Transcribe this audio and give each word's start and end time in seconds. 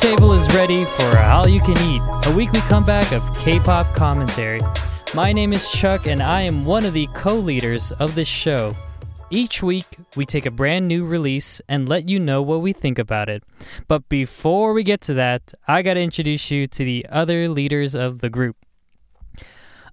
table 0.00 0.32
is 0.32 0.46
ready 0.54 0.84
for 0.86 1.10
Hallyu 1.12 1.62
Can 1.62 1.76
Eat, 1.84 2.00
a 2.26 2.34
weekly 2.34 2.60
comeback 2.60 3.12
of 3.12 3.22
K 3.36 3.60
pop 3.60 3.86
commentary. 3.94 4.62
My 5.14 5.30
name 5.30 5.52
is 5.52 5.70
Chuck, 5.70 6.06
and 6.06 6.22
I 6.22 6.40
am 6.40 6.64
one 6.64 6.86
of 6.86 6.94
the 6.94 7.06
co 7.08 7.34
leaders 7.34 7.92
of 7.92 8.14
this 8.14 8.26
show. 8.26 8.74
Each 9.28 9.62
week, 9.62 9.98
we 10.16 10.24
take 10.24 10.46
a 10.46 10.50
brand 10.50 10.88
new 10.88 11.04
release 11.04 11.60
and 11.68 11.86
let 11.86 12.08
you 12.08 12.18
know 12.18 12.40
what 12.40 12.62
we 12.62 12.72
think 12.72 12.98
about 12.98 13.28
it. 13.28 13.42
But 13.88 14.08
before 14.08 14.72
we 14.72 14.84
get 14.84 15.02
to 15.02 15.14
that, 15.14 15.52
I 15.68 15.82
gotta 15.82 16.00
introduce 16.00 16.50
you 16.50 16.66
to 16.68 16.84
the 16.84 17.04
other 17.10 17.50
leaders 17.50 17.94
of 17.94 18.20
the 18.20 18.30
group. 18.30 18.56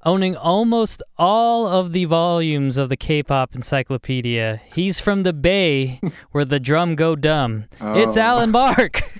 Owning 0.05 0.35
almost 0.37 1.01
all 1.17 1.67
of 1.67 1.91
the 1.91 2.05
volumes 2.05 2.77
of 2.77 2.89
the 2.89 2.95
K 2.97 3.23
pop 3.23 3.55
encyclopedia, 3.55 4.61
he's 4.73 4.99
from 4.99 5.23
the 5.23 5.33
Bay 5.33 5.99
where 6.31 6.45
the 6.45 6.59
drum 6.59 6.95
go 6.95 7.15
dumb. 7.15 7.65
It's 7.81 8.15
Oh. 8.17 8.21
Alan 8.21 8.51
Bark. 8.51 9.01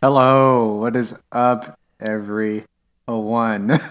Hello, 0.00 0.74
what 0.76 0.96
is 0.96 1.14
up, 1.32 1.78
every 2.00 2.64
one? 3.06 3.80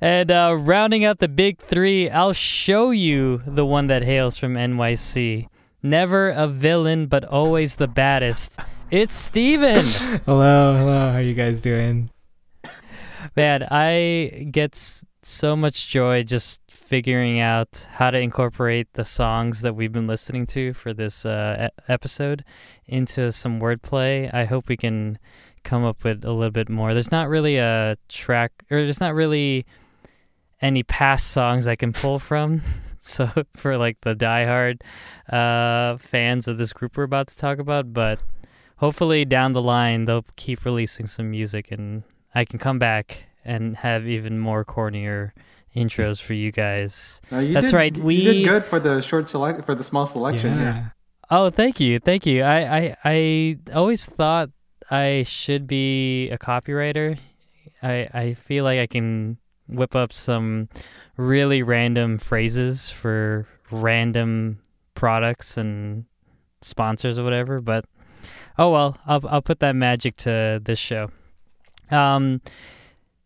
And 0.00 0.32
uh, 0.32 0.56
rounding 0.58 1.04
out 1.04 1.18
the 1.18 1.28
big 1.28 1.58
three, 1.60 2.10
I'll 2.10 2.32
show 2.32 2.90
you 2.90 3.40
the 3.46 3.64
one 3.64 3.86
that 3.86 4.02
hails 4.02 4.36
from 4.36 4.54
NYC. 4.54 5.46
Never 5.80 6.30
a 6.30 6.48
villain, 6.48 7.06
but 7.06 7.24
always 7.24 7.76
the 7.76 7.86
baddest. 7.86 8.58
It's 8.90 9.14
Steven! 9.14 9.86
Hello, 10.26 10.74
hello. 10.76 11.10
How 11.12 11.18
are 11.18 11.22
you 11.22 11.34
guys 11.34 11.60
doing? 11.60 12.10
Man, 13.36 13.62
I 13.70 14.48
get 14.50 14.74
so 15.22 15.54
much 15.54 15.88
joy 15.88 16.24
just 16.24 16.60
figuring 16.68 17.38
out 17.38 17.86
how 17.92 18.10
to 18.10 18.18
incorporate 18.18 18.88
the 18.94 19.04
songs 19.04 19.60
that 19.60 19.76
we've 19.76 19.92
been 19.92 20.08
listening 20.08 20.46
to 20.48 20.72
for 20.74 20.92
this 20.92 21.24
uh, 21.24 21.68
episode 21.86 22.44
into 22.86 23.30
some 23.30 23.60
wordplay. 23.60 24.32
I 24.34 24.46
hope 24.46 24.68
we 24.68 24.76
can 24.76 25.16
come 25.62 25.84
up 25.84 26.02
with 26.02 26.24
a 26.24 26.32
little 26.32 26.50
bit 26.50 26.68
more. 26.68 26.92
There's 26.92 27.12
not 27.12 27.28
really 27.28 27.58
a 27.58 27.96
track, 28.08 28.52
or 28.68 28.78
there's 28.78 29.00
not 29.00 29.14
really 29.14 29.64
any 30.60 30.82
past 30.82 31.30
songs 31.30 31.68
I 31.68 31.76
can 31.76 31.92
pull 31.92 32.18
from. 32.18 32.62
So 33.02 33.30
for 33.56 33.78
like 33.78 33.96
the 34.02 34.14
diehard 34.14 34.82
uh, 35.32 35.96
fans 35.96 36.46
of 36.46 36.58
this 36.58 36.74
group 36.74 36.98
we're 36.98 37.04
about 37.04 37.28
to 37.28 37.36
talk 37.36 37.58
about, 37.58 37.94
but 37.94 38.22
hopefully 38.76 39.24
down 39.24 39.54
the 39.54 39.62
line 39.62 40.04
they'll 40.04 40.26
keep 40.36 40.66
releasing 40.66 41.06
some 41.06 41.30
music 41.30 41.72
and 41.72 42.02
I 42.34 42.44
can 42.44 42.58
come 42.58 42.78
back 42.78 43.24
and 43.44 43.76
have 43.78 44.06
even 44.06 44.38
more 44.38 44.64
cornier 44.64 45.32
intros 45.74 46.20
for 46.20 46.34
you 46.34 46.52
guys. 46.52 47.20
No, 47.30 47.38
you 47.40 47.54
That's 47.54 47.70
did, 47.70 47.76
right, 47.76 47.96
You 47.96 48.02
we- 48.04 48.22
did 48.24 48.44
good 48.48 48.64
for 48.64 48.80
the 48.80 49.00
short 49.00 49.28
select 49.28 49.64
for 49.64 49.74
the 49.74 49.84
small 49.84 50.06
selection 50.06 50.54
yeah. 50.54 50.72
here. 50.72 50.94
Oh, 51.30 51.50
thank 51.50 51.78
you, 51.78 52.00
thank 52.00 52.26
you. 52.26 52.42
I 52.42 52.76
I, 52.78 52.96
I 53.04 53.56
always 53.72 54.04
thought 54.04 54.50
I 54.90 55.22
should 55.22 55.66
be 55.68 56.28
a 56.30 56.38
copywriter. 56.38 57.18
I 57.82 58.08
I 58.12 58.34
feel 58.34 58.64
like 58.64 58.80
I 58.80 58.86
can 58.86 59.38
whip 59.68 59.94
up 59.94 60.12
some 60.12 60.68
really 61.16 61.62
random 61.62 62.18
phrases 62.18 62.90
for 62.90 63.46
random 63.70 64.58
products 64.94 65.56
and 65.56 66.04
sponsors 66.62 67.16
or 67.18 67.22
whatever. 67.22 67.60
But 67.60 67.84
oh 68.58 68.70
well, 68.72 68.98
I'll 69.06 69.22
I'll 69.28 69.42
put 69.42 69.60
that 69.60 69.76
magic 69.76 70.16
to 70.18 70.60
this 70.62 70.80
show. 70.80 71.10
Um, 71.90 72.40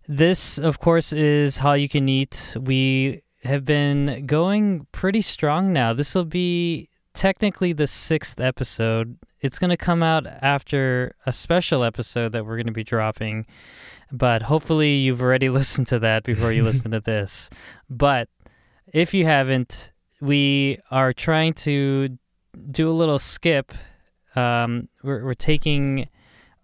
this 0.07 0.59
of 0.59 0.81
course 0.81 1.13
is 1.13 1.59
Hallyu 1.59 1.91
Can 1.91 2.09
Eat. 2.09 2.57
We 2.61 3.23
have 3.45 3.65
been 3.65 4.27
going 4.27 4.87
pretty 4.93 5.21
strong 5.21 5.73
now. 5.73 5.93
This 5.93 6.15
will 6.15 6.25
be 6.25 6.89
technically 7.13 7.73
the 7.73 7.87
sixth 7.87 8.41
episode. 8.41 9.19
It's 9.41 9.59
going 9.59 9.71
to 9.71 9.77
come 9.77 10.03
out 10.03 10.27
after 10.27 11.15
a 11.27 11.33
special 11.33 11.85
episode 11.85 12.33
that 12.33 12.45
we're 12.45 12.57
going 12.57 12.67
to 12.67 12.73
be 12.73 12.85
dropping, 12.85 13.47
but 14.11 14.43
hopefully 14.43 14.97
you've 14.97 15.23
already 15.23 15.49
listened 15.51 15.87
to 15.89 15.99
that 16.01 16.25
before 16.25 16.53
you 16.53 16.65
listen 16.65 16.91
to 16.91 17.01
this. 17.01 17.51
But 17.89 18.29
if 18.93 19.13
you 19.15 19.27
haven't, 19.27 19.93
we 20.21 20.79
are 20.91 21.13
trying 21.13 21.55
to 21.55 22.19
do 22.71 22.89
a 22.89 22.93
little 22.93 23.19
skip. 23.19 23.73
Um, 24.35 24.89
we're, 25.03 25.25
we're 25.25 25.35
taking 25.35 26.09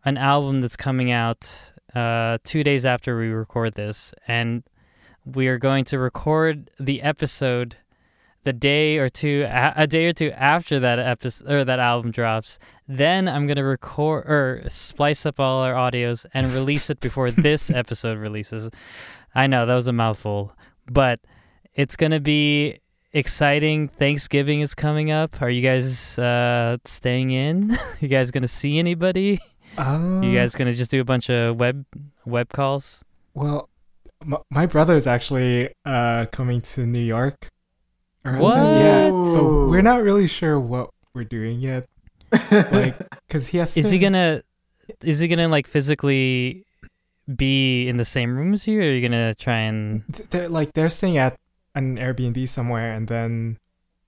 an 0.05 0.17
album 0.17 0.61
that's 0.61 0.77
coming 0.77 1.11
out 1.11 1.73
uh, 1.95 2.39
two 2.45 2.63
days 2.65 2.87
after 2.87 3.19
we 3.19 3.29
record 3.29 3.75
this, 3.75 4.15
and 4.27 4.63
we 5.25 5.49
are 5.49 5.59
going 5.59 5.85
to 5.87 5.99
record 5.99 6.71
the 6.79 7.03
episode 7.03 7.77
the 8.45 8.53
day 8.53 8.97
or 8.97 9.09
two 9.09 9.45
a, 9.47 9.73
a 9.77 9.87
day 9.87 10.07
or 10.07 10.13
two 10.13 10.31
after 10.33 10.81
that 10.81 10.99
episode 10.99 11.51
or 11.51 11.65
that 11.65 11.79
album 11.79 12.11
drops. 12.11 12.59
Then 12.89 13.29
i'm 13.29 13.47
going 13.47 13.59
to 13.59 13.65
record 13.65 14.25
or 14.27 14.63
splice 14.69 15.27
up 15.27 15.39
all 15.39 15.63
our 15.63 15.75
audios 15.75 16.25
and 16.33 16.53
release 16.55 16.89
it 16.89 17.01
before 17.01 17.31
this 17.49 17.71
episode 17.71 18.19
releases. 18.19 18.71
I 19.35 19.47
know 19.47 19.67
that 19.67 19.75
was 19.75 19.89
a 19.89 19.93
mouthful 19.93 20.55
but 20.91 21.21
it's 21.75 21.97
going 21.97 22.13
to 22.13 22.21
be 22.21 22.81
exciting. 23.13 23.89
Thanksgiving 23.89 24.61
is 24.61 24.75
coming 24.75 25.11
up. 25.11 25.41
Are 25.41 25.51
you 25.51 25.63
guys 25.63 26.19
uh 26.19 26.79
staying 26.85 27.31
in? 27.31 27.79
You 28.01 28.09
guys 28.09 28.31
going 28.31 28.43
to 28.43 28.49
see 28.49 28.79
anybody 28.79 29.41
Oh, 29.83 30.21
you 30.21 30.37
guys 30.37 30.55
going 30.55 30.71
to 30.71 30.77
just 30.77 30.91
do 30.91 31.01
a 31.01 31.05
bunch 31.05 31.31
of 31.31 31.57
web 31.59 31.85
web 32.27 32.49
calls 32.53 33.03
Well, 33.35 33.69
m- 34.23 34.37
my 34.51 34.67
brother's 34.67 35.07
actually 35.07 35.71
uh 35.87 36.27
coming 36.33 36.61
to 36.77 36.85
New 36.87 37.01
York. 37.03 37.49
What? 38.23 38.55
then, 38.57 38.81
Yeah. 38.81 39.23
So 39.35 39.67
we're 39.69 39.83
not 39.83 40.03
really 40.03 40.27
sure 40.29 40.61
what 40.61 40.91
we're 41.15 41.25
doing 41.25 41.61
yet. 41.61 41.87
Like, 42.51 42.95
cause 43.29 43.49
he 43.49 43.59
has. 43.59 43.77
is 43.77 43.87
to, 43.87 43.93
he 43.93 43.99
gonna 43.99 44.43
is 45.03 45.19
he 45.21 45.29
gonna 45.29 45.49
like 45.49 45.67
physically 45.67 46.65
be 47.35 47.89
in 47.89 47.97
the 47.97 48.05
same 48.05 48.37
room 48.37 48.53
as 48.53 48.67
you 48.67 48.79
or 48.81 48.83
are 48.83 48.91
you 48.93 49.01
gonna 49.01 49.35
try 49.35 49.61
and 49.61 50.03
They're 50.31 50.49
like 50.49 50.73
they're 50.75 50.89
staying 50.91 51.17
at 51.17 51.39
an 51.75 51.97
Airbnb 51.97 52.49
somewhere, 52.49 52.93
and 52.93 53.09
then 53.09 53.59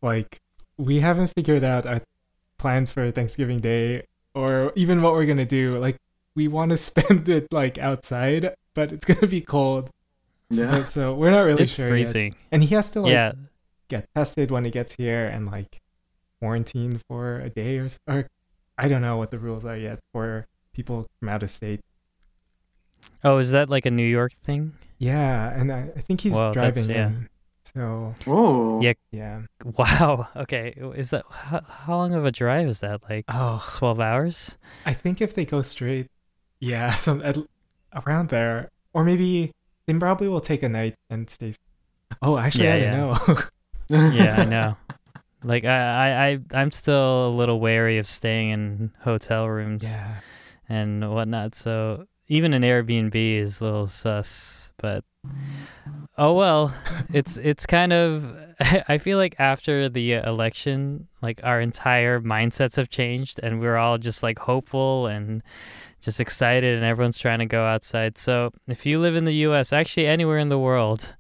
like 0.03 0.39
we 0.77 1.01
haven't 1.01 1.33
figured 1.35 1.65
out 1.65 1.87
our 1.87 2.01
plans 2.59 2.91
for 2.91 3.11
Thanksgiving 3.11 3.61
Day 3.61 4.05
or 4.35 4.73
even 4.77 5.03
what 5.03 5.13
we're 5.15 5.27
gonna 5.27 5.45
do. 5.47 5.79
Like 5.79 5.97
we 6.35 6.49
want 6.49 6.71
to 6.71 6.77
spend 6.91 7.29
it 7.29 7.53
like 7.53 7.79
outside, 7.79 8.55
but 8.75 8.93
it's 8.93 9.05
gonna 9.05 9.27
be 9.27 9.41
cold. 9.41 9.91
Yeah. 10.51 10.79
So, 10.79 10.85
so 10.85 11.15
we're 11.15 11.31
not 11.31 11.43
really 11.43 11.65
it's 11.65 11.75
sure 11.75 11.89
yet. 11.97 12.05
freezing 12.07 12.35
And 12.51 12.63
he 12.63 12.75
has 12.75 12.91
to 12.93 13.01
like 13.01 13.13
yeah 13.13 13.33
get 13.89 14.07
tested 14.15 14.51
when 14.51 14.65
he 14.65 14.71
gets 14.71 14.95
here 14.95 15.27
and 15.27 15.47
like 15.51 15.81
quarantine 16.41 17.01
for 17.09 17.39
a 17.41 17.49
day 17.51 17.79
or 17.79 17.85
s- 17.87 17.99
or 18.07 18.29
I 18.77 18.89
don't 18.89 19.01
know 19.03 19.17
what 19.17 19.31
the 19.31 19.39
rules 19.39 19.65
are 19.65 19.77
yet 19.77 19.99
for 20.13 20.47
people 20.75 21.07
from 21.21 21.29
out 21.29 21.43
of 21.43 21.51
state. 21.51 21.81
oh 23.25 23.39
is 23.39 23.51
that 23.53 23.69
like 23.71 23.87
a 23.87 23.91
new 23.91 24.07
york 24.07 24.33
thing 24.45 24.73
Yeah, 24.99 25.51
and 25.51 25.73
I, 25.73 25.91
I 25.97 26.01
think 26.01 26.21
he's 26.21 26.35
Well, 26.35 26.53
that's- 26.53 26.75
driving 26.87 26.91
yeah. 26.91 27.07
in. 27.09 27.29
So 27.65 28.15
Oh. 28.27 28.81
Yeah. 28.83 28.95
yeah. 29.11 29.43
wow 29.65 30.29
okay 30.37 30.75
is 30.97 31.11
that 31.11 31.25
how, 31.31 31.61
how 31.63 31.97
long 31.97 32.15
of 32.15 32.25
a 32.25 32.33
drive 32.33 32.67
is 32.69 32.81
that 32.81 33.01
like 33.09 33.25
Oh, 33.29 33.65
12 33.77 34.01
hours 34.01 34.59
I 34.85 34.93
think 34.95 35.21
if 35.21 35.35
they 35.35 35.45
go 35.45 35.63
straight, 35.63 36.09
yeah, 36.61 36.91
some 37.07 37.23
at, 37.23 37.39
around 38.07 38.29
there, 38.31 38.69
or 38.93 39.05
maybe 39.05 39.53
they 39.87 39.95
probably 39.95 40.29
will 40.29 40.41
take 40.41 40.63
a 40.63 40.69
night 40.69 40.95
and 41.11 41.29
stay. 41.31 41.55
Oh, 42.21 42.37
actually, 42.39 42.65
Yeah, 42.69 42.75
I 42.75 42.79
yeah. 42.79 42.95
don't 42.97 43.29
know. 43.29 44.09
yeah 44.13 44.41
i 44.41 44.45
know 44.45 44.77
like 45.45 45.65
I, 45.65 45.79
I 45.79 46.29
i 46.31 46.39
i'm 46.55 46.71
still 46.71 47.29
a 47.29 47.33
little 47.35 47.61
wary 47.61 47.99
of 47.99 48.07
staying 48.07 48.51
in 48.51 48.93
hotel 49.01 49.49
rooms 49.49 49.85
yeah, 49.85 50.21
and 50.69 51.13
whatnot. 51.13 51.55
So 51.55 52.07
even 52.33 52.55
an 52.55 52.63
Airbnb 52.63 53.15
is 53.15 53.61
a 53.61 53.65
little 53.65 53.87
sus, 53.87 54.73
but 54.79 55.05
oh 56.17 56.33
well. 56.33 56.75
It's 57.13 57.37
it's 57.37 57.67
kind 57.67 57.93
of. 57.93 58.35
I 58.89 58.97
feel 58.97 59.19
like 59.19 59.37
after 59.39 59.91
the 59.91 60.15
election, 60.15 61.09
like 61.21 61.41
our 61.45 61.61
entire 61.61 62.21
mindsets 62.21 62.77
have 62.77 62.89
changed, 62.89 63.39
and 63.43 63.61
we're 63.61 63.77
all 63.77 63.99
just 63.99 64.23
like 64.23 64.39
hopeful 64.39 65.09
and 65.09 65.43
just 66.01 66.21
excited, 66.21 66.75
and 66.75 66.85
everyone's 66.85 67.19
trying 67.19 67.41
to 67.41 67.47
go 67.47 67.67
outside. 67.67 68.17
So 68.17 68.51
if 68.67 68.87
you 68.87 68.99
live 68.99 69.15
in 69.15 69.27
the 69.27 69.35
U.S., 69.49 69.73
actually 69.73 70.07
anywhere 70.07 70.39
in 70.39 70.49
the 70.49 70.59
world. 70.59 71.15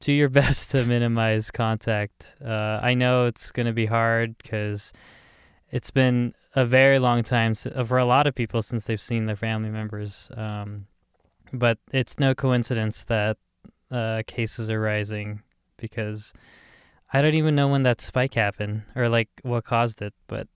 Do 0.00 0.12
your 0.12 0.28
best 0.40 0.70
to 0.70 0.84
minimize 0.84 1.50
contact. 1.50 2.36
Uh, 2.42 2.78
I 2.80 2.94
know 2.94 3.26
it's 3.26 3.50
going 3.50 3.66
to 3.66 3.72
be 3.72 3.86
hard 3.86 4.38
because 4.38 4.92
it's 5.72 5.90
been 5.90 6.34
a 6.54 6.64
very 6.64 6.98
long 6.98 7.22
time 7.22 7.54
uh, 7.74 7.84
for 7.84 7.98
a 7.98 8.04
lot 8.04 8.26
of 8.26 8.34
people 8.34 8.62
since 8.62 8.86
they've 8.86 9.00
seen 9.00 9.26
their 9.26 9.36
family 9.36 9.70
members. 9.70 10.30
Um, 10.36 10.86
but 11.52 11.78
it's 11.92 12.18
no 12.18 12.34
coincidence 12.34 13.04
that 13.04 13.36
uh, 13.90 14.22
cases 14.26 14.70
are 14.70 14.80
rising 14.80 15.42
because 15.76 16.32
I 17.12 17.22
don't 17.22 17.34
even 17.34 17.54
know 17.54 17.68
when 17.68 17.84
that 17.84 18.00
spike 18.00 18.34
happened 18.34 18.82
or 18.94 19.08
like 19.08 19.28
what 19.42 19.64
caused 19.64 20.02
it. 20.02 20.14
But 20.26 20.48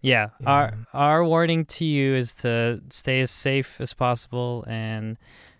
yeah, 0.00 0.30
our 0.46 0.72
Yeah. 0.72 0.84
our 0.94 1.24
warning 1.24 1.64
to 1.66 1.84
you 1.84 2.14
is 2.14 2.34
to 2.36 2.80
stay 2.90 3.20
as 3.20 3.30
safe 3.30 3.80
as 3.80 3.94
possible 3.94 4.64
and 4.66 5.18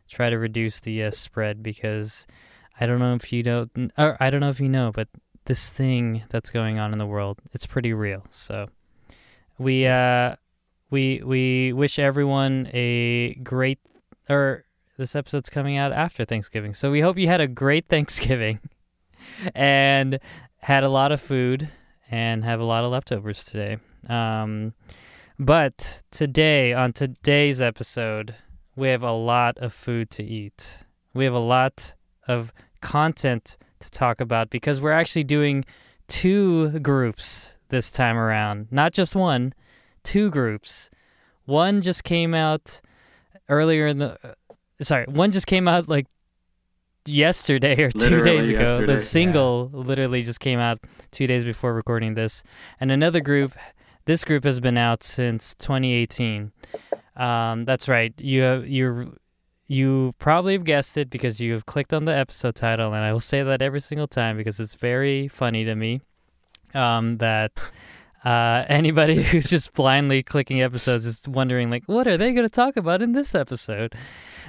try 0.08 0.30
to 0.30 0.38
reduce 0.38 0.80
the 0.80 1.04
uh, 1.04 1.10
spread 1.10 1.62
because 1.62 2.26
I 2.80 2.86
don't 2.86 2.98
know 2.98 3.14
if 3.14 3.32
you 3.32 3.42
know, 3.42 3.66
or 3.98 4.16
I 4.20 4.30
don't 4.30 4.40
know 4.40 4.48
if 4.50 4.60
you 4.60 4.68
know, 4.68 4.90
but 4.92 5.08
this 5.44 5.70
thing 5.70 6.22
that's 6.30 6.50
going 6.50 6.78
on 6.78 6.92
in 6.92 6.98
the 6.98 7.06
world. 7.06 7.40
It's 7.52 7.66
pretty 7.66 7.92
real. 7.92 8.24
So 8.30 8.68
we 9.62 9.86
uh 9.86 10.34
we 10.90 11.22
we 11.24 11.72
wish 11.72 11.98
everyone 11.98 12.68
a 12.72 13.34
great 13.42 13.78
or 14.28 14.64
this 14.98 15.16
episode's 15.16 15.48
coming 15.48 15.76
out 15.76 15.92
after 15.92 16.24
Thanksgiving. 16.24 16.74
So 16.74 16.90
we 16.90 17.00
hope 17.00 17.16
you 17.16 17.26
had 17.26 17.40
a 17.40 17.48
great 17.48 17.88
Thanksgiving 17.88 18.60
and 19.54 20.18
had 20.58 20.84
a 20.84 20.88
lot 20.88 21.12
of 21.12 21.20
food 21.20 21.68
and 22.10 22.44
have 22.44 22.60
a 22.60 22.64
lot 22.64 22.84
of 22.84 22.90
leftovers 22.90 23.44
today. 23.44 23.78
Um 24.08 24.74
but 25.38 26.02
today 26.10 26.72
on 26.72 26.92
today's 26.92 27.60
episode, 27.60 28.34
we 28.76 28.88
have 28.88 29.02
a 29.02 29.12
lot 29.12 29.58
of 29.58 29.72
food 29.72 30.10
to 30.10 30.22
eat. 30.22 30.84
We 31.14 31.24
have 31.24 31.34
a 31.34 31.38
lot 31.38 31.94
of 32.28 32.52
content 32.80 33.56
to 33.80 33.90
talk 33.90 34.20
about 34.20 34.50
because 34.50 34.80
we're 34.80 34.92
actually 34.92 35.24
doing 35.24 35.64
two 36.06 36.78
groups 36.80 37.56
this 37.72 37.90
time 37.90 38.16
around. 38.16 38.68
Not 38.70 38.92
just 38.92 39.16
one, 39.16 39.52
two 40.04 40.30
groups. 40.30 40.88
One 41.46 41.80
just 41.82 42.04
came 42.04 42.34
out 42.34 42.80
earlier 43.48 43.88
in 43.88 43.96
the 43.96 44.16
uh, 44.22 44.34
sorry, 44.80 45.06
one 45.06 45.32
just 45.32 45.48
came 45.48 45.66
out 45.66 45.88
like 45.88 46.06
yesterday 47.04 47.82
or 47.82 47.90
two 47.90 47.98
Literally 47.98 48.22
days 48.22 48.48
ago. 48.50 48.58
yesterday, 48.60 48.94
The 48.94 49.00
single 49.00 49.70
literally 49.72 50.22
just 50.22 50.38
came 50.38 50.60
out 50.60 50.78
2 51.10 51.26
days 51.26 51.44
before 51.44 51.74
recording 51.74 52.14
this. 52.14 52.44
And 52.78 52.92
another 52.92 53.20
group 53.20 53.54
this 54.04 54.24
group 54.24 54.44
has 54.44 54.60
been 54.60 54.76
out 54.76 55.02
since 55.02 55.54
2018. 55.54 56.52
Um, 57.16 57.64
that's 57.64 57.88
right. 57.88 58.12
You 58.18 58.42
have 58.42 58.68
you're 58.68 59.08
you 59.66 60.14
probably 60.18 60.52
have 60.54 60.64
guessed 60.64 60.98
it 60.98 61.08
because 61.08 61.40
you 61.40 61.52
have 61.54 61.64
clicked 61.66 61.92
on 61.94 62.04
the 62.04 62.14
episode 62.14 62.54
title, 62.54 62.92
and 62.92 63.04
I 63.04 63.12
will 63.12 63.20
say 63.20 63.42
that 63.42 63.62
every 63.62 63.80
single 63.80 64.08
time 64.08 64.36
because 64.36 64.60
it's 64.60 64.74
very 64.74 65.28
funny 65.28 65.64
to 65.64 65.74
me. 65.74 66.00
Um, 66.74 67.18
that 67.18 67.52
uh, 68.24 68.64
anybody 68.68 69.22
who's 69.22 69.48
just 69.48 69.72
blindly 69.72 70.22
clicking 70.22 70.62
episodes 70.62 71.06
is 71.06 71.20
wondering, 71.26 71.70
like, 71.70 71.84
what 71.86 72.06
are 72.06 72.16
they 72.16 72.32
going 72.32 72.46
to 72.46 72.50
talk 72.50 72.76
about 72.76 73.02
in 73.02 73.12
this 73.12 73.34
episode? 73.34 73.94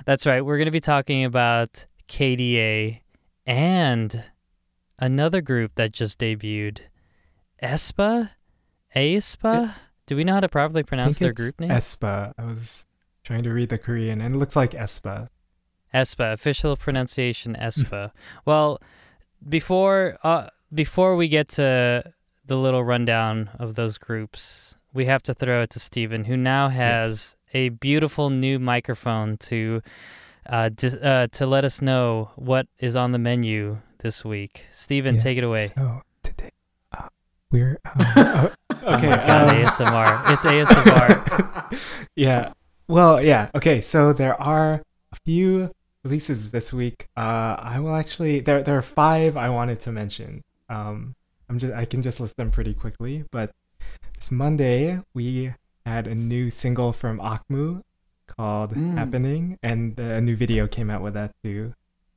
That's 0.06 0.26
right. 0.26 0.44
We're 0.44 0.58
going 0.58 0.66
to 0.66 0.72
be 0.72 0.80
talking 0.80 1.24
about 1.24 1.86
KDA 2.08 3.02
and 3.46 4.24
another 5.00 5.42
group 5.42 5.74
that 5.76 5.92
just 5.92 6.20
debuted, 6.20 6.80
Espa, 7.62 8.32
Aespa. 8.96 9.74
Do 10.06 10.16
we 10.16 10.24
know 10.24 10.34
how 10.34 10.40
to 10.42 10.50
properly 10.50 10.84
pronounce 10.84 11.20
their 11.20 11.34
group 11.34 11.60
name? 11.60 11.70
Espa. 11.70 12.34
I 12.38 12.46
was 12.46 12.86
trying 13.24 13.44
to 13.44 13.52
read 13.52 13.70
the 13.70 13.78
Korean, 13.78 14.22
and 14.22 14.36
it 14.36 14.38
looks 14.38 14.56
like 14.56 14.72
Espa. 14.72 15.30
Espa, 15.94 16.34
official 16.34 16.76
pronunciation 16.76 17.56
Espa. 17.56 18.12
well, 18.46 18.80
before 19.48 20.18
uh, 20.24 20.50
before 20.74 21.16
we 21.16 21.28
get 21.28 21.50
to 21.50 22.04
the 22.46 22.58
little 22.58 22.84
rundown 22.84 23.50
of 23.60 23.76
those 23.76 23.98
groups, 23.98 24.76
we 24.94 25.06
have 25.06 25.24
to 25.24 25.34
throw 25.34 25.64
it 25.64 25.70
to 25.72 25.80
Steven, 25.80 26.26
who 26.26 26.38
now 26.38 26.70
has 26.70 27.36
a 27.54 27.70
beautiful 27.70 28.30
new 28.30 28.60
microphone 28.60 29.38
to 29.38 29.82
uh, 30.48 30.70
dis- 30.70 30.96
uh, 30.96 31.28
to 31.32 31.46
let 31.46 31.64
us 31.64 31.82
know 31.82 32.32
what 32.36 32.68
is 32.80 32.96
on 32.96 33.12
the 33.12 33.18
menu 33.18 33.78
this 34.00 34.26
week. 34.26 34.66
Steven, 34.72 35.16
Yeah, 35.16 35.22
take 35.22 35.38
it 35.38 35.44
away. 35.44 35.68
So 35.68 36.02
today, 36.22 36.52
uh, 36.92 37.08
we're 37.52 37.80
um, 37.86 37.92
uh, 38.16 38.50
okay. 38.72 39.08
oh 39.08 39.16
God, 39.16 39.50
um, 39.50 39.56
ASMR. 39.56 40.34
It's 40.34 40.46
ASMR. 40.46 42.06
yeah. 42.16 42.54
Well, 42.88 43.26
yeah. 43.26 43.50
Okay. 43.56 43.82
So 43.82 44.12
there 44.12 44.40
are 44.42 44.82
a 45.12 45.16
few 45.26 45.72
releases 46.04 46.52
this 46.52 46.74
week. 46.74 47.08
Uh, 47.16 47.56
I 47.58 47.80
will 47.80 47.96
actually 47.96 48.42
there 48.42 48.62
there 48.62 48.78
are 48.78 48.82
five 48.82 49.38
I 49.38 49.50
wanted 49.50 49.80
to 49.82 49.92
mention. 49.92 50.44
Um, 50.70 51.16
I'm 51.50 51.60
just 51.60 51.74
I 51.74 51.86
can 51.86 52.02
just 52.02 52.20
list 52.20 52.38
them 52.38 52.52
pretty 52.52 52.74
quickly. 52.74 53.26
But 53.32 53.52
this 54.18 54.32
Monday 54.32 55.00
we 55.14 55.54
had 55.86 56.08
a 56.08 56.16
new 56.16 56.50
single 56.50 56.94
from 56.94 57.20
Akmu 57.20 57.82
called 58.28 58.74
Mm. 58.74 58.98
"Happening," 58.98 59.60
and 59.62 60.00
a 60.00 60.22
new 60.22 60.36
video 60.36 60.68
came 60.68 60.90
out 60.90 61.02
with 61.02 61.14
that 61.16 61.32
too. 61.44 61.74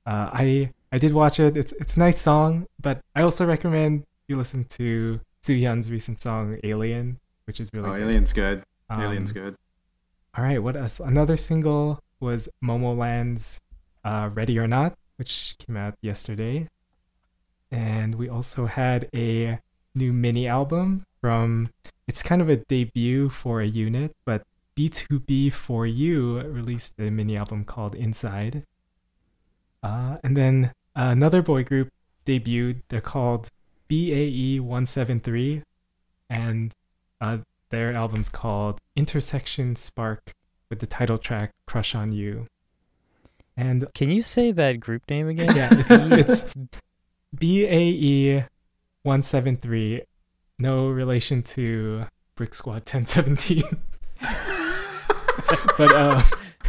Uh, 0.06 0.30
I 0.32 0.72
I 0.92 0.98
did 0.98 1.12
watch 1.12 1.40
it. 1.40 1.56
It's 1.56 1.72
it's 1.72 1.96
a 1.96 1.98
nice 1.98 2.20
song, 2.20 2.66
but 2.80 3.00
I 3.14 3.22
also 3.22 3.44
recommend 3.44 4.04
you 4.28 4.36
listen 4.36 4.64
to 4.78 5.20
Soohyun's 5.42 5.90
recent 5.90 6.20
song 6.20 6.58
"Alien," 6.62 7.18
which 7.44 7.60
is 7.60 7.70
really 7.74 7.88
Oh, 7.90 7.92
good. 7.94 8.02
Alien's 8.02 8.32
good. 8.32 8.62
Um, 8.88 9.00
Alien's 9.02 9.32
good. 9.32 9.56
all 10.38 10.44
right, 10.44 10.62
what 10.62 10.76
else? 10.76 11.00
Another 11.00 11.36
single 11.36 11.98
was 12.20 12.48
Momoland's 12.62 13.60
uh, 14.04 14.30
"Ready 14.32 14.58
or 14.58 14.68
Not," 14.68 14.96
which 15.16 15.56
came 15.58 15.76
out 15.76 15.94
yesterday, 16.02 16.68
and 17.70 18.14
we 18.14 18.28
also 18.28 18.66
had 18.66 19.08
a 19.14 19.58
new 19.94 20.12
mini 20.12 20.46
album 20.46 21.06
from. 21.20 21.70
It's 22.06 22.22
kind 22.22 22.40
of 22.40 22.48
a 22.48 22.56
debut 22.56 23.28
for 23.28 23.60
a 23.60 23.66
unit, 23.66 24.14
but 24.24 24.44
BTOB 24.76 25.48
4U 25.48 26.54
released 26.54 26.94
a 27.00 27.10
mini 27.10 27.36
album 27.36 27.64
called 27.64 27.94
Inside. 27.96 28.62
Uh, 29.82 30.18
and 30.22 30.36
then 30.36 30.72
another 30.94 31.42
boy 31.42 31.64
group 31.64 31.90
debuted. 32.26 32.82
They're 32.88 33.00
called 33.00 33.48
BAE 33.88 34.58
173, 34.60 35.62
and 36.30 36.72
uh, 37.20 37.38
their 37.70 37.92
album's 37.94 38.28
called 38.28 38.80
Intersection 38.94 39.76
Spark 39.76 40.32
with 40.68 40.80
the 40.80 40.86
title 40.86 41.18
track 41.18 41.50
Crush 41.66 41.94
on 41.94 42.12
You. 42.12 42.46
And 43.56 43.86
Can 43.94 44.10
you 44.10 44.22
say 44.22 44.52
that 44.52 44.80
group 44.80 45.02
name 45.08 45.28
again? 45.28 45.56
yeah, 45.56 45.70
it's, 45.72 46.44
it's 46.44 46.54
BAE 47.38 48.44
173, 49.02 50.02
no 50.58 50.88
relation 50.88 51.42
to 51.42 52.06
Brick 52.34 52.54
Squad 52.54 52.82
1017. 52.90 53.62
but 55.78 55.92
uh, 55.94 56.22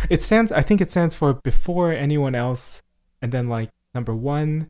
it 0.10 0.24
stands, 0.24 0.52
I 0.52 0.62
think 0.62 0.81
it 0.81 0.92
stands 0.92 1.16
for 1.16 1.34
before 1.34 1.92
anyone 1.94 2.36
else, 2.36 2.84
and 3.22 3.31
then 3.31 3.48
like 3.50 3.69
number 3.94 4.14
one. 4.14 4.69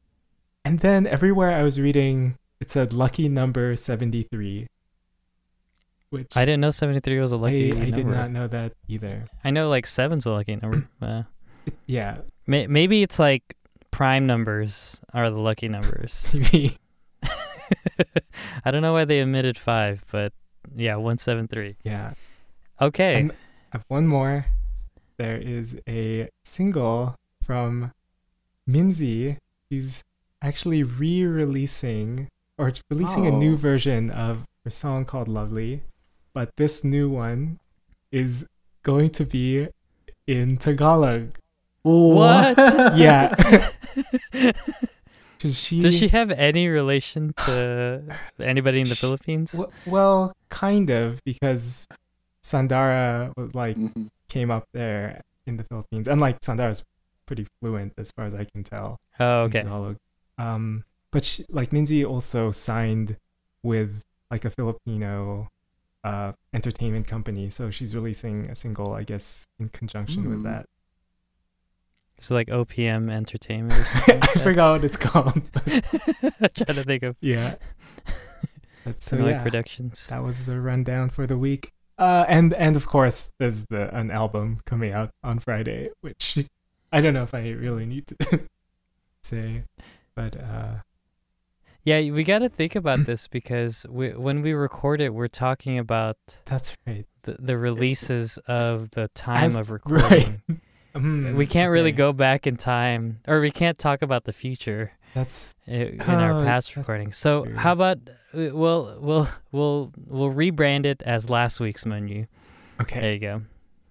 And 0.64 0.80
then 0.80 1.08
everywhere 1.08 1.54
I 1.54 1.64
was 1.64 1.80
reading, 1.80 2.38
it 2.60 2.70
said 2.70 2.94
lucky 2.94 3.30
number 3.30 3.76
73. 3.76 4.68
Which 6.10 6.38
I 6.38 6.46
didn't 6.46 6.62
know 6.62 6.72
73 6.72 7.20
was 7.20 7.32
a 7.34 7.38
lucky 7.38 7.74
I, 7.74 7.88
I 7.88 7.89
did 7.89 8.06
not 8.06 8.32
know 8.32 8.48
that 8.48 8.74
either. 8.88 9.25
I 9.44 9.51
know 9.51 9.70
like 9.70 9.86
seven's 9.86 10.25
a 10.25 10.32
lucky 10.32 10.56
number. 10.56 10.88
Uh, 11.01 11.24
Yeah, 11.86 12.20
may- 12.48 12.68
maybe 12.68 13.01
it's 13.04 13.20
like 13.20 13.44
prime 13.98 14.27
numbers 14.27 15.01
are 15.12 15.32
the 15.32 15.39
lucky 15.39 15.68
numbers. 15.68 16.36
I 18.63 18.70
don't 18.70 18.84
know 18.84 18.94
why 18.94 19.06
they 19.06 19.24
omitted 19.24 19.58
five, 19.58 20.06
but 20.12 20.34
yeah, 20.75 20.96
173. 20.96 21.77
yeah. 21.84 22.13
Okay. 22.80 23.20
And 23.22 23.32
I 23.32 23.36
have 23.74 23.86
one 23.88 24.06
more. 24.06 24.46
There 25.18 25.38
is 25.38 25.80
a 25.89 26.30
single 26.46 27.16
from 27.44 27.92
Minzy. 28.70 29.38
She's 29.72 30.04
actually 30.44 30.84
re-releasing 30.84 32.27
or 32.56 32.74
releasing 32.92 33.25
a 33.25 33.32
new 33.32 33.54
Oh. 33.54 33.56
version 33.58 34.12
of 34.12 34.46
her 34.63 34.70
song 34.70 35.06
called 35.06 35.27
Lovely, 35.27 35.82
but 36.34 36.51
this 36.56 36.84
new 36.84 37.10
one 37.10 37.58
is 38.12 38.46
going 38.84 39.10
to 39.18 39.25
be 39.25 39.70
in 40.27 40.58
Tagalog. 40.58 41.34
What? 41.88 42.58
Yeah. 42.98 43.34
'Cause 45.39 45.56
she, 45.60 45.79
Does 45.82 45.96
she 45.96 46.08
have 46.08 46.32
any 46.32 46.67
relation 46.67 47.32
to 47.46 48.01
anybody 48.39 48.82
in 48.82 48.89
the 48.89 48.96
Sh- 48.96 49.01
Philippines? 49.01 49.51
w- 49.51 49.72
well, 49.86 50.34
kind 50.50 50.89
of, 50.89 51.24
because 51.25 51.88
Sandara 52.44 53.32
was 53.38 53.53
like 53.53 53.77
Mhm. 53.77 54.10
came 54.29 54.50
up 54.50 54.65
there 54.74 55.22
in 55.46 55.58
the 55.58 55.63
Philippines, 55.63 56.08
and 56.08 56.20
like 56.20 56.39
Sandara's 56.41 56.84
pretty 57.27 57.46
fluent 57.62 57.94
as 58.00 58.10
far 58.12 58.25
as 58.25 58.34
I 58.34 58.46
can 58.46 58.63
tell. 58.63 58.98
Oh, 59.20 59.41
okay. 59.41 59.63
Um, 60.39 60.84
but 61.12 61.24
she, 61.24 61.46
like 61.50 61.70
Minzy 61.70 62.03
also 62.03 62.51
signed 62.51 63.15
with 63.63 64.01
like 64.32 64.44
a 64.44 64.50
Filipino 64.50 65.48
uh 66.03 66.32
entertainment 66.53 67.06
company, 67.06 67.50
so 67.51 67.70
she's 67.70 67.94
releasing 67.96 68.50
a 68.50 68.56
single, 68.56 68.94
I 68.94 69.03
guess, 69.03 69.46
in 69.60 69.70
conjunction 69.70 70.27
with 70.29 70.39
Mm. 70.39 70.44
that. 70.46 70.65
So 72.19 72.33
like 72.33 72.47
OPM 72.47 73.12
Entertainment 73.12 73.79
or 73.79 73.83
something. 73.83 74.15
I 74.24 74.25
like 74.25 74.39
forgot 74.39 74.71
what 74.74 74.83
it's 74.83 74.97
called. 74.97 75.41
I'm 75.65 76.50
trying 76.55 76.75
to 76.75 76.83
think 76.83 77.03
of 77.03 77.15
yeah. 77.21 77.55
But 78.83 79.03
so 79.03 79.17
Tonight 79.17 79.29
yeah, 79.31 79.43
Productions. 79.43 80.07
that 80.07 80.24
was 80.24 80.45
the 80.45 80.59
rundown 80.59 81.09
for 81.09 81.27
the 81.27 81.38
week. 81.38 81.74
Uh, 81.97 82.25
and 82.27 82.53
and 82.53 82.75
of 82.75 82.88
course, 82.88 83.33
there's 83.39 83.65
the 83.67 83.95
an 83.95 84.12
album 84.12 84.62
coming 84.65 84.93
out 84.93 85.12
on 85.24 85.39
Friday, 85.39 85.89
which 86.01 86.38
I 86.91 87.01
don't 87.01 87.13
know 87.13 87.24
if 87.24 87.33
I 87.33 87.50
really 87.50 87.86
need 87.86 88.07
to 88.07 88.41
say, 89.24 89.63
but 90.15 90.39
uh, 90.39 90.75
Yeah, 91.83 92.12
we 92.12 92.24
got 92.24 92.39
to 92.39 92.50
think 92.50 92.75
about 92.75 93.05
this 93.05 93.27
because 93.27 93.86
we, 93.89 94.12
when 94.12 94.41
we 94.41 94.53
record 94.53 95.01
it, 95.01 95.13
we're 95.13 95.27
talking 95.27 95.77
about 95.77 96.17
that's 96.45 96.75
right. 96.86 97.05
the, 97.24 97.36
the 97.39 97.57
releases 97.57 98.38
of 98.47 98.91
the 98.91 99.09
time 99.09 99.55
of 99.55 99.69
right. 99.86 100.39
Mm, 100.98 101.36
We 101.36 101.46
can't 101.46 101.72
really 101.72 101.89
okay. 101.92 101.98
go 101.98 102.13
back 102.13 102.48
in 102.48 102.58
time, 102.58 103.20
or 103.27 103.39
we 103.42 103.51
can't 103.51 103.77
talk 103.77 104.01
about 104.01 104.25
the 104.25 104.34
future. 104.34 104.92
That's 105.13 105.56
in 105.66 106.00
our 106.01 106.39
past 106.44 106.75
recording. 106.75 107.12
So 107.12 107.44
weird. 107.44 107.56
how 107.58 107.72
about 107.74 107.98
uh, 108.34 108.50
we'll 108.54 108.98
we'll 109.00 109.27
we'll 109.51 109.92
we'll 110.06 110.32
rebrand 110.34 110.86
it 110.86 111.01
as 111.06 111.30
last 111.30 111.60
week's 111.60 111.86
menu. 111.86 112.27
okay. 112.82 113.00
There 113.01 113.13
you 113.13 113.20
go. 113.20 113.42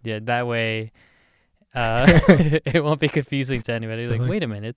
Yeah, 0.05 0.19
that 0.25 0.47
way 0.47 0.93
uh, 1.75 2.07
it 2.65 2.83
won't 2.85 3.01
be 3.01 3.09
confusing 3.09 3.63
to 3.63 3.73
anybody. 3.73 4.07
Like, 4.07 4.21
Like- 4.21 4.31
wait 4.31 4.43
a 4.43 4.47
minute, 4.49 4.77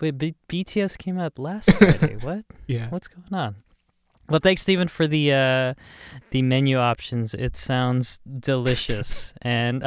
wait, 0.00 0.18
B- 0.18 0.34
BTS 0.48 0.98
came 0.98 1.18
out 1.18 1.38
last 1.38 1.72
Friday. 1.78 2.16
what? 2.20 2.44
Yeah. 2.66 2.88
What's 2.90 3.08
going 3.08 3.32
on? 3.32 3.56
Well, 4.28 4.38
thanks, 4.40 4.62
Steven, 4.62 4.86
for 4.86 5.08
the 5.08 5.32
uh, 5.32 5.74
the 6.30 6.42
menu 6.42 6.78
options. 6.78 7.34
It 7.34 7.56
sounds 7.56 8.20
delicious, 8.38 9.34
and 9.42 9.82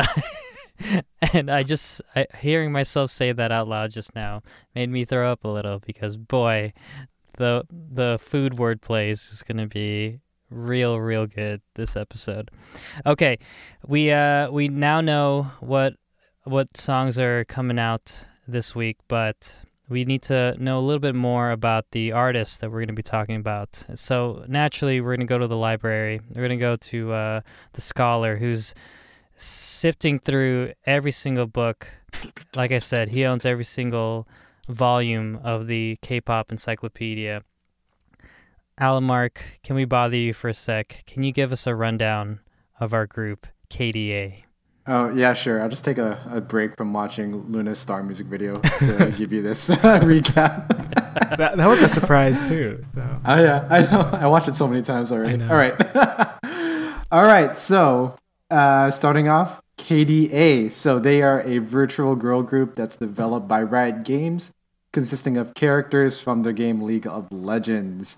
and 1.33 1.49
I 1.49 1.63
just 1.63 2.01
I, 2.15 2.27
hearing 2.39 2.71
myself 2.71 3.11
say 3.11 3.31
that 3.31 3.51
out 3.51 3.67
loud 3.67 3.91
just 3.91 4.15
now 4.15 4.43
made 4.75 4.89
me 4.89 5.05
throw 5.05 5.31
up 5.31 5.43
a 5.43 5.47
little 5.47 5.79
because 5.79 6.17
boy, 6.17 6.73
the 7.37 7.65
the 7.69 8.17
food 8.21 8.53
wordplay 8.53 9.09
is 9.09 9.23
just 9.23 9.45
gonna 9.45 9.67
be 9.67 10.19
real 10.49 10.99
real 10.99 11.25
good 11.25 11.61
this 11.75 11.95
episode. 11.95 12.51
Okay, 13.05 13.37
we 13.85 14.11
uh 14.11 14.49
we 14.51 14.67
now 14.67 15.01
know 15.01 15.51
what 15.59 15.93
what 16.43 16.75
songs 16.75 17.17
are 17.19 17.43
coming 17.45 17.79
out 17.79 18.25
this 18.47 18.75
week, 18.75 18.97
but 19.07 19.63
we 19.89 20.05
need 20.05 20.21
to 20.23 20.55
know 20.59 20.79
a 20.79 20.81
little 20.81 20.99
bit 20.99 21.15
more 21.15 21.51
about 21.51 21.91
the 21.91 22.11
artists 22.11 22.57
that 22.57 22.69
we're 22.69 22.79
going 22.79 22.87
to 22.87 22.93
be 22.93 23.01
talking 23.01 23.35
about. 23.35 23.85
So 23.95 24.43
naturally, 24.47 25.01
we're 25.01 25.15
going 25.15 25.27
to 25.27 25.31
go 25.31 25.37
to 25.37 25.47
the 25.47 25.57
library. 25.57 26.21
We're 26.29 26.47
going 26.47 26.57
to 26.57 26.63
go 26.65 26.75
to 26.75 27.13
uh, 27.13 27.41
the 27.73 27.81
scholar 27.81 28.37
who's 28.37 28.73
sifting 29.35 30.19
through 30.19 30.73
every 30.85 31.11
single 31.11 31.47
book. 31.47 31.89
Like 32.55 32.71
I 32.71 32.77
said, 32.77 33.09
he 33.09 33.25
owns 33.25 33.45
every 33.45 33.63
single 33.63 34.27
volume 34.69 35.39
of 35.43 35.67
the 35.67 35.97
K-pop 36.01 36.51
encyclopedia. 36.51 37.43
Alan 38.77 39.03
Mark, 39.03 39.59
can 39.63 39.75
we 39.75 39.85
bother 39.85 40.17
you 40.17 40.33
for 40.33 40.49
a 40.49 40.53
sec? 40.53 41.03
Can 41.05 41.23
you 41.23 41.31
give 41.31 41.51
us 41.51 41.67
a 41.67 41.75
rundown 41.75 42.39
of 42.79 42.93
our 42.93 43.05
group, 43.05 43.45
KDA? 43.69 44.43
Oh 44.85 45.09
yeah, 45.09 45.33
sure. 45.33 45.61
I'll 45.61 45.69
just 45.69 45.85
take 45.85 45.97
a, 45.97 46.21
a 46.29 46.41
break 46.41 46.75
from 46.75 46.91
watching 46.91 47.43
Loona's 47.45 47.79
Star 47.79 48.03
music 48.03 48.27
video 48.27 48.59
to 48.79 49.13
give 49.17 49.31
you 49.31 49.41
this 49.41 49.69
recap. 49.69 50.67
that, 51.37 51.55
that 51.57 51.67
was 51.67 51.81
a 51.81 51.87
surprise 51.87 52.43
too. 52.43 52.83
So 52.93 53.21
Oh 53.25 53.41
yeah, 53.41 53.65
I 53.69 53.81
know. 53.81 54.09
I 54.11 54.27
watched 54.27 54.49
it 54.49 54.55
so 54.55 54.67
many 54.67 54.81
times 54.81 55.11
already. 55.11 55.41
All 55.41 55.55
right, 55.55 55.73
all 57.11 57.23
right. 57.23 57.57
So 57.57 58.17
uh, 58.53 58.91
starting 58.91 59.27
off, 59.27 59.61
KDA. 59.79 60.71
So 60.71 60.99
they 60.99 61.23
are 61.23 61.41
a 61.41 61.57
virtual 61.57 62.15
girl 62.15 62.43
group 62.43 62.75
that's 62.75 62.97
developed 62.97 63.47
by 63.47 63.63
Riot 63.63 64.03
Games, 64.03 64.51
consisting 64.91 65.37
of 65.37 65.55
characters 65.55 66.21
from 66.21 66.43
their 66.43 66.53
game 66.53 66.81
League 66.81 67.07
of 67.07 67.31
Legends. 67.31 68.17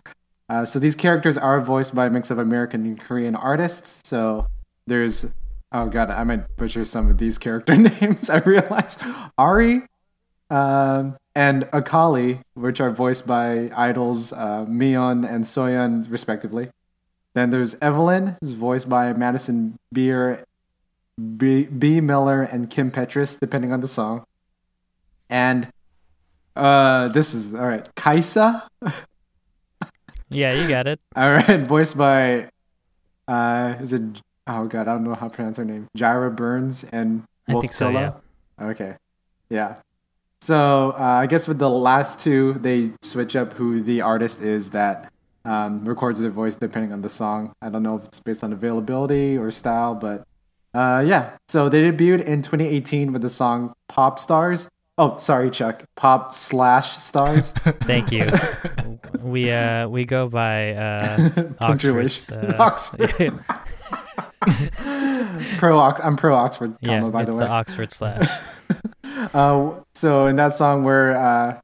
Uh, 0.50 0.66
so 0.66 0.78
these 0.78 0.94
characters 0.94 1.38
are 1.38 1.62
voiced 1.62 1.96
by 1.96 2.08
a 2.08 2.10
mix 2.10 2.30
of 2.30 2.38
American 2.38 2.86
and 2.86 3.00
Korean 3.00 3.36
artists. 3.36 4.02
So 4.04 4.48
there's 4.86 5.26
oh 5.72 5.88
god, 5.88 6.10
I 6.10 6.24
might 6.26 6.56
butcher 6.58 6.84
some 6.84 7.10
of 7.10 7.18
these 7.18 7.38
character 7.38 7.76
names. 8.02 8.30
I 8.30 8.40
realize 8.40 8.98
Ahri, 9.40 9.88
um, 10.50 11.16
and 11.34 11.68
Akali, 11.72 12.42
which 12.54 12.82
are 12.82 12.92
voiced 12.92 13.26
by 13.26 13.72
idols 13.76 14.34
uh, 14.34 14.66
Miyeon 14.68 15.30
and 15.30 15.46
Soyeon, 15.46 16.12
respectively. 16.12 16.70
Then 17.36 17.52
there's 17.52 17.76
Evelynn, 17.76 18.38
who's 18.42 18.54
voiced 18.54 18.90
by 18.90 19.14
Madison 19.14 19.78
Beer, 19.94 20.44
B, 21.38 21.64
B. 21.66 22.02
Miller, 22.02 22.42
and 22.42 22.70
Kim 22.70 22.90
Petras, 22.92 23.40
depending 23.40 23.72
on 23.72 23.82
the 23.82 23.88
song. 23.88 24.26
And 25.30 25.68
uh, 26.56 27.10
this 27.10 27.34
is 27.34 27.54
all 27.54 27.68
right. 27.68 27.88
Kai'Sa, 27.96 28.68
Yeah, 30.30 30.54
you 30.54 30.68
got 30.68 30.88
it. 30.88 31.00
all 31.16 31.32
right, 31.32 31.68
voiced 31.68 31.98
by 31.98 32.50
uh, 33.28 33.76
is 33.80 33.94
it? 33.94 34.02
Oh 34.48 34.66
god, 34.68 34.88
I 34.88 34.94
don't 34.94 35.04
know 35.04 35.16
how 35.16 35.28
to 35.28 35.34
pronounce 35.34 35.58
her 35.58 35.66
name. 35.66 35.88
Jaira 35.98 36.36
Burns 36.36 36.84
and 36.86 37.24
I 37.48 37.54
think 37.60 37.74
so, 37.74 37.92
Wolftyla? 37.92 38.22
Okay, 38.62 38.96
yeah. 39.50 39.78
So 40.42 40.92
uh, 40.98 41.04
I 41.04 41.28
guess 41.28 41.48
with 41.48 41.60
the 41.60 41.70
last 41.70 42.20
two, 42.20 42.54
they 42.54 42.92
switch 43.02 43.36
up 43.36 43.54
who 43.54 43.82
the 43.82 44.02
artist 44.02 44.42
is 44.42 44.70
that 44.72 45.12
um, 45.46 45.86
records 45.86 46.20
their 46.20 46.32
voice 46.32 46.56
depending 46.56 46.92
on 46.92 47.02
the 47.02 47.10
song. 47.10 47.54
I 47.62 47.70
don't 47.70 47.84
know 47.84 47.96
if 47.96 48.06
it's 48.06 48.20
based 48.20 48.44
on 48.44 48.52
availability 48.52 49.38
or 49.38 49.52
style, 49.52 49.96
but 49.96 50.26
uh, 50.74 51.04
yeah. 51.06 51.38
So 51.48 51.70
they 51.70 51.82
debuted 51.82 52.26
in 52.26 52.42
2018 52.42 53.14
with 53.14 53.22
the 53.22 53.30
song 53.30 53.74
"Pop 53.88 54.20
Stars." 54.20 54.68
Oh, 54.98 55.18
sorry, 55.18 55.52
Chuck. 55.52 55.84
Pop 55.96 56.32
slash 56.32 56.98
stars. 56.98 57.52
Thank 57.82 58.12
you. 58.12 58.30
we 59.22 59.52
uh 59.52 59.90
we 59.90 60.06
go 60.06 60.30
by 60.30 60.72
uh 60.74 61.30
Oxford's, 61.60 62.32
uh, 62.32 62.56
Oxford. 62.58 63.14
pro 65.58 65.80
Ox. 65.80 66.00
I'm 66.02 66.16
pro 66.16 66.36
Oxford, 66.36 66.76
yeah, 66.80 67.00
comma, 67.00 67.12
by 67.12 67.22
it's 67.22 67.30
the 67.30 67.36
the, 67.36 67.40
way. 67.40 67.48
Oxford 67.48 67.92
slash. 67.92 68.30
Uh, 69.34 69.72
so 69.94 70.28
in 70.28 70.36
that 70.38 70.54
song, 70.54 70.84
where 70.84 71.18
uh, 71.18 71.60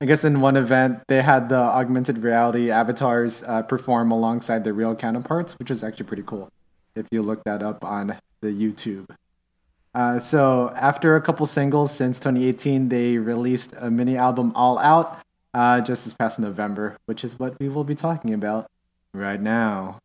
I 0.00 0.04
guess 0.04 0.24
in 0.24 0.40
one 0.40 0.56
event 0.56 1.02
they 1.08 1.22
had 1.22 1.48
the 1.48 1.56
augmented 1.56 2.18
reality 2.18 2.70
avatars 2.70 3.42
uh, 3.42 3.62
perform 3.62 4.10
alongside 4.10 4.62
their 4.64 4.74
real 4.74 4.94
counterparts, 4.94 5.58
which 5.58 5.70
is 5.70 5.82
actually 5.82 6.06
pretty 6.06 6.22
cool. 6.24 6.50
If 6.94 7.06
you 7.10 7.22
look 7.22 7.44
that 7.44 7.62
up 7.62 7.84
on 7.84 8.18
the 8.40 8.48
YouTube. 8.48 9.08
Uh, 9.94 10.18
so 10.18 10.70
after 10.76 11.16
a 11.16 11.22
couple 11.22 11.46
singles 11.46 11.90
since 11.90 12.18
2018, 12.18 12.90
they 12.90 13.16
released 13.16 13.72
a 13.78 13.90
mini 13.90 14.16
album 14.18 14.52
All 14.54 14.78
Out 14.78 15.18
uh, 15.54 15.80
just 15.80 16.04
this 16.04 16.12
past 16.12 16.38
November, 16.38 16.98
which 17.06 17.24
is 17.24 17.38
what 17.38 17.58
we 17.58 17.70
will 17.70 17.84
be 17.84 17.94
talking 17.94 18.34
about 18.34 18.70
right 19.14 19.40
now. 19.40 19.98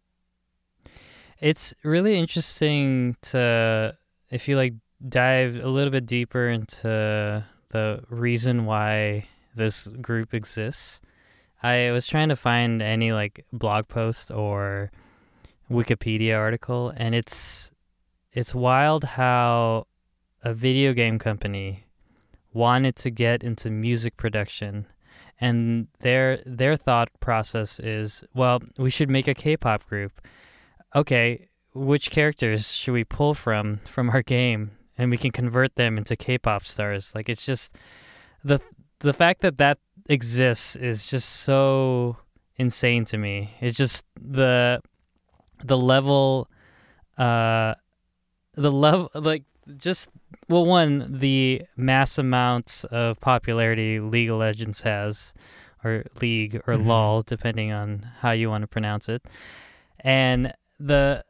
It's 1.41 1.73
really 1.83 2.17
interesting 2.17 3.17
to 3.23 3.97
if 4.29 4.47
you 4.47 4.55
like 4.55 4.75
dive 5.05 5.57
a 5.57 5.67
little 5.67 5.91
bit 5.91 6.05
deeper 6.05 6.47
into 6.47 7.43
the 7.69 8.03
reason 8.09 8.65
why 8.65 9.25
this 9.55 9.87
group 9.87 10.33
exists. 10.33 11.01
I 11.63 11.91
was 11.91 12.07
trying 12.07 12.29
to 12.29 12.35
find 12.35 12.81
any 12.81 13.11
like 13.11 13.45
blog 13.53 13.87
post 13.87 14.31
or 14.31 14.91
Wikipedia 15.69 16.37
article 16.37 16.91
and 16.95 17.15
it's 17.15 17.71
it's 18.33 18.55
wild 18.55 19.03
how 19.03 19.87
a 20.43 20.53
video 20.53 20.93
game 20.93 21.19
company 21.19 21.85
wanted 22.53 22.95
to 22.97 23.09
get 23.09 23.43
into 23.43 23.69
music 23.69 24.17
production 24.17 24.85
and 25.39 25.87
their 25.99 26.39
their 26.45 26.75
thought 26.75 27.09
process 27.19 27.79
is 27.79 28.23
well 28.33 28.59
we 28.77 28.89
should 28.89 29.09
make 29.09 29.27
a 29.27 29.33
K-pop 29.33 29.87
group 29.87 30.11
okay, 30.95 31.47
which 31.73 32.11
characters 32.11 32.73
should 32.73 32.93
we 32.93 33.03
pull 33.03 33.33
from 33.33 33.79
from 33.85 34.09
our 34.09 34.21
game 34.21 34.71
and 34.97 35.09
we 35.09 35.17
can 35.17 35.31
convert 35.31 35.75
them 35.75 35.97
into 35.97 36.15
K-pop 36.15 36.65
stars? 36.65 37.13
Like 37.15 37.29
it's 37.29 37.45
just 37.45 37.77
the 38.43 38.59
the 39.01 39.13
fact 39.13 39.41
that 39.41 39.57
that 39.57 39.77
exists 40.07 40.75
is 40.75 41.09
just 41.09 41.29
so 41.29 42.17
insane 42.57 43.05
to 43.05 43.17
me. 43.17 43.55
It's 43.61 43.77
just 43.77 44.05
the 44.19 44.81
the 45.63 45.77
level 45.77 46.49
uh 47.17 47.75
the 48.55 48.71
level 48.71 49.11
like 49.13 49.43
just 49.77 50.09
well 50.49 50.65
one 50.65 51.19
the 51.19 51.61
mass 51.77 52.17
amounts 52.17 52.83
of 52.85 53.19
popularity 53.19 53.99
League 53.99 54.29
of 54.29 54.37
Legends 54.37 54.81
has 54.81 55.33
or 55.83 56.03
League 56.21 56.55
or 56.67 56.75
Mhm. 56.75 56.85
LOL 56.85 57.21
depending 57.21 57.71
on 57.71 58.07
how 58.19 58.31
you 58.31 58.49
want 58.49 58.63
to 58.63 58.67
pronounce 58.67 59.07
it. 59.09 59.23
And 59.99 60.53
the 60.79 61.23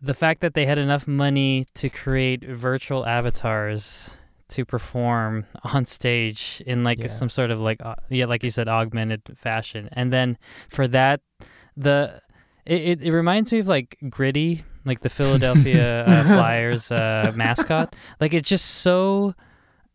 the 0.00 0.14
fact 0.14 0.40
that 0.40 0.54
they 0.54 0.66
had 0.66 0.78
enough 0.78 1.06
money 1.06 1.64
to 1.74 1.88
create 1.88 2.42
virtual 2.44 3.06
avatars 3.06 4.16
to 4.52 4.64
perform 4.64 5.44
on 5.74 5.84
stage 5.86 6.62
in 6.66 6.84
like 6.84 6.98
Yeah. 7.00 7.08
some 7.08 7.28
sort 7.28 7.50
of 7.50 7.60
like 7.60 7.80
uh, 7.84 7.94
yeah 8.10 8.26
like 8.26 8.42
you 8.42 8.50
said 8.50 8.68
augmented 8.68 9.22
fashion. 9.36 9.88
And 9.92 10.12
then 10.12 10.38
for 10.68 10.86
that 10.88 11.20
the 11.76 12.20
it, 12.64 12.80
it, 12.82 13.02
it 13.02 13.12
reminds 13.12 13.50
me 13.52 13.58
of 13.58 13.68
like 13.68 13.98
gritty 14.08 14.64
like 14.84 15.00
the 15.00 15.08
philadelphia 15.10 16.04
uh, 16.06 16.24
flyers 16.24 16.90
uh, 16.92 17.32
mascot. 17.36 17.94
Like 18.20 18.34
it's 18.34 18.48
just 18.48 18.66
so 18.82 19.34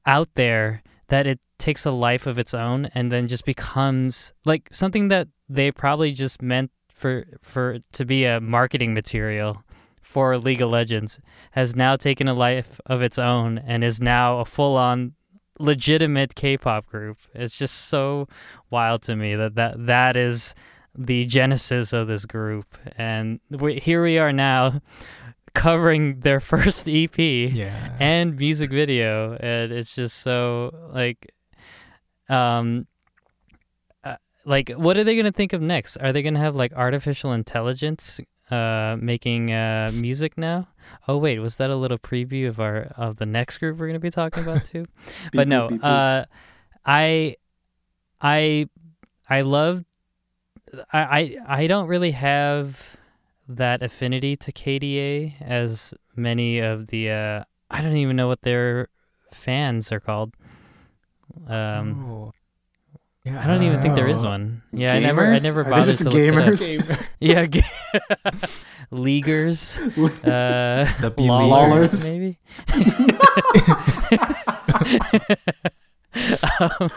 out 0.05 0.29
there 0.35 0.81
that 1.09 1.27
it 1.27 1.39
takes 1.57 1.85
a 1.85 1.91
life 1.91 2.27
of 2.27 2.37
its 2.39 2.53
own 2.53 2.85
and 2.93 3.11
then 3.11 3.27
just 3.27 3.45
becomes 3.45 4.33
like 4.45 4.69
something 4.71 5.07
that 5.09 5.27
they 5.49 5.71
probably 5.71 6.11
just 6.13 6.41
meant 6.41 6.71
for 6.93 7.25
for 7.41 7.79
to 7.93 8.05
be 8.05 8.25
a 8.25 8.39
marketing 8.41 8.93
material 8.93 9.61
for 10.17 10.35
League 10.39 10.63
of 10.63 10.71
Legends 10.71 11.19
has 11.51 11.75
now 11.75 11.95
taken 11.95 12.27
a 12.27 12.33
life 12.33 12.81
of 12.87 13.03
its 13.03 13.19
own 13.19 13.59
and 13.59 13.83
is 13.83 14.01
now 14.01 14.39
a 14.39 14.45
full-on 14.45 15.13
legitimate 15.59 16.33
K-pop 16.33 16.87
group. 16.87 17.19
It's 17.35 17.55
just 17.55 17.89
so 17.89 18.27
wild 18.71 19.03
to 19.03 19.15
me 19.15 19.35
that 19.35 19.53
that, 19.53 19.85
that 19.85 20.17
is 20.17 20.55
the 20.97 21.25
genesis 21.25 21.93
of 21.93 22.07
this 22.07 22.25
group 22.25 22.65
and 22.97 23.39
we, 23.51 23.77
here 23.77 24.03
we 24.03 24.17
are 24.17 24.33
now 24.33 24.81
covering 25.53 26.21
their 26.21 26.39
first 26.51 26.89
EP 26.89 27.15
yeah. 27.19 27.95
and 27.99 28.37
music 28.37 28.71
video 28.71 29.37
and 29.39 29.71
it's 29.71 29.93
just 29.93 30.21
so 30.21 30.71
like 30.95 31.31
um 32.27 32.87
like 34.45 34.69
what 34.69 34.97
are 34.97 35.03
they 35.03 35.15
gonna 35.15 35.31
think 35.31 35.53
of 35.53 35.61
next? 35.61 35.95
Are 35.97 36.11
they 36.11 36.23
gonna 36.23 36.39
have 36.39 36.55
like 36.55 36.73
artificial 36.73 37.33
intelligence 37.33 38.19
uh 38.51 38.95
making 38.99 39.51
uh 39.51 39.91
music 39.93 40.37
now? 40.37 40.67
Oh 41.07 41.17
wait, 41.17 41.39
was 41.39 41.57
that 41.57 41.69
a 41.69 41.75
little 41.75 41.97
preview 41.97 42.47
of 42.47 42.59
our 42.59 42.91
of 42.95 43.17
the 43.17 43.25
next 43.25 43.57
group 43.57 43.77
we're 43.77 43.87
gonna 43.87 43.99
be 43.99 44.11
talking 44.11 44.43
about 44.43 44.65
too? 44.65 44.85
but 45.33 45.47
no, 45.47 45.67
uh, 45.67 46.25
I, 46.85 47.35
I, 48.21 48.69
I 49.29 49.41
love. 49.41 49.83
I, 50.91 51.37
I 51.47 51.61
I 51.63 51.67
don't 51.67 51.87
really 51.87 52.11
have 52.11 52.97
that 53.49 53.81
affinity 53.81 54.35
to 54.37 54.51
KDA 54.51 55.41
as 55.41 55.93
many 56.15 56.59
of 56.59 56.87
the. 56.87 57.11
Uh, 57.11 57.43
I 57.69 57.81
don't 57.81 57.97
even 57.97 58.15
know 58.15 58.27
what 58.27 58.41
their 58.41 58.87
fans 59.33 59.91
are 59.91 59.99
called. 59.99 60.33
Um, 61.47 62.05
Oh. 62.09 62.33
Yeah, 63.27 63.43
I 63.43 63.47
don't 63.47 63.61
even 63.61 63.81
think 63.81 63.95
there 63.95 64.07
is 64.07 64.23
one. 64.23 64.61
Yeah, 64.71 64.93
I 64.93 64.99
never, 64.99 65.25
I 65.25 65.37
never 65.39 65.61
Are 65.61 65.63
they 65.65 65.69
bothered 65.69 65.85
just 65.87 66.03
to 66.03 66.09
look 66.09 66.61
it 66.61 66.91
up. 66.91 66.99
Yeah, 67.19 67.45
ga- 67.45 67.61
leaguers, 68.91 69.77
uh, 70.23 70.89
W 71.01 71.31
lawlers, 71.31 72.07
maybe. 72.07 72.37
um, 76.59 76.89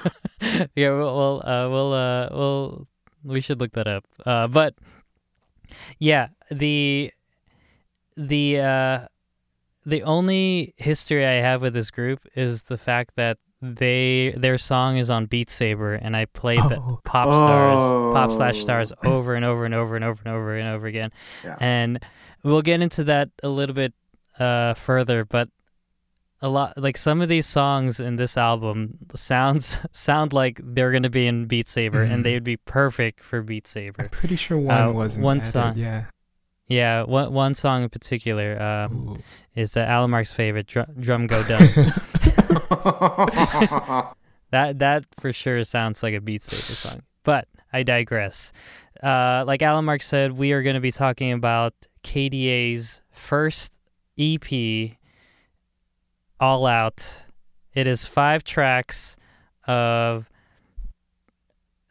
yeah, 0.77 0.91
we'll, 0.91 1.17
we'll, 1.17 1.43
uh, 1.45 1.69
we'll, 1.69 1.93
uh, 1.93 2.29
we'll, 2.31 2.87
we 3.25 3.41
should 3.41 3.59
look 3.59 3.73
that 3.73 3.89
up. 3.89 4.05
Uh, 4.25 4.47
but 4.47 4.75
yeah, 5.99 6.29
the, 6.53 7.13
the, 8.17 8.61
uh, 8.61 9.07
the 9.85 10.05
only 10.05 10.75
history 10.77 11.27
I 11.27 11.41
have 11.43 11.61
with 11.61 11.75
this 11.75 11.91
group 11.91 12.21
is 12.37 12.63
the 12.65 12.79
fact 12.79 13.17
that 13.17 13.39
they 13.63 14.35
their 14.37 14.57
song 14.59 14.97
is 14.97 15.11
on 15.11 15.27
Beat 15.27 15.51
Saber, 15.51 15.95
and 15.95 16.17
I 16.17 16.25
played 16.27 16.61
the 16.61 16.79
Oh. 16.79 17.01
pop 17.05 17.29
stars, 17.29 17.83
pop 18.15 18.31
slash 18.33 18.57
Oh. 18.59 18.61
stars 18.63 18.93
over 19.05 19.35
and 19.35 19.45
over 19.45 19.65
and 19.65 19.75
over 19.75 19.97
and 19.97 20.05
over 20.05 20.21
and 20.25 20.29
over 20.35 20.57
and 20.57 20.69
over 20.69 20.87
again. 20.87 21.11
Yeah. 21.45 21.57
And 21.61 22.03
we'll 22.43 22.63
get 22.63 22.81
into 22.81 23.05
that 23.05 23.29
a 23.43 23.49
little 23.49 23.75
bit 23.75 23.93
uh, 24.39 24.73
further, 24.75 25.25
but 25.27 25.49
a 26.41 26.49
lot 26.49 26.73
like 26.79 26.97
some 26.97 27.21
of 27.21 27.29
these 27.29 27.45
songs 27.47 28.01
in 28.01 28.17
this 28.17 28.39
album 28.39 28.97
sounds 29.15 29.79
sound 29.93 30.33
like 30.33 30.59
they're 30.65 30.91
gonna 30.93 31.11
be 31.11 31.27
in 31.27 31.45
Beat 31.45 31.69
Saber, 31.69 32.07
Mhm. 32.07 32.13
and 32.15 32.25
they 32.25 32.33
would 32.33 32.45
be 32.45 32.57
perfect 32.57 33.21
for 33.21 33.43
Beat 33.43 33.65
I'm 33.67 33.69
Saber. 33.69 34.09
pretty 34.11 34.37
sure 34.37 34.57
one 34.57 34.81
Uh, 34.81 34.91
wasn't 34.91 35.25
one 35.25 35.39
added, 35.41 35.47
song. 35.51 35.77
Yeah. 35.77 36.05
Yeah, 36.71 37.03
one 37.03 37.33
one 37.35 37.55
song 37.55 37.83
in 37.83 37.91
particular 37.91 38.61
um, 38.63 39.23
is 39.55 39.77
uh, 39.77 39.81
Alan 39.81 40.11
Mark's 40.11 40.33
favorite, 40.33 40.67
Drum, 40.67 40.87
Drum 40.99 41.27
Go 41.27 41.43
Dumb. 41.43 41.93
That 44.51 44.81
that 44.81 45.05
for 45.19 45.33
sure 45.33 45.63
sounds 45.65 46.03
like 46.03 46.15
a 46.15 46.21
Beat 46.21 46.43
Saber 46.43 46.75
song. 46.75 47.03
But 47.23 47.47
I 47.73 47.83
digress. 47.83 48.53
Uh, 49.03 49.45
like 49.47 49.63
Alan 49.63 49.85
Mark 49.85 50.03
said, 50.03 50.33
we 50.37 50.53
are 50.53 50.63
going 50.63 50.75
to 50.75 50.81
be 50.81 50.93
talking 50.93 51.33
about 51.33 51.73
KDA's 52.03 53.01
first 53.13 53.73
EP, 54.19 54.91
All 56.41 56.67
Out. 56.67 57.23
It 57.75 57.87
is 57.87 58.05
five 58.05 58.43
tracks 58.43 59.17
of 59.67 60.29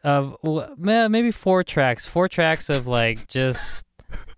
of 0.04 0.36
maybe 0.78 1.30
four 1.30 1.64
tracks, 1.64 2.06
four 2.06 2.28
tracks 2.28 2.68
of 2.68 2.86
like 2.86 3.26
just 3.26 3.86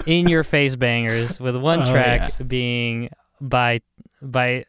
in 0.07 0.29
your 0.29 0.45
face 0.45 0.77
bangers, 0.77 1.41
with 1.41 1.57
one 1.57 1.83
Oh, 1.83 1.91
track 1.91 2.33
being 2.47 3.09
by 3.41 3.81
by 4.21 4.65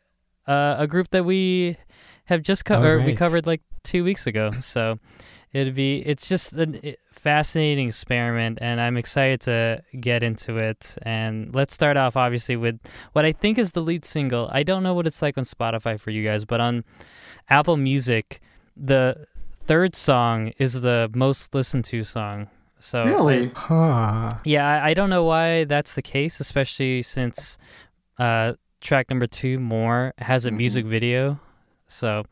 uh, 0.48 0.76
a 0.80 0.88
group 0.88 1.10
that 1.12 1.26
we 1.26 1.78
have 2.26 2.41
just 2.41 2.65
co- 2.65 2.76
Oh, 2.76 2.84
or 2.84 3.02
we 3.02 3.13
covered 3.15 3.46
like 3.46 3.62
two 3.84 4.04
weeks 4.04 4.28
ago. 4.28 4.52
So 4.60 5.00
it'd 5.54 5.76
be 5.76 6.00
it's 6.00 6.28
just 6.28 6.54
a 6.54 6.96
fascinating 7.12 7.88
experiment, 7.89 8.58
and 8.62 8.82
I'm 8.82 8.98
excited 8.98 9.41
to 9.41 9.84
get 10.00 10.24
into 10.24 10.58
it. 10.58 10.98
And 11.04 11.54
let's 11.54 11.74
start 11.74 11.98
off 11.98 12.15
obviously 12.17 12.56
with 12.56 12.80
what 13.13 13.26
I 13.26 13.32
think 13.32 13.58
is 13.58 13.72
the 13.74 13.82
lead 13.82 14.06
single. 14.06 14.50
I 14.52 14.63
don't 14.63 14.84
know 14.84 14.93
what 14.93 15.08
it's 15.08 15.22
like 15.22 15.38
on 15.38 15.43
Spotify 15.43 16.00
for 16.00 16.12
you 16.12 16.24
guys, 16.24 16.46
but 16.46 16.60
on 16.62 16.84
Apple 17.50 17.78
Music, 17.78 18.41
the 18.76 19.28
third 19.65 19.96
song 19.96 20.54
is 20.58 20.82
the 20.82 21.10
most 21.13 21.54
listened 21.54 21.86
to 21.86 22.04
song. 22.04 22.48
So 22.84 23.02
I- 23.02 23.08
really? 23.08 23.52
Huh. 23.56 24.30
yeah, 24.43 24.67
I, 24.67 24.89
I 24.89 24.93
don't 24.93 25.10
know 25.10 25.24
why 25.24 25.63
that's 25.63 25.93
the 25.93 26.02
case, 26.02 26.41
especially 26.41 27.02
since 27.02 27.58
uh, 28.19 28.54
track 28.82 29.10
number 29.10 29.26
two, 29.26 29.58
More, 29.58 30.13
has 30.17 30.46
a 30.46 30.52
Mhm. 30.52 30.58
music 30.58 30.86
video. 30.86 31.39
So, 31.88 32.26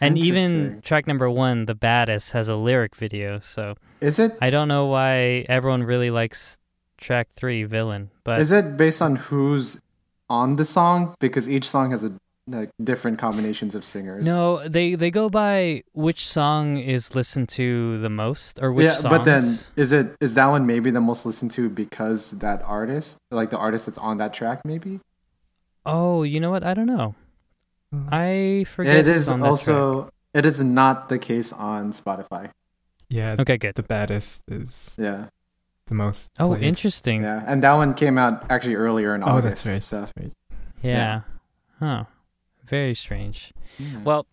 and 0.00 0.16
even 0.16 0.80
track 0.82 1.06
number 1.06 1.28
one, 1.28 1.66
The 1.66 1.74
Baddest, 1.74 2.32
has 2.32 2.48
a 2.48 2.56
lyric 2.56 2.96
video. 2.96 3.38
So, 3.38 3.74
Is 4.00 4.18
it 4.18 4.32
I 4.40 4.48
don't 4.48 4.66
know 4.66 4.86
why 4.86 5.44
everyone 5.48 5.82
really 5.84 6.10
likes 6.10 6.58
track 6.96 7.28
three, 7.30 7.64
Villain. 7.64 8.08
But 8.24 8.40
is 8.40 8.50
it 8.50 8.78
based 8.78 9.02
on 9.02 9.16
who's 9.16 9.78
on 10.30 10.56
the 10.56 10.64
song? 10.64 11.14
Because 11.20 11.50
each 11.50 11.68
song 11.68 11.90
has 11.90 12.02
a 12.02 12.12
like 12.48 12.70
different 12.82 13.18
combinations 13.18 13.74
of 13.74 13.84
singers. 13.84 14.24
no, 14.26 14.66
they, 14.66 14.94
they 14.96 15.10
go 15.10 15.28
by 15.30 15.84
which 15.92 16.26
song 16.26 16.76
is 16.76 17.14
listened 17.14 17.48
to 17.50 17.98
the 18.00 18.10
most 18.10 18.58
or 18.60 18.72
which 18.72 18.84
yeah, 18.84 18.90
songs. 18.90 19.16
but 19.16 19.24
then 19.24 19.42
is 19.76 19.92
it 19.92 20.16
is 20.20 20.34
that 20.34 20.46
one 20.46 20.66
maybe 20.66 20.90
the 20.90 21.00
most 21.00 21.24
listened 21.24 21.52
to 21.52 21.68
because 21.68 22.32
that 22.32 22.60
artist, 22.64 23.16
like 23.30 23.50
the 23.50 23.58
artist 23.58 23.86
that's 23.86 23.98
on 23.98 24.16
that 24.18 24.32
track, 24.34 24.60
maybe? 24.64 24.98
oh, 25.86 26.22
you 26.24 26.38
know 26.40 26.50
what? 26.50 26.64
I 26.64 26.74
don't 26.74 26.86
know. 26.86 27.14
Mm. 27.94 28.08
I 28.12 28.64
forget. 28.64 28.96
It 28.96 29.08
is 29.08 29.26
who's 29.26 29.30
on 29.30 29.40
that 29.40 29.46
track. 29.46 29.50
also 29.76 30.10
it 30.34 30.46
is 30.46 30.62
not 30.64 31.08
the 31.08 31.18
case 31.18 31.52
on 31.52 31.92
Spotify. 31.92 32.50
Yeah. 33.08 33.36
Okay, 33.38 33.58
good. 33.58 33.74
The 33.74 33.82
baddest 33.82 34.44
is 34.50 34.96
Yeah, 34.98 35.26
the 35.86 35.94
most. 35.94 36.32
Oh, 36.40 36.48
played. 36.50 36.62
interesting. 36.64 37.22
yeah, 37.22 37.44
and 37.46 37.62
that 37.62 37.74
one 37.74 37.94
came 37.94 38.16
out 38.18 38.46
actually 38.50 38.74
earlier 38.76 39.14
in 39.14 39.22
Oh, 39.22 39.26
August. 39.36 39.64
that's 39.64 39.66
right. 39.68 39.82
So 39.82 39.98
That's 40.00 40.12
right. 40.18 40.32
Yeah. 40.82 41.20
Huh. 41.78 42.04
Very 42.72 42.94
strange. 42.94 43.52
yeah. 43.78 44.02
Well, 44.02 44.26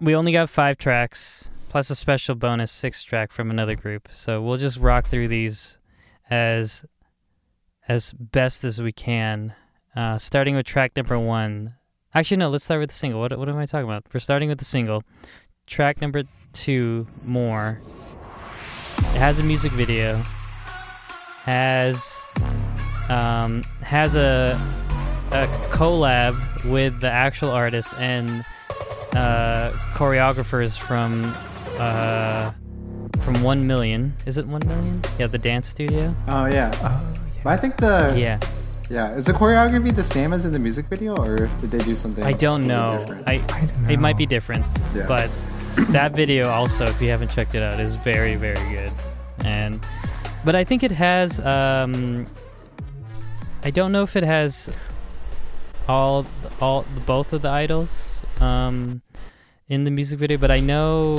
we 0.00 0.14
only 0.14 0.32
got 0.32 0.48
five 0.48 0.78
tracks 0.78 1.50
plus 1.68 1.90
a 1.90 1.94
special 1.94 2.34
bonus 2.34 2.72
six 2.72 3.02
track 3.04 3.30
from 3.30 3.50
another 3.50 3.76
group. 3.76 4.08
So 4.10 4.40
we'll 4.40 4.56
just 4.56 4.78
rock 4.78 5.04
through 5.04 5.28
these 5.28 5.76
as 6.30 6.82
as 7.86 8.14
best 8.14 8.64
as 8.64 8.80
we 8.80 8.90
can. 8.92 9.54
Uh, 9.94 10.16
starting 10.16 10.56
with 10.56 10.64
track 10.64 10.92
number 10.96 11.18
one. 11.18 11.74
Actually, 12.14 12.38
no. 12.38 12.48
Let's 12.48 12.64
start 12.64 12.80
with 12.80 12.88
the 12.88 12.96
single. 12.96 13.20
What 13.20 13.38
what 13.38 13.50
am 13.50 13.58
I 13.58 13.66
talking 13.66 13.84
about? 13.84 14.06
We're 14.14 14.20
starting 14.20 14.48
with 14.48 14.58
the 14.58 14.64
single. 14.64 15.04
Track 15.66 16.00
number 16.00 16.22
two, 16.54 17.06
more. 17.22 17.82
It 18.96 19.18
has 19.18 19.38
a 19.40 19.42
music 19.42 19.72
video. 19.72 20.22
Has 21.44 22.26
um, 23.10 23.62
has 23.82 24.16
a 24.16 24.58
a 25.32 25.46
collab 25.70 26.36
with 26.64 27.00
the 27.00 27.10
actual 27.10 27.50
artist 27.50 27.92
and 27.98 28.44
uh, 29.14 29.70
choreographers 29.94 30.78
from 30.78 31.32
uh, 31.78 32.52
from 33.22 33.42
One 33.42 33.66
Million. 33.66 34.14
Is 34.26 34.38
it 34.38 34.46
One 34.46 34.62
Million? 34.66 35.00
Yeah, 35.18 35.26
the 35.28 35.38
dance 35.38 35.68
studio. 35.68 36.08
oh 36.28 36.46
yeah, 36.46 36.70
Oh, 36.82 37.16
but 37.44 37.50
I 37.52 37.56
think 37.56 37.76
the 37.76 38.14
Yeah, 38.16 38.38
yeah 38.90 39.14
is 39.14 39.24
the 39.24 39.32
choreography 39.32 39.94
the 39.94 40.04
same 40.04 40.32
as 40.32 40.44
in 40.44 40.52
the 40.52 40.58
music 40.58 40.86
video, 40.86 41.14
or 41.16 41.46
did 41.58 41.70
they 41.70 41.78
do 41.78 41.94
something? 41.96 42.24
I 42.24 42.32
don't 42.32 42.62
completely 42.62 42.68
know. 42.82 42.98
different? 43.00 43.28
I 43.28 43.32
I 43.32 43.36
don't 43.66 43.82
know. 43.82 43.88
it 43.90 43.98
might 44.00 44.16
be 44.16 44.26
different, 44.26 44.66
Yeah. 44.94 45.06
but 45.06 45.30
that 45.90 46.12
video 46.14 46.48
also, 46.48 46.84
if 46.84 47.00
you 47.00 47.08
haven't 47.10 47.30
checked 47.30 47.54
it 47.54 47.62
out, 47.62 47.78
is 47.80 47.94
very 47.96 48.34
very 48.34 48.68
good. 48.70 48.92
And 49.44 49.80
but 50.44 50.54
I 50.56 50.64
think 50.64 50.82
it 50.82 50.90
has. 50.92 51.40
Um, 51.40 52.26
I 53.62 53.70
don't 53.70 53.92
know 53.92 54.02
if 54.02 54.16
it 54.16 54.24
has 54.24 54.70
all 55.90 56.24
all 56.60 56.84
both 57.06 57.32
of 57.32 57.42
the 57.42 57.48
idols 57.48 58.20
um, 58.40 59.02
in 59.68 59.84
the 59.84 59.90
music 59.90 60.18
video, 60.18 60.38
but 60.38 60.50
I 60.50 60.60
know 60.60 61.18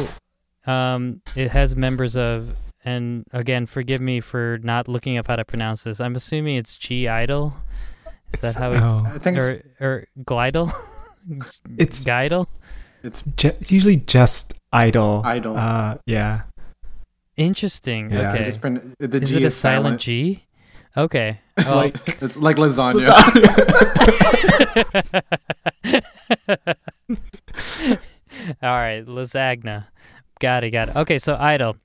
um, 0.65 1.21
it 1.35 1.51
has 1.51 1.75
members 1.75 2.15
of. 2.15 2.55
And 2.83 3.25
again, 3.31 3.67
forgive 3.67 4.01
me 4.01 4.21
for 4.21 4.57
not 4.63 4.87
looking 4.87 5.15
up 5.19 5.27
how 5.27 5.35
to 5.35 5.45
pronounce 5.45 5.83
this. 5.83 6.01
I'm 6.01 6.15
assuming 6.15 6.55
it's 6.57 6.75
G 6.77 7.07
Idol. 7.07 7.53
Is 8.33 8.41
that 8.41 8.55
It's- 8.55 8.55
how 8.55 8.71
we 8.71 8.77
oh, 8.77 9.03
I 9.05 9.19
think 9.19 9.37
it's, 9.37 9.45
or 9.45 9.61
or 9.79 10.07
Glidel? 10.23 10.71
It's- 11.77 12.03
Glidel. 12.03 12.47
it's 13.03 13.21
ju- 13.37 13.53
it's 13.61 13.71
usually 13.71 13.97
just 13.97 14.55
idol. 14.73 15.21
Idol. 15.23 15.55
Uh, 15.55 15.97
yeah. 16.07 16.41
Interesting. 17.37 18.09
yeah. 18.09 18.33
okay. 18.33 18.45
Just 18.45 18.61
print, 18.61 18.95
the 18.99 19.21
is 19.21 19.29
G 19.29 19.37
it 19.37 19.43
a 19.43 19.47
is 19.47 19.55
silent 19.55 19.99
G? 20.01 20.43
Okay. 20.97 21.39
Well, 21.57 21.75
like 21.77 22.21
it's 22.21 22.35
like 22.37 22.57
lasagna. 22.57 23.07
All 28.63 28.77
right, 28.79 29.05
lasagna. 29.05 29.85
Got 30.39 30.63
it, 30.63 30.71
got 30.71 30.89
it. 30.89 30.95
Okay, 30.95 31.19
so 31.19 31.35
Idol. 31.39 31.75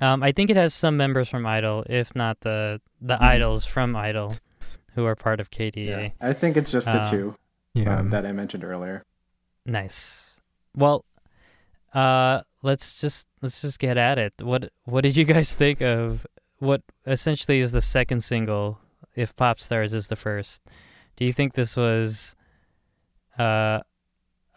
Um, 0.00 0.22
I 0.22 0.32
think 0.32 0.50
it 0.50 0.56
has 0.56 0.74
some 0.74 0.96
members 0.96 1.28
from 1.28 1.46
Idol, 1.46 1.84
if 1.88 2.14
not 2.14 2.40
the 2.40 2.80
the 3.00 3.16
Mhm. 3.16 3.22
idols 3.22 3.64
from 3.64 3.94
Idol, 3.96 4.36
who 4.94 5.04
are 5.04 5.14
part 5.16 5.40
of 5.40 5.50
KDA. 5.50 5.86
yeah. 5.86 6.10
I 6.28 6.32
think 6.32 6.56
it's 6.56 6.70
just 6.72 6.86
the 6.86 7.02
Um, 7.02 7.10
two 7.10 7.36
Yeah. 7.74 7.98
um, 7.98 8.10
that 8.10 8.26
I 8.26 8.32
mentioned 8.32 8.64
earlier. 8.64 9.04
Nice. 9.64 10.40
Well, 10.74 11.04
uh, 11.94 12.42
let's 12.62 13.00
just 13.00 13.26
let's 13.42 13.60
just 13.62 13.78
get 13.78 13.96
at 13.96 14.18
it. 14.18 14.34
What 14.40 14.70
what 14.84 15.02
did 15.02 15.16
you 15.16 15.24
guys 15.24 15.54
think 15.54 15.80
of 15.80 16.26
what 16.58 16.82
essentially 17.06 17.60
is 17.60 17.72
the 17.72 17.80
second 17.80 18.22
single 18.22 18.78
if 19.14 19.34
Pop 19.36 19.60
Stars 19.60 19.92
is 19.94 20.08
the 20.08 20.16
first? 20.16 20.62
Do 21.16 21.24
you 21.24 21.32
think 21.32 21.54
this 21.54 21.76
was 21.76 22.34
uh, 23.38 23.80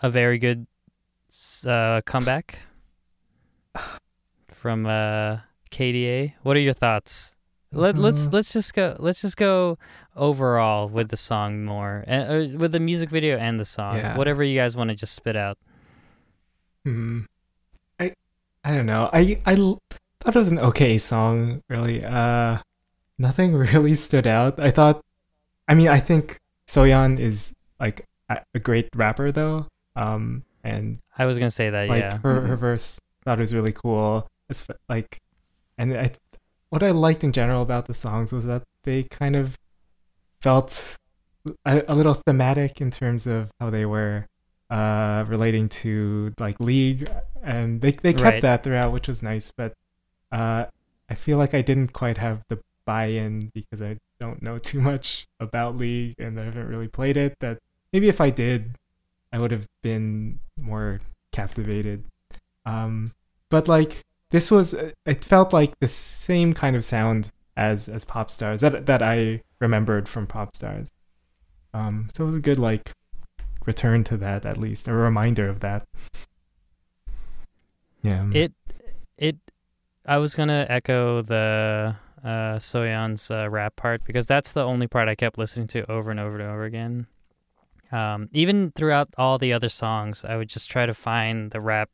a 0.02 0.10
very 0.10 0.38
good 0.38 0.68
uh, 1.66 2.02
comeback 2.06 2.60
from 4.50 4.86
uh, 4.86 5.38
KDA? 5.72 6.34
What 6.44 6.58
are 6.58 6.60
your 6.62 6.74
thoughts? 6.74 7.36
Let 7.74 7.98
let's 7.98 8.28
Mhm. 8.28 8.34
let's 8.34 8.52
just 8.52 8.74
go 8.74 8.98
let's 9.00 9.22
just 9.22 9.38
go 9.38 9.78
overall 10.18 10.90
with 10.90 11.08
the 11.08 11.16
song 11.16 11.64
more 11.64 12.04
and 12.06 12.54
uh, 12.54 12.58
with 12.58 12.74
the 12.74 12.82
music 12.82 13.10
video 13.10 13.38
and 13.38 13.58
the 13.58 13.64
song. 13.66 13.96
Yeah. 13.96 14.18
Whatever 14.18 14.44
you 14.44 14.60
guys 14.60 14.76
want 14.76 14.90
to 14.90 14.96
just 14.96 15.16
spit 15.16 15.38
out. 15.38 15.58
Hmm. 16.84 17.22
I 17.98 18.14
I 18.66 18.76
don't 18.76 18.86
know. 18.86 19.08
I 19.14 19.40
I 19.46 19.56
thought 20.24 20.36
it 20.36 20.40
was 20.40 20.52
an 20.52 20.60
okay 20.60 20.98
song. 20.98 21.62
Really. 21.70 22.04
Uh, 22.04 22.60
nothing 23.18 23.56
really 23.74 23.96
stood 23.96 24.28
out. 24.28 24.60
I 24.60 24.72
thought. 24.72 25.02
I 25.68 25.76
mean, 25.76 25.88
I 25.88 26.00
think 26.00 26.38
Soyeon 26.68 27.20
is 27.20 27.54
like 27.80 28.06
a, 28.30 28.60
great 28.60 28.90
rapper, 28.96 29.32
though. 29.32 29.68
Um, 29.96 30.44
and 30.64 31.00
I 31.18 31.26
was 31.26 31.38
gonna 31.38 31.50
say 31.52 31.70
that, 31.70 31.88
like 31.88 32.02
yeah. 32.02 32.18
her 32.24 32.42
her 32.42 32.56
verse 32.56 33.00
thought 33.24 33.40
it 33.40 33.42
was 33.42 33.54
really 33.54 33.74
cool. 33.74 34.28
It's 34.50 34.68
like, 34.90 35.18
and 35.78 35.98
I 35.98 36.12
what 36.70 36.84
I 36.84 36.92
liked 36.92 37.24
in 37.24 37.32
general 37.32 37.62
about 37.62 37.88
the 37.88 37.94
songs 37.94 38.32
was 38.32 38.46
that 38.46 38.64
they 38.84 39.04
kind 39.04 39.36
of 39.36 39.58
felt 40.42 40.98
a, 41.66 41.84
a 41.88 41.96
little 41.96 42.14
thematic 42.14 42.82
in 42.82 42.92
terms 42.92 43.28
of 43.28 43.52
how 43.60 43.70
they 43.70 43.86
were 43.86 44.26
uh 44.70 45.26
relating 45.28 45.68
to 45.68 46.34
like 46.40 46.60
league 46.60 47.10
and 47.44 47.82
they 47.82 47.92
they 47.92 48.14
kept 48.14 48.24
Right. 48.24 48.42
that 48.42 48.64
throughout 48.64 48.94
which 48.94 49.08
was 49.10 49.22
nice 49.22 49.52
but 49.56 49.74
uh 50.32 50.66
I 51.10 51.16
feel 51.16 51.38
like 51.38 51.54
I 51.54 51.62
didn't 51.62 51.94
quite 51.94 52.18
have 52.18 52.42
the 52.48 52.60
buy-in 52.86 53.52
because 53.54 53.82
I 53.82 53.98
don't 54.20 54.42
know 54.42 54.58
too 54.72 54.82
much 54.82 55.28
about 55.40 55.78
league 55.78 56.16
and 56.20 56.40
I 56.40 56.46
haven't 56.46 56.68
really 56.68 56.88
played 56.88 57.18
it 57.18 57.36
that 57.40 57.60
maybe 57.94 58.10
if 58.10 58.22
I 58.22 58.30
did 58.30 58.76
I 59.34 59.40
would 59.40 59.52
have 59.52 59.66
been 59.82 60.40
more 60.60 61.02
captivated. 61.32 62.04
Um 62.66 63.14
but 63.50 63.68
like 63.68 64.02
this 64.30 64.50
was 64.50 64.74
it 64.74 65.26
felt 65.26 65.54
like 65.54 65.74
the 65.80 65.88
same 65.88 66.54
kind 66.54 66.76
of 66.76 66.86
sound 66.86 67.30
as 67.58 67.90
as 67.90 68.06
pop 68.06 68.32
stars 68.32 68.62
that 68.62 68.86
that 68.86 69.02
I 69.02 69.42
remembered 69.60 70.08
from 70.08 70.28
pop 70.28 70.56
stars. 70.56 70.90
Um 71.74 72.10
so 72.14 72.24
it 72.24 72.28
was 72.28 72.36
a 72.36 72.40
good 72.40 72.60
like 72.60 72.92
return 73.66 74.04
to 74.06 74.18
that 74.18 74.46
at 74.46 74.58
least 74.58 74.88
a 74.88 74.94
reminder 74.94 75.48
of 75.48 75.60
that. 75.60 75.84
Yeah. 78.02 78.28
It 78.34 78.54
I 80.06 80.18
was 80.18 80.36
gonna 80.36 80.66
echo 80.70 81.22
the 81.22 81.96
uh 82.24 82.58
Soyeon's 82.58 83.32
uh, 83.32 83.50
rap 83.50 83.76
part 83.76 84.04
because 84.04 84.28
that's 84.28 84.52
the 84.52 84.64
only 84.64 84.88
part 84.88 85.08
I 85.10 85.16
kept 85.16 85.38
listening 85.38 85.68
to 85.68 85.90
over 85.92 86.12
and 86.12 86.20
over 86.20 86.40
and 86.40 86.50
over 86.50 86.64
again. 86.64 87.08
Um, 87.92 88.30
even 88.32 88.72
throughout 88.72 89.10
all 89.18 89.38
the 89.38 89.52
other 89.54 89.70
songs, 89.70 90.24
I 90.24 90.38
would 90.38 90.48
just 90.50 90.70
try 90.70 90.86
to 90.86 90.94
find 90.94 91.52
the 91.52 91.60
rap, 91.60 91.90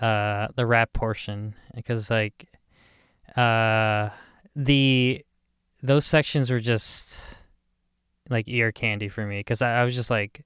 uh, 0.00 0.48
the 0.56 0.64
rap 0.64 0.92
portion 0.94 1.54
because 1.74 2.08
like, 2.10 2.48
uh, 3.36 4.08
the 4.56 5.24
those 5.82 6.06
sections 6.06 6.50
were 6.50 6.60
just 6.60 7.36
like 8.30 8.48
ear 8.48 8.70
candy 8.72 9.08
for 9.08 9.26
me 9.26 9.40
because 9.40 9.60
I, 9.60 9.80
I 9.80 9.84
was 9.84 9.94
just 9.94 10.10
like, 10.10 10.44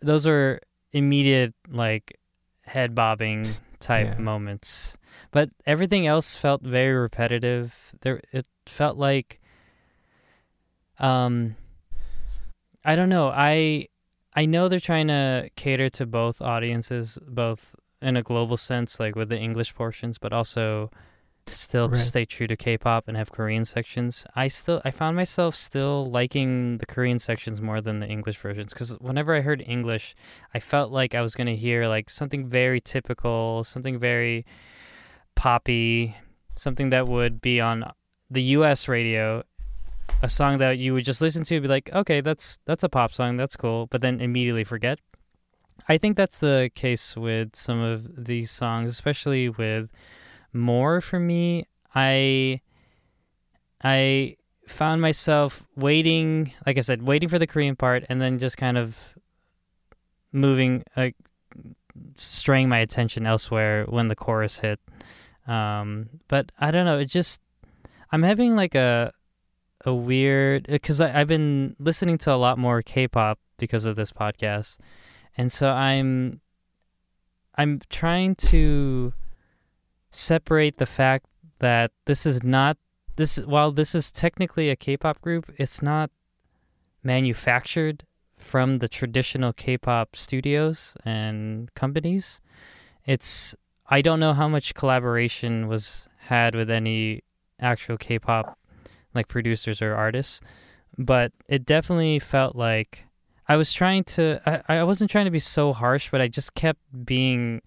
those 0.00 0.26
were 0.26 0.60
immediate 0.92 1.54
like 1.68 2.18
head 2.66 2.94
bobbing 2.94 3.54
type 3.78 4.08
Yeah. 4.08 4.22
moments 4.22 4.96
but 5.30 5.50
everything 5.66 6.06
else 6.06 6.36
felt 6.36 6.62
very 6.62 6.94
repetitive. 6.94 7.92
There 8.00 8.20
it 8.32 8.46
felt 8.66 8.96
like 8.96 9.40
um 10.98 11.56
i 12.84 12.94
don't 12.96 13.08
know. 13.08 13.28
I 13.34 13.88
i 14.34 14.46
know 14.46 14.68
they're 14.68 14.80
trying 14.80 15.08
to 15.08 15.50
cater 15.56 15.88
to 15.90 16.06
both 16.06 16.40
audiences 16.40 17.18
both 17.26 17.74
in 18.02 18.16
a 18.16 18.22
global 18.22 18.56
sense 18.56 18.98
like 19.00 19.14
with 19.16 19.28
the 19.28 19.38
english 19.38 19.74
portions 19.74 20.16
but 20.18 20.32
also 20.32 20.90
still 21.48 21.88
to 21.88 21.96
Right. 21.96 22.06
stay 22.06 22.24
true 22.24 22.46
to 22.46 22.56
k-pop 22.56 23.08
and 23.08 23.16
have 23.16 23.32
korean 23.32 23.64
sections. 23.64 24.24
I 24.36 24.46
still 24.48 24.80
i 24.84 24.90
found 24.90 25.16
myself 25.16 25.54
still 25.54 26.06
liking 26.06 26.78
the 26.78 26.86
korean 26.86 27.18
sections 27.18 27.60
more 27.60 27.80
than 27.80 27.98
the 28.00 28.06
english 28.06 28.38
versions 28.38 28.72
because 28.72 28.92
whenever 29.00 29.34
i 29.34 29.40
heard 29.40 29.62
english 29.66 30.14
i 30.54 30.60
felt 30.60 30.92
like 30.92 31.14
i 31.14 31.20
was 31.22 31.34
going 31.34 31.48
to 31.48 31.56
hear 31.56 31.88
like 31.88 32.08
something 32.08 32.46
very 32.46 32.80
typical 32.80 33.64
something 33.64 33.98
very 33.98 34.44
poppy 35.34 36.16
something 36.56 36.90
that 36.90 37.08
would 37.08 37.40
be 37.40 37.60
on 37.60 37.84
the 38.30 38.42
us 38.42 38.88
radio 38.88 39.42
a 40.22 40.28
song 40.28 40.58
that 40.58 40.78
you 40.78 40.92
would 40.92 41.04
just 41.04 41.20
listen 41.20 41.44
to 41.44 41.56
and 41.56 41.62
be 41.62 41.68
like 41.68 41.90
okay 41.94 42.20
that's 42.20 42.58
that's 42.66 42.84
a 42.84 42.88
pop 42.88 43.12
song 43.12 43.36
that's 43.36 43.56
cool 43.56 43.86
but 43.86 44.00
then 44.00 44.20
immediately 44.20 44.64
forget. 44.64 44.98
I 45.88 45.96
think 45.96 46.16
that's 46.16 46.38
the 46.38 46.70
case 46.74 47.16
with 47.16 47.56
some 47.56 47.80
of 47.80 48.24
these 48.26 48.50
songs 48.50 48.90
especially 48.90 49.48
with 49.48 49.90
more 50.52 51.00
for 51.00 51.18
me. 51.18 51.66
I 51.94 52.60
i 53.82 54.36
found 54.68 55.00
myself 55.00 55.64
waiting 55.74 56.52
like 56.66 56.76
i 56.76 56.80
said 56.80 57.02
waiting 57.02 57.28
for 57.28 57.38
the 57.38 57.46
korean 57.46 57.74
part 57.74 58.04
and 58.08 58.20
then 58.20 58.38
just 58.38 58.56
kind 58.56 58.78
of 58.78 59.14
moving 60.32 60.84
straying 62.14 62.68
my 62.68 62.78
attention 62.78 63.26
elsewhere 63.26 63.84
when 63.88 64.08
the 64.08 64.14
chorus 64.14 64.60
hit 64.60 64.78
um 65.50 66.08
but 66.28 66.52
i 66.60 66.70
don't 66.70 66.84
know 66.84 66.98
it 66.98 67.06
just 67.06 67.40
i'm 68.12 68.22
having 68.22 68.56
like 68.56 68.74
a 68.74 69.12
a 69.84 69.94
weird 69.94 70.66
because 70.68 71.00
i've 71.00 71.28
been 71.28 71.74
listening 71.78 72.18
to 72.18 72.32
a 72.32 72.36
lot 72.36 72.58
more 72.58 72.82
k-pop 72.82 73.38
because 73.58 73.86
of 73.86 73.96
this 73.96 74.12
podcast 74.12 74.78
and 75.36 75.50
so 75.50 75.68
i'm 75.70 76.40
i'm 77.56 77.80
trying 77.88 78.34
to 78.34 79.12
separate 80.10 80.78
the 80.78 80.86
fact 80.86 81.26
that 81.60 81.90
this 82.06 82.26
is 82.26 82.42
not 82.42 82.76
this 83.16 83.36
while 83.36 83.70
this 83.70 83.94
is 83.94 84.10
technically 84.10 84.70
a 84.70 84.76
K-pop 84.76 85.20
group, 85.20 85.52
it's 85.58 85.82
not 85.82 86.10
manufactured 87.02 88.04
from 88.34 88.78
the 88.78 88.88
traditional 88.88 89.52
K-pop 89.52 90.16
studios 90.16 90.96
and 91.04 91.72
companies. 91.74 92.40
It's 93.04 93.54
I 93.90 94.02
don't 94.02 94.20
know 94.20 94.32
how 94.32 94.48
much 94.48 94.74
collaboration 94.74 95.66
was 95.68 96.08
had 96.18 96.54
with 96.54 96.70
any 96.70 97.22
actual 97.60 97.96
K-pop 97.96 98.56
like 99.14 99.26
producers 99.28 99.82
or 99.82 99.94
artists, 99.94 100.40
but 100.96 101.32
it 101.48 101.66
definitely 101.66 102.18
felt 102.20 102.54
like 102.56 103.04
I 103.48 103.56
was 103.56 103.72
trying 103.72 104.04
to 104.04 104.40
I, 104.46 104.78
I 104.78 104.84
wasn't 104.84 105.10
trying 105.10 105.24
to 105.24 105.30
be 105.32 105.40
so 105.40 105.72
harsh, 105.72 106.10
but 106.10 106.20
I 106.20 106.28
just 106.28 106.54
kept 106.54 106.80
being 107.04 107.60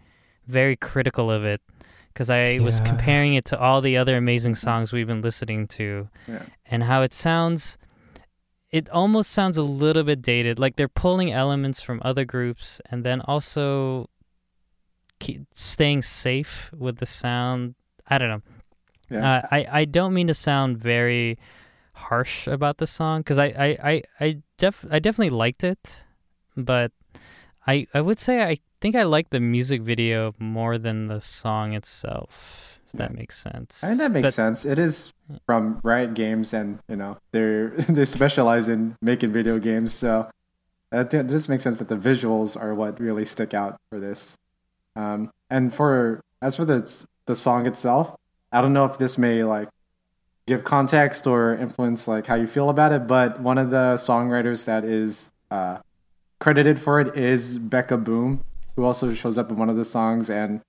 very 0.47 0.75
critical 0.77 1.29
of 1.29 1.43
it 1.43 1.62
because 2.07 2.29
I 2.29 2.59
was 2.59 2.79
comparing 2.81 3.33
it 3.33 3.43
to 3.45 3.59
all 3.59 3.81
the 3.81 3.97
other 3.97 4.15
amazing 4.17 4.55
songs 4.55 4.93
we've 4.93 5.07
been 5.07 5.21
listening 5.21 5.67
to 5.79 6.07
Yeah. 6.27 6.43
and 6.65 6.83
how 6.83 7.01
it 7.01 7.13
sounds 7.13 7.77
it 8.71 8.89
almost 8.89 9.29
sounds 9.31 9.57
a 9.57 9.63
little 9.63 10.03
bit 10.03 10.21
dated 10.21 10.57
like 10.59 10.75
they're 10.77 10.88
pulling 10.88 11.31
elements 11.31 11.81
from 11.81 12.01
other 12.03 12.25
groups 12.25 12.81
and 12.89 13.03
then 13.03 13.21
also 13.21 14.09
staying 15.53 16.01
safe 16.01 16.71
with 16.77 16.97
the 16.97 17.05
sound 17.05 17.75
i 18.09 18.17
don't 18.17 18.29
know 18.29 18.41
Yeah. 19.09 19.23
uh, 19.29 19.41
I, 19.51 19.81
I 19.81 19.86
don't 19.86 20.13
mean 20.13 20.27
to 20.27 20.33
sound 20.33 20.77
very 20.77 21.38
harsh 21.93 22.47
about 22.47 22.77
the 22.77 22.88
song 22.88 23.21
because 23.21 23.38
I, 23.38 23.45
I, 23.45 23.67
I, 23.91 23.95
I, 24.19 24.27
def- 24.57 24.86
I 24.89 24.99
definitely 24.99 25.29
liked 25.45 25.63
it 25.63 26.05
but 26.57 26.91
I, 27.67 27.88
I 27.93 28.01
would 28.01 28.19
say 28.19 28.41
I 28.43 28.57
think 28.81 28.95
I 28.95 29.03
like 29.03 29.29
the 29.29 29.39
music 29.39 29.81
video 29.81 30.33
more 30.39 30.77
than 30.77 31.07
the 31.07 31.19
song 31.21 31.73
itself 31.73 32.79
if 32.88 32.91
that 32.97 33.13
makes 33.13 33.38
sense 33.38 33.83
I 33.83 33.88
think 33.88 33.99
that 33.99 34.12
makes 34.12 34.25
But- 34.27 34.33
sense. 34.33 34.65
It 34.65 34.79
is 34.79 35.13
from 35.45 35.79
Riot 35.83 36.13
Games, 36.13 36.53
and 36.53 36.79
you 36.89 36.95
know 36.97 37.17
they're 37.31 37.69
they 37.89 38.05
specialize 38.05 38.67
in 38.67 38.95
making 39.01 39.31
video 39.31 39.57
games, 39.59 39.93
so 39.93 40.29
that 40.91 41.09
just 41.09 41.47
makes 41.49 41.63
sense 41.63 41.77
that 41.79 41.88
the 41.88 41.95
visuals 41.97 42.59
are 42.59 42.75
what 42.75 42.99
really 42.99 43.25
stick 43.25 43.53
out 43.53 43.77
for 43.89 43.99
this. 43.99 44.36
Um, 44.95 45.32
and 45.49 45.73
for 45.73 46.21
as 46.41 46.56
for 46.56 46.65
the 46.65 47.06
the 47.25 47.36
song 47.36 47.65
itself, 47.65 48.15
I 48.51 48.62
don't 48.62 48.73
know 48.73 48.86
if 48.86 48.97
this 48.97 49.17
may 49.17 49.43
like 49.43 49.69
give 50.45 50.63
context 50.63 51.25
or 51.25 51.56
influence 51.56 52.08
like 52.08 52.27
how 52.27 52.36
you 52.36 52.47
feel 52.47 52.69
about 52.69 52.91
it, 52.91 53.08
but 53.08 53.39
one 53.39 53.58
of 53.58 53.69
the 53.71 53.95
songwriters 53.95 54.65
that 54.65 54.84
is 54.84 55.32
uh, 55.51 55.77
credited 56.39 56.79
for 56.79 56.99
it 56.99 57.15
is 57.17 57.58
Bekuh 57.60 58.03
BOOM, 58.03 58.43
who 58.75 58.84
also 58.84 59.13
shows 59.13 59.38
up 59.38 59.49
in 59.51 59.58
one 59.58 59.69
of 59.69 59.77
the 59.77 59.86
songs 59.86 60.29
and 60.29 60.62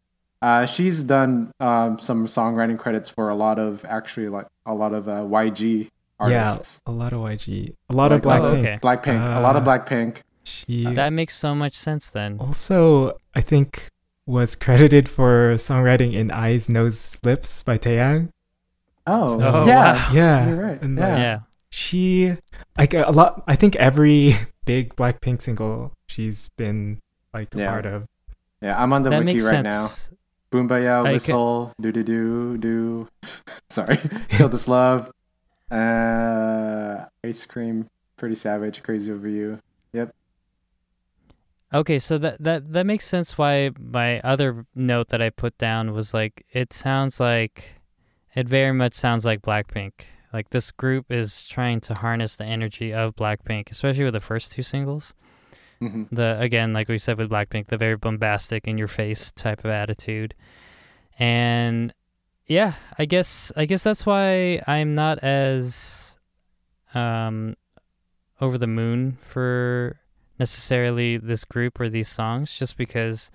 uh, 0.42 0.66
she's 0.66 1.02
done 1.02 1.50
um, 1.58 1.98
some 1.98 2.26
songwriting 2.26 2.78
credits 2.78 3.08
for 3.10 3.30
a 3.30 3.34
lot 3.34 3.58
of 3.58 3.84
actually 3.86 4.28
like 4.28 4.46
a 4.66 4.74
lot 4.74 4.92
of 4.92 5.08
uh, 5.08 5.12
YG 5.22 5.90
artists. 6.20 6.80
Yeah, 6.86 6.92
a 6.92 6.94
lot 6.94 7.12
of 7.12 7.20
YG 7.20 7.74
a 7.90 7.92
lot 7.94 8.12
of 8.12 8.22
Black 8.22 8.42
Oh, 8.42 8.54
Blackpink 8.54 8.58
okay. 8.60 8.78
Blackpink, 8.82 9.36
a 9.36 9.40
lot 9.40 9.56
of 9.56 9.66
Uh, 9.66 9.78
Blackpink. 9.78 10.18
she 10.44 10.84
that 10.94 11.12
makes 11.12 11.34
so 11.34 11.54
much 11.54 11.72
sense 11.74 12.10
then 12.10 12.36
also 12.38 13.16
I 13.34 13.40
think 13.40 13.88
was 14.26 14.56
credited 14.56 15.08
for 15.08 15.54
songwriting 15.56 16.14
in 16.14 16.30
Eyes, 16.30 16.68
Nose, 16.68 17.16
Lips 17.22 17.62
by 17.62 17.76
Taeyang. 17.78 18.30
Oh, 19.06 19.38
Oh, 19.40 19.66
yeah. 19.66 20.10
Yeah, 20.12 20.46
You're 20.48 20.56
right. 20.62 20.80
And, 20.82 20.96
Yeah. 20.98 21.08
like, 21.08 21.18
Yeah. 21.18 21.38
she 21.70 22.36
like 22.78 22.94
a 22.94 23.10
lot. 23.12 23.42
I 23.46 23.54
think 23.56 23.76
every 23.76 24.34
big 24.64 24.96
Blackpink 24.96 25.42
single 25.42 25.92
she's 26.06 26.48
been 26.56 27.00
like 27.34 27.54
a 27.54 27.58
Yeah. 27.58 27.70
part 27.70 27.84
of. 27.86 28.06
Yeah, 28.62 28.80
I'm 28.82 28.92
on 28.94 29.02
the 29.02 29.10
that 29.10 29.24
wiki 29.24 29.40
right 29.44 29.66
sense. 29.68 30.10
now. 30.10 30.16
Boombayah, 30.50 31.00
I 31.00 31.02
ca- 31.04 31.12
whistle, 31.12 31.72
do 31.80 31.92
do 31.92 32.02
do 32.02 32.56
do. 32.58 33.08
Sorry, 33.68 33.98
kill 34.28 34.48
this 34.48 34.68
love. 34.68 35.10
Uh, 35.70 37.04
ice 37.24 37.44
cream, 37.44 37.90
pretty 38.16 38.36
savage, 38.36 38.82
crazy 38.82 39.10
over 39.12 39.28
you. 39.28 39.58
Okay, 41.74 41.98
so 41.98 42.18
that 42.18 42.40
that 42.40 42.72
that 42.72 42.86
makes 42.86 43.04
sense. 43.04 43.36
Why 43.36 43.70
my 43.76 44.20
other 44.20 44.64
note 44.76 45.08
that 45.08 45.20
I 45.20 45.30
put 45.30 45.58
down 45.58 45.92
was 45.92 46.14
like 46.14 46.46
it 46.52 46.72
sounds 46.72 47.18
like 47.18 47.72
it 48.36 48.48
very 48.48 48.72
much 48.72 48.94
sounds 48.94 49.24
like 49.24 49.42
Blackpink. 49.42 49.92
Like 50.32 50.50
this 50.50 50.70
group 50.70 51.10
is 51.10 51.44
trying 51.46 51.80
to 51.82 51.94
harness 51.94 52.36
the 52.36 52.44
energy 52.44 52.94
of 52.94 53.16
Blackpink, 53.16 53.72
especially 53.72 54.04
with 54.04 54.14
the 54.14 54.20
first 54.20 54.52
two 54.52 54.62
singles. 54.62 55.14
hmm 55.80 56.04
The 56.12 56.38
again, 56.38 56.72
like 56.72 56.88
we 56.88 56.98
said 56.98 57.18
with 57.18 57.28
Blackpink, 57.28 57.66
the 57.66 57.76
very 57.76 57.96
bombastic 57.96 58.68
in 58.68 58.78
your 58.78 58.88
face 58.88 59.32
type 59.32 59.64
of 59.64 59.70
attitude. 59.72 60.34
And 61.18 61.92
yeah, 62.46 62.74
I 62.96 63.04
guess 63.04 63.50
I 63.56 63.64
guess 63.64 63.82
that's 63.82 64.06
why 64.06 64.62
I'm 64.68 64.94
not 64.94 65.18
as 65.24 66.18
um 66.94 67.56
over 68.40 68.58
the 68.58 68.68
moon 68.68 69.18
for 69.22 69.98
necessarily 70.38 71.16
this 71.16 71.44
group 71.44 71.80
or 71.80 71.88
these 71.88 72.08
songs 72.08 72.56
just 72.56 72.76
because 72.76 73.30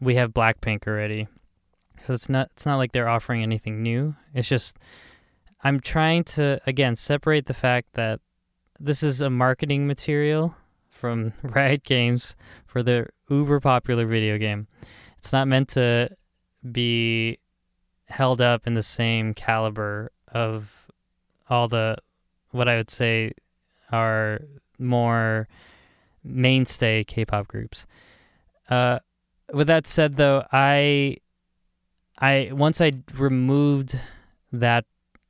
we 0.00 0.14
have 0.16 0.32
Blackpink 0.32 0.86
already. 0.86 1.28
So 2.02 2.14
it's 2.14 2.28
not 2.28 2.50
it's 2.52 2.66
not 2.66 2.76
like 2.76 2.92
they're 2.92 3.08
offering 3.08 3.42
anything 3.42 3.82
new. 3.82 4.14
It's 4.34 4.48
just 4.48 4.78
I'm 5.62 5.80
trying 5.80 6.24
to 6.24 6.60
again 6.66 6.96
separate 6.96 7.46
the 7.46 7.54
fact 7.54 7.94
that 7.94 8.20
this 8.78 9.02
is 9.02 9.20
a 9.20 9.28
marketing 9.30 9.86
material 9.86 10.54
from 10.88 11.30
hmm. 11.42 11.48
Riot 11.48 11.84
Games 11.84 12.36
for 12.66 12.82
the 12.82 13.06
uber 13.28 13.60
popular 13.60 14.06
video 14.06 14.38
game. 14.38 14.66
It's 15.18 15.32
not 15.32 15.48
meant 15.48 15.68
to 15.70 16.10
be 16.72 17.38
held 18.08 18.40
up 18.42 18.66
in 18.66 18.74
the 18.74 18.82
same 18.82 19.34
caliber 19.34 20.10
of 20.28 20.90
all 21.48 21.68
the 21.68 21.96
what 22.50 22.68
I 22.68 22.76
would 22.76 22.90
say 22.90 23.32
are 23.92 24.40
more 24.78 25.48
mainstay 26.24 27.04
K-pop 27.04 27.48
groups. 27.48 27.86
Uh, 28.68 28.98
with 29.52 29.66
that 29.66 29.86
said, 29.86 30.16
though, 30.16 30.44
I, 30.52 31.16
I 32.18 32.50
once 32.52 32.80
I 32.80 32.92
removed 33.14 33.98
that 34.52 34.84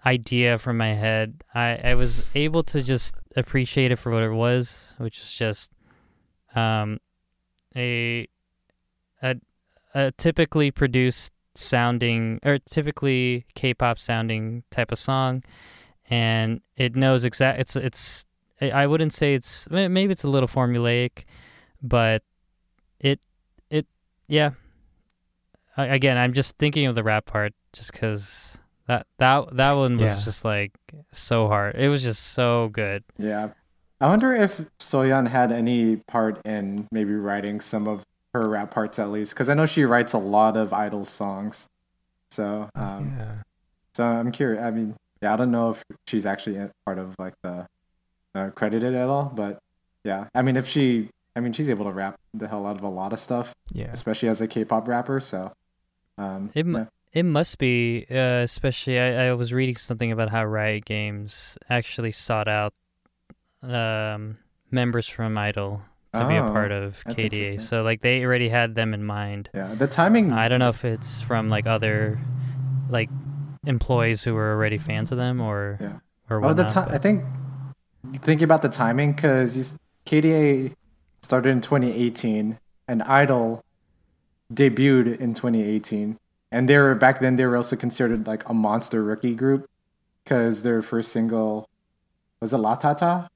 idea 0.04 0.58
from 0.58 0.76
my 0.76 0.94
head, 0.94 1.42
I, 1.54 1.78
I 1.82 1.94
was 1.94 2.22
able 2.34 2.62
to 2.64 2.82
just 2.82 3.14
appreciate 3.36 3.92
it 3.92 3.96
for 3.96 4.10
what 4.12 4.22
it 4.22 4.32
was, 4.32 4.94
which 4.98 5.20
is 5.20 5.32
just 5.32 5.72
um, 6.54 6.98
a, 7.76 8.26
a 9.22 9.36
a 9.94 10.12
typically 10.12 10.70
produced 10.70 11.32
sounding 11.54 12.40
or 12.44 12.58
typically 12.58 13.46
K-pop 13.54 13.98
sounding 13.98 14.62
type 14.70 14.92
of 14.92 14.98
song, 14.98 15.42
and 16.08 16.60
it 16.76 16.96
knows 16.96 17.24
exact. 17.24 17.60
It's 17.60 17.76
it's. 17.76 18.26
I 18.60 18.70
I 18.70 18.86
wouldn't 18.86 19.12
say 19.12 19.34
it's 19.34 19.68
maybe 19.70 20.10
it's 20.12 20.24
a 20.24 20.28
little 20.28 20.48
formulaic, 20.48 21.24
but 21.82 22.22
it 22.98 23.20
it 23.70 23.86
yeah. 24.28 24.50
I, 25.76 25.86
again, 25.86 26.18
I'm 26.18 26.32
just 26.32 26.56
thinking 26.58 26.86
of 26.86 26.94
the 26.94 27.02
rap 27.04 27.26
part, 27.26 27.52
just 27.72 27.92
because 27.92 28.58
that 28.86 29.06
that 29.18 29.56
that 29.56 29.72
one 29.72 29.96
was 29.96 30.10
Yeah. 30.10 30.20
just 30.24 30.44
like 30.44 30.72
so 31.12 31.48
hard. 31.48 31.76
It 31.76 31.88
was 31.88 32.02
just 32.02 32.22
so 32.32 32.68
good. 32.72 33.04
Yeah, 33.18 33.50
I 34.00 34.08
wonder 34.08 34.34
if 34.34 34.64
Soyeon 34.78 35.28
had 35.28 35.52
any 35.52 35.96
part 35.96 36.40
in 36.44 36.88
maybe 36.90 37.14
writing 37.14 37.60
some 37.60 37.86
of 37.86 38.04
her 38.34 38.48
rap 38.48 38.70
parts 38.72 38.98
at 38.98 39.10
least, 39.10 39.32
because 39.34 39.48
I 39.48 39.54
know 39.54 39.66
she 39.66 39.84
writes 39.84 40.12
a 40.12 40.18
lot 40.18 40.56
of 40.56 40.72
idol 40.72 41.04
songs. 41.04 41.66
So, 42.30 42.68
um, 42.76 43.14
yeah. 43.18 43.32
so 43.94 44.04
I'm 44.04 44.30
curious. 44.32 44.62
I 44.62 44.70
mean, 44.70 44.94
yeah, 45.22 45.32
I 45.34 45.36
don't 45.36 45.50
know 45.50 45.70
if 45.70 45.82
she's 46.06 46.26
actually 46.26 46.60
part 46.86 46.98
of 46.98 47.14
like 47.18 47.34
the 47.42 47.66
uh, 48.34 48.50
credited 48.50 48.94
at 48.94 49.08
all, 49.08 49.32
but 49.34 49.58
yeah, 50.04 50.26
I 50.34 50.42
mean, 50.42 50.56
if 50.56 50.66
she, 50.66 51.08
I 51.36 51.40
mean, 51.40 51.52
she's 51.52 51.68
able 51.70 51.84
to 51.86 51.92
rap 51.92 52.18
the 52.34 52.48
hell 52.48 52.66
out 52.66 52.76
of 52.76 52.82
a 52.82 52.88
lot 52.88 53.12
of 53.12 53.20
stuff, 53.20 53.54
Yeah. 53.72 53.90
especially 53.92 54.28
as 54.28 54.40
a 54.40 54.46
K-pop 54.48 54.86
rapper. 54.88 55.20
So, 55.20 55.52
um, 56.18 56.50
It 56.54 56.66
yeah. 56.66 56.86
It 57.12 57.24
must 57.24 57.58
be, 57.58 58.06
uh, 58.08 58.14
especially. 58.46 59.00
I, 59.00 59.30
I 59.30 59.32
was 59.34 59.52
reading 59.52 59.74
something 59.74 60.12
about 60.12 60.30
how 60.30 60.44
Riot 60.44 60.84
Games 60.84 61.58
actually 61.68 62.12
sought 62.12 62.46
out 62.46 62.72
um, 63.62 64.38
members 64.70 65.08
from 65.08 65.36
Idol 65.36 65.82
to 66.12 66.26
be 66.26 66.36
a 66.36 66.44
Oh, 66.46 66.52
part 66.52 66.70
of 66.72 67.02
KDA. 67.06 67.60
So 67.60 67.82
like 67.82 68.00
they 68.00 68.24
already 68.24 68.48
had 68.48 68.74
them 68.76 68.94
in 68.94 69.04
mind. 69.04 69.50
yeah, 69.54 69.74
the 69.74 69.86
timing. 69.88 70.32
I 70.32 70.48
don't 70.48 70.58
know 70.60 70.68
if 70.68 70.84
it's 70.84 71.20
from 71.20 71.48
like 71.48 71.66
other 71.66 72.18
like 72.88 73.10
employees 73.66 74.22
who 74.24 74.34
were 74.34 74.52
already 74.52 74.78
fans 74.78 75.12
of 75.12 75.18
them 75.18 75.40
or 75.40 75.78
Yeah. 75.80 75.92
or 76.28 76.44
Oh, 76.44 76.54
the 76.54 76.64
time. 76.64 76.88
I 76.90 76.98
think 76.98 77.24
thinking 78.22 78.44
about 78.44 78.62
the 78.62 78.68
timing 78.68 79.12
because 79.12 79.76
KDA 80.06 80.74
started 81.22 81.50
in 81.50 81.60
2018 81.60 82.58
and 82.88 83.02
Idol 83.04 83.62
debuted 84.52 85.18
in 85.18 85.34
2018, 85.34 86.18
and 86.50 86.68
they 86.68 86.76
were 86.76 86.94
back 86.94 87.20
then 87.20 87.36
they 87.36 87.44
were 87.46 87.56
also 87.56 87.76
considered 87.76 88.26
like 88.26 88.48
a 88.48 88.54
monster 88.54 89.02
rookie 89.04 89.34
group 89.34 89.68
because 90.24 90.62
their 90.62 90.82
first 90.82 91.12
single 91.12 91.68
was 92.40 92.52
it 92.52 92.56
La 92.58 92.74
Tata. 92.74 93.28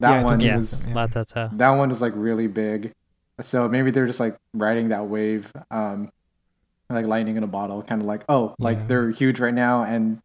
That 0.00 0.10
Yeah, 0.18 0.24
one 0.24 0.40
yeah, 0.40 0.56
was- 0.56 0.70
was, 0.72 0.88
La 0.88 1.06
Ta 1.06 1.22
Ta. 1.24 1.50
That 1.52 1.68
one 1.70 1.88
was 1.90 2.00
like 2.00 2.14
really 2.16 2.46
big, 2.48 2.92
so 3.40 3.68
maybe 3.68 3.90
they're 3.90 4.06
just 4.06 4.20
like 4.20 4.36
riding 4.54 4.88
that 4.88 5.06
wave, 5.06 5.52
um, 5.70 6.10
like 6.88 7.06
lightning 7.06 7.36
in 7.36 7.42
a 7.44 7.46
bottle, 7.48 7.82
kind 7.82 8.00
of 8.00 8.06
like 8.08 8.24
oh, 8.28 8.54
like 8.58 8.78
Yeah. 8.78 8.86
they're 8.86 9.10
huge 9.10 9.38
right 9.38 9.54
now, 9.54 9.84
and 9.84 10.20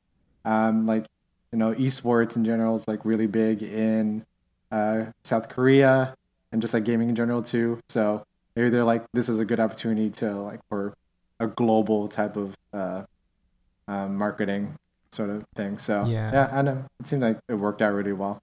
um, 0.46 0.88
like 0.88 1.06
you 1.52 1.58
know, 1.60 1.74
esports 1.74 2.36
in 2.36 2.46
general 2.46 2.76
is 2.76 2.88
like 2.88 3.04
really 3.06 3.28
big 3.28 3.62
in 3.64 4.26
uh, 4.72 5.06
South 5.24 5.50
Korea 5.50 6.16
and 6.52 6.62
just 6.62 6.74
like 6.74 6.86
gaming 6.86 7.10
in 7.10 7.16
general 7.16 7.42
too. 7.42 7.80
So 7.90 8.24
maybe 8.56 8.70
they're 8.70 8.84
like, 8.84 9.04
this 9.14 9.30
is 9.30 9.40
a 9.40 9.46
good 9.46 9.60
opportunity 9.60 10.10
to 10.12 10.34
like 10.42 10.60
for 10.70 10.94
a 11.40 11.48
global 11.48 12.08
type 12.08 12.38
of 12.38 12.56
uh, 12.74 13.04
um, 13.88 14.16
marketing 14.16 14.76
sort 15.12 15.30
of 15.30 15.44
thing. 15.56 15.78
So 15.78 16.06
Yeah. 16.06 16.32
yeah, 16.32 16.50
I 16.52 16.62
know 16.62 16.86
it 17.00 17.08
seemed 17.08 17.22
like 17.22 17.40
it 17.50 17.56
worked 17.56 17.82
out 17.82 17.94
really 17.94 18.14
well. 18.14 18.42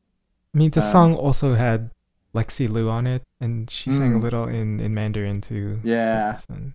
I 0.54 0.58
mean, 0.58 0.70
the 0.70 0.80
Um, 0.80 0.86
song 0.86 1.14
also 1.14 1.54
had 1.54 1.90
Lexi 2.34 2.68
Liu 2.68 2.90
on 2.90 3.06
it, 3.06 3.22
and 3.40 3.70
she 3.70 3.90
sang 3.90 4.14
a 4.14 4.18
Mm. 4.18 4.22
little 4.22 4.44
in, 4.48 4.80
in 4.80 4.92
Mandarin 4.94 5.40
too. 5.40 5.80
Yeah. 5.82 6.28
Yes, 6.28 6.46
It 6.50 6.74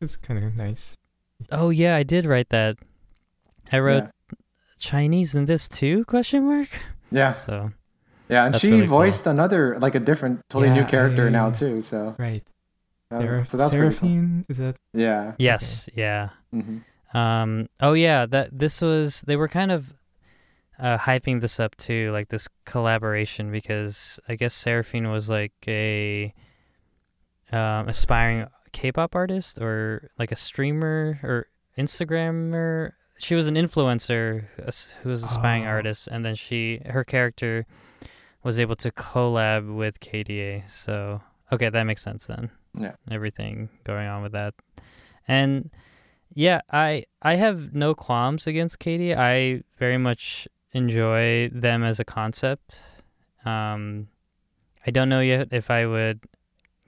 was 0.00 0.16
kind 0.16 0.42
of 0.44 0.56
nice. 0.56 0.96
Oh 1.50 1.70
yeah, 1.70 1.96
I 1.96 2.02
did 2.02 2.26
write 2.26 2.48
that. 2.50 2.76
I 3.72 3.78
wrote 3.78 4.04
Yeah. 4.04 4.10
Chinese 4.80 5.34
in 5.36 5.44
this 5.46 5.68
too? 5.68 6.04
Question 6.06 6.46
mark. 6.46 6.68
Yeah, 7.12 7.36
So 7.36 7.70
yeah, 8.28 8.46
and 8.46 8.56
she 8.56 8.70
really 8.70 8.86
cool. 8.86 8.98
voiced 8.98 9.26
another 9.26 9.78
like 9.80 9.94
a 9.94 10.00
different, 10.00 10.40
totally 10.48 10.70
new 10.72 10.84
character 10.84 11.26
I- 11.26 11.30
now 11.30 11.50
too. 11.50 11.80
So, 11.82 12.14
Right. 12.18 12.42
Sarah, 13.12 13.44
so 13.48 13.56
that's 13.56 13.74
pretty 13.74 13.86
cool. 13.96 14.08
Seraphine, 14.08 14.46
is 14.48 14.58
that? 14.58 14.76
Yeah. 14.94 15.34
yes, 15.38 15.88
yeah. 15.94 16.28
Mm-hmm. 16.54 17.16
Um. 17.16 17.68
Oh 17.80 17.92
yeah. 17.94 18.24
That 18.26 18.56
this 18.56 18.80
was. 18.80 19.22
They 19.26 19.34
were 19.34 19.48
kind 19.48 19.72
of 19.72 19.92
uh, 20.78 20.96
hyping 20.96 21.40
this 21.40 21.58
up 21.58 21.74
too, 21.76 22.12
like 22.12 22.28
this 22.28 22.46
collaboration, 22.66 23.50
because 23.50 24.20
I 24.28 24.36
guess 24.36 24.54
Seraphine 24.54 25.10
was 25.10 25.28
like 25.28 25.52
a 25.66 26.32
um, 27.50 27.88
aspiring 27.88 28.46
K-pop 28.70 29.16
artist 29.16 29.58
or 29.58 30.10
like 30.16 30.30
a 30.30 30.36
streamer 30.36 31.18
or 31.24 31.48
Instagrammer. 31.76 32.92
She 33.20 33.34
was 33.34 33.46
an 33.46 33.54
influencer 33.54 34.46
who 34.56 34.64
was- 34.64 34.94
an 35.04 35.10
aspiring 35.12 35.64
Oh. 35.66 35.68
artist, 35.70 36.08
and 36.08 36.24
then 36.24 36.34
she 36.34 36.80
her 36.86 37.04
character 37.04 37.66
was 38.42 38.58
able 38.58 38.76
to 38.76 38.90
collab 38.90 39.74
with 39.76 40.00
KDA. 40.00 40.64
So 40.66 41.20
okay, 41.52 41.68
that 41.68 41.82
makes 41.84 42.02
sense 42.02 42.26
then. 42.26 42.50
Yeah. 42.74 42.94
Everything 43.10 43.68
going 43.84 44.08
on 44.08 44.22
with 44.22 44.32
that, 44.32 44.54
and 45.28 45.70
yeah, 46.34 46.60
I 46.70 47.04
I 47.20 47.34
have 47.36 47.74
no 47.74 47.94
qualms 47.94 48.46
against 48.46 48.78
KDA. 48.78 49.16
I 49.18 49.62
very 49.78 49.98
much 49.98 50.48
enjoy 50.72 51.48
them 51.50 51.82
as 51.84 51.98
a 52.00 52.04
concept. 52.04 53.02
Um, 53.44 54.08
I 54.86 54.90
don't 54.92 55.08
know 55.08 55.20
yet 55.20 55.48
if 55.52 55.70
I 55.70 55.84
would 55.84 56.20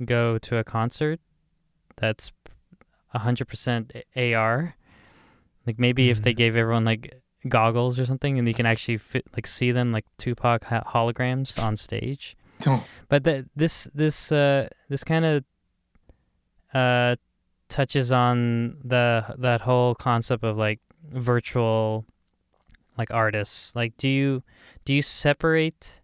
go 0.05 0.39
to 0.39 0.57
a 0.57 0.65
concert 0.65 1.21
that's 1.97 2.33
hundred 3.09 3.49
percent 3.49 3.93
AR. 4.17 4.77
Like 5.67 5.79
maybe 5.79 6.11
if 6.11 6.23
they 6.23 6.33
Mhm. 6.33 6.37
gave 6.37 6.57
everyone 6.57 6.85
like 6.85 7.21
goggles 7.49 7.99
or 7.99 8.07
something, 8.07 8.39
and 8.39 8.47
you 8.49 8.55
can 8.55 8.67
actually 8.67 8.97
fit 8.99 9.25
like 9.35 9.47
see 9.47 9.73
them 9.73 9.93
like 9.93 10.05
Tupac 10.19 10.63
holograms 10.65 11.61
on 11.63 11.77
stage. 11.77 12.37
But 13.09 13.25
the, 13.25 13.47
this 13.57 13.89
this 13.95 14.31
uh 14.33 14.69
this 14.89 15.03
kind 15.05 15.25
of 15.25 15.45
uh 16.75 17.17
touches 17.69 18.13
on 18.13 18.77
the 18.85 19.25
that 19.39 19.63
whole 19.63 19.95
concept 19.95 20.45
of 20.45 20.57
like 20.57 20.81
virtual 21.11 22.05
like 22.99 23.11
artists. 23.13 23.75
Like 23.75 23.97
do 23.97 24.09
you 24.09 24.43
do 24.85 24.93
you 24.95 25.03
separate 25.03 26.01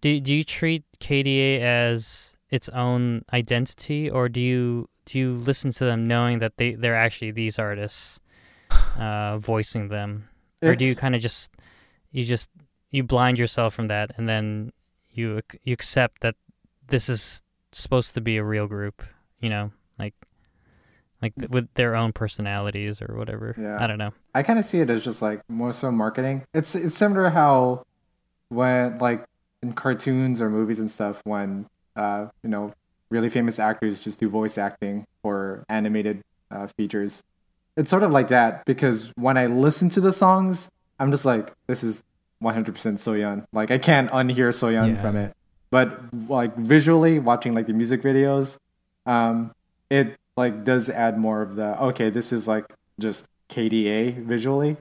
do 0.00 0.20
do 0.20 0.34
you 0.34 0.44
treat 0.44 0.84
KDA 1.00 1.60
as 1.60 2.36
its 2.50 2.68
own 2.70 3.24
identity 3.32 4.08
or 4.10 4.28
do 4.28 4.40
you 4.40 4.88
do 5.06 5.18
you 5.18 5.34
listen 5.34 5.70
to 5.72 5.84
them 5.84 6.06
knowing 6.06 6.38
that 6.38 6.56
they 6.56 6.74
they're 6.74 6.94
actually 6.96 7.30
these 7.32 7.58
artists 7.58 8.20
uh 8.98 9.38
voicing 9.38 9.88
them 9.88 10.28
or 10.62 10.76
do 10.76 10.84
you 10.84 10.94
kind 10.94 11.14
of 11.14 11.20
just 11.20 11.50
you 12.10 12.24
just 12.24 12.50
you 12.90 13.02
blind 13.02 13.38
yourself 13.38 13.74
from 13.74 13.88
that 13.88 14.12
and 14.16 14.28
then 14.28 14.72
you 15.10 15.40
you 15.64 15.72
accept 15.72 16.20
that 16.22 16.34
this 16.88 17.08
is 17.08 17.42
supposed 17.72 18.14
to 18.14 18.20
be 18.20 18.36
a 18.36 18.44
real 18.44 18.66
group 18.66 19.02
you 19.40 19.48
know 19.48 19.70
like 19.98 20.14
like 21.22 21.34
th- 21.36 21.50
with 21.50 21.72
their 21.74 21.96
own 21.96 22.12
personalities 22.12 23.00
or 23.00 23.16
whatever 23.16 23.54
Yeah. 23.58 23.82
i 23.82 23.86
don't 23.86 23.98
know 23.98 24.12
I 24.34 24.42
kind 24.42 24.58
of 24.58 24.64
see 24.64 24.80
it 24.80 24.88
as 24.88 25.04
just 25.04 25.20
like 25.20 25.42
more 25.50 25.74
so 25.74 25.90
marketing. 25.90 26.44
It's 26.54 26.74
it's 26.74 26.96
similar 26.96 27.24
to 27.24 27.30
how 27.30 27.84
when 28.48 28.96
like 28.98 29.26
in 29.62 29.74
cartoons 29.74 30.40
or 30.40 30.48
movies 30.48 30.78
and 30.78 30.90
stuff 30.90 31.20
when 31.24 31.66
uh 31.96 32.28
you 32.42 32.48
know 32.48 32.72
really 33.10 33.28
famous 33.28 33.58
actors 33.58 34.00
just 34.00 34.20
do 34.20 34.30
voice 34.30 34.56
acting 34.56 35.04
for 35.20 35.64
animated 35.68 36.22
uh, 36.50 36.66
features. 36.78 37.22
It's 37.76 37.90
sort 37.90 38.02
of 38.02 38.10
like 38.10 38.28
that 38.28 38.64
because 38.66 39.12
when 39.16 39.36
I 39.36 39.46
listen 39.46 39.88
to 39.90 40.00
the 40.00 40.12
songs, 40.12 40.68
I'm 40.98 41.10
just 41.10 41.24
like 41.24 41.52
this 41.66 41.82
is 41.82 42.02
100% 42.42 42.64
Soyeon. 42.74 43.44
Like 43.52 43.70
I 43.70 43.78
can't 43.78 44.10
unhear 44.10 44.50
Soyeon 44.50 44.94
Yeah. 44.94 45.00
from 45.00 45.16
it. 45.16 45.34
But 45.70 46.00
like 46.28 46.54
visually 46.56 47.18
watching 47.18 47.54
like 47.54 47.66
the 47.66 47.72
music 47.72 48.02
videos, 48.02 48.58
um 49.06 49.52
it 49.90 50.16
like 50.36 50.64
does 50.64 50.88
add 50.90 51.18
more 51.18 51.40
of 51.42 51.56
the 51.56 51.80
okay, 51.82 52.10
this 52.10 52.32
is 52.32 52.46
like 52.46 52.66
just 53.00 53.26
KDA 53.48 54.22
visually. 54.24 54.76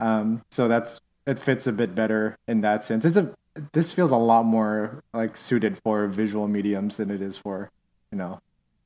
Um, 0.00 0.42
so 0.50 0.68
that's 0.68 1.00
it 1.26 1.38
fits 1.38 1.66
a 1.66 1.72
bit 1.72 1.94
better 1.94 2.36
in 2.46 2.60
that 2.62 2.84
sense. 2.84 3.04
It's 3.04 3.16
a 3.16 3.34
this 3.72 3.90
feels 3.92 4.12
a 4.12 4.16
lot 4.16 4.44
more 4.44 5.02
like 5.12 5.36
suited 5.36 5.78
for 5.82 6.06
visual 6.06 6.46
mediums 6.46 6.96
than 6.98 7.10
it 7.10 7.20
is 7.20 7.36
for 7.36 7.70
you 8.12 8.18
know 8.18 8.40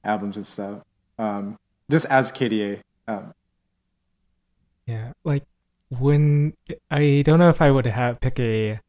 albums 0.05 0.37
and 0.37 0.47
stuff. 0.47 0.81
Um, 1.19 1.59
just 1.91 2.07
as 2.07 2.33
KDA. 2.33 2.81
Um, 3.07 3.35
Yeah, 4.87 5.13
like 5.25 5.45
when 5.89 6.55
I 6.91 7.23
don't 7.25 7.39
know 7.39 7.49
if 7.49 7.61
I 7.63 7.71
would 7.71 7.87
have 7.87 8.21
pick 8.21 8.39
a 8.41 8.81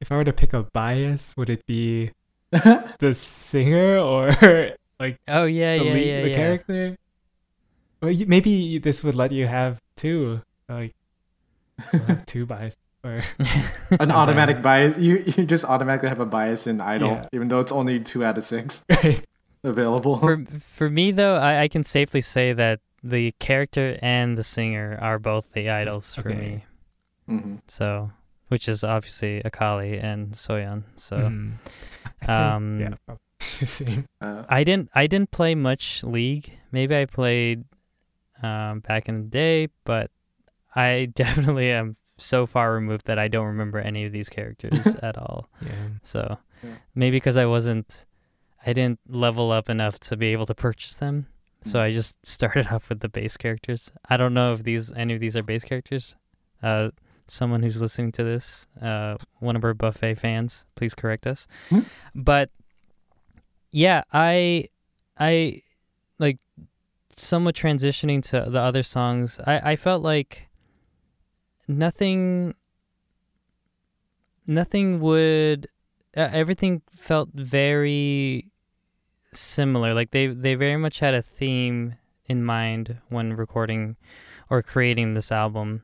if 0.00 0.12
I 0.12 0.16
were 0.16 0.24
to 0.24 0.32
pick 0.32 0.52
a 0.52 0.64
bias, 0.64 1.36
would 1.36 1.50
it 1.50 1.64
be 1.66 2.10
the 2.50 3.14
singer 3.14 3.98
or 3.98 4.28
like 5.00 5.18
oh 5.28 5.44
yeah 5.44 5.78
the, 5.78 5.84
yeah 5.84 5.92
lead, 5.92 6.06
yeah 6.06 6.22
the 6.22 6.28
yeah 6.30 6.34
character? 6.34 6.96
Well, 8.00 8.10
you, 8.10 8.26
maybe 8.26 8.78
this 8.78 9.02
would 9.04 9.14
let 9.14 9.32
you 9.32 9.46
have 9.46 9.80
two, 9.96 10.42
like 10.68 10.94
have 11.78 12.26
two 12.26 12.44
bias 12.50 12.76
or 13.04 13.22
an 14.00 14.10
automatic 14.10 14.62
bias. 14.62 14.98
You 14.98 15.24
you 15.36 15.46
just 15.46 15.64
automatically 15.64 16.08
have 16.08 16.20
a 16.20 16.26
bias 16.26 16.66
in 16.66 16.80
Idol, 16.80 17.10
Yeah. 17.10 17.28
even 17.32 17.48
though 17.48 17.60
it's 17.60 17.72
only 17.72 18.00
two 18.00 18.24
out 18.24 18.36
of 18.36 18.44
six 18.44 18.84
right. 18.90 19.24
available. 19.64 20.18
for 20.18 20.44
for 20.60 20.90
me 20.90 21.10
though 21.10 21.36
I, 21.36 21.62
I 21.62 21.68
can 21.68 21.84
safely 21.84 22.20
say 22.20 22.52
that 22.52 22.80
the 23.02 23.32
character 23.38 23.98
and 24.02 24.36
the 24.38 24.42
singer 24.42 24.98
are 25.00 25.18
both 25.18 25.52
the 25.52 25.68
idols 25.70 26.14
for 26.14 26.30
Okay. 26.30 26.38
me 26.40 26.64
hmm 27.26 27.56
so 27.68 28.10
which 28.48 28.68
is 28.68 28.84
obviously 28.84 29.40
akali 29.44 29.98
and 29.98 30.32
soyeon 30.32 30.82
so 30.96 31.16
Mm. 31.16 31.52
I 32.22 32.26
think- 32.26 32.28
um, 32.30 32.80
yeah, 32.80 33.16
same. 33.66 34.06
Uh, 34.20 34.44
I 34.48 34.64
didn't 34.64 34.88
I 34.94 35.06
didn't 35.06 35.30
play 35.30 35.54
much 35.54 36.02
League. 36.04 36.52
Maybe 36.72 36.96
I 36.96 37.04
played 37.04 37.64
um, 38.42 38.80
back 38.80 39.08
in 39.08 39.14
the 39.16 39.22
day, 39.22 39.68
but 39.84 40.10
I 40.74 41.08
definitely 41.14 41.70
am 41.70 41.96
so 42.16 42.46
far 42.46 42.72
removed 42.72 43.06
that 43.06 43.18
I 43.18 43.28
don't 43.28 43.46
remember 43.46 43.78
any 43.78 44.04
of 44.04 44.12
these 44.12 44.28
characters 44.28 44.94
at 45.02 45.18
all. 45.18 45.50
Yeah. 45.60 45.72
So 46.02 46.38
Yeah. 46.62 46.70
maybe 46.94 47.16
because 47.16 47.36
I 47.36 47.46
wasn't 47.46 48.06
I 48.64 48.72
didn't 48.72 49.00
level 49.08 49.52
up 49.52 49.68
enough 49.68 49.98
to 50.08 50.16
be 50.16 50.28
able 50.32 50.46
to 50.46 50.54
purchase 50.54 50.94
them. 50.94 51.26
So 51.66 51.78
Mm. 51.78 51.82
I 51.82 51.90
just 51.92 52.14
started 52.34 52.68
off 52.68 52.88
with 52.88 53.00
the 53.00 53.08
base 53.08 53.36
characters. 53.36 53.90
I 54.08 54.16
don't 54.16 54.34
know 54.34 54.52
if 54.52 54.62
these 54.62 54.92
any 54.92 55.14
of 55.14 55.20
these 55.20 55.36
are 55.36 55.42
base 55.42 55.64
characters. 55.64 56.16
Uh 56.62 56.90
someone 57.28 57.62
who's 57.62 57.80
listening 57.80 58.12
to 58.12 58.22
this, 58.24 58.66
uh 58.80 59.16
one 59.40 59.56
of 59.56 59.64
our 59.64 59.74
buffet 59.74 60.14
fans, 60.14 60.64
please 60.76 60.94
correct 60.94 61.26
us. 61.26 61.48
Hmm? 61.70 61.80
But 62.14 62.50
yeah, 63.72 64.02
I 64.12 64.68
I 65.18 65.62
like 66.18 66.38
somewhat 67.16 67.56
transitioning 67.56 68.22
to 68.30 68.48
the 68.48 68.60
other 68.60 68.82
songs. 68.82 69.40
I 69.46 69.72
I 69.72 69.76
felt 69.76 70.02
like 70.02 70.48
nothing 71.68 72.54
nothing 74.46 75.00
would 75.00 75.66
uh, 76.16 76.30
everything 76.32 76.82
felt 76.88 77.30
very 77.34 78.50
similar 79.36 79.94
like 79.94 80.10
they 80.10 80.26
they 80.26 80.54
very 80.54 80.76
much 80.76 80.98
had 80.98 81.14
a 81.14 81.22
theme 81.22 81.94
in 82.26 82.44
mind 82.44 82.98
when 83.08 83.32
recording 83.32 83.96
or 84.50 84.62
creating 84.62 85.14
this 85.14 85.30
album. 85.32 85.82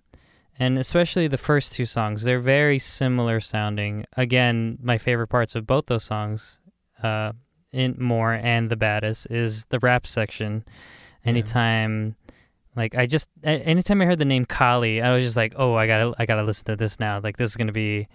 And 0.59 0.79
especially 0.79 1.29
the 1.29 1.39
first 1.39 1.73
two 1.73 1.87
songs 1.87 2.25
they're 2.25 2.41
very 2.41 2.79
similar 2.79 3.41
sounding. 3.41 4.05
Again 4.17 4.79
my 4.83 4.99
favorite 4.99 5.29
parts 5.29 5.55
of 5.55 5.67
both 5.67 5.87
those 5.87 6.05
songs 6.05 6.59
uh 7.03 7.33
in 7.73 7.97
more 7.99 8.35
and 8.35 8.71
the 8.71 8.77
baddest 8.77 9.27
is 9.31 9.67
the 9.67 9.79
rap 9.79 10.07
section. 10.07 10.65
Anytime 11.25 12.17
like 12.77 12.95
i 12.95 13.07
just 13.07 13.29
anytime 13.45 14.01
i 14.01 14.07
heard 14.07 14.19
the 14.19 14.25
name 14.25 14.47
kali 14.47 15.03
i 15.03 15.13
was 15.13 15.23
just 15.25 15.37
like 15.37 15.53
oh 15.57 15.75
i 15.75 15.87
gotta 15.87 16.15
i 16.19 16.25
gotta 16.27 16.43
listen 16.43 16.65
to 16.67 16.77
this 16.77 16.99
now. 17.01 17.21
Like 17.21 17.37
this 17.37 17.51
is 17.51 17.57
gonna 17.57 17.73
be 17.73 18.09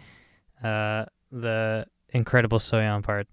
uh 0.63 1.06
the 1.32 1.86
incredible 2.10 2.60
soyeon 2.60 3.04
part. 3.04 3.28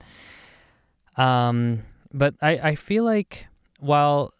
Um 1.17 1.83
but 2.15 2.35
i 2.41 2.53
i 2.71 2.75
feel 2.75 3.05
like 3.05 3.47
while 3.81 4.33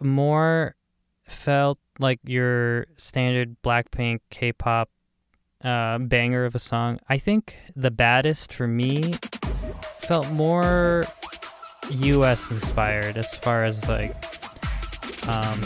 more 0.00 0.74
felt 1.24 1.78
like 2.00 2.18
your 2.24 2.86
standard 2.96 3.56
blackpink 3.62 4.18
k-pop 4.30 4.90
uh 5.62 5.98
banger 5.98 6.44
of 6.44 6.54
a 6.56 6.58
song 6.58 6.98
i 7.08 7.16
think 7.16 7.56
the 7.76 7.90
baddest 7.90 8.52
for 8.52 8.66
me 8.66 9.14
felt 9.98 10.28
more 10.32 11.04
us 11.90 12.50
inspired 12.50 13.16
as 13.16 13.34
far 13.36 13.64
as 13.64 13.88
like 13.88 14.16
um 15.28 15.60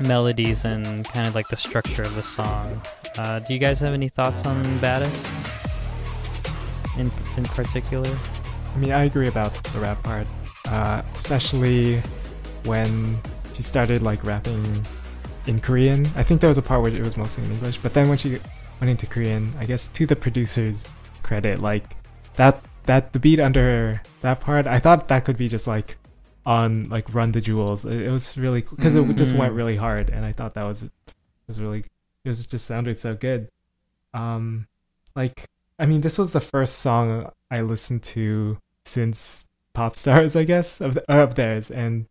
melodies 0.00 0.64
and 0.64 1.04
kind 1.04 1.26
of 1.26 1.34
like 1.34 1.48
the 1.48 1.56
structure 1.56 2.02
of 2.02 2.14
the 2.14 2.22
song. 2.22 2.80
Uh 3.16 3.38
do 3.40 3.52
you 3.52 3.58
guys 3.58 3.80
have 3.80 3.92
any 3.92 4.08
thoughts 4.08 4.44
on 4.44 4.78
baddest 4.78 5.28
in 6.98 7.10
in 7.36 7.44
particular? 7.44 8.10
I 8.74 8.78
mean, 8.78 8.92
I 8.92 9.04
agree 9.04 9.28
about 9.28 9.54
the 9.72 9.78
rap 9.78 10.02
part, 10.02 10.26
uh, 10.66 11.02
especially 11.12 12.02
when 12.64 13.20
she 13.54 13.62
started 13.62 14.02
like 14.02 14.24
rapping 14.24 14.84
in 15.46 15.60
Korean. 15.60 16.06
I 16.16 16.22
think 16.22 16.40
there 16.40 16.48
was 16.48 16.58
a 16.58 16.62
part 16.62 16.82
where 16.82 16.92
it 16.92 17.02
was 17.02 17.16
mostly 17.16 17.44
in 17.44 17.52
English, 17.52 17.78
but 17.78 17.94
then 17.94 18.08
when 18.08 18.18
she 18.18 18.40
went 18.80 18.90
into 18.90 19.06
Korean, 19.06 19.52
I 19.58 19.64
guess 19.64 19.88
to 19.88 20.06
the 20.06 20.16
producer's 20.16 20.82
credit, 21.22 21.60
like 21.60 21.84
that 22.34 22.64
that 22.84 23.12
the 23.12 23.18
beat 23.18 23.40
under 23.40 24.00
that 24.20 24.40
part, 24.40 24.66
I 24.66 24.78
thought 24.78 25.08
that 25.08 25.24
could 25.24 25.36
be 25.36 25.48
just 25.48 25.66
like 25.66 25.96
on 26.46 26.88
like 26.88 27.12
Run 27.14 27.32
the 27.32 27.40
Jewels. 27.40 27.84
It, 27.84 28.02
it 28.02 28.10
was 28.10 28.36
really 28.36 28.62
because 28.62 28.94
it 28.94 29.16
just 29.16 29.34
went 29.34 29.52
really 29.52 29.76
hard, 29.76 30.10
and 30.10 30.24
I 30.24 30.32
thought 30.32 30.54
that 30.54 30.64
was 30.64 30.88
was 31.46 31.60
really 31.60 31.84
it 32.24 32.28
was 32.28 32.46
just 32.46 32.66
sounded 32.66 32.98
so 32.98 33.14
good. 33.14 33.48
Um, 34.12 34.66
like 35.14 35.44
I 35.78 35.86
mean, 35.86 36.00
this 36.00 36.18
was 36.18 36.32
the 36.32 36.40
first 36.40 36.78
song 36.78 37.30
I 37.50 37.60
listened 37.62 38.02
to 38.04 38.58
since 38.84 39.48
Pop 39.74 39.96
Stars, 39.96 40.36
I 40.36 40.44
guess, 40.44 40.80
of 40.80 40.94
the, 40.94 41.12
of 41.12 41.34
theirs, 41.34 41.70
and 41.70 42.06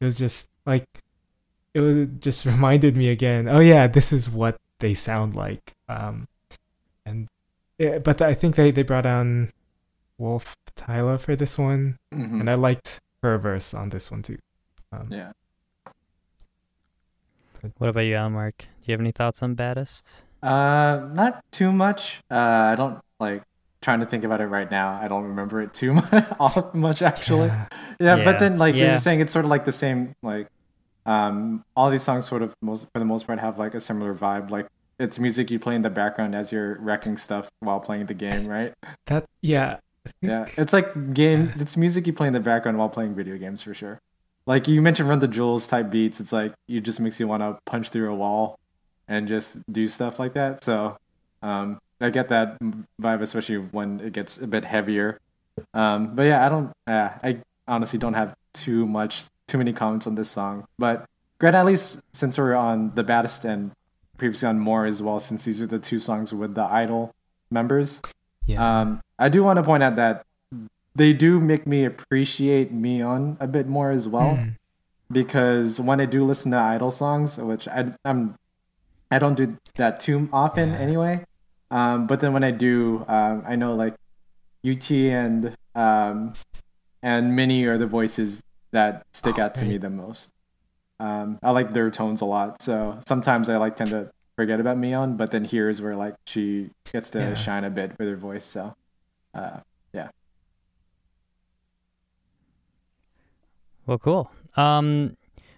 it 0.00 0.04
was 0.04 0.16
just 0.16 0.50
like 0.66 0.86
it 1.72 1.80
was 1.80 2.08
just 2.18 2.44
reminded 2.52 2.96
me 2.96 3.08
again. 3.08 3.48
Oh 3.48 3.60
yeah, 3.60 3.86
this 3.86 4.12
is 4.12 4.28
what 4.28 4.58
they 4.80 4.92
sound 4.92 5.34
like. 5.34 5.72
Um, 5.88 6.28
and 7.06 7.28
yeah, 7.78 7.98
but 7.98 8.20
I 8.20 8.34
think 8.34 8.56
they 8.56 8.70
they 8.70 8.82
brought 8.82 9.06
on 9.06 9.52
Wolf 10.18 10.56
Tyler 10.74 11.18
for 11.18 11.36
this 11.36 11.56
one, 11.56 11.98
mhm. 12.12 12.40
and 12.40 12.50
I 12.50 12.54
liked 12.54 13.00
her 13.22 13.38
verse 13.38 13.72
on 13.72 13.88
this 13.90 14.10
one 14.10 14.22
too. 14.22 14.38
Um, 14.92 15.08
yeah. 15.10 15.32
what 17.78 17.88
about 17.88 18.00
you 18.00 18.14
Al 18.14 18.30
Mark? 18.30 18.58
do 18.58 18.66
you 18.84 18.92
have 18.92 19.00
any 19.00 19.10
thoughts 19.10 19.42
on 19.42 19.54
baddest 19.54 20.24
Uh, 20.42 21.08
not 21.12 21.44
too 21.50 21.72
much. 21.72 22.22
Uh, 22.30 22.70
I 22.72 22.74
don't 22.76 23.00
like 23.18 23.42
trying 23.86 24.00
to 24.00 24.06
think 24.06 24.24
about 24.24 24.40
it 24.40 24.48
right 24.48 24.68
now. 24.68 24.98
I 25.00 25.06
don't 25.06 25.22
remember 25.22 25.62
it 25.62 25.72
too 25.72 25.94
much, 26.00 26.24
all 26.40 26.70
much 26.74 27.02
actually. 27.02 27.46
yeah. 27.46 27.68
Yeah, 28.00 28.16
Yeah, 28.16 28.24
but 28.24 28.40
then 28.40 28.58
like 28.58 28.74
you're 28.74 28.88
just 28.88 29.04
saying, 29.04 29.20
it's 29.20 29.32
sort 29.32 29.44
of 29.44 29.50
like 29.50 29.64
the 29.64 29.70
same. 29.72 30.16
Like, 30.22 30.48
um, 31.06 31.64
all 31.76 31.88
these 31.88 32.02
songs 32.02 32.26
sort 32.26 32.42
of 32.42 32.52
most 32.60 32.88
for 32.92 32.98
the 32.98 33.04
most 33.04 33.28
part 33.28 33.38
have 33.38 33.60
like 33.60 33.74
a 33.74 33.80
similar 33.80 34.12
vibe. 34.12 34.50
Like 34.50 34.66
it's 34.98 35.20
music 35.20 35.52
you 35.52 35.60
play 35.60 35.76
in 35.76 35.82
the 35.82 35.90
background 35.90 36.34
as 36.34 36.50
you're 36.50 36.78
wrecking 36.80 37.16
stuff 37.16 37.48
while 37.60 37.78
playing 37.78 38.06
the 38.06 38.14
game, 38.14 38.46
right? 38.48 38.74
That 39.06 39.24
yeah. 39.40 39.78
Yeah, 40.20 40.46
it's 40.58 40.72
like 40.72 41.14
game. 41.14 41.52
It's 41.56 41.76
music 41.76 42.08
you 42.08 42.12
play 42.12 42.26
in 42.26 42.32
the 42.32 42.40
background 42.40 42.78
while 42.78 42.88
playing 42.88 43.14
video 43.14 43.36
games 43.38 43.62
for 43.62 43.72
sure. 43.72 44.00
like 44.46 44.66
you 44.66 44.82
mentioned 44.82 45.08
Run 45.08 45.20
the 45.20 45.28
Jewels 45.28 45.66
type 45.66 45.90
beats, 45.90 46.18
it's 46.20 46.32
like 46.32 46.52
it 46.68 46.80
just 46.80 46.98
makes 46.98 47.20
you 47.20 47.28
want 47.28 47.42
to 47.42 47.58
punch 47.66 47.90
through 47.90 48.12
a 48.12 48.14
wall 48.16 48.58
and 49.06 49.28
just 49.28 49.58
do 49.72 49.86
stuff 49.86 50.18
like 50.18 50.34
that. 50.34 50.64
So 50.64 50.96
um, 51.42 51.78
I 52.00 52.10
get 52.10 52.28
that 52.28 52.58
vibe, 53.00 53.22
especially 53.22 53.56
when 53.56 54.00
it 54.00 54.12
gets 54.12 54.38
a 54.38 54.46
bit 54.46 54.64
heavier. 54.64 55.18
Um, 55.72 56.14
but 56.14 56.22
yeah, 56.24 56.44
I 56.44 56.48
don't. 56.48 56.72
Uh, 56.86 57.10
I 57.22 57.38
honestly 57.66 57.98
don't 57.98 58.14
have 58.14 58.34
too 58.52 58.86
much, 58.86 59.24
too 59.48 59.58
many 59.58 59.72
comments 59.72 60.06
on 60.06 60.14
this 60.14 60.30
song. 60.30 60.66
But 60.78 61.06
great, 61.38 61.54
at 61.54 61.64
least 61.64 62.00
since 62.12 62.36
we're 62.38 62.54
on 62.54 62.90
the 62.90 63.02
baddest 63.02 63.44
and 63.44 63.70
previously 64.18 64.48
on 64.48 64.58
more 64.58 64.84
as 64.86 65.02
well, 65.02 65.20
since 65.20 65.44
these 65.44 65.60
are 65.62 65.66
the 65.66 65.78
two 65.78 65.98
songs 66.00 66.32
with 66.34 66.54
the 66.54 66.64
idol 66.64 67.14
members. 67.50 68.00
Yeah. 68.44 68.80
Um, 68.80 69.00
I 69.18 69.28
do 69.28 69.42
want 69.42 69.56
to 69.58 69.62
point 69.62 69.82
out 69.82 69.96
that 69.96 70.24
they 70.94 71.12
do 71.12 71.40
make 71.40 71.66
me 71.66 71.84
appreciate 71.84 72.74
Miyeon 72.74 73.36
a 73.40 73.46
bit 73.46 73.66
more 73.68 73.90
as 73.90 74.06
well, 74.08 74.36
Mm. 74.36 74.52
because 75.10 75.80
when 75.80 76.00
I 76.00 76.06
do 76.06 76.24
listen 76.24 76.50
to 76.52 76.58
idol 76.58 76.90
songs, 76.90 77.38
which 77.38 77.68
I 77.68 77.92
I'm 78.04 78.34
I 79.10 79.18
don't 79.18 79.34
do 79.36 79.56
that 79.76 80.00
too 80.00 80.28
often 80.32 80.70
Yeah. 80.70 80.78
anyway. 80.78 81.24
Um, 81.70 82.06
but 82.06 82.20
then 82.20 82.32
when 82.32 82.44
I 82.44 82.50
do, 82.52 83.04
um, 83.08 83.42
I 83.46 83.56
know 83.56 83.74
like 83.74 83.94
Yuqi 84.64 85.10
and 85.10 85.54
um, 85.74 86.32
and 87.02 87.34
Minnie 87.36 87.64
are 87.64 87.78
the 87.78 87.86
voices 87.86 88.40
that 88.72 89.04
stick 89.12 89.38
Oh, 89.38 89.42
out 89.42 89.54
to 89.56 89.64
me 89.64 89.78
the 89.78 89.90
most. 89.90 90.30
Um, 90.98 91.38
I 91.42 91.50
like 91.50 91.72
their 91.72 91.90
tones 91.90 92.20
a 92.20 92.24
lot, 92.24 92.62
so 92.62 92.98
sometimes 93.06 93.48
I 93.48 93.56
like 93.58 93.76
tend 93.76 93.90
to 93.90 94.10
forget 94.36 94.60
about 94.60 94.76
Miyeon, 94.78 95.16
but 95.16 95.30
then 95.30 95.44
here's 95.44 95.80
where 95.80 95.96
like 95.96 96.14
she 96.26 96.70
gets 96.92 97.10
to 97.10 97.20
Yeah. 97.20 97.34
shine 97.34 97.64
a 97.64 97.70
bit 97.70 97.98
with 97.98 98.08
her 98.08 98.16
voice. 98.16 98.44
So, 98.44 98.74
uh, 99.34 99.60
yeah. 99.92 100.08
Well, 103.86 103.98
cool. 103.98 104.30
Um, 104.56 105.16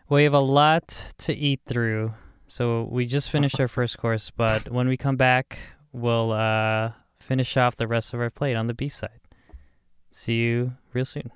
we 0.09 0.25
have 0.25 0.35
a 0.35 0.41
lot 0.41 1.13
to 1.19 1.35
eat 1.35 1.61
through, 1.67 2.13
so 2.47 2.89
we 2.91 3.07
just 3.07 3.31
finished 3.31 3.59
our 3.61 3.69
first 3.69 3.99
course. 3.99 4.31
But 4.31 4.71
when 4.71 4.89
we 4.89 4.97
come 4.97 5.17
back, 5.17 5.59
we'll 5.93 6.33
uh, 6.33 6.93
finish 7.21 7.57
off 7.57 7.77
the 7.77 7.87
rest 7.87 8.15
of 8.15 8.21
our 8.21 8.31
plate 8.31 8.55
on 8.55 8.67
the 8.67 8.75
B 8.75 8.89
side. 8.89 9.21
See 10.11 10.37
you 10.37 10.73
real 10.93 11.05
soon. 11.05 11.31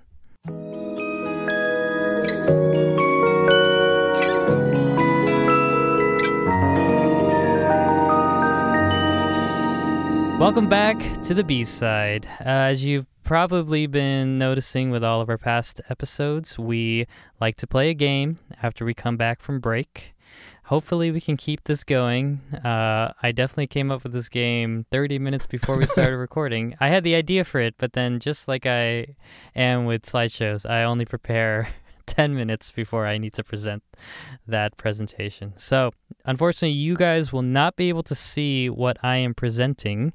Welcome 10.42 10.68
back 10.68 10.98
to 11.22 11.34
the 11.34 11.44
B 11.44 11.62
side. 11.62 12.26
Uh, 12.40 12.66
as 12.72 12.84
you've 12.84 13.06
probably 13.22 13.86
been 13.86 14.38
noticing 14.38 14.90
with 14.90 15.04
all 15.04 15.20
of 15.20 15.28
our 15.28 15.38
past 15.38 15.80
episodes, 15.88 16.58
we 16.58 17.06
like 17.40 17.54
to 17.58 17.66
play 17.68 17.90
a 17.90 17.94
game 17.94 18.40
after 18.60 18.84
we 18.84 18.92
come 18.92 19.16
back 19.16 19.40
from 19.40 19.60
break. 19.60 20.11
Hopefully, 20.72 21.10
we 21.10 21.20
can 21.20 21.36
keep 21.36 21.64
this 21.64 21.84
going. 21.84 22.40
Uh, 22.64 23.12
I 23.22 23.30
definitely 23.32 23.66
came 23.66 23.90
up 23.90 24.04
with 24.04 24.14
this 24.14 24.30
game 24.30 24.86
30 24.90 25.18
minutes 25.18 25.46
before 25.46 25.76
we 25.76 25.84
started 25.84 26.16
recording. 26.28 26.74
I 26.80 26.88
had 26.88 27.04
the 27.04 27.14
idea 27.14 27.44
for 27.44 27.60
it, 27.60 27.74
but 27.76 27.92
then, 27.92 28.20
just 28.20 28.48
like 28.48 28.64
I 28.64 29.08
am 29.54 29.84
with 29.84 30.04
slideshows, 30.04 30.64
I 30.64 30.84
only 30.84 31.04
prepare 31.04 31.68
10 32.06 32.34
minutes 32.34 32.70
before 32.70 33.06
I 33.06 33.18
need 33.18 33.34
to 33.34 33.44
present 33.44 33.82
that 34.46 34.78
presentation. 34.78 35.52
So, 35.58 35.90
unfortunately, 36.24 36.70
you 36.70 36.96
guys 36.96 37.34
will 37.34 37.42
not 37.42 37.76
be 37.76 37.90
able 37.90 38.04
to 38.04 38.14
see 38.14 38.70
what 38.70 38.96
I 39.02 39.16
am 39.16 39.34
presenting, 39.34 40.14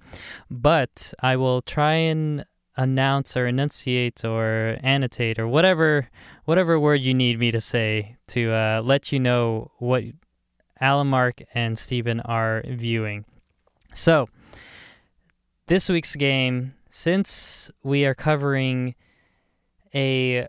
but 0.50 1.14
I 1.20 1.36
will 1.36 1.62
try 1.62 1.94
and 1.94 2.46
announce 2.76 3.38
or 3.38 3.46
enunciate 3.46 4.26
or 4.26 4.78
annotate 4.82 5.40
or 5.40 5.48
whatever 5.48 6.08
whatever 6.46 6.80
word 6.80 7.02
you 7.02 7.12
need 7.12 7.40
me 7.40 7.50
to 7.50 7.60
say 7.60 8.16
to 8.28 8.52
uh, 8.52 8.80
let 8.84 9.12
you 9.12 9.20
know 9.20 9.72
what 9.80 10.04
Alan 10.82 11.08
Mark 11.08 11.42
and 11.54 11.78
Steven 11.78 12.20
are 12.22 12.64
viewing. 12.68 13.26
So, 13.94 14.30
this 15.68 15.90
week's 15.90 16.16
game, 16.16 16.74
since 16.90 17.72
we 17.84 18.06
are 18.06 18.14
covering 18.14 18.96
a 19.94 20.48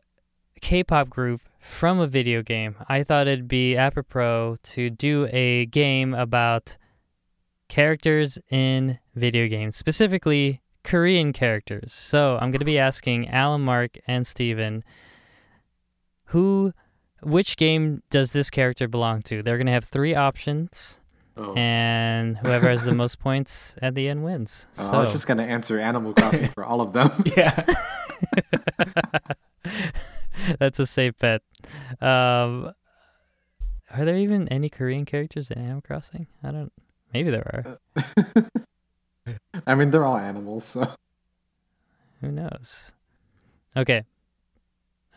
K-pop 0.60 1.08
group 1.08 1.40
from 1.60 2.00
a 2.00 2.06
video 2.06 2.42
game, 2.42 2.76
I 2.88 3.02
thought 3.02 3.26
it'd 3.26 3.48
be 3.48 3.76
apropos 3.76 4.58
to 4.62 4.90
do 4.90 5.28
a 5.30 5.66
game 5.66 6.14
about 6.14 6.76
characters 7.68 8.38
in 8.50 8.98
video 9.14 9.46
games, 9.46 9.76
specifically 9.76 10.62
Korean 10.84 11.32
characters. 11.32 11.92
So 11.92 12.38
I'm 12.40 12.50
going 12.50 12.60
to 12.60 12.64
be 12.64 12.78
asking 12.78 13.28
Alan, 13.28 13.62
Mark, 13.62 13.98
and 14.06 14.26
Steven 14.26 14.84
who, 16.28 16.72
which 17.22 17.56
game 17.56 18.02
does 18.10 18.32
this 18.32 18.50
character 18.50 18.88
belong 18.88 19.22
to? 19.22 19.42
They're 19.42 19.56
going 19.56 19.66
to 19.66 19.72
have 19.72 19.84
three 19.84 20.14
options, 20.14 21.00
oh, 21.36 21.52
and 21.54 22.38
whoever 22.38 22.68
has 22.68 22.84
the 22.84 22.94
most 22.94 23.18
points 23.20 23.74
at 23.82 23.94
the 23.94 24.08
end 24.08 24.24
wins. 24.24 24.66
Oh, 24.78 24.82
So 24.82 24.90
I 24.92 24.98
was 25.00 25.12
just 25.12 25.26
gonna 25.26 25.42
answer 25.44 25.78
Animal 25.80 26.14
Crossing 26.14 26.48
for 26.48 26.64
all 26.64 26.80
of 26.80 26.92
them. 26.92 27.10
yeah. 27.36 27.64
That's 30.58 30.78
a 30.78 30.86
safe 30.86 31.18
bet. 31.18 31.42
Um, 32.00 32.72
are 33.90 34.04
there 34.04 34.16
even 34.16 34.48
any 34.48 34.68
Korean 34.68 35.04
characters 35.04 35.50
in 35.50 35.58
Animal 35.58 35.82
Crossing? 35.82 36.26
I 36.42 36.50
don't. 36.52 36.72
Maybe 37.12 37.30
there 37.30 37.78
are. 37.96 39.34
I 39.66 39.74
mean, 39.74 39.90
they're 39.90 40.04
all 40.04 40.16
animals, 40.16 40.64
so 40.64 40.88
Who 42.20 42.30
knows? 42.30 42.92
Okay. 43.76 44.04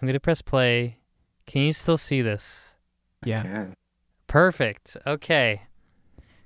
I'm 0.02 0.08
gonna 0.08 0.20
press 0.20 0.42
play. 0.42 0.98
Can 1.46 1.64
you 1.64 1.74
still 1.74 1.98
see 1.98 2.22
this? 2.22 2.78
Yeah. 3.26 3.68
Perfect. 4.28 4.98
Okay. 5.06 5.62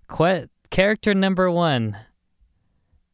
Que- 0.10 0.50
character 0.72 1.14
number 1.14 1.50
one. 1.52 1.98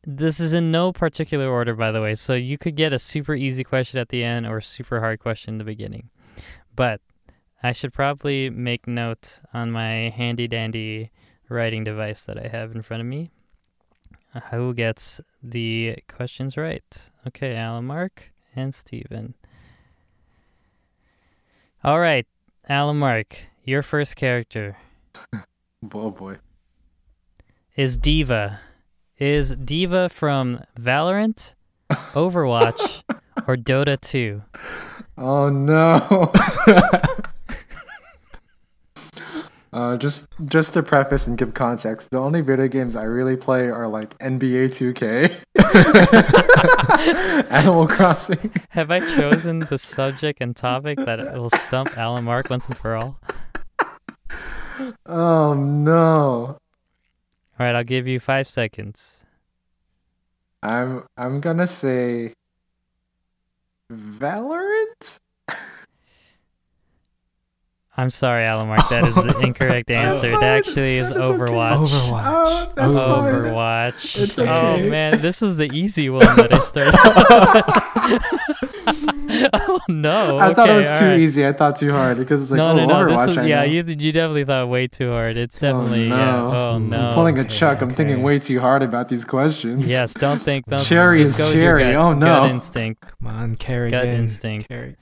This 0.03 0.39
is 0.39 0.53
in 0.53 0.71
no 0.71 0.91
particular 0.91 1.47
order, 1.47 1.75
by 1.75 1.91
the 1.91 2.01
way, 2.01 2.15
so 2.15 2.33
you 2.33 2.57
could 2.57 2.75
get 2.75 2.91
a 2.91 2.97
super 2.97 3.35
easy 3.35 3.63
question 3.63 3.99
at 3.99 4.09
the 4.09 4.23
end 4.23 4.47
or 4.47 4.57
a 4.57 4.63
super 4.63 4.99
hard 4.99 5.19
question 5.19 5.53
in 5.53 5.57
the 5.59 5.63
beginning. 5.63 6.09
But 6.75 7.01
I 7.61 7.71
should 7.71 7.93
probably 7.93 8.49
make 8.49 8.87
note 8.87 9.41
on 9.53 9.69
my 9.71 10.09
handy 10.09 10.47
dandy 10.47 11.11
writing 11.49 11.83
device 11.83 12.23
that 12.23 12.43
I 12.43 12.47
have 12.47 12.71
in 12.71 12.81
front 12.81 13.01
of 13.01 13.07
me. 13.07 13.29
uh, 14.33 14.39
Who 14.51 14.73
gets 14.73 15.21
the 15.43 15.97
questions 16.07 16.57
right? 16.57 17.11
Okay, 17.27 17.55
Alan 17.55 17.85
Mark 17.85 18.31
and 18.55 18.73
Steven. 18.73 19.35
All 21.83 21.99
right, 21.99 22.27
Alan 22.69 22.97
Mark, 22.97 23.37
your 23.63 23.81
first 23.81 24.15
character 24.15 24.77
Oh 25.93 26.11
boy. 26.11 26.37
is 27.75 27.97
D.Va. 27.97 28.59
Is 29.17 29.51
D.Va 29.51 30.09
from 30.09 30.61
Valorant, 30.79 31.55
Overwatch, 31.91 33.03
or 33.47 33.55
Dota 33.57 33.99
2? 33.99 34.41
Oh 35.17 35.49
no. 35.49 36.31
Uh, 39.73 39.95
just 39.95 40.27
just 40.47 40.73
to 40.73 40.83
preface 40.83 41.27
and 41.27 41.37
give 41.37 41.53
context, 41.53 42.09
the 42.11 42.17
only 42.17 42.41
video 42.41 42.67
games 42.67 42.97
I 42.97 43.03
really 43.03 43.37
play 43.37 43.69
are 43.69 43.87
like 43.87 44.17
NBA 44.19 44.67
2K, 44.67 45.31
Animal 47.51 47.87
Crossing. 47.87 48.51
Have 48.69 48.91
I 48.91 48.99
chosen 48.99 49.59
the 49.59 49.77
subject 49.77 50.41
and 50.41 50.53
topic 50.55 50.97
that 51.05 51.19
will 51.35 51.49
stump 51.49 51.97
Alan 51.97 52.25
Mark 52.25 52.49
once 52.49 52.67
and 52.67 52.77
for 52.77 52.95
all? 52.97 53.17
Oh 55.05 55.53
no, 55.53 56.57
All 56.57 56.57
right, 57.59 57.75
I'll 57.75 57.83
give 57.83 58.07
you 58.07 58.19
five 58.19 58.49
seconds. 58.49 59.23
I'm 60.63 61.05
I'm 61.17 61.39
gonna 61.39 61.67
say 61.67 62.33
Valorant. 63.91 65.19
I'm 67.97 68.09
sorry, 68.09 68.45
Alan 68.45 68.67
Mark. 68.69 68.87
That 68.89 69.05
is 69.05 69.15
the 69.15 69.37
incorrect 69.43 69.91
answer. 69.91 70.29
It 70.31 70.41
actually 70.41 70.95
is 70.97 71.09
That 71.09 71.17
is 71.17 71.23
okay. 71.29 71.39
Overwatch. 71.43 71.87
Overwatch. 71.87 72.23
Oh, 72.25 72.71
that's 72.73 72.99
fine. 72.99 73.33
Overwatch. 73.33 74.21
It's 74.23 74.39
Oh 74.39 74.77
man, 74.77 75.19
this 75.19 75.41
is 75.41 75.57
the 75.57 75.65
easy 75.73 76.09
one 76.09 76.25
that 76.37 76.53
I 76.53 76.59
started. 76.59 76.93
oh 79.53 79.79
no! 79.89 80.39
I 80.39 80.53
thought 80.53 80.69
it 80.69 80.73
was 80.73 80.87
too 80.87 80.93
alright. 81.05 81.19
easy. 81.19 81.45
I 81.45 81.51
thought 81.51 81.75
too 81.75 81.91
hard 81.91 82.17
because 82.17 82.41
it's 82.43 82.51
like 82.51 82.57
no, 82.57 82.69
oh, 82.71 82.75
no, 82.77 82.85
no. 82.85 82.95
Overwatch. 82.95 83.27
This 83.27 83.37
is, 83.37 83.45
yeah, 83.45 83.63
you 83.63 83.83
you 83.83 84.11
definitely 84.13 84.45
thought 84.45 84.69
way 84.69 84.87
too 84.87 85.11
hard. 85.11 85.35
It's 85.35 85.57
oh, 85.57 85.59
definitely 85.59 86.05
oh, 86.05 86.09
no. 86.09 86.15
yeah. 86.17 86.41
Oh 86.41 86.75
I'm 86.75 86.89
no. 86.89 86.97
I'm 87.09 87.13
pulling 87.13 87.37
a 87.39 87.41
Okay, 87.41 87.49
Chuck. 87.49 87.81
I'm 87.81 87.93
thinking 87.93 88.23
way 88.23 88.39
too 88.39 88.61
hard 88.61 88.83
about 88.83 89.09
these 89.09 89.25
questions. 89.25 89.85
Yes, 89.85 90.13
don't 90.13 90.39
think. 90.41 90.65
Don't 90.67 90.81
Cherry 90.81 91.19
just 91.19 91.31
is 91.41 91.45
go 91.45 91.51
cherry. 91.51 91.83
Gut, 91.91 91.95
Oh, 91.95 92.13
no. 92.13 92.25
Gut 92.25 92.51
instinct. 92.51 93.01
Come 93.19 93.27
on, 93.27 93.55
Kerrigan. 93.57 94.07
instinct. 94.07 94.69
Kerrigan. 94.69 94.95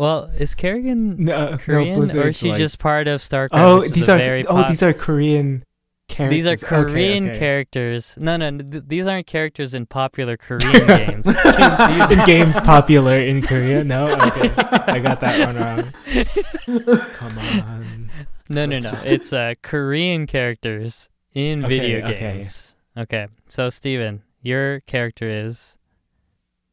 Well, 0.00 0.30
is 0.38 0.54
Kerrigan 0.54 1.24
No, 1.26 1.58
Korean 1.58 1.92
no, 1.92 2.20
or 2.22 2.28
is 2.28 2.38
she 2.38 2.48
like- 2.48 2.56
just 2.58 2.78
part 2.78 3.06
of 3.06 3.20
StarCraft? 3.20 3.48
Oh, 3.52 3.82
these 3.82 4.08
are 4.08 4.18
oh, 4.18 4.42
pop- 4.44 4.68
these 4.70 4.82
are 4.82 4.94
Korean 4.94 5.62
Characters. 6.08 6.36
These 6.38 6.46
are 6.46 6.56
Characters. 6.56 6.72
Okay, 6.72 6.92
Korean 6.92 7.28
okay. 7.28 7.38
characters. 7.38 8.16
No, 8.18 8.36
no, 8.38 8.50
th- 8.58 8.84
these 8.86 9.06
aren't 9.06 9.26
characters 9.26 9.74
in 9.74 9.84
popular 9.84 10.36
Korean 10.38 10.86
games. 10.86 11.26
these 11.26 12.10
in 12.18 12.24
games 12.24 12.58
popular 12.60 13.16
in 13.16 13.42
Korea. 13.42 13.84
No, 13.84 14.04
okay, 14.08 14.48
I 14.56 15.00
got 15.00 15.20
that 15.20 15.46
one 15.46 15.56
wrong. 15.56 17.02
Come 17.12 17.38
on. 17.38 18.10
No, 18.48 18.64
no, 18.64 18.78
no. 18.78 18.92
It's 19.04 19.34
uh, 19.34 19.52
Korean 19.60 20.26
characters 20.26 21.10
in 21.34 21.62
Okay, 21.62 21.78
video 21.78 22.06
okay. 22.08 22.18
games. 22.18 22.74
Okay. 22.96 23.28
So, 23.48 23.68
Steven, 23.68 24.22
your 24.40 24.80
character 24.80 25.28
is 25.28 25.76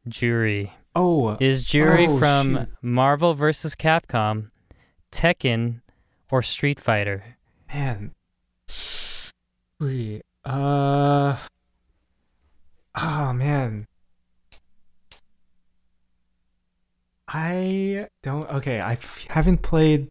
Juri. 0.07 0.71
Oh, 1.00 1.38
Is 1.39 1.64
Juri 1.64 2.08
Oh, 2.08 2.18
from 2.18 2.56
shoot. 2.58 2.70
Marvel 2.82 3.34
vs. 3.36 3.76
Capcom, 3.76 4.50
Tekken, 5.12 5.82
or 6.32 6.41
Street 6.41 6.80
Fighter? 6.80 7.38
man. 7.74 8.12
Wait, 9.80 10.24
uh. 10.43 11.38
Oh 12.95 13.32
man. 13.34 13.86
I 17.28 18.08
don't. 18.24 18.50
Okay, 18.50 18.80
I 18.80 18.93
f- 18.93 19.28
haven't 19.30 19.62
played. 19.62 20.10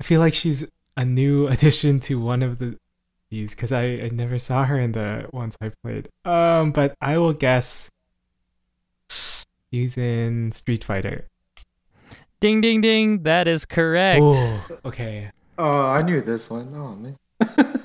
I 0.00 0.04
feel 0.04 0.20
like 0.20 0.34
she's 0.34 0.66
a 0.96 1.04
new 1.04 1.46
addition 1.54 2.00
to 2.00 2.20
one 2.20 2.42
of 2.42 2.58
the 2.58 2.76
these 3.30 3.54
because 3.54 3.70
I, 3.72 3.84
I 3.84 4.10
never 4.12 4.38
saw 4.38 4.64
her 4.64 4.78
in 4.78 4.92
the 4.92 5.28
ones 5.32 5.56
I 5.60 5.70
played. 5.82 6.08
Um, 6.24 6.72
but 6.72 6.94
I 7.00 7.16
will 7.18 7.32
guess 7.32 7.88
she's 9.72 9.96
in 9.96 10.52
Street 10.52 10.84
Fighter. 10.84 11.28
Ding, 12.40 12.60
ding, 12.60 12.80
ding. 12.80 13.22
That 13.24 13.48
is 13.48 13.66
correct. 13.66 14.20
Oh, 14.22 14.66
okay. 14.84 15.30
Oh, 15.58 15.86
I 15.88 16.02
knew 16.02 16.22
this 16.22 16.48
one. 16.48 16.72
Oh 16.74 16.94
man. 16.94 17.16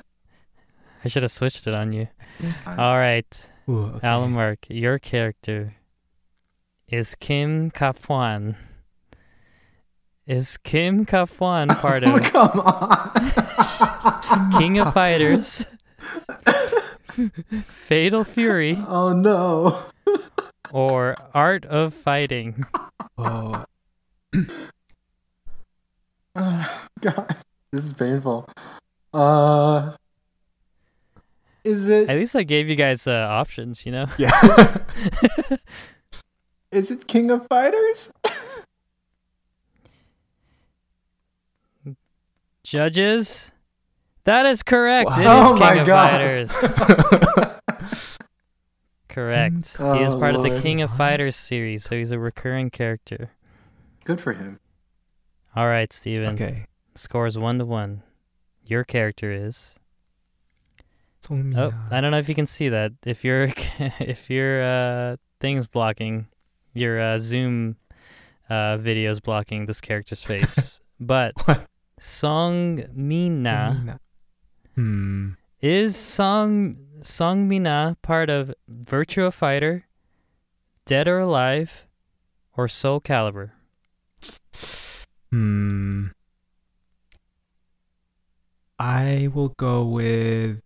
I 1.04 1.08
should 1.08 1.22
have 1.22 1.32
switched 1.32 1.66
it 1.66 1.74
on 1.74 1.92
you. 1.92 2.08
All 2.66 2.96
right. 2.96 3.48
Ooh, 3.68 3.84
okay. 3.84 4.06
Alan 4.06 4.32
Mark, 4.32 4.60
your 4.68 4.98
character 4.98 5.74
is 6.88 7.14
Kim 7.16 7.70
Kaphwan. 7.70 8.56
Is 10.26 10.56
Kim 10.56 11.04
Kaphwan 11.06 11.70
oh, 11.70 11.74
part 11.74 12.02
oh, 12.04 12.18
come 12.22 12.60
on. 12.60 14.52
King 14.58 14.78
of 14.80 14.92
Fighters, 14.92 15.64
Fatal 17.66 18.24
Fury, 18.24 18.82
oh 18.88 19.12
no. 19.12 19.84
Or 20.72 21.14
Art 21.34 21.64
of 21.66 21.94
Fighting? 21.94 22.64
Oh, 23.18 23.64
Oh, 26.38 26.86
God, 27.00 27.34
this 27.72 27.86
is 27.86 27.94
painful. 27.94 28.46
Uh, 29.14 29.92
is 31.64 31.88
it 31.88 32.10
At 32.10 32.16
least 32.16 32.36
I 32.36 32.42
gave 32.42 32.68
you 32.68 32.76
guys 32.76 33.06
uh, 33.06 33.26
options, 33.30 33.86
you 33.86 33.92
know? 33.92 34.06
yeah. 34.18 34.76
is 36.70 36.90
it 36.90 37.06
King 37.06 37.30
of 37.30 37.46
Fighters? 37.48 38.12
Judges? 42.64 43.52
That 44.24 44.44
is 44.46 44.62
correct. 44.62 45.10
It 45.12 45.20
is 45.20 45.26
Oh 45.28 45.50
King 45.52 45.60
my 45.60 45.74
of 45.76 45.86
God. 45.86 46.10
Fighters. 46.10 47.46
Correct. 49.16 49.78
he 49.78 50.02
is 50.04 50.14
Oh, 50.14 50.20
part 50.20 50.34
of 50.34 50.42
the 50.42 50.60
King 50.60 50.82
of 50.82 50.94
Fighters 50.94 51.36
series, 51.36 51.84
so 51.84 51.96
he's 51.96 52.10
a 52.10 52.18
recurring 52.18 52.68
character. 52.68 53.30
Good 54.04 54.20
for 54.20 54.34
him. 54.34 54.60
All 55.56 55.66
right, 55.68 55.90
Steven. 55.90 56.34
okay. 56.34 56.66
Scores 56.96 57.38
one 57.38 57.56
to 57.58 57.64
one. 57.64 58.02
Your 58.66 58.84
character 58.84 59.32
is. 59.32 59.74
Oh, 61.30 61.34
Songmina. 61.34 61.74
I 61.90 62.00
don't 62.02 62.10
know 62.10 62.18
if 62.18 62.28
you 62.28 62.34
can 62.34 62.44
see 62.44 62.68
that. 62.68 62.92
If 63.06 63.24
your 63.24 63.44
if 64.00 64.28
your 64.28 64.62
uh 64.62 65.16
thing's 65.40 65.66
blocking, 65.66 66.26
your 66.74 67.00
uh, 67.00 67.16
Zoom 67.18 67.76
uh 68.50 68.76
video's 68.76 69.20
blocking 69.20 69.64
this 69.64 69.80
character's 69.80 70.22
face. 70.30 70.78
but 71.00 71.32
What? 71.46 71.66
Song 71.98 72.84
Mina 72.92 73.80
Songmina. 73.80 73.98
Hmm. 74.74 75.28
is 75.62 75.96
Song 75.96 76.74
Song 77.06 77.46
Mina 77.46 77.96
part 78.02 78.28
of 78.28 78.52
Virtua 78.68 79.32
Fighter, 79.32 79.86
Dead 80.84 81.06
or 81.06 81.20
Alive, 81.20 81.86
or 82.56 82.66
Soul 82.66 83.00
Calibur? 83.00 83.52
Hmm. 85.30 86.08
I 88.78 89.30
will 89.32 89.50
go 89.50 89.84
with 89.84 90.60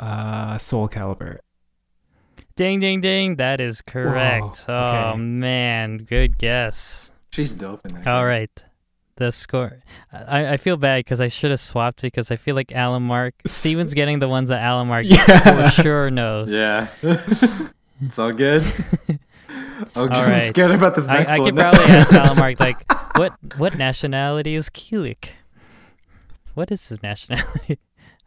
uh 0.00 0.58
Soul 0.58 0.88
Calibur. 0.88 1.38
Ding 2.56 2.80
ding 2.80 3.00
ding, 3.00 3.36
that 3.36 3.60
is 3.60 3.80
correct. 3.80 4.64
Whoa, 4.66 5.12
Oh 5.12 5.16
man, 5.16 5.98
good 5.98 6.36
guess. 6.36 7.12
She's 7.30 7.54
dope 7.54 7.86
in 7.86 7.94
that. 7.94 8.06
All 8.08 8.22
game. 8.22 8.26
right. 8.28 8.64
The 9.18 9.32
score. 9.32 9.82
I, 10.12 10.52
I 10.54 10.56
feel 10.56 10.76
bad 10.76 11.00
because 11.00 11.20
I 11.20 11.26
should 11.28 11.50
have 11.50 11.58
swapped 11.60 12.00
it 12.04 12.06
because 12.12 12.30
I 12.30 12.36
feel 12.36 12.54
like 12.54 12.70
Alan 12.72 13.02
Mark. 13.02 13.34
Steven's 13.46 13.92
getting 13.94 14.20
the 14.20 14.28
ones 14.28 14.48
that 14.48 14.62
Alan 14.62 14.86
Mark 14.88 15.04
Yeah. 15.06 15.70
for 15.72 15.82
sure 15.82 16.10
knows. 16.20 16.50
Yeah. 16.52 16.86
it's 18.00 18.18
all 18.18 18.32
good. 18.32 18.62
Okay, 19.08 19.18
All 19.96 20.08
I'm 20.12 20.38
scared 20.40 20.70
about 20.70 20.94
this 20.94 21.08
I, 21.08 21.18
next 21.18 21.32
I 21.32 21.38
one. 21.38 21.48
could 21.48 21.56
probably 21.56 21.84
ask 21.84 22.12
Alan 22.12 22.38
Mark, 22.38 22.60
like, 22.60 22.76
what 23.16 23.32
what 23.56 23.76
nationality 23.76 24.54
is 24.54 24.68
Keelik? 24.70 25.30
What 26.54 26.70
is 26.70 26.88
his 26.88 27.02
nationality? 27.02 27.78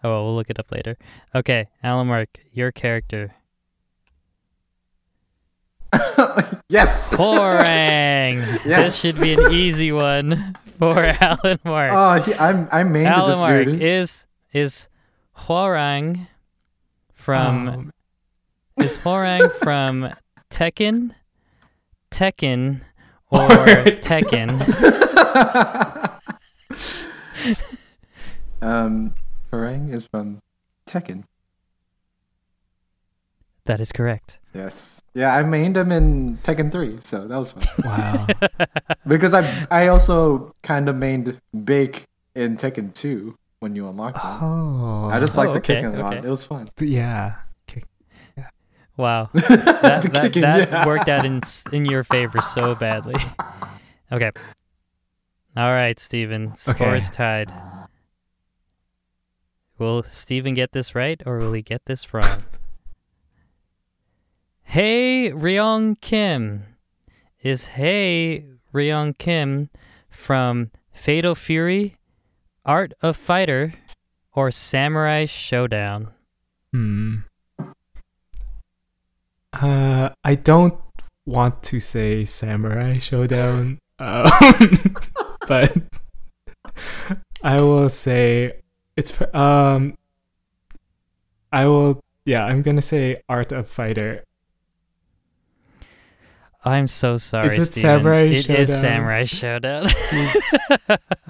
Oh, 0.03 0.09
well, 0.09 0.25
we'll 0.25 0.35
look 0.35 0.49
it 0.49 0.59
up 0.59 0.71
later. 0.71 0.97
Okay, 1.35 1.67
Alan 1.83 2.07
Mark, 2.07 2.29
your 2.51 2.71
character. 2.71 3.33
yes. 6.69 7.11
Hwarang! 7.13 8.59
This 8.63 8.95
should 8.99 9.19
be 9.19 9.34
an 9.34 9.51
easy 9.51 9.91
one 9.91 10.55
for 10.79 10.97
Alan 10.97 11.59
Mark. 11.63 11.91
Oh, 11.93 12.13
he, 12.21 12.34
I'm 12.36 12.67
I'm 12.71 12.91
main 12.91 13.05
to 13.05 13.23
this 13.27 13.39
Mark 13.39 13.65
dude. 13.65 13.82
is 13.82 14.25
is 14.53 14.88
Hwarang 15.47 16.27
from 17.13 17.67
Um, 17.67 17.91
is 18.77 18.97
Hwarang 18.97 19.51
from 19.59 20.09
Tekken, 20.49 21.13
Tekken, 22.11 22.82
or 23.29 23.39
Alright. 23.41 24.01
Tekken? 24.01 24.49
um, 28.61 29.13
Hwarang 29.51 29.93
is 29.93 30.07
from 30.07 30.41
Tekken. 30.86 31.23
That 33.65 33.79
is 33.79 33.91
correct. 33.91 34.39
Yes. 34.54 35.02
Yeah, 35.14 35.36
I 35.36 35.43
mained 35.43 35.78
him 35.78 35.91
in 35.91 36.38
Tekken 36.43 36.72
3, 36.72 36.99
so 37.02 37.28
that 37.28 37.38
was 37.38 37.52
fun. 37.52 37.66
wow. 37.84 38.28
because 39.08 39.34
I 39.34 39.68
I 39.72 39.88
also 39.88 40.54
kind 40.64 40.89
of 40.89 40.95
mained 40.95 41.39
Baek 41.56 42.06
in 42.36 42.58
Tekken 42.58 42.93
2 42.93 43.38
when 43.60 43.76
you 43.76 43.88
unlock 43.88 44.16
him. 44.16 44.22
Oh. 44.43 45.10
I 45.12 45.20
just 45.20 45.38
Oh, 45.38 45.41
like 45.41 45.54
the 45.54 45.60
okay, 45.60 45.76
kicking 45.82 45.95
a 45.95 46.04
lot. 46.04 46.18
okay. 46.18 46.28
It 46.28 46.30
was 46.30 46.43
fun. 46.43 46.70
yeah. 46.80 47.36
Wow, 48.97 49.30
that 49.34 49.82
that, 49.82 50.14
kicking, 50.22 50.41
that 50.43 50.70
yeah. 50.70 50.86
worked 50.86 51.08
out 51.10 51.26
in 51.26 51.41
in 51.72 51.86
your 51.86 52.04
favor 52.04 52.39
so 52.41 52.76
badly. 52.76 53.16
Okay. 54.12 54.30
All 55.56 55.72
right, 55.74 55.97
Steven. 55.99 56.54
Score 56.56 56.76
Okay. 56.89 56.97
is 56.97 57.10
tied. 57.10 57.52
Will 59.80 60.04
Steven 60.04 60.54
get 60.54 60.74
this 60.74 60.93
right 60.93 61.20
or 61.26 61.38
will 61.39 61.54
he 61.54 61.62
get 61.64 61.86
this 61.86 62.14
wrong? 62.14 62.43
Hey, 64.72 65.32
Ryong 65.32 65.99
Kim. 65.99 66.63
Is 67.43 67.76
Hey 67.76 68.45
Ryong 68.74 69.17
Kim 69.17 69.69
from 70.09 70.72
Fatal 70.93 71.36
Fury, 71.36 71.97
Art 72.65 72.93
of 73.01 73.17
Fighter, 73.17 73.74
or 74.32 74.49
Samurai 74.49 75.26
Shodown? 75.26 76.13
Hmm. 76.72 77.17
Uh, 79.51 80.11
I 80.24 80.36
don't 80.36 80.80
want 81.26 81.63
to 81.63 81.82
say 81.82 82.24
Samurai 82.24 82.95
Shodown, 82.95 83.78
um, 83.99 84.95
but 85.49 85.78
I 87.43 87.59
will 87.59 87.89
say 87.89 88.61
it's 88.95 89.11
um. 89.34 89.97
I 91.51 91.65
will. 91.65 91.99
Yeah, 92.24 92.45
I'm 92.45 92.61
gonna 92.61 92.82
say 92.82 93.22
Art 93.28 93.51
of 93.51 93.67
Fighter. 93.67 94.24
I'm 96.64 96.88
so 96.88 97.18
sorry, 97.18 97.57
it 97.57 97.66
Steven. 97.66 97.82
Samurai 98.01 98.22
It 98.26 98.36
is 98.36 98.45
Showdown? 98.45 98.68
Samurai 98.68 99.24
Shodown. 99.24 99.88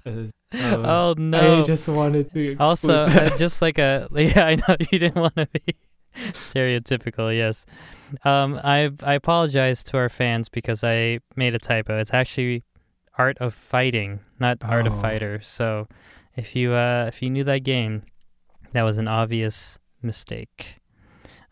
Um, 0.05 0.29
oh 0.85 1.15
no! 1.17 1.61
I 1.61 1.63
just 1.63 1.87
wanted 1.87 2.31
to. 2.33 2.55
also, 2.59 3.03
uh, 3.05 3.37
just 3.37 3.61
like 3.61 3.77
a 3.77 4.07
yeah, 4.15 4.43
I 4.45 4.55
know 4.55 4.75
you 4.91 4.99
didn't 4.99 5.15
want 5.21 5.35
to 5.35 5.47
be 5.53 5.75
stereotypical. 6.33 7.35
Yes, 7.35 7.65
um, 8.25 8.59
I 8.63 8.89
I 9.03 9.13
apologize 9.13 9.83
to 9.85 9.97
our 9.97 10.09
fans 10.09 10.49
because 10.49 10.83
I 10.83 11.19
made 11.35 11.55
a 11.55 11.59
typo. 11.59 11.97
It's 11.99 12.13
actually 12.13 12.63
Art 13.17 13.37
of 13.39 13.53
Fighting, 13.53 14.19
not 14.39 14.57
Art 14.63 14.87
of 14.87 14.93
Oh. 14.93 15.01
Fighter. 15.01 15.39
So, 15.41 15.87
if 16.35 16.55
you 16.55 16.73
uh 16.73 17.05
if 17.07 17.21
you 17.21 17.29
knew 17.29 17.43
that 17.45 17.63
game, 17.63 18.03
That 18.73 18.83
was 18.83 18.97
an 18.97 19.07
obvious 19.07 19.79
mistake. 20.01 20.79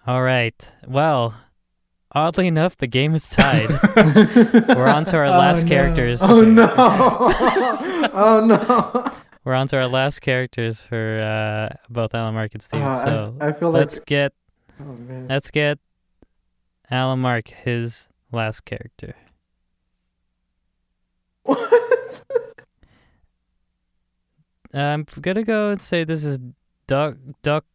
All 0.07 0.21
right. 0.23 0.71
Well, 0.87 1.35
oddly 2.13 2.47
enough, 2.47 2.77
the 2.77 2.87
game 2.87 3.13
is 3.15 3.27
tied. 3.29 3.69
We're 4.75 4.87
on 4.87 5.05
to 5.05 5.17
our 5.17 5.25
Oh, 5.25 5.29
last 5.31 5.63
no. 5.63 5.69
characters. 5.69 6.19
oh 6.21 6.41
no! 6.41 6.65
oh 8.13 8.45
no! 8.45 9.11
We're 9.43 9.53
on 9.55 9.67
to 9.69 9.77
our 9.77 9.87
last 9.87 10.19
characters 10.21 10.81
for 10.81 11.19
uh, 11.23 11.75
both 11.89 12.13
Alan 12.13 12.33
Mark 12.35 12.51
and 12.53 12.61
Steven. 12.61 12.87
Uh, 12.87 12.93
so 12.95 13.35
I, 13.39 13.47
I 13.47 13.51
feel 13.53 13.71
like. 13.71 13.79
let's 13.79 13.99
get 14.01 14.33
oh 14.81 14.97
let's 15.29 15.49
get 15.51 15.79
Alan 16.91 17.19
Mark 17.19 17.47
his 17.47 18.09
last 18.31 18.65
character. 18.65 19.15
What? 21.43 22.23
I'm 24.73 25.05
gonna 25.19 25.43
go 25.43 25.69
and 25.71 25.81
say 25.81 26.03
this 26.03 26.23
is 26.23 26.37
Duck 26.85 27.15
Duck 27.41 27.65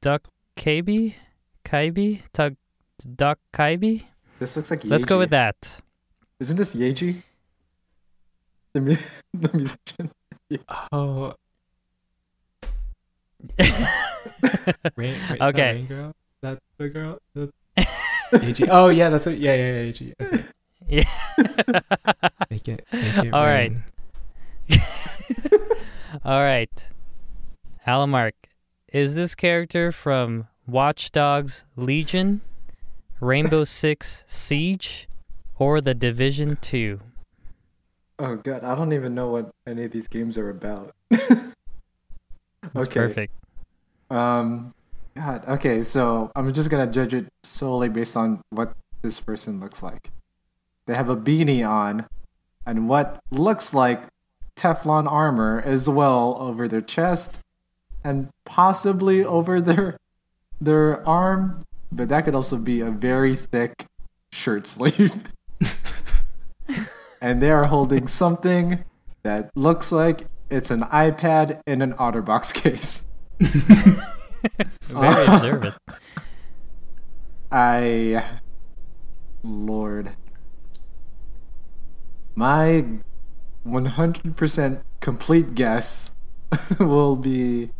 Duck 0.00 0.26
Kaibi 0.56 1.14
Kaibi 1.64 2.22
Duck 2.32 2.54
Duck 3.04 3.38
Kaibi. 3.52 4.04
This 4.38 4.56
looks 4.56 4.70
like. 4.70 4.84
Let's 4.84 5.04
go 5.04 5.18
with 5.18 5.30
that. 5.30 5.80
Isn't 6.40 6.56
this 6.56 6.74
Yeji? 6.74 7.22
The, 8.74 8.80
mu- 8.80 8.96
the 9.34 9.50
musician. 9.56 10.10
Oh, 10.92 11.34
rain, 13.58 13.74
rain, 14.96 15.16
Okay. 15.40 15.52
that 15.52 15.74
rain 15.74 15.86
girl. 15.86 16.12
That 16.42 16.58
the 16.78 16.88
girl. 16.88 17.18
The... 17.34 17.52
AG. 18.42 18.68
Oh 18.70 18.88
yeah, 18.88 19.08
that's 19.08 19.26
it. 19.26 19.38
Yeah, 19.38 19.54
yeah, 19.54 19.72
yeah. 19.72 19.80
AG. 19.80 20.14
Okay. 20.20 20.44
yeah. 20.88 21.04
Make 22.50 22.68
it. 22.68 22.86
Make 22.92 23.16
it. 23.24 23.32
All 23.32 23.44
right. 23.44 23.72
rain. 24.68 24.82
All 26.24 26.42
right. 26.42 26.88
Alan 27.86 28.10
Mark, 28.10 28.34
is 28.92 29.14
this 29.14 29.34
character 29.34 29.92
from 29.92 30.48
Watch 30.66 31.12
Dogs 31.12 31.64
Legion, 31.76 32.40
Rainbow 33.20 33.64
Six 33.64 34.24
Siege, 34.26 35.08
or 35.58 35.80
The 35.80 35.94
Division 35.94 36.58
2? 36.60 37.00
Oh 38.18 38.36
god, 38.36 38.64
I 38.64 38.74
don't 38.74 38.92
even 38.92 39.14
know 39.14 39.28
what 39.28 39.50
any 39.66 39.84
of 39.84 39.90
these 39.90 40.08
games 40.08 40.38
are 40.38 40.50
about. 40.50 40.94
Okay. 42.74 42.94
perfect. 42.94 43.32
Um, 44.10 44.74
God. 45.14 45.44
Okay, 45.46 45.82
so 45.82 46.30
I'm 46.34 46.52
just 46.52 46.68
gonna 46.68 46.86
judge 46.88 47.14
it 47.14 47.26
solely 47.44 47.88
based 47.88 48.16
on 48.16 48.42
what 48.50 48.74
this 49.02 49.20
person 49.20 49.60
looks 49.60 49.82
like. 49.82 50.10
They 50.86 50.94
have 50.94 51.08
a 51.08 51.16
beanie 51.16 51.66
on, 51.66 52.06
and 52.66 52.88
what 52.88 53.20
looks 53.30 53.72
like 53.72 54.02
Teflon 54.56 55.10
armor 55.10 55.62
as 55.64 55.88
well 55.88 56.36
over 56.40 56.66
their 56.66 56.80
chest, 56.80 57.38
and 58.04 58.28
possibly 58.44 59.24
over 59.24 59.60
their 59.60 59.96
their 60.60 61.06
arm, 61.08 61.62
but 61.92 62.08
that 62.08 62.24
could 62.24 62.34
also 62.34 62.56
be 62.56 62.80
a 62.80 62.90
very 62.90 63.36
thick 63.36 63.86
shirt 64.32 64.66
sleeve. 64.66 65.24
and 67.20 67.42
they 67.42 67.50
are 67.50 67.64
holding 67.64 68.06
something 68.06 68.84
that 69.22 69.50
looks 69.54 69.92
like 69.92 70.26
it's 70.50 70.70
an 70.70 70.82
iPad 70.82 71.60
in 71.66 71.82
an 71.82 71.94
OtterBox 71.94 72.54
case. 72.62 73.06
Very 73.38 73.96
uh, 74.94 75.34
observant. 75.34 75.74
I. 77.50 78.24
Lord. 79.42 80.12
My 82.34 82.84
100% 83.66 84.80
complete 85.00 85.54
guess 85.54 86.12
will 86.80 87.16
be 87.16 87.70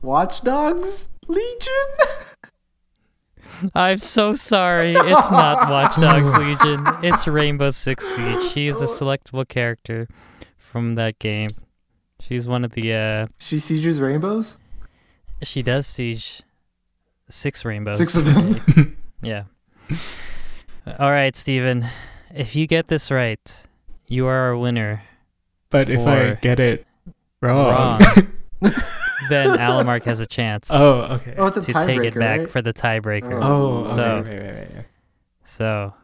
Watch 0.00 0.42
Dogs 0.42 1.08
Legion? 1.26 1.72
I'm 3.74 3.98
so 3.98 4.34
sorry. 4.34 4.94
It's 4.94 5.30
not 5.30 5.70
Watch 5.70 5.96
Dogs 5.96 6.32
Legion. 6.34 6.84
It's 7.02 7.26
Rainbow 7.26 7.70
Six 7.70 8.06
Siege. 8.06 8.52
She 8.52 8.68
is 8.68 8.80
a 8.80 8.86
selectable 8.86 9.46
character 9.48 10.08
from 10.56 10.94
that 10.96 11.18
game. 11.18 11.48
She's 12.20 12.48
one 12.48 12.64
of 12.64 12.72
the 12.72 12.92
uh 12.94 13.26
she 13.38 13.58
sieges 13.58 14.00
rainbows? 14.00 14.58
she 15.42 15.62
does 15.62 15.86
siege 15.86 16.42
six 17.28 17.64
rainbows. 17.64 17.98
Six 17.98 18.16
of 18.16 18.24
them. 18.24 18.96
Yeah. 19.22 19.44
All 20.98 21.10
right, 21.10 21.34
Steven. 21.34 21.86
If 22.34 22.54
you 22.54 22.66
get 22.66 22.88
this 22.88 23.10
right, 23.10 23.62
you 24.06 24.26
are 24.26 24.38
our 24.48 24.56
winner. 24.56 25.02
But 25.70 25.88
if 25.88 26.06
I 26.06 26.34
get 26.34 26.60
it 26.60 26.86
wrong, 27.40 28.00
Wrong. 28.02 28.32
Then 29.28 29.48
Alamark 29.58 30.02
has 30.04 30.20
a 30.20 30.26
chance 30.26 30.68
oh, 30.72 31.02
okay. 31.16 31.34
Oh, 31.38 31.46
it's 31.46 31.56
a 31.56 31.60
to 31.62 31.72
take 31.72 31.74
it 31.74 32.14
tiebreaker, 32.14 32.18
back 32.20 32.38
right? 32.40 32.50
for 32.50 32.62
the 32.62 32.72
tiebreaker. 32.72 33.38
Oh, 33.42 33.78
okay, 33.82 33.90
So- 33.90 33.96
right, 33.96 34.24
right, 34.24 34.42
right, 34.54 34.74
right. 34.76 34.86
So 35.44 35.94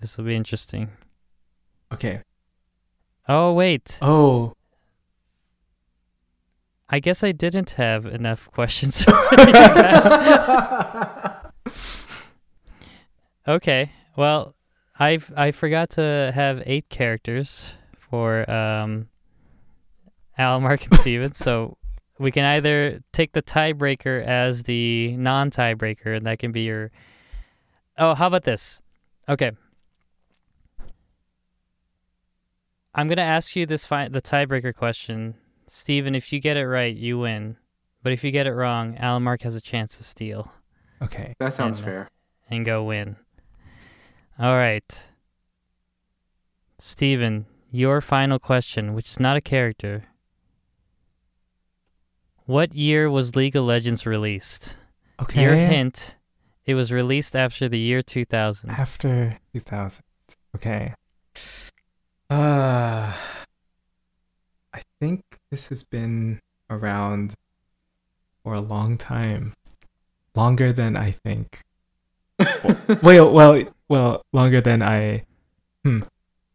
this 0.00 0.16
will 0.16 0.24
be 0.24 0.34
interesting. 0.36 0.88
Okay. 1.92 2.20
Oh 3.28 3.52
wait, 3.52 3.98
Oh. 4.02 4.54
I 6.92 6.98
guess 6.98 7.22
I 7.22 7.30
didn't 7.32 7.70
have 7.70 8.04
enough 8.06 8.50
questions. 8.54 9.04
okay, 13.48 13.92
well, 14.16 14.54
I 14.98 15.18
I 15.36 15.50
forgot 15.52 15.90
to 15.90 16.32
have 16.34 16.62
eight 16.66 16.88
characters 16.88 17.72
for 18.10 18.48
um, 18.50 19.08
Al, 20.40 20.60
Mark, 20.60 20.84
and 20.86 20.94
Steven. 21.00 21.32
so 21.34 21.76
we 22.18 22.30
can 22.32 22.44
either 22.44 23.00
take 23.12 23.32
the 23.32 23.42
tiebreaker 23.42 24.24
as 24.24 24.62
the 24.64 25.14
non-tiebreaker, 25.16 26.16
and 26.16 26.26
that 26.26 26.38
can 26.38 26.50
be 26.52 26.62
your. 26.62 26.90
Oh, 27.98 28.14
how 28.14 28.26
about 28.26 28.44
this? 28.44 28.80
Okay. 29.28 29.52
I'm 32.94 33.06
gonna 33.06 33.22
ask 33.22 33.54
you 33.54 33.66
this 33.66 33.84
fi- 33.84 34.08
the 34.08 34.20
tiebreaker 34.22 34.74
question, 34.74 35.34
Steven. 35.66 36.14
If 36.14 36.32
you 36.32 36.40
get 36.40 36.56
it 36.56 36.66
right, 36.66 36.94
you 36.94 37.18
win. 37.18 37.56
But 38.02 38.12
if 38.12 38.24
you 38.24 38.30
get 38.30 38.46
it 38.46 38.52
wrong, 38.54 38.96
Alan 38.96 39.22
Mark 39.22 39.42
has 39.42 39.54
a 39.56 39.60
chance 39.60 39.98
to 39.98 40.04
steal 40.04 40.50
Okay. 41.02 41.34
that 41.38 41.52
sounds 41.52 41.78
And- 41.78 41.86
uh, 41.86 41.90
fair. 41.90 42.08
and 42.48 42.64
go 42.64 42.82
win. 42.84 43.16
All 44.38 44.56
right. 44.56 45.06
Steven, 46.78 47.44
your 47.70 48.00
final 48.00 48.38
question, 48.38 48.94
which 48.94 49.10
is 49.10 49.20
not 49.20 49.36
a 49.36 49.40
character. 49.42 50.06
What 52.50 52.74
year 52.74 53.08
was 53.08 53.36
League 53.36 53.54
of 53.54 53.62
Legends 53.62 54.04
released? 54.04 54.76
Okay. 55.22 55.44
Your 55.44 55.54
hint, 55.54 56.16
it 56.66 56.74
was 56.74 56.90
released 56.90 57.36
after 57.36 57.68
the 57.68 57.78
year 57.78 58.02
2000. 58.02 58.70
After 58.70 59.30
2000. 59.54 60.02
Okay. 60.56 60.92
Uh, 62.28 63.14
I 64.74 64.82
think 64.98 65.22
this 65.52 65.68
has 65.68 65.84
been 65.84 66.40
around 66.68 67.34
for 68.42 68.54
a 68.54 68.60
long 68.60 68.98
time. 68.98 69.54
Longer 70.34 70.72
than 70.72 70.96
I 70.96 71.12
think. 71.12 71.60
well, 73.00 73.32
well, 73.32 73.62
well, 73.88 74.22
longer 74.32 74.60
than 74.60 74.82
I. 74.82 75.22
Hmm. 75.84 76.00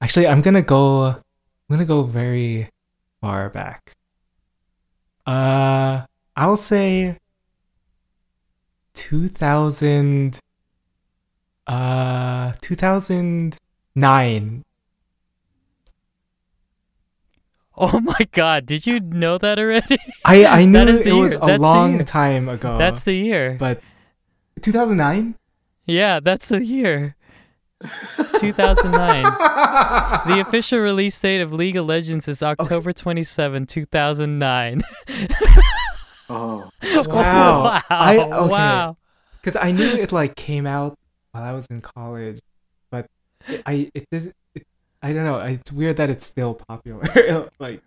Actually, 0.01 0.27
I'm 0.27 0.41
gonna 0.41 0.61
go. 0.61 1.05
I'm 1.05 1.21
gonna 1.69 1.85
go 1.85 2.03
very 2.03 2.69
far 3.21 3.49
back. 3.49 3.95
Uh, 5.26 6.05
I'll 6.36 6.57
say. 6.57 7.17
2000. 8.93 10.39
Uh, 11.67 12.53
2009. 12.61 14.63
Oh 17.78 17.99
my 17.99 18.26
god, 18.32 18.65
did 18.65 18.88
you 18.88 19.01
know 19.01 19.38
that 19.38 19.59
already? 19.59 19.97
I 20.26 20.45
I 20.45 20.65
knew 20.65 20.88
it 20.88 21.03
the 21.03 21.11
was 21.11 21.34
a 21.34 21.39
That's 21.39 21.61
long 21.61 22.05
time 22.05 22.47
ago. 22.47 22.78
That's 22.78 23.03
the 23.03 23.13
year. 23.13 23.57
but 23.59 23.82
2009. 24.61 25.36
Yeah, 25.86 26.21
that's 26.21 26.47
the 26.47 26.63
year. 26.63 27.17
2009. 28.39 29.26
The 30.28 30.39
official 30.39 30.80
release 30.80 31.17
date 31.19 31.41
of 31.41 31.51
League 31.53 31.76
of 31.76 31.86
Legends 31.86 32.28
is 32.28 32.41
October 32.41 32.93
27, 32.93 33.65
2009. 33.65 34.82
Oh. 36.30 36.69
Wow. 37.07 37.63
wow. 37.63 37.82
I- 37.89 38.17
okay. 38.17 38.47
Wow. 38.49 38.95
because 39.41 39.55
I 39.55 39.71
knew 39.71 39.86
it 39.88 40.11
like 40.11 40.36
came 40.36 40.65
out 40.65 40.97
while 41.32 41.43
I 41.43 41.51
was 41.51 41.65
in 41.67 41.82
college, 41.82 42.39
but 42.89 43.07
it, 43.47 43.61
I 43.65 43.91
it 43.93 44.07
does 44.11 44.28
it, 44.55 44.65
I 45.03 45.13
don't 45.13 45.26
know. 45.26 45.39
It's 45.39 45.71
weird 45.71 45.97
that 45.97 46.09
it's 46.09 46.26
still 46.26 46.53
popular. 46.55 47.49
like, 47.59 47.82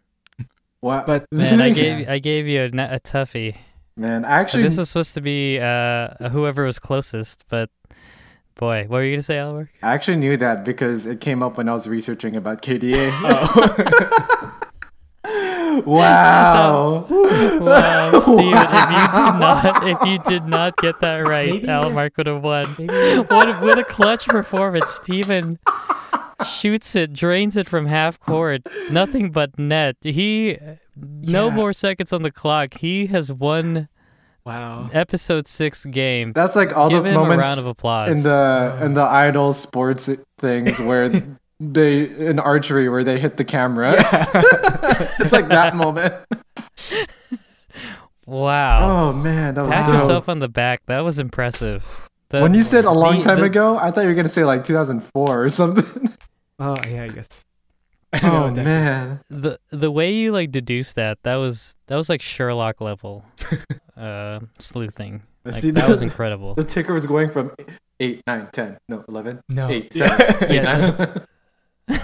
What? 0.80 1.07
but 1.07 1.26
Man, 1.32 1.61
I 1.62 1.66
Yeah. 1.68 1.72
gave 1.74 2.09
I 2.09 2.18
gave 2.18 2.47
you 2.47 2.61
a, 2.62 2.66
a 2.66 3.01
toughie. 3.01 3.57
Man, 3.97 4.24
I 4.24 4.28
But 4.28 4.41
actually. 4.41 4.62
this 4.64 4.78
was 4.78 4.89
supposed 4.91 5.14
to 5.14 5.20
be 5.20 5.59
uh, 5.59 6.28
whoever 6.28 6.64
was 6.64 6.78
closest, 6.78 7.45
but 7.49 7.70
boy, 8.59 8.82
what 8.88 8.98
were 8.98 9.04
you 9.04 9.12
gonna 9.12 9.22
say, 9.22 9.38
Albert? 9.38 9.70
I 9.82 9.94
actually 9.94 10.18
knew 10.18 10.36
that 10.36 10.64
because 10.64 11.06
it 11.06 11.20
came 11.22 11.42
up 11.42 11.56
when 11.56 11.68
I 11.68 11.72
was 11.72 11.86
researching 11.88 12.36
about 12.36 12.61
KDA. 12.62 13.11
Oh. 15.24 15.84
Wow. 15.86 17.06
Wow, 17.61 18.18
Steven, 18.20 18.54
if 18.54 18.90
you 18.90 19.06
did 19.12 19.38
not 19.38 19.86
if 19.88 19.98
you 20.09 20.18
did 20.30 20.44
not 20.46 20.76
get 20.78 21.00
that 21.00 21.18
right, 21.26 21.48
Maybe- 21.50 21.66
Alamark 21.66 22.16
would 22.16 22.26
have 22.26 22.42
won. 22.42 22.66
Maybe 22.78 23.18
What 23.28 23.61
what 23.62 23.78
a 23.78 23.84
clutch 23.84 24.26
performance. 24.26 24.92
Steven 24.92 25.59
shoots 26.46 26.94
it, 26.96 27.12
drains 27.12 27.56
it 27.56 27.66
from 27.68 27.86
half 27.86 28.18
court. 28.18 28.62
Nothing 28.90 29.30
but 29.30 29.59
net. 29.59 29.96
He 30.02 30.59
no 30.96 31.48
Yeah. 31.48 31.54
more 31.54 31.72
seconds 31.72 32.12
on 32.12 32.22
the 32.22 32.30
clock. 32.32 32.74
He 32.74 33.06
has 33.06 33.32
won 33.32 33.88
wow. 34.49 34.90
episode 34.92 35.46
six 35.46 35.84
game. 35.86 36.32
That's 36.32 36.57
like 36.57 36.76
all 36.76 36.88
Give 36.88 37.03
those 37.03 37.11
him 37.11 37.16
a 37.16 37.20
moments 37.20 37.44
round 37.44 37.61
of 37.61 37.66
applause. 37.66 38.16
in 38.16 38.22
the 38.22 38.78
in 38.82 38.94
the 38.94 39.03
idol 39.05 39.53
sports 39.53 40.09
things 40.38 40.78
where 40.80 41.09
they 41.61 42.05
in 42.09 42.38
archery 42.38 42.88
where 42.88 43.05
they 43.05 43.18
hit 43.18 43.36
the 43.36 43.44
camera. 43.44 43.94
it's 45.20 45.32
like 45.32 45.49
that 45.49 45.74
moment. 45.76 46.14
wow. 48.26 49.09
Oh 49.09 49.12
man, 49.12 49.55
that 49.55 49.64
was 49.64 49.72
Pat 49.74 49.86
dope. 49.86 49.94
yourself 49.94 50.28
on 50.28 50.38
the 50.38 50.49
back. 50.49 50.82
That 50.86 51.01
was 51.01 51.18
impressive. 51.18 52.09
The- 52.30 52.42
when 52.42 52.55
you 52.55 52.62
said 52.62 52.84
a 52.84 52.90
long 52.90 53.18
the- 53.18 53.22
time 53.24 53.38
the- 53.38 53.44
ago, 53.44 53.78
I 53.78 53.90
thought 53.90 54.03
you 54.03 54.09
were 54.09 54.14
gonna 54.14 54.28
say 54.28 54.44
like 54.44 54.64
2004 54.64 55.42
or 55.44 55.51
something. 55.51 56.14
Oh 56.61 56.76
yeah, 56.88 57.05
I 57.05 57.09
guess. 57.09 57.44
oh 58.22 58.48
No, 58.50 58.62
man, 58.62 59.20
the 59.28 59.59
the 59.70 59.90
way 59.90 60.12
you 60.12 60.32
like 60.32 60.50
deduced 60.50 60.96
that 60.96 61.18
that 61.24 61.36
was 61.36 61.76
that 61.88 61.96
was 61.96 62.09
like 62.09 62.22
Sherlock 62.22 62.80
level 62.80 63.24
uh 63.96 64.40
sleuthing. 64.59 65.22
Like, 65.44 65.56
see 65.62 65.70
that 65.72 65.84
the- 65.86 65.90
was 65.90 66.02
incredible. 66.09 66.54
the 66.54 66.64
ticker 66.64 66.92
was 66.94 67.06
going 67.06 67.30
from 67.30 67.52
8, 68.00 68.22
9, 68.26 68.48
10, 68.52 68.78
no 68.88 69.04
11, 69.09 69.40
No. 69.48 69.68
8, 69.70 69.92
Yeah. 69.94 70.16
7, 70.16 70.44
8, 70.50 70.54
Yeah. 70.54 70.62
9. 71.88 71.98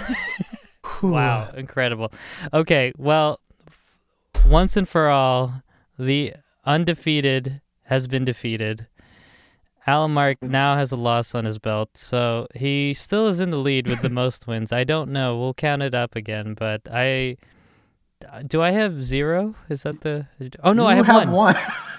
Wow, 1.01 1.49
incredible. 1.55 2.11
Okay, 2.53 2.93
well, 2.97 3.39
once 4.47 4.77
and 4.77 4.87
for 4.87 5.09
all, 5.09 5.61
the 5.99 6.33
undefeated 6.65 7.61
has 7.85 8.07
been 8.07 8.23
defeated. 8.25 8.87
Alamark 9.87 10.37
It's- 10.41 10.49
now 10.51 10.75
has 10.75 10.91
a 10.91 10.95
loss 10.97 11.35
on 11.35 11.45
his 11.45 11.59
belt, 11.59 11.89
so 11.97 12.47
he 12.55 12.93
still 12.93 13.27
is 13.27 13.39
in 13.41 13.51
the 13.51 13.57
lead 13.57 13.87
with 13.87 14.01
the 14.01 14.09
most 14.21 14.47
wins. 14.47 14.71
I 14.73 14.83
don't 14.83 15.11
know. 15.11 15.37
We'll 15.37 15.53
count 15.53 15.81
it 15.83 15.93
up 15.93 16.15
again, 16.15 16.55
but 16.55 16.81
I 16.91 17.37
do 18.47 18.61
I 18.61 18.71
have 18.71 19.03
zero? 19.03 19.53
Is 19.69 19.83
that 19.83 20.01
the? 20.01 20.25
Oh 20.63 20.73
no, 20.73 20.87
I 20.87 20.95
You 20.95 21.03
have, 21.03 21.15
one. 21.29 21.31
one. 21.31 21.55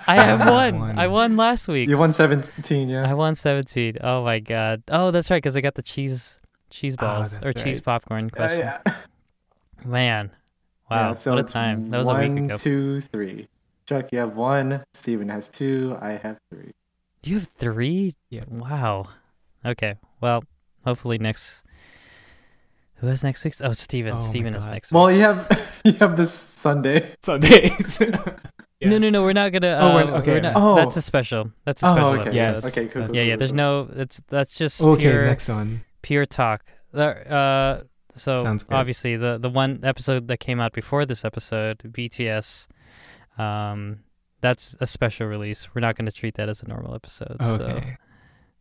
I 0.08 0.14
have 0.16 0.40
have 0.40 0.50
one. 0.50 0.78
one. 0.80 0.98
I 0.98 1.06
won 1.08 1.36
last 1.36 1.68
week. 1.68 1.88
you 1.88 1.98
won 1.98 2.12
17, 2.12 2.88
yeah. 2.88 3.08
I 3.08 3.14
won 3.14 3.34
17. 3.34 3.98
Oh 4.02 4.24
my 4.24 4.38
god. 4.40 4.82
Oh, 4.88 5.10
that's 5.10 5.30
right, 5.30 5.36
because 5.36 5.56
I 5.56 5.60
got 5.60 5.74
the 5.74 5.82
cheese 5.82 6.40
cheese 6.70 6.96
Oh, 6.98 7.02
balls 7.02 7.32
that's 7.32 7.44
or 7.44 7.52
cheese 7.52 7.78
right. 7.78 7.84
popcorn 7.84 8.26
Uh, 8.32 8.36
question. 8.36 8.60
yeah. 8.60 8.80
Man, 9.84 10.30
wow, 10.90 11.08
Yeah, 11.08 11.12
so 11.12 11.34
what 11.34 11.44
a 11.44 11.48
time! 11.48 11.90
That 11.90 11.98
was 11.98 12.08
a 12.08 12.14
week 12.14 12.28
one, 12.30 12.38
ago. 12.46 12.56
two, 12.56 13.00
three. 13.02 13.46
Chuck, 13.88 14.10
you 14.10 14.18
have 14.18 14.34
one. 14.34 14.82
Steven 14.94 15.28
has 15.28 15.48
two. 15.48 15.96
I 16.00 16.12
have 16.12 16.38
three. 16.50 16.72
You 17.26 17.38
have 17.38 17.48
three? 17.58 18.14
Yeah. 18.30 18.44
Wow. 18.48 19.08
Okay. 19.64 19.96
Well, 20.20 20.44
hopefully 20.84 21.18
next. 21.18 21.64
Who 22.96 23.08
has 23.08 23.22
next 23.22 23.44
week? 23.44 23.54
Oh, 23.62 23.72
Steven. 23.72 24.14
Oh 24.16 24.20
Steven 24.20 24.54
has 24.54 24.64
God. 24.64 24.72
next 24.72 24.92
Well, 24.92 25.06
week. 25.08 25.16
you 25.16 25.22
have 25.22 25.80
you 25.84 25.92
have 25.94 26.16
this 26.16 26.32
Sunday. 26.32 27.14
Sundays. 27.22 28.02
Yeah. 28.78 28.90
No, 28.90 28.98
no, 28.98 29.08
no. 29.08 29.22
We're 29.22 29.32
not 29.32 29.52
gonna. 29.52 29.68
Oh, 29.80 29.88
Uh, 29.88 29.94
we're- 29.94 30.12
okay. 30.18 30.32
we're 30.32 30.40
not, 30.42 30.52
Oh. 30.54 30.74
That's 30.76 30.98
a 30.98 31.00
special. 31.02 31.50
That's 31.64 31.82
a 31.82 31.86
Oh, 31.86 31.92
special 31.92 32.08
okay. 32.10 32.20
episode. 32.28 32.34
Yes. 32.36 32.64
Okay, 32.66 32.86
cool. 32.88 33.06
cool 33.06 33.16
Yeah, 33.16 33.22
yeah. 33.22 33.36
There's 33.36 33.52
cool. 33.52 33.56
no. 33.56 33.88
It's 33.96 34.20
that's 34.28 34.58
just 34.58 34.82
okay, 34.84 35.00
pure 35.00 35.24
next 35.24 35.48
one. 35.48 35.82
pure 36.02 36.26
talk. 36.26 36.62
Uh, 36.92 37.80
so 38.14 38.36
Sounds 38.36 38.64
good. 38.64 38.74
obviously 38.74 39.16
the 39.16 39.38
the 39.38 39.48
one 39.48 39.80
episode 39.82 40.28
that 40.28 40.40
came 40.40 40.60
out 40.60 40.74
before 40.74 41.06
this 41.06 41.24
episode, 41.24 41.78
BTS, 41.90 42.68
um, 43.38 44.00
that's 44.40 44.76
a 44.80 44.86
special 44.86 45.26
release. 45.26 45.74
We're 45.74 45.80
not 45.80 45.96
going 45.96 46.06
to 46.06 46.12
treat 46.12 46.34
that 46.36 46.48
as 46.48 46.62
a 46.62 46.68
normal 46.68 46.94
episode. 46.94 47.36
Okay. 47.40 47.96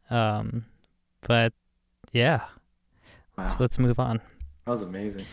So, 0.09 0.15
um, 0.15 0.65
but 1.27 1.53
yeah, 2.13 2.41
Wow, 3.37 3.45
so 3.45 3.57
let's 3.59 3.77
move 3.79 3.99
on. 3.99 4.21
that 4.65 4.71
was 4.71 4.81
amazing. 4.83 5.25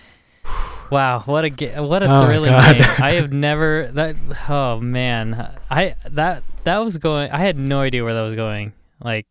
Wow, 0.91 1.21
what 1.21 1.43
a 1.47 1.49
ga- 1.49 1.81
what 1.81 2.03
a 2.03 2.07
Oh 2.07 2.27
thrilling 2.27 2.51
game! 2.53 2.83
I 2.99 3.13
have 3.13 3.33
never 3.49 3.89
that. 3.95 4.15
Oh 4.47 4.79
man, 4.79 5.57
I 5.71 5.95
that 6.11 6.43
that 6.65 6.79
was 6.85 6.99
going. 6.99 7.31
I 7.31 7.39
had 7.39 7.57
no 7.57 7.81
idea 7.81 8.05
where 8.05 8.13
that 8.13 8.21
was 8.21 8.35
going. 8.35 8.75
Like, 9.03 9.27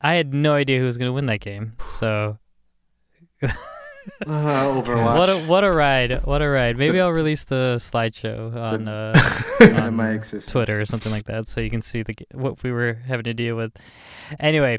I 0.00 0.14
had 0.14 0.34
no 0.34 0.54
idea 0.54 0.80
who 0.80 0.84
was 0.84 0.98
going 0.98 1.08
to 1.08 1.12
win 1.12 1.26
that 1.26 1.38
game. 1.38 1.74
So 1.90 2.38
Uh, 4.26 4.64
Overwatch. 4.82 5.18
what 5.18 5.28
a 5.28 5.38
what 5.46 5.64
a 5.64 5.70
ride! 5.70 6.24
What 6.24 6.42
a 6.42 6.48
ride! 6.48 6.76
Maybe 6.76 7.00
I'll 7.00 7.12
release 7.12 7.44
the 7.44 7.76
slideshow 7.78 8.54
on 8.56 8.88
uh, 8.88 9.14
on 9.82 9.94
my. 9.94 10.18
Twitter 10.18 10.80
or 10.80 10.86
something 10.86 11.12
like 11.12 11.26
that, 11.26 11.48
so 11.48 11.60
you 11.60 11.70
can 11.70 11.82
see 11.82 12.02
the 12.02 12.14
what 12.32 12.62
we 12.62 12.72
were 12.72 12.94
having 13.06 13.24
to 13.24 13.34
deal 13.34 13.56
with. 13.56 13.72
Anyway, 14.40 14.78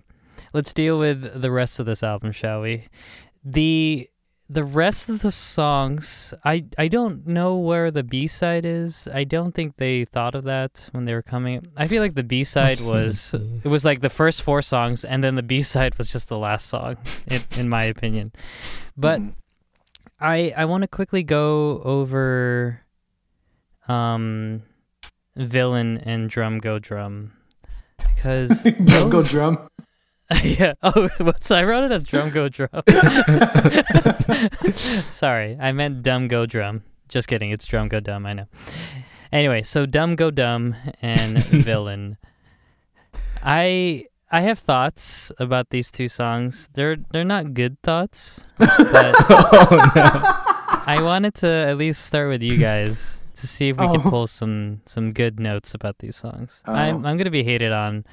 let's 0.54 0.74
deal 0.74 0.98
with 0.98 1.42
the 1.42 1.52
rest 1.52 1.80
of 1.80 1.86
this 1.86 2.04
album, 2.04 2.32
shall 2.32 2.62
we? 2.62 2.88
The 3.44 4.10
the 4.50 4.64
rest 4.64 5.10
of 5.10 5.22
the 5.22 5.32
songs, 5.32 6.34
I 6.46 6.66
I 6.78 6.88
don't 6.88 7.28
know 7.28 7.58
where 7.58 7.92
the 7.92 8.04
B 8.04 8.28
side 8.28 8.66
is. 8.66 9.08
I 9.14 9.24
don't 9.24 9.54
think 9.54 9.76
they 9.76 10.06
thought 10.06 10.36
of 10.36 10.46
that 10.46 10.90
when 10.94 11.06
they 11.06 11.14
were 11.14 11.22
coming. 11.22 11.68
I 11.76 11.88
feel 11.88 12.02
like 12.02 12.16
the 12.16 12.24
B 12.24 12.44
side 12.44 12.78
just 12.78 12.82
in 12.82 12.88
the 12.88 12.94
was 12.94 13.34
it 13.64 13.68
was 13.68 13.84
like 13.84 14.02
the 14.02 14.10
first 14.10 14.42
four 14.42 14.62
songs, 14.62 15.04
and 15.04 15.24
then 15.24 15.36
the 15.36 15.44
B 15.44 15.62
side 15.62 15.98
was 15.98 16.12
just 16.12 16.30
the 16.30 16.38
last 16.38 16.68
song, 16.68 16.98
in, 17.28 17.42
in 17.58 17.70
my 17.70 17.84
opinion. 17.84 18.32
But. 18.96 19.22
I 20.20 20.52
I 20.58 20.66
want 20.66 20.82
to 20.82 20.88
quickly 20.88 21.22
go 21.22 21.80
over 21.84 22.82
um 23.88 24.64
villain 25.36 26.00
and 26.00 26.28
drum 26.28 26.58
go 26.58 26.80
drum 26.80 27.34
because 27.98 28.64
go, 28.88 29.10
go 29.10 29.22
drum. 29.22 29.70
yeah. 30.44 30.74
Oh 30.84 31.10
what's 31.20 31.52
I 31.52 31.64
wrote 31.64 31.84
it 31.86 31.92
as 31.92 32.04
drum 32.04 32.32
go 32.32 32.50
drum. 32.50 32.70
Sorry 35.12 35.58
I 35.60 35.72
meant 35.72 36.04
dumb 36.04 36.28
go 36.28 36.46
drum. 36.46 36.84
Just 37.08 37.28
kidding 37.28 37.52
it's 37.52 37.66
drum 37.66 37.88
go 37.88 38.00
dumb 38.00 38.26
I 38.26 38.34
know. 38.34 38.46
Anyway 39.32 39.62
so 39.62 39.86
dumb 39.86 40.16
go 40.16 40.32
dumb 40.32 40.76
and 41.02 41.44
villain. 41.46 42.18
I 43.42 44.08
I 44.30 44.42
have 44.42 44.60
thoughts 44.60 45.32
about 45.40 45.70
these 45.70 45.90
two 45.92 46.10
songs. 46.10 46.68
They're 46.74 46.98
they're 47.12 47.24
not 47.24 47.54
good 47.54 47.82
thoughts 47.82 48.44
but 48.58 49.16
oh 49.30 49.92
no. 49.96 50.12
I 50.88 51.02
wanted 51.02 51.36
to 51.36 51.48
at 51.48 51.78
least 51.78 52.06
start 52.06 52.28
with 52.30 52.42
you 52.42 52.58
guys 52.58 53.22
to 53.38 53.48
see 53.48 53.70
if 53.70 53.80
we 53.80 53.88
can 53.88 54.02
Oh. 54.06 54.10
pull 54.10 54.28
some 54.28 54.82
some 54.86 55.14
good 55.14 55.40
notes 55.40 55.74
about 55.74 56.00
these 56.00 56.16
songs. 56.16 56.62
I'm 56.66 57.06
Oh. 57.06 57.08
I'm 57.08 57.18
gonna 57.18 57.32
be 57.32 57.44
hated 57.44 57.72
on. 57.72 58.06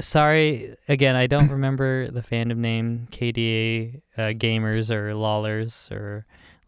Sorry 0.00 0.74
again. 0.88 1.16
I 1.16 1.26
don't 1.26 1.48
remember 1.58 2.10
the 2.10 2.20
fandom 2.22 2.58
name. 2.58 3.06
KDA 3.10 4.00
uh, 4.16 4.22
gamers 4.34 4.90
or 4.90 5.14
lollers 5.14 5.90
or 5.92 6.26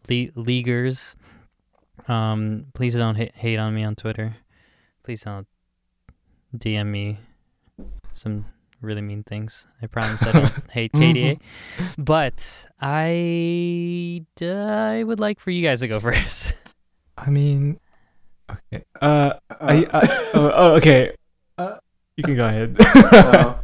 le- 0.09 0.31
leaguers. 0.35 1.15
Um, 2.07 2.67
please 2.73 2.95
don't 2.95 3.15
ha- 3.15 3.31
hate 3.35 3.57
on 3.57 3.73
me 3.75 3.83
on 3.83 3.95
Twitter. 3.95 4.37
Please 5.03 5.23
don't 5.23 5.47
DM 6.55 6.87
me 6.87 7.19
some 8.13 8.45
really 8.81 9.01
mean 9.01 9.23
things. 9.23 9.67
I 9.81 9.87
promise 9.87 10.21
I 10.23 10.31
don't 10.31 10.69
hate 10.71 10.91
KDA. 10.93 11.39
But 11.97 12.67
I, 12.79 14.23
I 14.41 15.03
would 15.03 15.19
like 15.19 15.39
for 15.39 15.51
you 15.51 15.63
guys 15.63 15.81
to 15.81 15.87
go 15.87 15.99
first. 16.07 16.53
I 17.17 17.29
mean, 17.29 17.79
okay. 18.49 18.83
Uh, 19.01 19.33
I, 19.49 19.85
Uh, 19.85 19.89
I 19.93 20.29
oh, 20.33 20.51
oh, 20.55 20.75
okay. 20.75 21.15
Uh, 21.57 21.77
you 22.15 22.23
can 22.23 22.35
go 22.35 22.45
ahead. 22.45 22.77
no, 23.11 23.59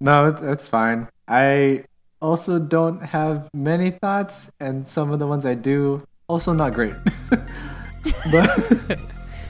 no, 0.00 0.26
it's, 0.28 0.42
it's 0.42 0.68
fine. 0.68 1.08
I 1.28 1.84
also 2.20 2.58
don't 2.58 3.00
have 3.00 3.48
many 3.52 3.90
thoughts, 3.90 4.50
and 4.60 4.86
some 4.86 5.10
of 5.10 5.18
the 5.18 5.26
ones 5.26 5.44
I 5.46 5.54
do 5.54 6.06
also 6.28 6.52
not 6.52 6.74
great. 6.74 6.94
but 8.30 8.48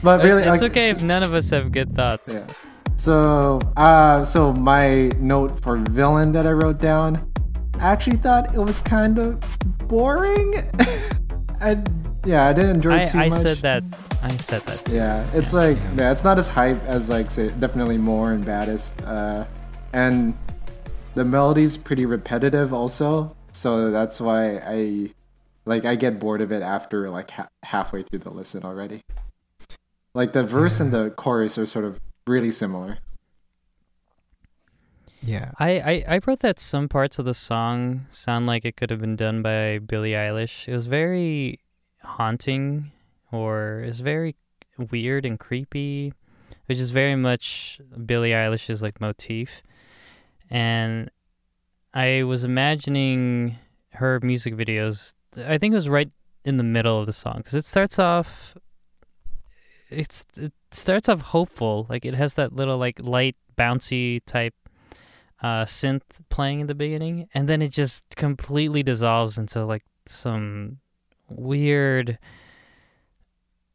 but 0.03 0.23
really, 0.23 0.43
it's, 0.43 0.53
it's 0.53 0.61
like, 0.61 0.71
okay 0.71 0.89
if 0.89 1.01
none 1.01 1.23
of 1.23 1.33
us 1.33 1.49
have 1.49 1.71
good 1.71 1.95
thoughts. 1.95 2.33
Yeah. 2.33 2.47
So, 2.95 3.59
uh, 3.75 4.23
so 4.23 4.53
my 4.53 5.09
note 5.19 5.61
for 5.61 5.77
villain 5.77 6.31
that 6.33 6.45
I 6.45 6.51
wrote 6.51 6.79
down, 6.79 7.31
I 7.79 7.91
actually 7.91 8.17
thought 8.17 8.53
it 8.53 8.59
was 8.59 8.79
kind 8.79 9.17
of 9.19 9.39
boring. 9.87 10.69
I 11.59 11.81
yeah, 12.25 12.47
I 12.47 12.53
didn't 12.53 12.77
enjoy 12.77 12.93
I, 12.93 13.03
it 13.03 13.11
too 13.11 13.17
I 13.17 13.29
much. 13.29 13.39
I 13.39 13.41
said 13.41 13.57
that. 13.59 13.83
I 14.23 14.37
said 14.37 14.61
that. 14.67 14.87
Yeah, 14.89 15.29
it's 15.33 15.51
like 15.51 15.77
yeah, 15.97 16.11
it's 16.11 16.23
not 16.23 16.37
as 16.39 16.47
hype 16.47 16.81
as 16.85 17.09
like 17.09 17.29
say 17.29 17.49
definitely 17.59 17.97
more 17.97 18.31
and 18.31 18.45
baddest. 18.45 18.99
Uh, 19.03 19.45
and 19.91 20.33
the 21.13 21.25
melody's 21.25 21.75
pretty 21.75 22.05
repetitive 22.05 22.73
also, 22.73 23.35
so 23.51 23.91
that's 23.91 24.21
why 24.21 24.57
I 24.59 25.13
like 25.65 25.83
I 25.83 25.95
get 25.95 26.19
bored 26.19 26.39
of 26.39 26.51
it 26.53 26.61
after 26.61 27.09
like 27.09 27.31
ha- 27.31 27.49
halfway 27.63 28.03
through 28.03 28.19
the 28.19 28.29
listen 28.31 28.63
already. 28.63 29.01
Like 30.13 30.31
the 30.31 30.43
verse 30.43 30.79
and 30.79 30.93
the 30.93 31.09
chorus 31.09 31.57
are 31.57 31.65
sort 31.65 31.85
of 31.85 31.99
really 32.25 32.51
similar. 32.51 32.99
yeah. 35.21 35.51
I, 35.57 35.79
I, 35.79 36.05
I 36.15 36.19
wrote 36.25 36.39
that 36.41 36.59
some 36.59 36.87
parts 36.87 37.17
of 37.19 37.25
the 37.25 37.33
song 37.33 38.05
sound 38.09 38.45
like 38.45 38.65
it 38.65 38.75
could 38.75 38.89
have 38.89 38.99
been 38.99 39.15
done 39.15 39.41
by 39.41 39.79
Billie 39.79 40.11
Eilish. 40.11 40.67
It 40.67 40.73
was 40.73 40.87
very 40.87 41.59
haunting 42.03 42.91
or 43.33 43.79
is 43.79 43.99
very 43.99 44.35
weird 44.91 45.25
and 45.25 45.39
creepy, 45.39 46.13
which 46.67 46.77
is 46.77 46.91
very 46.91 47.15
much 47.15 47.79
Billie 48.05 48.31
Eilish's 48.31 48.81
like 48.81 49.01
motif. 49.01 49.61
And 50.49 51.09
I 51.93 52.23
was 52.23 52.43
imagining 52.43 53.57
her 53.93 54.19
music 54.21 54.55
videos. 54.55 55.13
I 55.37 55.57
think 55.57 55.73
it 55.73 55.75
was 55.75 55.89
right 55.89 56.11
in 56.45 56.57
the 56.57 56.63
middle 56.63 56.99
of 56.99 57.05
the 57.05 57.13
song 57.13 57.37
because 57.37 57.55
it 57.55 57.65
starts 57.65 57.99
off. 57.99 58.55
It's 59.89 60.25
it 60.37 60.53
starts 60.71 61.09
off 61.09 61.21
hopeful, 61.21 61.85
like 61.89 62.05
it 62.05 62.13
has 62.15 62.35
that 62.35 62.53
little 62.53 62.77
like 62.77 62.99
light 63.05 63.35
bouncy 63.57 64.21
type 64.25 64.55
uh, 65.41 65.65
synth 65.65 66.01
playing 66.29 66.61
in 66.61 66.67
the 66.67 66.75
beginning, 66.75 67.27
and 67.33 67.47
then 67.47 67.61
it 67.61 67.71
just 67.71 68.05
completely 68.15 68.81
dissolves 68.81 69.37
into 69.37 69.65
like 69.65 69.83
some 70.05 70.79
weird, 71.29 72.17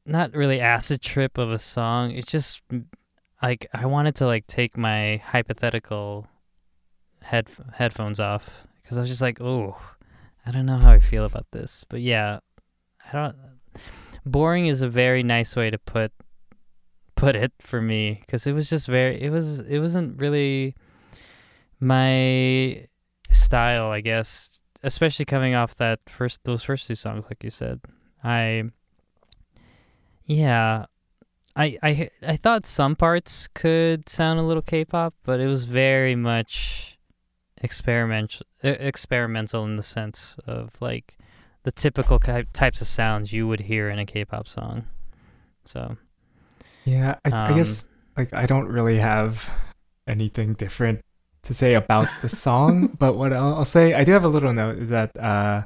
not 0.08 0.34
really 0.34 0.60
acid 0.60 1.02
trip 1.02 1.38
of 1.38 1.50
a 1.50 1.58
song. 1.58 2.12
It's 2.12 2.30
just 2.30 2.62
like 3.42 3.66
I 3.72 3.86
wanted 3.86 4.16
to 4.16 4.26
like 4.26 4.46
take 4.46 4.76
my 4.76 5.22
hypothetical 5.24 6.26
head 7.22 7.48
headphones 7.74 8.18
off 8.20 8.66
because 8.82 8.98
I 8.98 9.00
was 9.02 9.10
just 9.10 9.22
like, 9.22 9.40
oh, 9.40 9.76
I 10.46 10.50
don't 10.50 10.66
know 10.66 10.78
how 10.78 10.92
I 10.92 10.98
feel 10.98 11.24
about 11.24 11.46
this, 11.52 11.84
but 11.88 12.00
yeah, 12.00 12.40
I 13.06 13.12
don't. 13.12 13.36
Boring 14.24 14.66
is 14.66 14.82
a 14.82 14.88
very 14.88 15.22
nice 15.22 15.54
way 15.54 15.70
to 15.70 15.78
put 15.78 16.12
put 17.18 17.34
it 17.34 17.52
for 17.58 17.82
me 17.82 18.22
because 18.24 18.46
it 18.46 18.52
was 18.52 18.70
just 18.70 18.86
very 18.86 19.20
it 19.20 19.30
was 19.30 19.58
it 19.60 19.80
wasn't 19.80 20.16
really 20.20 20.72
my 21.80 22.86
style 23.32 23.90
i 23.90 24.00
guess 24.00 24.60
especially 24.84 25.24
coming 25.24 25.52
off 25.52 25.74
that 25.74 25.98
first 26.06 26.38
those 26.44 26.62
first 26.62 26.86
two 26.86 26.94
songs 26.94 27.24
like 27.24 27.42
you 27.42 27.50
said 27.50 27.80
i 28.22 28.62
yeah. 30.28 30.86
I 31.56 31.76
i 31.82 32.10
i 32.22 32.36
thought 32.36 32.66
some 32.66 32.94
parts 32.94 33.48
could 33.52 34.08
sound 34.08 34.38
a 34.38 34.44
little 34.44 34.62
k-pop 34.62 35.12
but 35.24 35.40
it 35.40 35.48
was 35.48 35.64
very 35.64 36.14
much 36.14 36.96
experimental 37.60 38.46
experimental 38.62 39.64
in 39.64 39.74
the 39.74 39.82
sense 39.82 40.36
of 40.46 40.80
like 40.80 41.18
the 41.64 41.72
typical 41.72 42.18
types 42.18 42.80
of 42.80 42.86
sounds 42.86 43.32
you 43.32 43.46
would 43.46 43.60
hear 43.60 43.88
in 43.88 43.98
a 43.98 44.06
k-pop 44.06 44.48
song. 44.48 44.86
So 45.64 45.96
yeah, 46.84 47.16
I, 47.24 47.28
um, 47.28 47.52
I 47.52 47.56
guess 47.56 47.88
like 48.16 48.32
I 48.32 48.46
don't 48.46 48.68
really 48.68 48.98
have 48.98 49.50
anything 50.06 50.54
different 50.54 51.04
to 51.42 51.54
say 51.54 51.74
about 51.74 52.08
the 52.22 52.28
song, 52.28 52.88
but 52.98 53.16
what 53.16 53.32
I'll, 53.32 53.56
I'll, 53.56 53.64
say, 53.64 53.94
I 53.94 54.04
do 54.04 54.12
have 54.12 54.24
a 54.24 54.28
little 54.28 54.52
note 54.52 54.78
is 54.78 54.88
that 54.88 55.16
uh, 55.18 55.62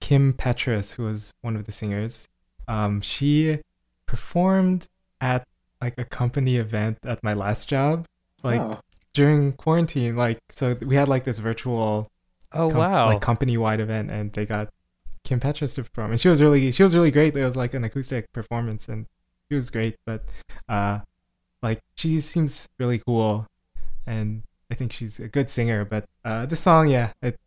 Kim 0.00 0.34
Petras, 0.34 0.94
who 0.94 1.04
was 1.04 1.32
one 1.40 1.56
of 1.56 1.66
the 1.66 1.72
singers, 1.72 2.28
um, 2.68 3.00
she 3.00 3.60
performed 4.10 4.88
at 5.20 5.46
like 5.80 5.94
a 5.96 6.04
company 6.04 6.56
event 6.56 6.98
at 7.04 7.22
my 7.22 7.32
last 7.32 7.68
job, 7.68 8.06
like 8.42 8.60
oh. 8.60 8.80
during 9.14 9.52
quarantine. 9.52 10.16
Like, 10.16 10.40
so 10.48 10.76
we 10.80 10.96
had 10.96 11.06
like 11.06 11.22
this 11.22 11.38
virtual, 11.38 12.10
oh 12.52 12.70
com- 12.70 12.78
wow, 12.78 13.06
like 13.06 13.20
company 13.20 13.56
wide 13.56 13.78
event, 13.78 14.10
and 14.10 14.32
they 14.32 14.44
got 14.44 14.68
Kim 15.22 15.38
Petras 15.38 15.76
to 15.76 15.84
perform, 15.84 16.10
and 16.10 16.20
she 16.20 16.28
was 16.28 16.42
really, 16.42 16.72
she 16.72 16.82
was 16.82 16.92
really 16.92 17.12
great. 17.12 17.36
It 17.36 17.44
was 17.44 17.54
like 17.54 17.72
an 17.72 17.84
acoustic 17.84 18.32
performance, 18.32 18.88
and 18.88 19.06
she 19.48 19.54
was 19.54 19.70
great, 19.70 19.96
but 20.04 20.24
uh, 20.68 20.98
like 21.62 21.80
she 21.94 22.20
seems 22.20 22.68
really 22.80 22.98
cool, 22.98 23.46
and 24.06 24.42
I 24.72 24.74
think 24.74 24.90
she's 24.90 25.20
a 25.20 25.28
good 25.28 25.50
singer. 25.50 25.84
But 25.84 26.06
uh, 26.24 26.46
the 26.46 26.56
song, 26.56 26.88
yeah, 26.88 27.12
it 27.22 27.38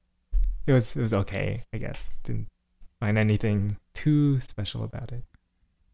it 0.66 0.72
was 0.72 0.95
it 0.95 1.01
was 1.01 1.14
okay, 1.14 1.66
I 1.74 1.78
guess. 1.78 2.07
Didn't 2.24 2.47
find 3.01 3.18
anything 3.18 3.76
too 3.93 4.39
special 4.39 4.86
about 4.86 5.11
it, 5.11 5.26
but 5.30 5.32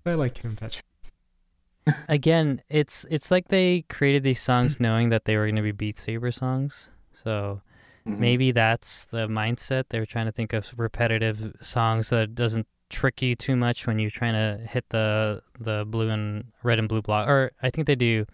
I 0.05 0.13
like 0.13 0.33
Kim 0.35 0.55
Petras. 0.55 0.81
Again, 2.09 2.61
it's 2.69 3.05
it's 3.09 3.31
like 3.31 3.47
they 3.47 3.83
created 3.89 4.23
these 4.23 4.41
songs 4.41 4.79
knowing 4.79 5.09
that 5.09 5.25
they 5.25 5.37
were 5.37 5.45
going 5.45 5.55
to 5.55 5.61
be 5.61 5.71
Beat 5.71 5.97
Saber 5.97 6.31
songs, 6.31 6.89
so. 7.11 7.61
Mm-hmm. 8.07 8.21
Maybe 8.21 8.51
that's 8.53 9.05
the 9.05 9.27
mindset. 9.27 9.83
They 9.89 9.99
were 9.99 10.05
trying 10.05 10.25
to 10.27 10.31
think 10.31 10.53
of 10.53 10.73
repetitive 10.77 11.53
songs 11.59 12.09
that 12.09 12.33
doesn't 12.33 12.65
trick 12.89 13.21
you 13.21 13.35
too 13.35 13.55
much 13.55 13.87
when 13.87 13.99
you're 13.99 14.09
trying 14.09 14.33
to 14.33 14.65
hit 14.65 14.85
the 14.89 15.41
the 15.59 15.85
blue 15.87 16.09
and 16.09 16.45
red 16.63 16.79
and 16.79 16.89
blue 16.89 17.01
block. 17.01 17.27
Or 17.27 17.51
I 17.61 17.69
think 17.69 17.87
they 17.87 17.95
do 17.95 18.25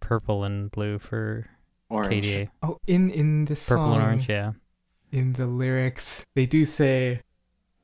purple 0.00 0.44
and 0.44 0.70
blue 0.70 0.98
for 0.98 1.46
orange. 1.88 2.24
KDA. 2.24 2.48
Oh, 2.62 2.78
in 2.86 3.10
in 3.10 3.44
the 3.44 3.56
song, 3.56 3.78
purple 3.78 3.92
and 3.94 4.02
orange, 4.02 4.28
yeah. 4.28 4.52
In 5.12 5.32
the 5.34 5.46
lyrics, 5.46 6.24
they 6.34 6.46
do 6.46 6.64
say, 6.64 7.20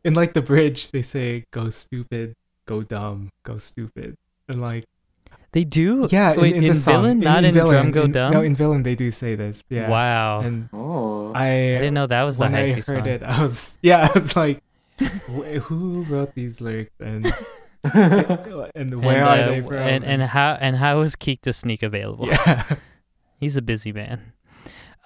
in 0.04 0.14
like 0.14 0.32
the 0.32 0.42
bridge, 0.42 0.90
they 0.90 1.02
say 1.02 1.44
"Go 1.50 1.70
stupid, 1.70 2.34
go 2.66 2.82
dumb, 2.82 3.30
go 3.42 3.58
stupid," 3.58 4.16
and 4.48 4.60
like 4.60 4.84
they 5.52 5.64
do. 5.64 6.06
Yeah, 6.10 6.36
Wait, 6.36 6.52
in, 6.52 6.58
in, 6.58 6.64
in 6.64 6.68
the 6.68 6.74
song. 6.74 6.94
villain, 7.02 7.20
not 7.20 7.38
in, 7.38 7.44
in 7.46 7.54
villain, 7.54 7.74
drum 7.74 7.90
go 7.90 8.06
dumb. 8.06 8.32
No, 8.32 8.42
in 8.42 8.54
villain 8.54 8.82
they 8.82 8.94
do 8.94 9.10
say 9.10 9.34
this. 9.34 9.64
Yeah. 9.70 9.88
Wow. 9.88 10.40
And 10.40 10.68
oh, 10.72 11.32
I, 11.34 11.46
I 11.46 11.78
didn't 11.78 11.94
know 11.94 12.06
that 12.06 12.22
was 12.24 12.36
the 12.36 12.42
when 12.42 12.54
I 12.54 12.72
heard 12.74 12.84
song. 12.84 13.06
it. 13.06 13.22
I 13.22 13.42
was 13.42 13.78
yeah, 13.80 14.08
I 14.14 14.18
was 14.18 14.36
like, 14.36 14.62
who 14.98 16.04
wrote 16.10 16.34
these 16.34 16.60
lyrics 16.60 16.92
and 17.00 17.26
and 17.94 19.02
where 19.02 19.22
and, 19.22 19.24
are 19.24 19.38
uh, 19.38 19.46
they 19.46 19.60
from? 19.62 19.76
And, 19.76 20.04
and 20.04 20.22
how 20.22 20.58
and 20.60 20.76
how 20.76 21.00
is 21.00 21.16
Keak 21.16 21.42
da 21.42 21.52
Sneak 21.52 21.82
available? 21.82 22.28
Yeah, 22.28 22.76
he's 23.38 23.56
a 23.56 23.62
busy 23.62 23.92
man. 23.92 24.32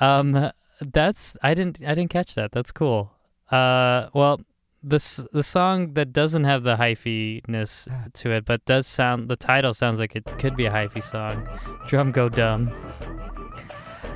Um, 0.00 0.50
that's 0.80 1.36
I 1.42 1.54
didn't 1.54 1.78
I 1.86 1.94
didn't 1.94 2.10
catch 2.10 2.34
that. 2.34 2.52
That's 2.52 2.72
cool. 2.72 3.12
Uh, 3.50 4.08
well, 4.14 4.40
this 4.82 5.16
the 5.32 5.42
song 5.42 5.94
that 5.94 6.12
doesn't 6.12 6.44
have 6.44 6.62
the 6.62 6.76
hyphy 6.76 7.46
ness 7.48 7.88
to 8.14 8.30
it, 8.30 8.44
but 8.44 8.64
does 8.64 8.86
sound 8.86 9.28
the 9.28 9.36
title 9.36 9.74
sounds 9.74 10.00
like 10.00 10.16
it 10.16 10.24
could 10.38 10.56
be 10.56 10.66
a 10.66 10.70
hyphy 10.70 11.02
song. 11.02 11.46
Drum 11.86 12.12
Go 12.12 12.28
Dumb. 12.28 12.72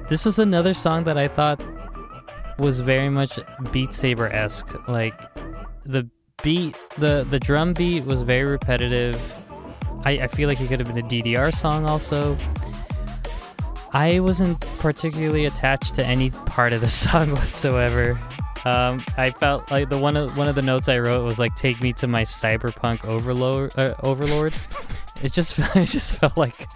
This 0.09 0.25
was 0.25 0.39
another 0.39 0.75
song 0.75 1.05
that 1.05 1.17
I 1.17 1.29
thought 1.29 1.63
was 2.59 2.81
very 2.81 3.09
much 3.09 3.39
Beat 3.73 3.95
Saber 3.95 4.29
esque. 4.29 4.75
Like 4.89 5.19
the 5.85 6.09
beat, 6.43 6.77
the 6.99 7.27
the 7.29 7.41
drum 7.41 7.73
beat 7.75 8.05
was 8.05 8.23
very 8.23 8.45
repetitive. 8.45 9.17
I, 10.05 10.13
I 10.13 10.27
feel 10.29 10.49
like 10.49 10.61
it 10.61 10.69
could 10.69 10.81
have 10.81 10.89
been 10.95 11.05
a 11.05 11.09
DDR 11.09 11.55
song 11.55 11.87
also. 11.87 12.37
I 13.93 14.21
wasn't 14.21 14.61
particularly 14.79 15.47
attached 15.47 15.95
to 15.95 16.05
any 16.05 16.31
part 16.31 16.73
of 16.73 16.81
the 16.81 16.89
song 17.05 17.31
whatsoever. 17.31 18.19
Um, 18.65 19.05
I 19.17 19.31
felt 19.31 19.71
like 19.71 19.91
the 19.91 19.99
one 19.99 20.17
of 20.17 20.37
one 20.37 20.49
of 20.49 20.55
the 20.55 20.63
notes 20.63 20.89
I 20.89 20.99
wrote 20.99 21.25
was 21.25 21.39
like 21.39 21.55
"Take 21.55 21.81
me 21.81 21.93
to 21.95 22.07
my 22.07 22.23
cyberpunk 22.23 23.05
overlord." 23.05 23.73
Uh, 23.77 23.95
overlord. 24.03 24.55
It 25.23 25.33
just 25.33 25.59
it 25.77 25.87
just 25.87 26.17
felt 26.17 26.37
like 26.37 26.67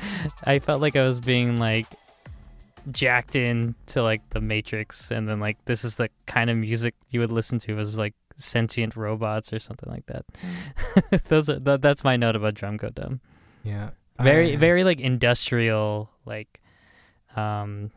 I 0.44 0.58
felt 0.58 0.82
like 0.82 0.96
I 0.96 1.02
was 1.02 1.20
being 1.20 1.58
like 1.58 1.86
jacked 2.90 3.36
in 3.36 3.74
to 3.86 4.02
like 4.02 4.28
the 4.30 4.40
Matrix, 4.40 5.10
and 5.10 5.28
then 5.28 5.40
like 5.40 5.62
this 5.64 5.84
is 5.84 5.96
the 5.96 6.10
kind 6.26 6.50
of 6.50 6.56
music 6.56 6.94
you 7.10 7.20
would 7.20 7.32
listen 7.32 7.58
to 7.60 7.78
as 7.78 7.98
like 7.98 8.14
sentient 8.36 8.96
robots 8.96 9.52
or 9.52 9.58
something 9.58 9.90
like 9.90 10.06
that. 10.06 10.24
Those 11.28 11.48
are 11.48 11.58
th- 11.58 11.80
that's 11.80 12.04
my 12.04 12.16
note 12.16 12.36
about 12.36 12.54
Drum 12.54 12.76
Go 12.76 12.88
Dumb. 12.90 13.20
Yeah, 13.64 13.90
very 14.20 14.56
very 14.56 14.84
like 14.84 15.00
industrial, 15.00 16.10
like 16.24 16.60
um, 17.36 17.90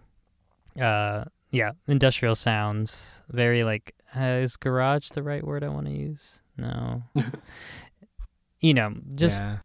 uh, 0.79 1.25
yeah, 1.51 1.71
industrial 1.87 2.35
sounds. 2.35 3.21
Very 3.29 3.63
like 3.63 3.93
uh, 4.15 4.39
is 4.41 4.57
garage 4.57 5.09
the 5.09 5.23
right 5.23 5.45
word 5.45 5.63
I 5.63 5.69
want 5.69 5.87
to 5.87 5.93
use? 5.93 6.41
No, 6.57 7.03
you 8.61 8.73
know, 8.73 8.93
just. 9.15 9.41
Yeah. 9.41 9.57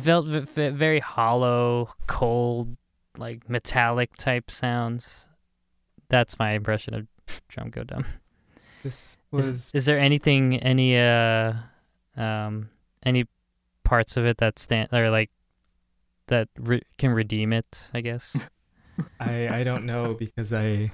Felt 0.00 0.28
very 0.28 1.00
hollow, 1.00 1.88
cold, 2.06 2.76
like 3.18 3.50
metallic 3.50 4.14
type 4.16 4.48
sounds. 4.48 5.26
That's 6.08 6.38
my 6.38 6.52
impression 6.52 6.94
of 6.94 7.08
Drum 7.48 7.70
Go 7.70 7.82
Dumb. 7.82 8.04
This 8.84 9.18
was. 9.32 9.48
Is, 9.48 9.70
is, 9.74 9.86
there 9.86 9.98
anything, 9.98 10.56
any, 10.60 10.96
uh, 10.96 11.54
um, 12.16 12.70
any 13.02 13.26
parts 13.82 14.16
of 14.16 14.24
it 14.24 14.36
that 14.38 14.60
stand 14.60 14.88
or 14.92 15.10
like 15.10 15.30
that 16.28 16.48
re- 16.56 16.82
can 16.96 17.10
redeem 17.10 17.52
it? 17.52 17.90
I 17.92 18.00
guess. 18.00 18.36
I 19.20 19.48
I 19.48 19.64
don't 19.64 19.84
know 19.84 20.14
because 20.14 20.52
I 20.52 20.92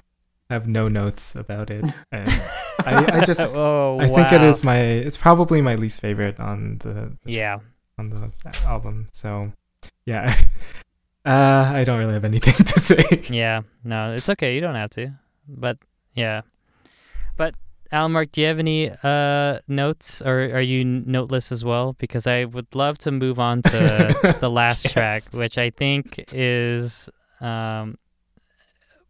have 0.49 0.67
no 0.67 0.87
notes 0.87 1.35
about 1.35 1.69
it. 1.69 1.85
And 2.11 2.41
I 2.79 3.19
I 3.19 3.25
just 3.25 3.55
oh, 3.55 3.99
I 3.99 4.07
think 4.07 4.31
it 4.31 4.41
is 4.41 4.63
my 4.63 4.79
it's 4.79 5.17
probably 5.17 5.61
my 5.61 5.75
least 5.75 5.99
favorite 5.99 6.39
on 6.39 6.79
the, 6.79 7.11
the 7.23 7.31
yeah 7.31 7.59
on 7.97 8.09
the 8.09 8.31
album. 8.65 9.07
So 9.11 9.51
yeah, 10.05 10.33
uh, 11.25 11.71
I 11.73 11.83
don't 11.83 11.99
really 11.99 12.13
have 12.13 12.25
anything 12.25 12.53
to 12.65 12.79
say. 12.79 13.23
Yeah, 13.29 13.61
no, 13.83 14.13
it's 14.13 14.29
okay. 14.29 14.55
You 14.55 14.61
don't 14.61 14.75
have 14.75 14.89
to. 14.91 15.11
But 15.47 15.77
yeah, 16.15 16.41
but 17.37 17.53
Alan 17.91 18.11
Mark, 18.11 18.31
do 18.31 18.41
you 18.41 18.47
have 18.47 18.59
any 18.59 18.91
uh, 19.03 19.59
notes, 19.67 20.21
or 20.21 20.41
are 20.55 20.61
you 20.61 20.85
noteless 20.85 21.51
as 21.51 21.65
well? 21.65 21.93
Because 21.93 22.27
I 22.27 22.45
would 22.45 22.73
love 22.73 22.97
to 22.99 23.11
move 23.11 23.39
on 23.39 23.61
to 23.63 24.37
the 24.39 24.49
last 24.49 24.85
yes. 24.85 24.93
track, 24.93 25.23
which 25.33 25.57
I 25.57 25.71
think 25.71 26.25
is, 26.31 27.09
um, 27.41 27.97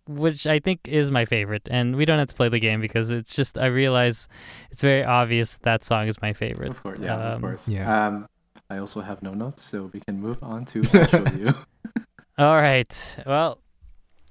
which 0.09 0.47
I 0.47 0.59
think 0.59 0.81
is 0.87 1.11
my 1.11 1.25
favorite. 1.25 1.67
And 1.69 1.95
we 1.95 2.05
don't 2.05 2.19
have 2.19 2.29
to 2.29 2.35
play 2.35 2.49
the 2.49 2.59
game 2.59 2.81
because 2.81 3.11
it's 3.11 3.35
just 3.35 3.57
I 3.57 3.67
realize 3.67 4.27
it's 4.71 4.81
very 4.81 5.03
obvious 5.03 5.57
that 5.57 5.83
song 5.83 6.07
is 6.07 6.21
my 6.21 6.33
favorite. 6.33 6.69
Of 6.69 6.81
course, 6.81 6.99
yeah, 7.01 7.15
um, 7.15 7.33
of 7.35 7.41
course. 7.41 7.67
Yeah. 7.67 8.07
Um, 8.07 8.27
I 8.69 8.77
also 8.77 9.01
have 9.01 9.21
no 9.21 9.33
notes, 9.33 9.63
so 9.63 9.89
we 9.93 9.99
can 9.99 10.19
move 10.19 10.41
on 10.43 10.65
to 10.65 10.83
I'll 10.93 11.05
show 11.05 11.25
you. 11.37 11.53
All 12.37 12.55
right. 12.55 13.17
Well, 13.25 13.59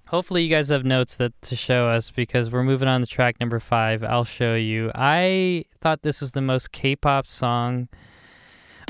hopefully 0.09 0.43
you 0.43 0.49
guys 0.49 0.69
have 0.71 0.85
notes 0.85 1.17
that 1.17 1.33
to 1.43 1.57
show 1.57 1.89
us 1.89 2.11
because 2.11 2.51
we're 2.51 2.63
moving 2.63 2.89
on 2.89 3.01
to 3.01 3.07
track 3.07 3.39
number 3.41 3.61
five. 3.61 4.03
I'll 4.03 4.25
show 4.25 4.55
you. 4.55 4.91
I 4.95 5.65
thought 5.81 6.03
this 6.03 6.21
was 6.21 6.33
the 6.33 6.41
most 6.41 6.73
K-pop 6.73 7.27
song. 7.29 7.89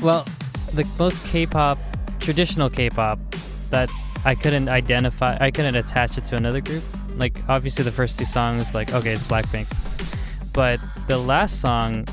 Well, 0.01 0.25
the 0.73 0.87
most 0.97 1.23
K-pop, 1.25 1.77
traditional 2.19 2.69
K-pop 2.69 3.19
that 3.71 3.89
I 4.25 4.35
couldn't 4.35 4.69
identify. 4.69 5.37
I 5.39 5.51
couldn't 5.51 5.75
attach 5.75 6.17
it 6.17 6.25
to 6.25 6.35
another 6.35 6.61
group. 6.61 6.83
Like 7.15 7.41
obviously 7.47 7.83
the 7.83 7.91
first 7.91 8.17
two 8.17 8.25
songs, 8.25 8.73
like 8.73 8.93
okay, 8.93 9.13
it's 9.13 9.23
Blackpink, 9.23 9.67
but 10.53 10.79
the 11.07 11.17
last 11.17 11.61
song, 11.61 12.07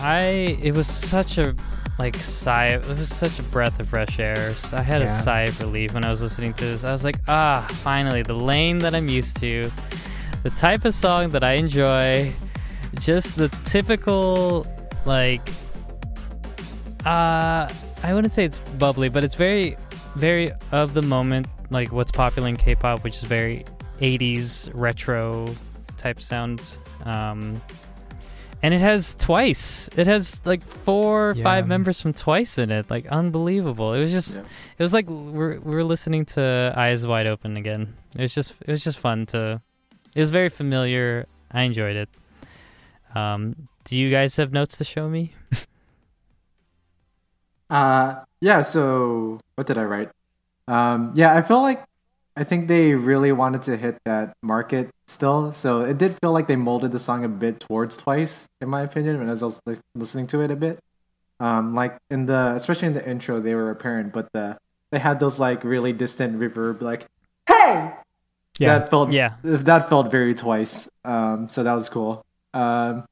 I 0.00 0.58
it 0.62 0.74
was 0.74 0.86
such 0.86 1.38
a 1.38 1.54
like 1.98 2.16
sigh. 2.16 2.68
It 2.68 2.86
was 2.86 3.14
such 3.14 3.38
a 3.38 3.42
breath 3.42 3.80
of 3.80 3.88
fresh 3.88 4.18
air. 4.18 4.54
So 4.54 4.76
I 4.76 4.82
had 4.82 5.02
a 5.02 5.08
sigh 5.08 5.42
of 5.42 5.60
relief 5.60 5.94
when 5.94 6.04
I 6.04 6.10
was 6.10 6.22
listening 6.22 6.54
to 6.54 6.64
this. 6.64 6.84
I 6.84 6.92
was 6.92 7.04
like, 7.04 7.16
ah, 7.26 7.66
finally, 7.82 8.22
the 8.22 8.34
lane 8.34 8.78
that 8.78 8.94
I'm 8.94 9.08
used 9.08 9.36
to, 9.38 9.70
the 10.44 10.50
type 10.50 10.84
of 10.84 10.94
song 10.94 11.30
that 11.30 11.42
I 11.42 11.54
enjoy, 11.54 12.32
just 13.00 13.36
the 13.36 13.48
typical 13.64 14.64
like. 15.04 15.48
Uh, 17.04 17.72
I 18.02 18.14
wouldn't 18.14 18.32
say 18.34 18.44
it's 18.44 18.58
bubbly, 18.78 19.08
but 19.08 19.24
it's 19.24 19.34
very, 19.34 19.76
very 20.18 20.50
of 20.72 20.94
the 20.94 21.02
moment, 21.02 21.46
like 21.70 21.92
what's 21.92 22.12
popular 22.12 22.48
in 22.48 22.56
K-pop, 22.56 23.04
which 23.04 23.16
is 23.16 23.24
very 23.24 23.64
80s 24.00 24.70
retro 24.74 25.54
type 25.96 26.20
sound. 26.20 26.60
Um, 27.04 27.60
and 28.62 28.74
it 28.74 28.80
has 28.80 29.14
twice. 29.14 29.88
It 29.96 30.06
has 30.08 30.40
like 30.44 30.64
four 30.66 31.30
or 31.30 31.34
five 31.36 31.68
members 31.68 32.00
from 32.02 32.12
Twice 32.12 32.58
in 32.58 32.70
it. 32.72 32.90
Like 32.90 33.06
unbelievable. 33.06 33.94
It 33.94 34.00
was 34.00 34.10
just 34.10 34.34
Yeah. 34.36 34.42
it 34.78 34.82
was 34.82 34.92
like 34.92 35.08
we're 35.08 35.60
we're 35.60 35.84
listening 35.84 36.24
to 36.34 36.72
Eyes 36.76 37.06
Wide 37.06 37.28
Open 37.28 37.56
again. 37.56 37.94
It 38.16 38.22
was 38.22 38.34
just 38.34 38.54
it 38.60 38.68
was 38.70 38.82
just 38.82 38.98
fun 38.98 39.26
to. 39.26 39.62
It 40.14 40.20
was 40.20 40.30
very 40.30 40.48
familiar. 40.48 41.26
I 41.52 41.62
enjoyed 41.62 41.94
it. 41.96 42.08
Um, 43.14 43.68
do 43.84 43.96
you 43.96 44.10
guys 44.10 44.34
have 44.36 44.52
notes 44.52 44.76
to 44.78 44.84
show 44.84 45.08
me? 45.08 45.32
Uh, 47.70 48.16
yeah. 48.40 48.62
So 48.62 49.40
what 49.54 49.66
did 49.66 49.78
I 49.78 49.84
write? 49.84 50.10
Um, 50.66 51.12
yeah, 51.14 51.34
I 51.36 51.42
feel 51.42 51.62
like 51.62 51.84
I 52.36 52.44
think 52.44 52.68
they 52.68 52.94
really 52.94 53.32
wanted 53.32 53.62
to 53.62 53.76
hit 53.76 53.98
that 54.04 54.34
market 54.42 54.90
still. 55.06 55.50
So 55.52 55.80
it 55.80 55.98
did 55.98 56.16
feel 56.20 56.32
like 56.32 56.46
they 56.46 56.56
molded 56.56 56.92
the 56.92 56.98
song 56.98 57.24
a 57.24 57.28
bit 57.28 57.60
towards 57.60 57.96
Twice, 57.96 58.46
in 58.60 58.68
my 58.68 58.82
opinion, 58.82 59.18
when 59.18 59.28
I 59.28 59.32
was 59.32 59.60
listening 59.94 60.26
to 60.28 60.40
it 60.40 60.50
a 60.50 60.56
bit. 60.56 60.78
Um, 61.40 61.74
like 61.74 61.98
in 62.10 62.26
the 62.26 62.52
especially 62.54 62.88
in 62.88 62.94
the 62.94 63.08
intro, 63.08 63.40
they 63.40 63.54
were 63.54 63.70
apparent, 63.70 64.12
but 64.12 64.28
the 64.32 64.58
they 64.90 64.98
had 64.98 65.20
those 65.20 65.38
like 65.38 65.62
really 65.64 65.92
distant 65.92 66.38
reverb, 66.38 66.80
like 66.82 67.06
"Hey!" 67.46 67.94
Yeah. 68.58 68.78
That 68.78 68.90
felt 68.90 69.12
Yeah. 69.12 69.34
that 69.42 69.88
felt 69.88 70.10
very 70.10 70.34
Twice. 70.34 70.88
Um, 71.04 71.48
so 71.48 71.62
that 71.62 71.74
was 71.74 71.88
cool. 71.88 72.24
Um, 72.54 73.04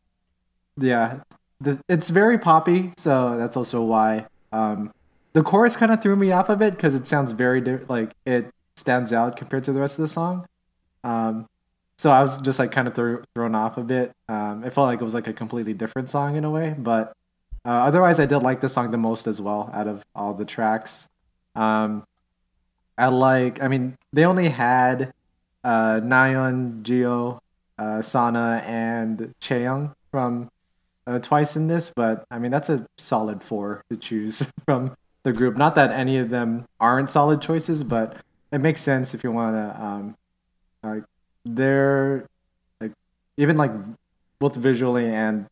yeah, 0.77 1.21
the, 1.61 1.79
it's 1.89 2.11
very 2.11 2.39
poppy, 2.39 2.93
so 2.97 3.37
that's 3.39 3.57
also 3.57 3.83
why. 3.83 4.27
Um, 4.57 4.93
the 5.35 5.43
chorus 5.43 5.77
kind 5.77 5.93
of 5.93 6.01
threw 6.03 6.17
me 6.17 6.33
off 6.33 6.49
a 6.49 6.57
bit 6.57 6.75
because 6.75 6.95
it 6.95 7.07
sounds 7.07 7.33
very 7.33 7.61
di- 7.61 7.85
like 7.89 8.13
it 8.25 8.51
stands 8.77 9.13
out 9.13 9.37
compared 9.37 9.65
to 9.65 9.73
the 9.73 9.81
rest 9.81 9.99
of 9.99 10.03
the 10.03 10.09
song. 10.09 10.47
Um, 11.05 11.47
so 11.99 12.11
I 12.11 12.23
was 12.23 12.41
just 12.41 12.59
like 12.59 12.73
kind 12.73 12.89
of 12.89 12.95
thro- 12.95 13.23
thrown 13.35 13.55
off 13.55 13.77
a 13.77 13.83
bit. 13.83 14.13
Um, 14.29 14.65
it 14.65 14.73
felt 14.73 14.87
like 14.87 15.01
it 15.01 15.05
was 15.05 15.15
like 15.15 15.29
a 15.29 15.33
completely 15.33 15.75
different 15.75 16.09
song 16.09 16.37
in 16.37 16.45
a 16.45 16.51
way, 16.51 16.75
but 16.77 17.13
uh, 17.67 17.85
otherwise, 17.89 18.21
I 18.21 18.27
did 18.27 18.39
like 18.39 18.61
the 18.61 18.69
song 18.69 18.93
the 18.93 18.97
most 18.99 19.27
as 19.27 19.41
well 19.41 19.71
out 19.75 19.89
of 19.89 20.05
all 20.15 20.33
the 20.35 20.45
tracks. 20.45 21.09
Um, 21.55 22.05
I 22.97 23.09
like. 23.09 23.63
I 23.63 23.69
mean, 23.69 23.97
they 24.13 24.25
only 24.25 24.49
had 24.49 25.13
uh, 25.65 26.01
Nayeon, 26.01 26.83
Jihyo, 26.83 27.41
uh, 27.77 28.01
Sana, 28.03 28.63
and 28.65 29.35
Chaeyoung 29.41 29.95
from 30.13 30.49
uh, 31.07 31.19
Twice 31.19 31.57
in 31.57 31.69
this, 31.69 31.93
but 31.95 32.25
I 32.31 32.39
mean 32.39 32.51
that's 32.51 32.69
a 32.69 32.87
solid 32.99 33.43
four 33.43 33.83
to 33.91 33.97
choose 33.97 34.43
from 34.65 34.97
the 35.23 35.33
group. 35.33 35.57
Not 35.57 35.75
that 35.75 35.91
any 35.91 36.19
of 36.19 36.31
them 36.31 36.67
aren't 36.81 37.11
solid 37.11 37.41
choices, 37.41 37.85
but 37.85 38.17
it 38.53 38.59
makes 38.59 38.81
sense 38.81 39.15
if 39.15 39.25
you 39.25 39.33
want 39.33 39.55
to. 39.55 39.83
Um, 39.83 40.17
like 40.83 41.05
they're 41.45 42.27
like 42.81 42.93
even 43.37 43.57
like 43.57 43.73
both 44.39 44.57
visually 44.57 45.09
and 45.09 45.47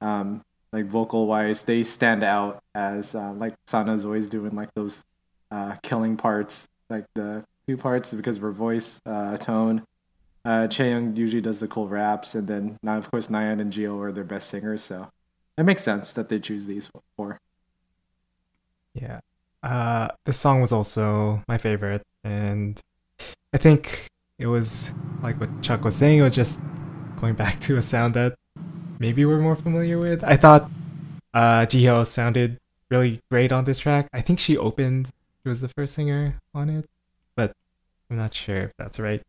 um, 0.00 0.44
like 0.72 0.86
vocal 0.86 1.26
wise, 1.26 1.62
they 1.62 1.82
stand 1.82 2.22
out 2.22 2.62
as 2.74 3.14
uh, 3.14 3.32
like 3.32 3.54
Sana's 3.66 4.04
always 4.04 4.30
doing 4.30 4.54
like 4.54 4.72
those 4.74 5.04
uh, 5.50 5.76
killing 5.82 6.16
parts, 6.16 6.68
like 6.90 7.06
the 7.14 7.44
two 7.66 7.76
parts 7.76 8.12
because 8.12 8.36
of 8.36 8.42
her 8.42 8.52
voice 8.52 9.00
uh, 9.06 9.36
tone. 9.36 9.82
Uh, 10.48 10.66
Chaeyoung 10.66 11.14
usually 11.14 11.42
does 11.42 11.60
the 11.60 11.68
cool 11.68 11.88
raps, 11.88 12.34
and 12.34 12.48
then 12.48 12.78
now 12.82 12.96
of 12.96 13.10
course 13.10 13.26
Nayeon 13.26 13.60
and 13.60 13.70
Jihyo 13.70 14.00
are 14.02 14.10
their 14.10 14.24
best 14.24 14.48
singers, 14.48 14.82
so 14.82 15.10
it 15.58 15.64
makes 15.64 15.82
sense 15.82 16.14
that 16.14 16.30
they 16.30 16.40
choose 16.40 16.64
these 16.64 16.88
four. 17.18 17.36
Yeah. 18.94 19.20
Uh, 19.62 20.08
the 20.24 20.32
song 20.32 20.62
was 20.62 20.72
also 20.72 21.42
my 21.48 21.58
favorite, 21.58 22.00
and 22.24 22.80
I 23.52 23.58
think 23.58 24.06
it 24.38 24.46
was 24.46 24.94
like 25.22 25.38
what 25.38 25.50
Chuck 25.60 25.84
was 25.84 25.94
saying. 25.94 26.20
It 26.20 26.22
was 26.22 26.34
just 26.34 26.62
going 27.20 27.34
back 27.34 27.60
to 27.68 27.76
a 27.76 27.82
sound 27.82 28.14
that 28.14 28.34
maybe 28.98 29.26
we're 29.26 29.40
more 29.40 29.56
familiar 29.56 29.98
with. 29.98 30.24
I 30.24 30.38
thought 30.38 30.70
uh, 31.34 31.66
sounded 32.04 32.56
really 32.88 33.20
great 33.30 33.52
on 33.52 33.64
this 33.64 33.78
track. 33.78 34.08
I 34.14 34.22
think 34.22 34.38
she 34.38 34.56
opened. 34.56 35.10
She 35.42 35.50
was 35.50 35.60
the 35.60 35.68
first 35.68 35.92
singer 35.92 36.40
on 36.54 36.70
it, 36.70 36.86
but 37.36 37.52
I'm 38.10 38.16
not 38.16 38.32
sure 38.32 38.62
if 38.62 38.72
that's 38.78 38.98
right. 38.98 39.20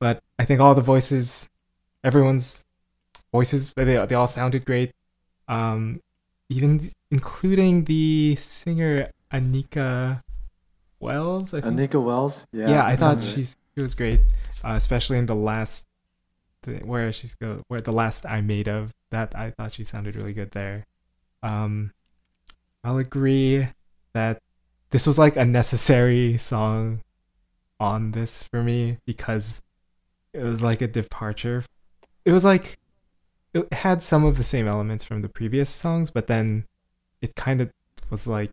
But 0.00 0.22
I 0.38 0.44
think 0.44 0.60
all 0.60 0.74
the 0.74 0.82
voices, 0.82 1.48
everyone's 2.04 2.64
voices, 3.32 3.72
they 3.74 3.84
they 4.06 4.14
all 4.14 4.28
sounded 4.28 4.64
great. 4.64 4.92
Um, 5.48 6.00
even 6.48 6.92
including 7.10 7.84
the 7.84 8.36
singer 8.36 9.10
Annika 9.32 10.22
Wells. 11.00 11.54
I 11.54 11.60
think. 11.60 11.78
Annika 11.78 12.02
Wells, 12.02 12.46
yeah, 12.52 12.70
yeah, 12.70 12.86
I 12.86 12.96
thought 12.96 13.18
right. 13.18 13.24
she's 13.24 13.56
she 13.74 13.82
was 13.82 13.94
great, 13.94 14.20
uh, 14.64 14.74
especially 14.76 15.18
in 15.18 15.26
the 15.26 15.34
last, 15.34 15.86
the, 16.62 16.78
where 16.78 17.12
she's 17.12 17.34
go, 17.34 17.62
where 17.68 17.80
the 17.80 17.92
last 17.92 18.26
I 18.26 18.40
made 18.40 18.68
of 18.68 18.94
that. 19.10 19.36
I 19.36 19.50
thought 19.50 19.72
she 19.72 19.84
sounded 19.84 20.16
really 20.16 20.32
good 20.32 20.52
there. 20.52 20.86
Um, 21.42 21.92
I'll 22.82 22.98
agree 22.98 23.68
that 24.12 24.42
this 24.90 25.06
was 25.06 25.18
like 25.18 25.36
a 25.36 25.44
necessary 25.44 26.38
song 26.38 27.02
on 27.78 28.12
this 28.12 28.42
for 28.42 28.62
me 28.62 28.98
because 29.06 29.62
it 30.32 30.42
was 30.42 30.62
like 30.62 30.82
a 30.82 30.88
departure. 30.88 31.64
It 32.24 32.32
was 32.32 32.44
like 32.44 32.78
it 33.54 33.72
had 33.72 34.02
some 34.02 34.24
of 34.24 34.36
the 34.36 34.44
same 34.44 34.68
elements 34.68 35.04
from 35.04 35.22
the 35.22 35.28
previous 35.28 35.70
songs, 35.70 36.10
but 36.10 36.26
then 36.26 36.64
it 37.22 37.34
kind 37.34 37.60
of 37.60 37.70
was 38.10 38.26
like, 38.26 38.50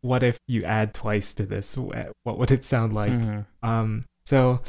what 0.00 0.22
if 0.22 0.38
you 0.46 0.64
add 0.64 0.94
twice 0.94 1.34
to 1.34 1.44
this? 1.46 1.76
What 1.76 2.38
would 2.38 2.50
it 2.50 2.64
sound 2.64 2.94
like? 2.94 3.12
Mhm. 3.12 3.44
Um, 3.62 4.04
so 4.24 4.60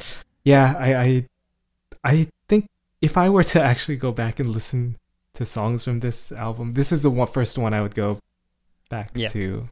yeah, 0.44 0.74
I, 0.78 0.94
I 0.94 1.26
I 2.04 2.28
think 2.48 2.68
if 3.00 3.16
I 3.16 3.28
were 3.30 3.44
to 3.44 3.62
actually 3.70 3.96
go 3.96 4.12
back 4.12 4.38
and 4.40 4.50
listen 4.50 4.96
to 5.34 5.44
songs 5.44 5.84
from 5.84 6.00
this 6.00 6.32
album, 6.32 6.72
this 6.72 6.92
is 6.92 7.02
the 7.02 7.10
one, 7.10 7.26
first 7.28 7.56
one 7.58 7.72
I 7.74 7.80
would 7.80 7.94
go 7.94 8.18
back 8.90 9.10
Yeah. 9.14 9.28
to. 9.28 9.68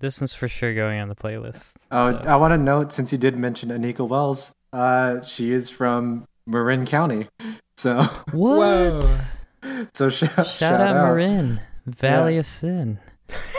This 0.00 0.20
one's 0.20 0.34
for 0.34 0.48
sure 0.48 0.74
going 0.74 0.98
on 1.00 1.08
the 1.08 1.14
playlist. 1.14 1.74
Oh, 1.92 2.10
so- 2.12 2.28
I 2.28 2.34
want 2.36 2.52
to 2.52 2.58
note 2.58 2.92
since 2.92 3.12
you 3.12 3.18
did 3.18 3.36
mention 3.36 3.68
Annika 3.70 4.06
Wells, 4.06 4.52
uh, 4.72 5.22
she 5.22 5.52
is 5.52 5.68
from 5.68 6.26
Marin 6.46 6.86
County, 6.86 7.28
so 7.76 8.02
What? 8.32 9.06
so 9.94 10.08
sh- 10.08 10.20
shout, 10.20 10.46
Shout, 10.46 10.80
out, 10.80 10.94
Marin, 10.94 11.60
Valley 11.86 12.34
Yeah. 12.34 12.40
of 12.40 12.46
Sin. 12.46 12.98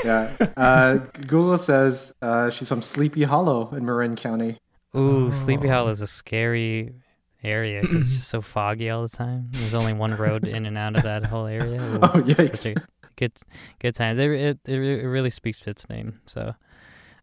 Yeah, 0.05 0.36
uh, 0.57 0.97
Google 1.28 1.57
says 1.57 2.14
uh, 2.22 2.49
she's 2.49 2.68
from 2.70 2.82
Sleepy 2.82 3.24
Hollow 3.24 3.74
in 3.74 3.86
Marin 3.86 4.16
County. 4.16 4.57
Ooh, 4.95 5.32
Sleepy 5.32 5.68
Oh. 5.68 5.72
Hollow 5.72 5.89
is 5.89 6.01
a 6.01 6.07
scary 6.07 6.93
area 7.43 7.82
because 7.82 8.03
it's 8.03 8.11
just 8.11 8.28
so 8.30 8.41
foggy 8.41 8.89
all 8.89 9.01
the 9.01 9.09
time. 9.09 9.47
There's 9.51 9.74
only 9.74 9.93
one 9.93 10.16
road 10.16 10.45
in 10.45 10.66
and 10.68 10.78
out 10.78 10.95
of 10.95 11.03
that 11.03 11.26
whole 11.26 11.47
area. 11.47 11.82
Ooh, 11.82 11.99
Oh, 12.03 12.24
it's 12.28 12.39
yikes. 12.66 12.86
good, 13.16 13.32
good 13.80 13.95
times. 13.95 14.20
It, 14.20 14.30
it 14.32 14.59
it 14.68 14.80
it 14.80 15.07
really 15.07 15.32
speaks 15.32 15.61
to 15.61 15.72
its 15.72 15.89
name. 15.89 16.22
So, 16.28 16.53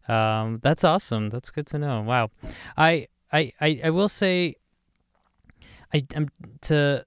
um, 0.09 0.59
that's 0.61 0.83
awesome. 0.83 1.29
That's 1.29 1.51
good 1.51 1.67
to 1.67 1.79
know. 1.79 2.01
Wow, 2.01 2.31
I 2.75 3.07
I 3.31 3.53
I, 3.59 3.81
I 3.85 3.89
will 3.89 4.09
say, 4.09 4.55
I 5.93 6.03
am 6.15 6.27
to 6.61 7.05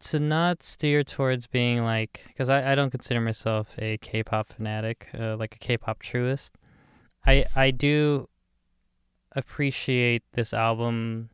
to 0.00 0.18
not 0.18 0.62
steer 0.62 1.04
towards 1.04 1.46
being 1.46 1.84
like 1.84 2.22
because 2.28 2.48
I, 2.48 2.72
I 2.72 2.74
don't 2.74 2.90
consider 2.90 3.20
myself 3.20 3.74
a 3.78 3.98
K-pop 3.98 4.48
fanatic, 4.48 5.08
uh, 5.18 5.36
like 5.36 5.54
a 5.54 5.58
K-pop 5.58 6.02
truist. 6.02 6.52
I 7.26 7.46
I 7.54 7.70
do 7.70 8.28
appreciate 9.32 10.22
this 10.32 10.52
album 10.52 11.30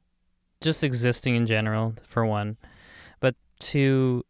just 0.61 0.85
existing 0.85 1.35
in 1.35 1.47
general 1.47 1.95
for 2.03 2.27
one 2.27 2.57
but 3.21 3.35
two 3.59 4.23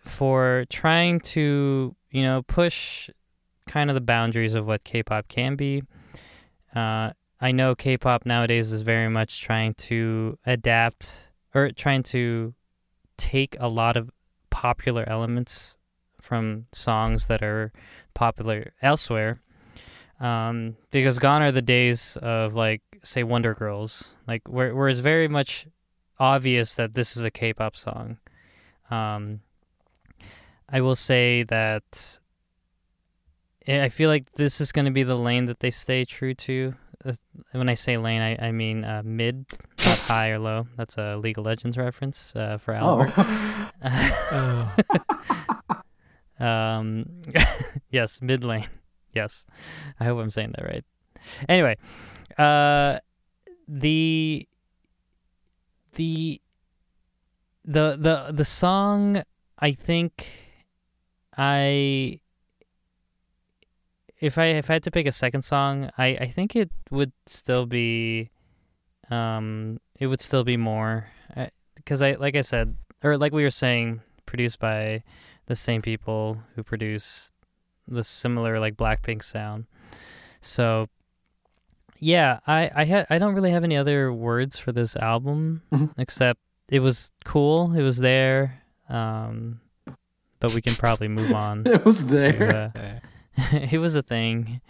for 0.00 0.64
trying 0.68 1.20
to 1.20 1.94
you 2.10 2.22
know 2.22 2.42
push 2.42 3.08
kind 3.66 3.90
of 3.90 3.94
the 3.94 4.00
boundaries 4.00 4.54
of 4.54 4.66
what 4.66 4.84
K-pop 4.84 5.28
can 5.28 5.56
be. 5.56 5.82
Uh, 6.74 7.10
I 7.40 7.52
know 7.52 7.74
K-pop 7.74 8.24
nowadays 8.24 8.72
is 8.72 8.80
very 8.80 9.08
much 9.08 9.42
trying 9.42 9.74
to 9.74 10.38
adapt 10.46 11.28
or 11.54 11.70
trying 11.70 12.02
to 12.04 12.54
take 13.16 13.56
a 13.60 13.68
lot 13.68 13.96
of 13.96 14.10
popular 14.50 15.04
elements 15.06 15.76
from 16.20 16.66
songs 16.72 17.26
that 17.26 17.42
are 17.42 17.72
popular 18.14 18.72
elsewhere. 18.80 19.40
Um, 20.18 20.76
because 20.90 21.18
gone 21.18 21.42
are 21.42 21.52
the 21.52 21.60
days 21.60 22.16
of 22.22 22.54
like 22.54 22.80
say 23.02 23.22
Wonder 23.22 23.54
Girls, 23.54 24.16
like 24.26 24.48
where 24.48 24.74
where 24.74 24.88
it's 24.88 25.00
very 25.00 25.28
much 25.28 25.66
obvious 26.18 26.74
that 26.76 26.94
this 26.94 27.18
is 27.18 27.24
a 27.24 27.30
K-pop 27.30 27.76
song. 27.76 28.16
Um, 28.90 29.40
I 30.68 30.80
will 30.80 30.94
say 30.94 31.42
that 31.44 32.18
I 33.68 33.88
feel 33.88 34.08
like 34.08 34.32
this 34.32 34.60
is 34.60 34.72
going 34.72 34.84
to 34.84 34.90
be 34.90 35.02
the 35.02 35.18
lane 35.18 35.46
that 35.46 35.60
they 35.60 35.70
stay 35.70 36.04
true 36.04 36.34
to. 36.34 36.74
When 37.52 37.68
I 37.68 37.74
say 37.74 37.96
lane, 37.96 38.20
I, 38.20 38.48
I 38.48 38.52
mean 38.52 38.84
uh, 38.84 39.02
mid, 39.04 39.46
not 39.84 39.98
high 40.10 40.30
or 40.30 40.38
low. 40.38 40.66
That's 40.76 40.96
a 40.98 41.16
League 41.16 41.38
of 41.38 41.46
Legends 41.46 41.78
reference 41.78 42.34
uh, 42.36 42.58
for 42.58 42.74
Albert. 42.74 43.12
Oh. 43.16 43.70
Oh. 44.32 45.84
um, 46.44 47.06
yes, 47.90 48.20
mid 48.20 48.44
lane. 48.44 48.68
Yes, 49.14 49.46
I 49.98 50.04
hope 50.04 50.18
I'm 50.18 50.30
saying 50.30 50.54
that 50.56 50.64
right. 50.64 50.84
Anyway, 51.48 51.76
uh, 52.38 52.98
the 53.66 54.46
the 55.94 56.40
the 57.64 57.96
the 57.96 58.32
the 58.32 58.44
song 58.44 59.22
I 59.58 59.72
think 59.72 60.28
I 61.36 62.20
if 64.20 64.38
I 64.38 64.46
if 64.46 64.70
I 64.70 64.74
had 64.74 64.82
to 64.84 64.90
pick 64.90 65.06
a 65.06 65.12
second 65.12 65.42
song, 65.42 65.90
I 65.98 66.06
I 66.20 66.26
think 66.28 66.56
it 66.56 66.70
would 66.90 67.12
still 67.26 67.66
be 67.66 68.30
um 69.10 69.78
it 70.00 70.06
would 70.08 70.20
still 70.20 70.44
be 70.44 70.56
more 70.56 71.08
because 71.76 72.02
I 72.02 72.12
like 72.14 72.34
I 72.36 72.40
said 72.42 72.74
or 73.04 73.16
like 73.18 73.32
we 73.32 73.42
were 73.42 73.50
saying 73.50 74.00
produced 74.26 74.58
by 74.58 75.02
the 75.46 75.54
same 75.54 75.80
people 75.82 76.38
who 76.54 76.62
produce 76.64 77.30
the 77.86 78.02
similar 78.02 78.58
like 78.58 78.76
Blackpink 78.76 79.22
sound. 79.22 79.66
So 80.40 80.88
yeah, 81.98 82.40
I 82.46 82.70
I 82.74 82.84
ha- 82.84 83.06
I 83.10 83.18
don't 83.18 83.34
really 83.34 83.50
have 83.52 83.64
any 83.64 83.76
other 83.76 84.12
words 84.12 84.58
for 84.58 84.72
this 84.72 84.96
album 84.96 85.62
Mhm. 85.72 85.92
except 85.98 86.40
it 86.68 86.80
was 86.80 87.12
cool. 87.24 87.72
It 87.74 87.82
was 87.82 87.98
there. 87.98 88.62
Um 88.88 89.60
but 90.40 90.52
we 90.52 90.60
can 90.60 90.74
probably 90.74 91.08
move 91.08 91.32
on. 91.32 91.62
it 91.66 91.84
was 91.84 91.98
to, 92.00 92.04
there. 92.04 92.50
uh, 92.50 92.70
Yeah. 92.80 92.98
it 93.52 93.80
was 93.80 93.96
a 93.96 94.02
thing. 94.02 94.60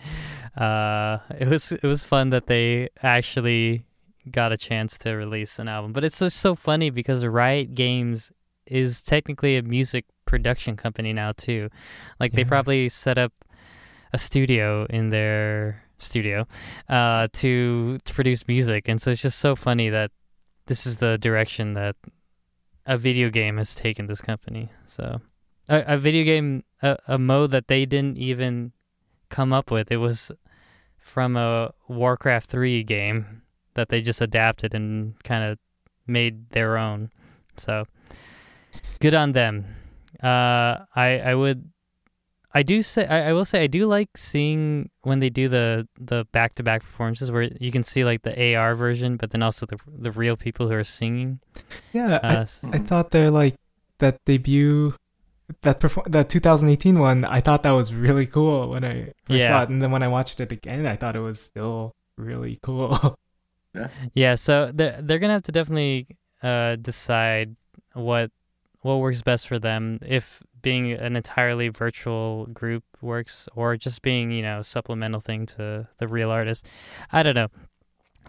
Uh, 0.57 1.19
it 1.39 1.49
was 1.49 1.73
it 1.73 1.83
was 1.85 2.03
fun 2.03 2.31
that 2.31 2.47
they 2.47 2.89
actually 3.03 3.85
got 4.31 4.53
a 4.53 4.57
chance 4.57 4.99
to 4.99 5.13
release 5.13 5.59
an 5.59 5.69
album. 5.69 5.93
But 5.93 6.05
it's 6.05 6.19
just 6.19 6.39
so 6.39 6.55
funny 6.55 6.91
because 6.91 7.25
Riot 7.25 7.75
Games 7.75 8.33
is 8.67 9.01
technically 9.01 9.57
a 9.57 9.63
music 9.63 10.05
production 10.25 10.77
company 10.77 11.13
now 11.13 11.33
too. 11.33 11.71
Like 12.19 12.33
they 12.33 12.45
probably 12.45 12.89
set 12.89 13.19
up 13.19 13.33
a 14.13 14.19
studio 14.19 14.87
in 14.91 15.11
their 15.11 15.83
studio 15.99 16.47
uh, 16.89 17.29
to 17.35 17.99
to 18.05 18.15
produce 18.15 18.47
music, 18.49 18.89
and 18.89 19.01
so 19.01 19.13
it's 19.13 19.23
just 19.23 19.39
so 19.39 19.55
funny 19.55 19.89
that 19.91 20.11
this 20.67 20.87
is 20.87 20.97
the 20.97 21.19
direction 21.19 21.75
that 21.75 21.97
a 22.87 22.99
video 22.99 23.31
game 23.31 23.57
has 23.59 23.75
taken 23.75 24.07
this 24.07 24.21
company. 24.21 24.71
So 24.87 25.21
a, 25.69 25.95
a 25.95 25.99
video 25.99 26.25
game 26.25 26.65
a, 26.87 26.97
a 27.09 27.19
mode 27.19 27.51
that 27.51 27.69
they 27.69 27.87
didn't 27.87 28.17
even 28.19 28.73
come 29.29 29.53
up 29.53 29.71
with. 29.71 29.91
It 29.91 29.97
was 29.99 30.31
from 30.97 31.37
a 31.37 31.73
Warcraft 31.89 32.51
3 32.51 32.83
game 32.85 33.43
that 33.75 33.89
they 33.89 34.01
just 34.01 34.21
adapted 34.21 34.75
and 34.75 35.15
kind 35.23 35.45
of 35.45 35.59
made 36.07 36.51
their 36.51 36.79
own. 36.79 37.11
So 37.57 37.85
good 39.01 39.15
on 39.15 39.33
them. 39.33 39.67
Uh, 40.23 40.85
I 40.95 41.21
I 41.25 41.35
would 41.35 41.71
I 42.55 42.63
do 42.63 42.81
say 42.83 43.05
I, 43.07 43.29
I 43.29 43.33
will 43.35 43.45
say 43.45 43.63
I 43.63 43.67
do 43.67 43.87
like 43.87 44.17
seeing 44.17 44.89
when 45.03 45.21
they 45.21 45.29
do 45.29 45.49
the 45.49 45.87
the 46.01 46.25
back 46.33 46.55
to 46.55 46.63
back 46.63 46.83
performances 46.83 47.31
where 47.31 47.51
you 47.61 47.71
can 47.71 47.83
see 47.83 48.05
like 48.05 48.23
the 48.23 48.33
AR 48.57 48.75
version, 48.75 49.17
but 49.17 49.31
then 49.31 49.43
also 49.43 49.67
the 49.67 49.77
the 49.87 50.11
real 50.11 50.37
people 50.37 50.69
who 50.69 50.75
are 50.75 50.85
singing. 50.85 51.41
Yeah, 51.93 52.17
Uh, 52.23 52.47
I, 52.73 52.77
I 52.77 52.79
thought 52.79 53.11
they're 53.11 53.31
like 53.31 53.57
that 53.99 54.25
debut, 54.25 54.95
that 55.63 55.81
perform 55.81 56.07
that 56.11 56.29
2018 56.29 56.99
one. 56.99 57.25
I 57.25 57.41
thought 57.41 57.63
that 57.63 57.73
was 57.73 57.95
really 57.95 58.27
cool 58.27 58.71
when 58.71 58.85
I 58.85 59.13
first 59.25 59.43
Yeah. 59.43 59.49
saw 59.49 59.63
it, 59.63 59.71
and 59.71 59.81
then 59.83 59.91
when 59.91 60.03
I 60.03 60.09
watched 60.09 60.41
it 60.41 60.51
again, 60.53 60.87
I 60.87 60.97
thought 60.97 61.17
it 61.17 61.21
was 61.21 61.41
still 61.41 61.93
really 62.17 62.59
cool. 62.63 63.17
Yeah, 64.15 64.37
so 64.37 64.71
they're 64.73 64.99
they're 65.03 65.19
gonna 65.19 65.35
have 65.35 65.43
to 65.45 65.53
definitely 65.53 66.07
uh, 66.43 66.77
decide 66.77 67.57
what 67.93 68.31
what 68.81 68.97
works 69.01 69.21
best 69.21 69.47
for 69.49 69.59
them. 69.59 69.99
If 70.01 70.43
being 70.63 70.93
an 70.93 71.15
entirely 71.15 71.69
virtual 71.69 72.47
group 72.47 72.85
works, 73.03 73.51
or 73.55 73.77
just 73.77 74.01
being 74.01 74.31
you 74.31 74.41
know 74.41 74.61
a 74.61 74.65
supplemental 74.65 75.21
thing 75.21 75.45
to 75.47 75.89
the 75.99 76.09
real 76.09 76.31
artist. 76.31 76.67
I 77.13 77.23
don't 77.23 77.35
know, 77.35 77.49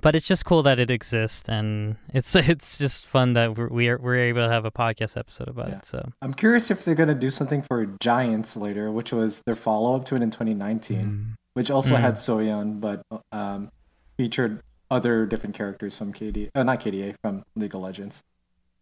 but 0.02 0.16
it's 0.16 0.28
just 0.28 0.46
cool 0.46 0.64
that 0.64 0.80
it 0.80 0.90
exists, 0.92 1.48
and 1.50 1.96
it's 2.14 2.36
it's 2.36 2.78
just 2.78 3.06
fun 3.06 3.34
that 3.34 3.58
we're 3.58 3.68
we're, 3.70 3.98
we're 3.98 4.16
able 4.18 4.46
to 4.46 4.50
have 4.50 4.66
a 4.66 4.72
podcast 4.72 5.18
episode 5.18 5.48
about 5.48 5.70
Yeah. 5.70 5.78
it. 5.78 5.86
So 5.86 6.12
I'm 6.22 6.34
curious 6.34 6.70
if 6.72 6.84
they're 6.86 6.96
gonna 6.96 7.16
do 7.16 7.30
something 7.30 7.62
for 7.62 7.86
Giants 8.00 8.56
later, 8.58 8.92
which 8.92 9.12
was 9.12 9.42
their 9.46 9.56
follow 9.56 9.96
up 9.96 10.06
to 10.06 10.16
it 10.16 10.22
in 10.22 10.32
2019, 10.32 10.98
Mm. 11.00 11.26
which 11.54 11.70
also 11.72 11.96
Mm. 11.96 12.00
had 12.02 12.14
Soyeon, 12.16 12.80
but 12.80 13.02
um, 13.32 13.70
featured 14.18 14.62
other 14.90 15.26
different 15.26 15.54
characters 15.56 15.98
from 15.98 16.14
KD, 16.14 16.50
uh, 16.56 16.64
not 16.64 16.80
K/DA, 16.80 17.14
from 17.22 17.44
League 17.56 17.76
of 17.76 17.82
Legends. 17.82 18.24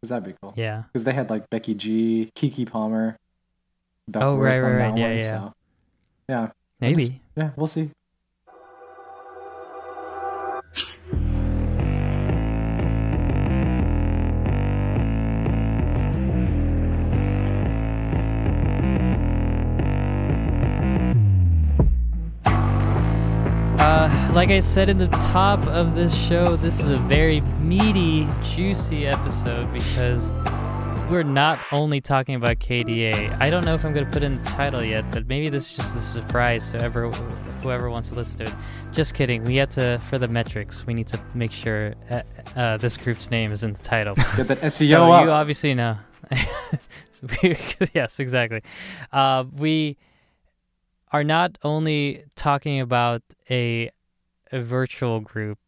Cause 0.01 0.09
that'd 0.09 0.24
be 0.24 0.36
cool. 0.41 0.53
yeah, 0.55 0.84
Because 0.93 1.03
they 1.03 1.13
had 1.13 1.30
like 1.32 1.49
Becky 1.49 1.74
G, 1.74 2.30
Keke 2.36 2.70
Palmer. 2.70 3.18
Oh, 4.13 4.36
right, 4.38 4.59
right, 4.59 4.72
right. 4.74 4.97
Yeah, 4.97 5.07
one, 5.07 5.18
yeah. 5.18 5.30
So, 5.30 5.53
yeah, 6.30 6.49
maybe. 6.80 7.22
yeah, 7.36 7.49
we'll 7.55 7.66
see. 7.66 7.89
Like 24.46 24.58
I 24.58 24.59
said 24.59 24.89
in 24.89 25.00
the 25.00 25.08
top 25.08 25.66
of 25.66 25.96
this 25.96 26.16
show, 26.16 26.55
this 26.55 26.80
is 26.80 26.92
a 26.92 27.00
very 27.00 27.42
meaty, 27.42 28.28
juicy 28.43 29.08
episode 29.08 29.74
because 29.74 30.34
we're 31.09 31.24
not 31.24 31.58
only 31.72 32.00
talking 32.00 32.36
about 32.36 32.59
K/DA. 32.59 33.32
I 33.39 33.50
don't 33.50 33.66
know 33.66 33.74
if 33.74 33.84
I'm 33.84 33.92
going 33.92 34.05
to 34.05 34.12
put 34.12 34.22
in 34.22 34.38
the 34.38 34.43
title 34.47 34.84
yet, 34.84 35.12
but 35.12 35.26
maybe 35.26 35.50
this 35.50 35.72
is 35.72 35.78
just 35.78 35.97
a 35.97 36.00
surprise 36.00 36.72
to 36.72 36.78
whoever, 36.78 37.09
whoever 37.09 37.89
wants 37.89 38.09
to 38.09 38.16
listen 38.16 38.38
to 38.38 38.43
it. 38.43 38.55
Just 38.92 39.16
kidding. 39.16 39.43
We 39.46 39.55
had 39.55 39.72
to, 39.72 39.97
for 40.12 40.20
the 40.20 40.28
metrics, 40.28 40.86
we 40.86 40.93
need 40.93 41.08
to 41.08 41.20
make 41.34 41.51
sure 41.51 41.96
uh, 42.12 42.22
uh, 42.55 42.78
this 42.78 42.97
group's 42.97 43.32
name 43.32 43.51
is 43.51 43.63
in 43.63 43.74
the 43.74 43.80
title. 43.80 44.13
Get 44.38 44.47
that 44.50 44.62
SEO 44.62 44.89
so 44.89 45.09
up. 45.09 45.26
you 45.26 45.32
obviously 45.32 45.74
know. 45.74 45.97
Yes, 47.96 48.20
exactly. 48.20 48.62
Uh, 49.12 49.46
we 49.51 49.97
are 51.12 51.24
not 51.24 51.58
only 51.63 52.26
talking 52.36 52.80
about 52.80 53.24
a, 53.50 53.89
a 54.55 54.61
virtual 54.61 55.19
group, 55.19 55.59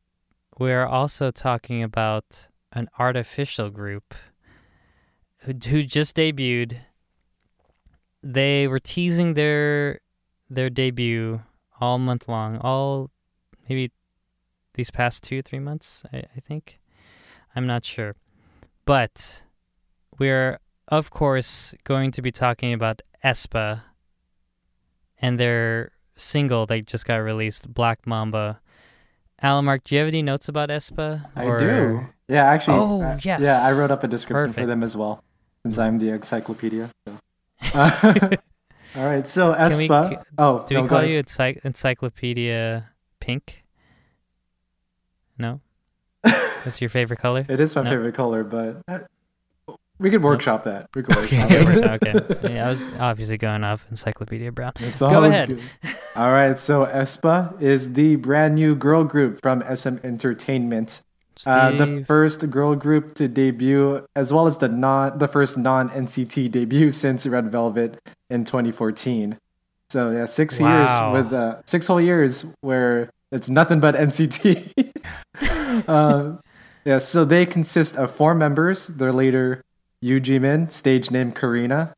we 0.58 0.72
are 0.72 0.88
also 0.88 1.30
talking 1.30 1.84
about 1.84 2.48
an 2.72 2.88
artificial 2.98 3.70
group 3.70 4.16
who, 5.40 5.54
just 5.54 6.16
debuted. 6.16 6.78
They 8.24 8.66
were 8.68 8.80
teasing 8.80 9.34
their 9.34 10.00
their 10.50 10.70
debut 10.70 11.42
all 11.82 12.00
month 12.00 12.30
long, 12.30 12.58
all 12.60 13.12
maybe 13.68 13.92
these 14.76 14.90
past 14.90 15.22
two 15.22 15.42
three 15.42 15.60
months. 15.60 16.04
I, 16.14 16.24
I 16.36 16.40
think. 16.40 16.80
I'm 17.56 17.68
not 17.68 17.84
sure, 17.86 18.16
but 18.86 19.44
we're 20.20 20.60
of 20.88 21.10
course 21.10 21.74
going 21.84 22.12
to 22.12 22.22
be 22.22 22.32
talking 22.32 22.72
about 22.72 23.02
Aespa 23.24 23.82
and 25.20 25.40
their 25.40 25.92
single 26.16 26.66
they 26.66 26.82
just 26.82 27.06
got 27.06 27.18
released, 27.18 27.74
Black 27.74 28.06
Mamba. 28.06 28.62
Alamark, 29.44 29.84
do 29.84 29.96
you 29.96 30.00
have 30.00 30.08
any 30.08 30.22
notes 30.24 30.50
about 30.50 30.70
Aespa? 30.70 31.26
I 31.36 31.44
do. 31.60 32.08
Yeah, 32.28 32.46
actually. 32.46 32.78
Oh, 32.80 33.02
uh, 33.04 33.20
yes. 33.24 33.42
Yeah, 33.42 33.62
I 33.64 33.72
wrote 33.78 33.92
up 33.92 34.04
a 34.04 34.08
description 34.08 34.52
for 34.54 34.66
them 34.66 34.82
as 34.84 34.98
well, 34.98 35.24
since 35.64 35.78
I'm 35.78 36.00
the 36.00 36.10
encyclopedia. 36.10 36.90
So. 37.08 37.20
all 38.96 39.06
right, 39.06 39.28
so 39.28 39.54
Can 39.54 39.78
we- 39.78 39.88
Aespa. 39.88 40.24
oh, 40.38 40.66
Do 40.68 40.76
no, 40.76 40.82
we 40.84 40.88
call 40.90 41.04
you 41.04 41.20
Ency- 41.20 41.60
Encyclopedia 41.64 42.90
Pink? 43.20 43.64
No? 45.38 45.62
That's 46.24 46.82
your 46.82 46.90
favorite 46.90 47.20
color? 47.20 47.46
It 47.48 47.62
is 47.62 47.76
my 47.76 47.84
No? 47.84 47.92
favorite 47.92 48.16
color, 48.16 48.44
but 48.44 48.82
uh, 48.88 49.00
we 50.00 50.10
could 50.10 50.24
workshop 50.24 50.64
that. 50.66 50.90
We 50.96 51.04
could 51.04 51.16
Okay. 51.18 51.38
workshop 51.38 52.02
Okay, 52.02 52.12
it. 52.12 52.24
okay. 52.24 52.54
Yeah, 52.54 52.68
I 52.68 52.70
was 52.72 52.88
obviously 53.00 53.38
going 53.38 53.64
off 53.64 53.86
Encyclopedia 53.90 54.52
Brown. 54.52 54.74
It's 54.80 55.00
Go 55.00 55.24
ahead. 55.24 55.50
good. 55.50 55.62
All 56.16 56.32
right, 56.32 56.58
so 56.58 56.86
Aespa 56.86 57.62
is 57.62 57.94
the 57.94 58.16
brand 58.16 58.56
new 58.56 58.76
girl 58.76 59.04
group 59.04 59.42
from 59.42 59.64
SM 59.76 59.98
Entertainment. 60.04 61.02
Uh, 61.46 61.70
the 61.72 62.04
first 62.08 62.50
girl 62.50 62.74
group 62.76 63.14
to 63.14 63.28
debut, 63.28 64.04
as 64.16 64.34
well 64.34 64.48
as 64.48 64.58
the 64.58 64.68
non 64.68 65.18
the 65.20 65.28
first 65.28 65.56
non 65.58 65.88
NCT 65.90 66.50
debut 66.52 66.90
since 66.90 67.28
Red 67.28 67.52
Velvet 67.52 68.00
in 68.32 68.44
2014. 68.44 69.38
So 69.92 70.10
yeah, 70.12 70.26
six 70.26 70.60
Wow. 70.60 70.68
years 70.68 71.24
with 71.24 71.32
uh, 71.34 71.62
six 71.66 71.86
whole 71.88 72.02
years 72.02 72.46
where 72.62 73.12
it's 73.32 73.50
nothing 73.50 73.80
but 73.80 73.94
NCT. 73.96 74.92
um, 75.88 76.40
yeah, 76.86 76.98
so 76.98 77.24
they 77.24 77.46
consist 77.46 77.96
of 77.96 78.10
four 78.12 78.34
members. 78.34 78.88
They're 78.88 79.14
later 79.14 79.64
Yu 80.02 80.22
Jimin, 80.22 80.72
stage 80.72 81.10
name 81.10 81.32
Karina, 81.32 81.96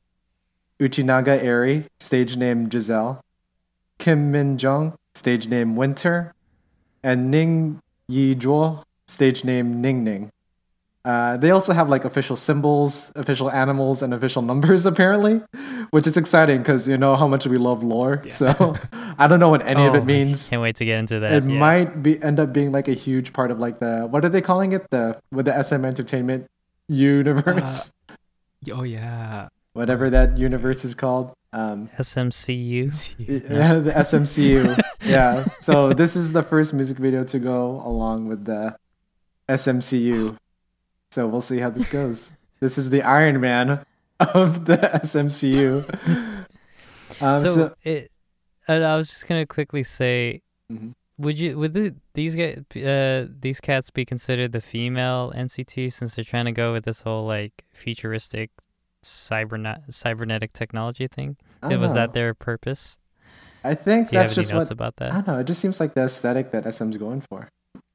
Uchinaga 0.79 1.41
Eri, 1.43 1.85
stage 1.99 2.37
name 2.37 2.69
Giselle, 2.69 3.21
Kim 3.97 4.31
Min 4.31 4.57
Jung, 4.57 4.93
stage 5.15 5.47
name 5.47 5.75
Winter, 5.75 6.33
and 7.03 7.29
Ning 7.29 7.81
Yi 8.07 8.35
Zhuo, 8.35 8.83
stage 9.07 9.43
name 9.43 9.81
Ning 9.81 10.03
Ning. 10.03 10.31
Uh, 11.03 11.37
they 11.37 11.51
also 11.51 11.73
have 11.73 11.89
like 11.89 12.05
official 12.05 12.35
symbols, 12.35 13.11
official 13.15 13.49
animals, 13.51 14.01
and 14.01 14.13
official 14.13 14.41
numbers 14.41 14.85
apparently, 14.91 15.41
which 15.91 16.07
is 16.07 16.15
exciting 16.15 16.59
because 16.59 16.87
you 16.87 16.97
know 16.97 17.15
how 17.15 17.27
much 17.27 17.47
we 17.47 17.57
love 17.57 17.83
lore. 17.83 18.21
So 18.29 18.75
I 19.17 19.27
don't 19.27 19.39
know 19.39 19.49
what 19.49 19.65
any 19.65 19.85
of 19.85 19.93
Oh, 19.93 19.97
it 19.97 20.05
means. 20.05 20.47
Can't 20.47 20.61
wait 20.61 20.75
to 20.77 20.85
get 20.85 20.99
into 20.99 21.19
that. 21.19 21.31
It 21.33 21.43
yeah. 21.43 21.57
might 21.57 22.03
be 22.03 22.21
end 22.21 22.39
up 22.39 22.53
being 22.53 22.71
like 22.71 22.87
a 22.87 22.93
huge 22.93 23.33
part 23.33 23.51
of 23.51 23.59
like 23.59 23.79
the 23.79 24.07
what 24.09 24.23
are 24.23 24.29
they 24.29 24.41
calling 24.41 24.71
it 24.71 24.89
the 24.89 25.19
with 25.31 25.45
the 25.45 25.63
SM 25.63 25.83
Entertainment 25.83 26.47
universe, 26.89 27.93
Oh 28.71 28.83
yeah. 28.83 29.47
whatever 29.73 30.09
that 30.09 30.37
universe 30.37 30.83
is 30.83 30.95
called. 30.95 31.33
Um, 31.53 31.89
SMCU. 31.97 33.15
yeah, 33.49 33.73
the 33.75 33.91
SMCU. 33.91 34.79
yeah. 35.03 35.45
So 35.61 35.93
this 35.93 36.15
is 36.15 36.31
the 36.33 36.43
first 36.43 36.73
music 36.73 36.97
video 36.97 37.23
to 37.23 37.39
go 37.39 37.81
along 37.85 38.27
with 38.27 38.45
the 38.45 38.75
SMCU. 39.47 40.37
So 41.11 41.27
we'll 41.27 41.41
see 41.41 41.57
how 41.59 41.69
this 41.71 41.87
goes. 41.87 42.31
this 42.59 42.77
is 42.77 42.89
the 42.91 43.01
Iron 43.01 43.39
Man 43.41 43.83
of 44.19 44.65
the 44.65 44.77
SMCU. 44.77 45.85
Um, 47.21 47.33
so, 47.33 47.55
so, 47.55 47.73
it, 47.83 48.11
and 48.67 48.83
I 48.85 48.95
was 48.95 49.09
just 49.09 49.27
gonna 49.27 49.45
quickly 49.45 49.83
say, 49.83 50.41
Mhm. 50.71 50.93
Would 51.19 51.37
you 51.37 51.59
would 51.59 51.73
the, 51.73 51.93
these 52.13 52.33
guys 52.35 52.63
uh 52.81 53.27
these 53.39 53.59
cats 53.59 53.89
be 53.91 54.05
considered 54.05 54.53
the 54.53 54.61
female 54.61 55.33
NCT 55.35 55.91
since 55.91 56.15
they're 56.15 56.23
trying 56.23 56.45
to 56.45 56.53
go 56.53 56.71
with 56.71 56.85
this 56.85 57.01
whole 57.01 57.25
like 57.27 57.65
futuristic 57.73 58.49
cybernet 59.03 59.93
cybernetic 59.93 60.53
technology 60.53 61.07
thing? 61.07 61.35
I 61.61 61.69
don't 61.69 61.81
was 61.81 61.93
that 61.93 62.13
their 62.13 62.33
purpose? 62.33 62.97
I 63.65 63.75
think 63.75 64.09
Do 64.09 64.15
you 64.15 64.19
that's 64.21 64.31
have 64.31 64.37
any 64.37 64.43
just 64.43 64.53
notes 64.53 64.69
what 64.69 64.71
about 64.71 64.93
I 65.01 65.05
that? 65.09 65.25
don't 65.25 65.27
know. 65.27 65.39
It 65.41 65.47
just 65.47 65.59
seems 65.59 65.79
like 65.81 65.93
the 65.93 66.03
aesthetic 66.03 66.51
that 66.51 66.63
SM's 66.73 66.95
going 66.95 67.21
for. 67.21 67.49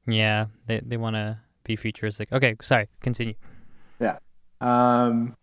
Yeah, 0.06 0.46
they 0.66 0.80
they 0.84 0.98
want 0.98 1.16
to 1.16 1.38
be 1.64 1.76
futuristic. 1.76 2.30
Okay, 2.30 2.56
sorry, 2.60 2.88
continue. 3.00 3.34
Yeah. 3.98 4.18
Um, 4.60 5.34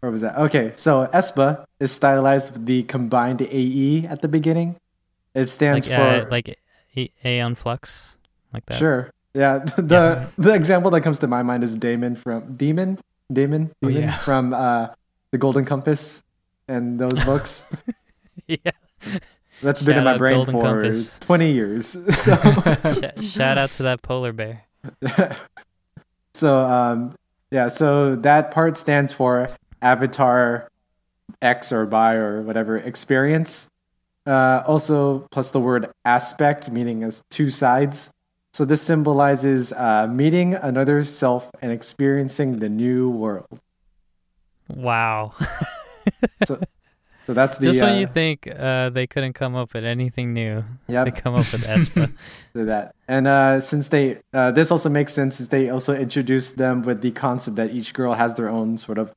where 0.00 0.10
was 0.10 0.22
that? 0.22 0.36
Okay, 0.36 0.72
so 0.74 1.06
Aespa 1.14 1.64
is 1.78 1.92
stylized 1.92 2.52
with 2.52 2.66
the 2.66 2.82
combined 2.84 3.42
AE 3.42 4.06
at 4.06 4.22
the 4.22 4.28
beginning. 4.28 4.76
It 5.34 5.46
stands 5.46 5.86
Like 5.86 5.96
for 5.96 6.02
uh, 6.02 6.26
like 6.30 6.58
Aeon 7.24 7.54
Flux, 7.54 8.16
like 8.52 8.64
that. 8.66 8.78
sure. 8.78 9.12
Yeah, 9.34 9.58
the 9.76 10.26
the 10.38 10.52
example 10.54 10.90
that 10.92 11.02
comes 11.02 11.18
to 11.20 11.26
my 11.26 11.42
mind 11.42 11.62
is 11.64 11.76
Damon 11.76 12.16
from 12.16 12.56
Demon, 12.56 12.98
Damon, 13.32 13.70
Oh, 13.82 13.88
Demon 13.88 14.02
yeah. 14.04 14.18
from 14.18 14.52
uh, 14.54 14.88
the 15.30 15.38
Golden 15.38 15.64
Compass 15.64 16.24
and 16.66 16.98
those 16.98 17.22
books. 17.24 17.64
yeah. 18.46 18.56
That's 19.62 19.82
been 19.82 19.98
in 19.98 20.04
my 20.04 20.16
brain 20.16 20.36
Golden 20.36 20.54
for 20.54 20.62
Compass. 20.62 21.18
twenty 21.18 21.52
years. 21.52 21.96
So. 22.14 22.36
Shout 23.20 23.58
out 23.58 23.70
to 23.70 23.82
that 23.84 24.00
polar 24.02 24.32
bear. 24.32 24.64
so 26.34 26.58
um 26.64 27.14
yeah 27.50 27.66
so 27.68 28.14
that 28.16 28.50
part 28.52 28.76
stands 28.76 29.12
for 29.12 29.50
avatar 29.82 30.68
x 31.42 31.72
or 31.72 31.84
by 31.86 32.14
or 32.14 32.42
whatever 32.42 32.76
experience 32.76 33.68
uh 34.28 34.62
also 34.66 35.26
plus 35.32 35.50
the 35.50 35.60
word 35.60 35.90
aspect 36.04 36.70
meaning 36.70 37.02
as 37.02 37.22
two 37.30 37.50
sides 37.50 38.10
so 38.52 38.64
this 38.64 38.82
symbolizes 38.82 39.72
uh 39.72 40.06
meeting 40.06 40.54
another 40.54 41.02
self 41.02 41.50
and 41.62 41.72
experiencing 41.72 42.60
the 42.60 42.68
new 42.68 43.10
world 43.10 43.60
Wow. 44.68 45.34
so 46.46 46.58
that's 47.26 47.58
the 47.58 47.66
Just 47.66 47.80
when 47.80 47.94
uh, 47.94 47.98
you 47.98 48.06
think 48.06 48.48
uh, 48.48 48.90
they 48.90 49.06
couldn't 49.06 49.32
come 49.32 49.54
up 49.54 49.74
with 49.74 49.84
anything 49.84 50.32
new, 50.32 50.64
yep. 50.86 51.04
they 51.04 51.10
come 51.10 51.34
up 51.34 51.50
with 51.52 51.64
Aespa. 51.64 52.12
to 52.54 52.64
that. 52.66 52.94
And 53.06 53.26
uh, 53.26 53.60
since 53.60 53.88
they, 53.88 54.18
uh, 54.32 54.50
this 54.52 54.70
also 54.70 54.88
makes 54.88 55.12
sense 55.12 55.36
since 55.36 55.48
they 55.48 55.70
also 55.70 55.94
introduced 55.94 56.56
them 56.56 56.82
with 56.82 57.00
the 57.02 57.10
concept 57.10 57.56
that 57.56 57.70
each 57.72 57.94
girl 57.94 58.14
has 58.14 58.34
their 58.34 58.48
own 58.48 58.78
sort 58.78 58.98
of 58.98 59.12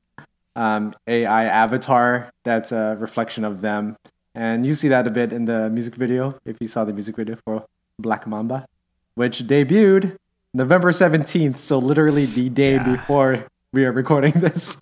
um, 0.54 0.94
AI 1.06 1.44
avatar 1.44 2.30
that's 2.44 2.72
a 2.72 2.96
reflection 2.98 3.44
of 3.44 3.60
them. 3.62 3.96
And 4.34 4.64
you 4.64 4.74
see 4.74 4.88
that 4.88 5.06
a 5.06 5.10
bit 5.10 5.32
in 5.32 5.44
the 5.44 5.68
music 5.70 5.94
video, 5.94 6.38
if 6.44 6.56
you 6.60 6.68
saw 6.68 6.84
the 6.84 6.92
music 6.92 7.16
video 7.16 7.36
for 7.44 7.66
Black 7.98 8.26
Mamba, 8.26 8.66
which 9.14 9.40
debuted 9.40 10.16
November 10.54 10.90
17th, 10.90 11.58
so 11.58 11.78
literally 11.78 12.24
the 12.26 12.48
day 12.48 12.74
Yeah. 12.74 12.84
before 12.84 13.46
we 13.72 13.84
are 13.84 13.92
recording 13.92 14.32
this. 14.32 14.78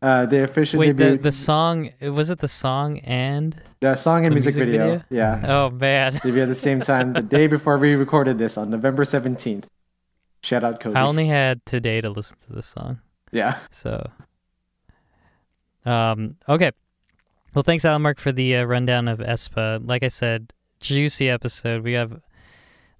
Uh, 0.00 0.26
they 0.26 0.42
officially 0.44 0.88
Wait, 0.88 0.96
the, 0.96 1.04
debuted 1.04 1.22
the 1.22 1.32
song, 1.32 1.90
was 2.00 2.30
it 2.30 2.38
the 2.38 2.46
song 2.48 2.98
and? 3.00 3.60
the 3.80 3.94
song 3.96 4.24
and 4.24 4.32
the 4.32 4.36
music, 4.36 4.54
music 4.54 4.66
video. 4.68 4.84
video? 4.86 5.04
Yeah. 5.10 5.44
Oh, 5.48 5.70
man. 5.70 6.14
Debuted 6.14 6.42
at 6.44 6.48
the 6.48 6.54
same 6.54 6.80
time, 6.80 7.12
the 7.14 7.22
day 7.22 7.46
before 7.48 7.78
we 7.78 7.94
recorded 7.94 8.38
this 8.38 8.56
on 8.56 8.70
November 8.70 9.04
17th. 9.04 9.64
Shout 10.42 10.62
out 10.62 10.78
Cody. 10.78 10.94
I 10.94 11.02
only 11.02 11.26
had 11.26 11.64
today 11.66 12.00
to 12.00 12.10
listen 12.10 12.36
to 12.46 12.52
this 12.52 12.66
song. 12.66 13.00
Yeah. 13.32 13.58
So, 13.72 14.08
um, 15.84 16.36
okay. 16.48 16.70
Well, 17.54 17.62
thanks, 17.62 17.84
Alan 17.84 18.02
Mark, 18.02 18.18
for 18.20 18.30
the 18.30 18.56
uh, 18.56 18.64
rundown 18.64 19.08
of 19.08 19.20
Aespa. 19.20 19.80
Like 19.86 20.02
I 20.02 20.08
said, 20.08 20.52
juicy 20.80 21.30
episode. 21.30 21.82
We 21.82 21.94
have 21.94 22.20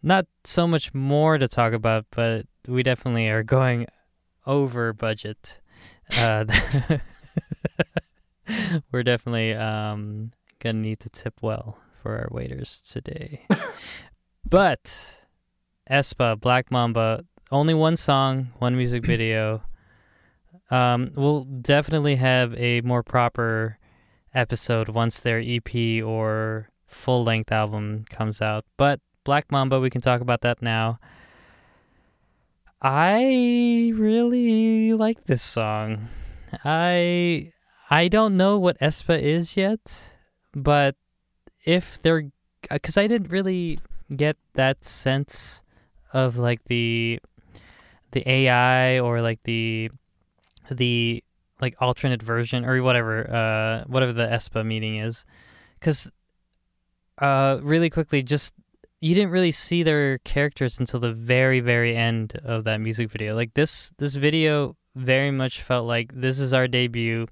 not 0.03 0.27
so 0.45 0.67
much 0.67 0.95
more 0.95 1.37
to 1.37 1.47
talk 1.47 1.75
about, 1.75 2.07
but 2.11 2.47
we 2.67 2.83
definitely 2.83 3.29
are 3.29 3.43
going 3.43 3.87
over 4.47 4.95
budget. 4.95 5.61
Uh, 6.19 6.47
we're 8.93 9.03
definitely 9.03 9.53
um, 9.55 10.33
gonna 10.61 10.79
need 10.79 11.01
to 11.01 11.11
tip 11.11 11.35
well 11.43 11.79
for 12.03 12.17
our 12.17 12.29
waiters 12.31 12.81
today. 12.81 13.47
but 14.49 15.25
Aespa, 15.91 16.41
Black 16.41 16.71
Mamba, 16.71 17.25
only 17.51 17.75
one 17.75 17.97
song, 17.97 18.49
one 18.59 18.77
music 18.77 19.05
video. 19.07 19.63
Um, 20.71 21.13
we'll 21.15 21.45
definitely 21.45 22.17
have 22.17 22.55
a 22.55 22.81
more 22.83 23.03
proper 23.03 23.78
episode 24.35 24.89
once 24.89 25.21
their 25.21 25.43
EP 25.45 26.03
or 26.03 26.71
full 26.87 27.25
length 27.25 27.53
album 27.53 28.05
comes 28.11 28.41
out. 28.43 28.65
But 28.77 29.01
Black 29.25 29.51
Mamba, 29.51 29.81
we 29.81 29.91
can 29.91 30.01
talk 30.01 30.21
about 30.21 30.41
that 30.43 30.63
now. 30.63 30.99
I 32.81 33.93
really 33.95 34.95
like 34.95 35.25
this 35.25 35.43
song. 35.43 36.09
I 36.65 37.53
I 37.91 38.09
don't 38.09 38.37
know 38.37 38.59
what 38.59 38.79
Aespa 38.79 39.21
is 39.21 39.57
yet, 39.57 40.15
but 40.55 40.95
if 41.65 42.01
they're 42.01 42.31
uh, 42.71 42.75
because 42.75 42.97
I 42.97 43.07
didn't 43.07 43.31
really 43.31 43.81
get 44.15 44.37
that 44.55 44.85
sense 44.85 45.63
of 46.13 46.37
like 46.37 46.65
the 46.65 47.21
the 48.13 48.29
AI 48.29 49.01
or 49.01 49.21
like 49.23 49.43
the 49.43 49.91
the 50.71 51.23
like 51.61 51.77
alternate 51.81 52.23
version 52.23 52.65
or 52.65 52.83
whatever 52.83 53.31
uh 53.31 53.85
whatever 53.87 54.13
the 54.13 54.27
aespa 54.27 54.65
meaning 54.65 54.99
is. 54.99 55.25
Because 55.79 56.11
uh 57.19 57.59
really 57.63 57.91
quickly 57.91 58.23
just 58.23 58.55
you 59.01 59.15
didn't 59.15 59.31
really 59.31 59.53
see 59.53 59.83
their 59.83 60.19
characters 60.19 60.79
until 60.79 61.01
the 61.01 61.13
very 61.13 61.61
very 61.61 61.97
end 61.97 62.41
of 62.45 62.65
that 62.65 62.79
music 62.79 63.11
video. 63.11 63.35
Like 63.35 63.55
this 63.55 63.93
this 63.99 64.15
video 64.15 64.77
very 64.95 65.31
much 65.31 65.63
felt 65.63 65.87
like 65.87 66.11
this 66.15 66.41
is 66.41 66.53
our 66.53 66.67
debut 66.67 67.27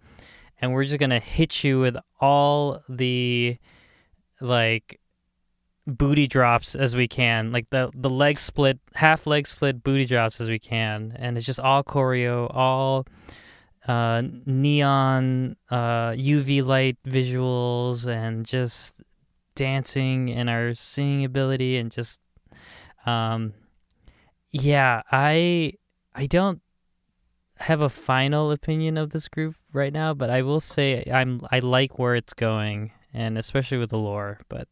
and 0.61 0.73
we're 0.73 0.85
just 0.85 0.99
gonna 0.99 1.21
hit 1.21 1.65
you 1.65 1.81
with 1.81 1.97
all 2.21 2.83
the 2.89 3.59
like 4.41 5.01
booty 5.87 6.27
drops 6.27 6.75
as 6.75 6.97
we 6.97 7.09
can. 7.09 7.53
Like 7.53 7.71
the 7.71 7.91
the 7.95 8.11
leg 8.11 8.39
split 8.39 8.79
half 8.95 9.27
leg 9.27 9.47
split 9.47 9.83
booty 9.83 10.05
drops 10.05 10.41
as 10.41 10.49
we 10.49 10.59
can. 10.59 11.15
And 11.17 11.37
it's 11.37 11.47
just 11.47 11.61
all 11.61 11.85
choreo 11.85 12.51
all 12.55 13.07
uh 13.87 14.23
neon 14.47 15.57
uh 15.71 16.11
uv 16.11 16.67
light 16.67 16.97
visuals 17.07 18.07
and 18.07 18.45
just 18.45 19.01
dancing 19.55 20.31
and 20.31 20.51
our 20.51 20.75
singing 20.75 21.25
ability 21.25 21.77
and 21.79 21.91
just 21.91 22.21
um 23.07 23.55
yeah 24.51 25.03
i 25.11 25.73
i 26.15 26.27
don't 26.27 26.61
have 27.59 27.81
a 27.81 27.89
final 27.89 28.51
opinion 28.51 28.97
of 28.97 29.11
this 29.11 29.29
group 29.29 29.57
right 29.73 29.93
now, 29.93 30.15
but 30.15 30.31
I 30.31 30.43
will 30.43 30.61
say 30.61 31.05
I'm 31.13 31.41
I 31.51 31.61
like 31.61 31.99
where 31.99 32.15
it's 32.15 32.35
going, 32.35 32.93
and 33.15 33.39
especially 33.39 33.79
with 33.79 33.91
the 33.91 33.99
lore. 33.99 34.41
But 34.49 34.69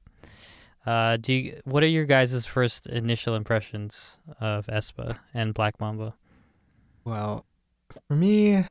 uh, 0.86 1.16
do 1.16 1.32
you, 1.32 1.60
what 1.64 1.82
are 1.82 1.88
your 1.88 2.04
guys' 2.04 2.44
first 2.46 2.86
initial 2.86 3.34
impressions 3.34 4.18
of 4.40 4.66
Aespa 4.66 5.18
and 5.32 5.54
Black 5.54 5.80
Mamba? 5.80 6.14
Well, 7.04 7.46
for 7.88 8.14
me, 8.14 8.66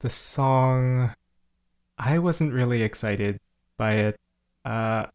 the 0.00 0.10
song, 0.10 1.14
I 1.98 2.18
wasn't 2.18 2.52
really 2.52 2.82
excited 2.82 3.38
by 3.76 3.92
it. 3.94 4.16
Uh, 4.64 5.06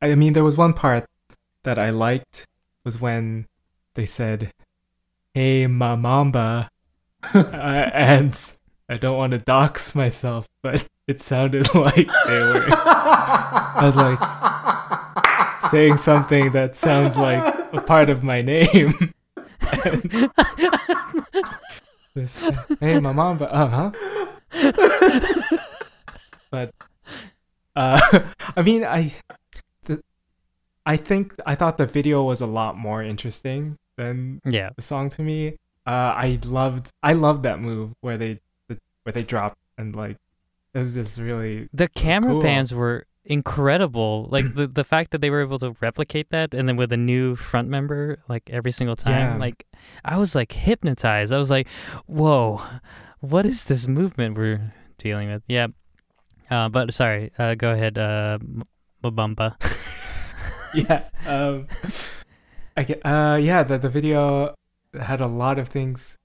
I 0.00 0.14
mean, 0.14 0.32
there 0.32 0.44
was 0.44 0.56
one 0.56 0.72
part 0.72 1.06
that 1.62 1.78
I 1.78 1.90
liked 1.90 2.46
was 2.84 3.00
when 3.00 3.46
they 3.94 4.06
said, 4.06 4.52
"Hey, 5.34 5.66
Mamamba," 5.66 6.68
uh, 7.34 7.38
and 7.92 8.38
I 8.88 8.96
don't 8.96 9.16
want 9.16 9.32
to 9.32 9.38
dox 9.38 9.94
myself, 9.94 10.46
but 10.62 10.86
it 11.06 11.20
sounded 11.20 11.74
like 11.74 12.08
they 12.26 12.40
were. 12.40 12.66
I 12.70 13.80
was 13.82 13.96
like 13.96 14.20
saying 15.70 15.96
something 15.98 16.52
that 16.52 16.76
sounds 16.76 17.18
like 17.18 17.42
a 17.72 17.80
part 17.80 18.10
of 18.10 18.22
my 18.22 18.42
name. 18.42 19.12
This, 22.16 22.40
hey, 22.80 22.96
Mamamba. 22.98 23.46
Uh 23.52 23.90
huh. 23.90 23.90
but 26.50 26.72
uh, 27.76 28.00
I 28.56 28.62
mean, 28.62 28.84
I, 28.84 29.12
the, 29.84 30.02
I 30.86 30.96
think 30.96 31.34
I 31.44 31.54
thought 31.54 31.76
the 31.76 31.84
video 31.84 32.22
was 32.22 32.40
a 32.40 32.46
lot 32.46 32.78
more 32.78 33.02
interesting 33.02 33.76
than 33.98 34.40
Yeah, 34.46 34.70
the 34.76 34.80
song 34.80 35.10
to 35.10 35.20
me. 35.22 35.58
Uh, 35.86 36.16
I 36.16 36.38
loved, 36.46 36.90
I 37.02 37.12
loved 37.12 37.42
that 37.42 37.60
move 37.60 37.92
where 38.00 38.16
they, 38.16 38.40
the, 38.68 38.78
where 39.02 39.12
they 39.12 39.22
dropped 39.22 39.58
and 39.76 39.94
like, 39.94 40.16
it 40.72 40.78
was 40.78 40.94
just 40.94 41.18
really 41.18 41.68
the 41.74 41.86
camera 41.86 42.32
Cool. 42.32 42.40
pans 42.40 42.72
were 42.72 43.04
incredible. 43.26 44.28
Like 44.30 44.54
the 44.58 44.66
the 44.66 44.84
fact 44.84 45.10
that 45.10 45.20
they 45.20 45.30
were 45.30 45.42
able 45.42 45.58
to 45.60 45.76
replicate 45.80 46.30
that, 46.30 46.54
and 46.54 46.68
then 46.68 46.76
with 46.76 46.92
a 46.92 46.96
new 46.96 47.36
front 47.36 47.68
member, 47.68 48.18
like 48.28 48.48
every 48.50 48.70
single 48.72 48.96
time, 48.96 49.34
Yeah. 49.34 49.36
like 49.38 49.66
I 50.04 50.16
was 50.16 50.34
like 50.34 50.52
hypnotized. 50.52 51.32
I 51.32 51.38
was 51.38 51.50
like, 51.50 51.68
"Whoa, 52.06 52.62
what 53.20 53.44
is 53.46 53.64
this 53.64 53.86
movement 53.86 54.36
we're 54.38 54.72
dealing 54.98 55.28
with?" 55.30 55.42
Yeah. 55.48 55.68
Uh, 56.50 56.68
but 56.68 56.94
sorry, 56.94 57.32
uh, 57.38 57.54
go 57.56 57.72
ahead, 57.72 57.98
uh, 57.98 58.38
Mabamba. 59.02 59.56
yeah. 60.74 61.08
Um, 61.26 61.66
I 62.76 62.84
get, 62.84 63.00
uh, 63.04 63.36
yeah. 63.40 63.62
The 63.64 63.78
the 63.78 63.90
video 63.90 64.54
had 64.98 65.20
a 65.20 65.26
lot 65.26 65.58
of 65.58 65.68
things 65.68 66.16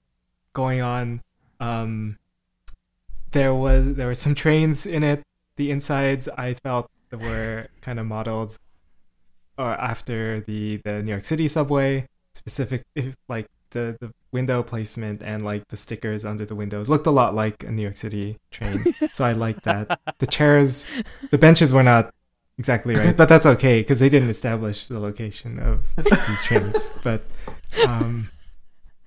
going 0.52 0.80
on. 0.80 1.22
Um, 1.58 2.18
there 3.32 3.54
was 3.54 3.94
there 3.94 4.06
were 4.06 4.14
some 4.14 4.34
trains 4.34 4.86
in 4.86 5.02
it. 5.02 5.22
The 5.56 5.70
insides 5.70 6.28
I 6.28 6.54
felt 6.54 6.90
that 7.10 7.20
were 7.20 7.68
kind 7.80 8.00
of 8.00 8.06
modeled, 8.06 8.58
or 9.58 9.72
after 9.72 10.40
the 10.40 10.78
the 10.84 11.02
New 11.02 11.10
York 11.12 11.24
City 11.24 11.48
subway. 11.48 12.06
Specific, 12.34 12.82
if, 12.94 13.14
like 13.28 13.46
the 13.72 13.96
the 14.00 14.12
window 14.30 14.62
placement 14.62 15.22
and 15.22 15.44
like 15.44 15.68
the 15.68 15.76
stickers 15.76 16.24
under 16.24 16.46
the 16.46 16.54
windows 16.54 16.88
looked 16.88 17.06
a 17.06 17.10
lot 17.10 17.34
like 17.34 17.62
a 17.64 17.70
New 17.70 17.82
York 17.82 17.96
City 17.96 18.38
train. 18.50 18.94
so 19.12 19.24
I 19.24 19.32
liked 19.32 19.64
that. 19.64 20.00
The 20.18 20.26
chairs, 20.26 20.86
the 21.30 21.38
benches 21.38 21.72
were 21.72 21.82
not 21.82 22.14
exactly 22.58 22.94
right, 22.94 23.16
but 23.16 23.28
that's 23.28 23.46
okay 23.46 23.80
because 23.80 23.98
they 23.98 24.08
didn't 24.08 24.30
establish 24.30 24.86
the 24.86 25.00
location 25.00 25.58
of 25.58 25.84
these 25.96 26.42
trains. 26.44 26.98
But 27.02 27.22
um, 27.86 28.30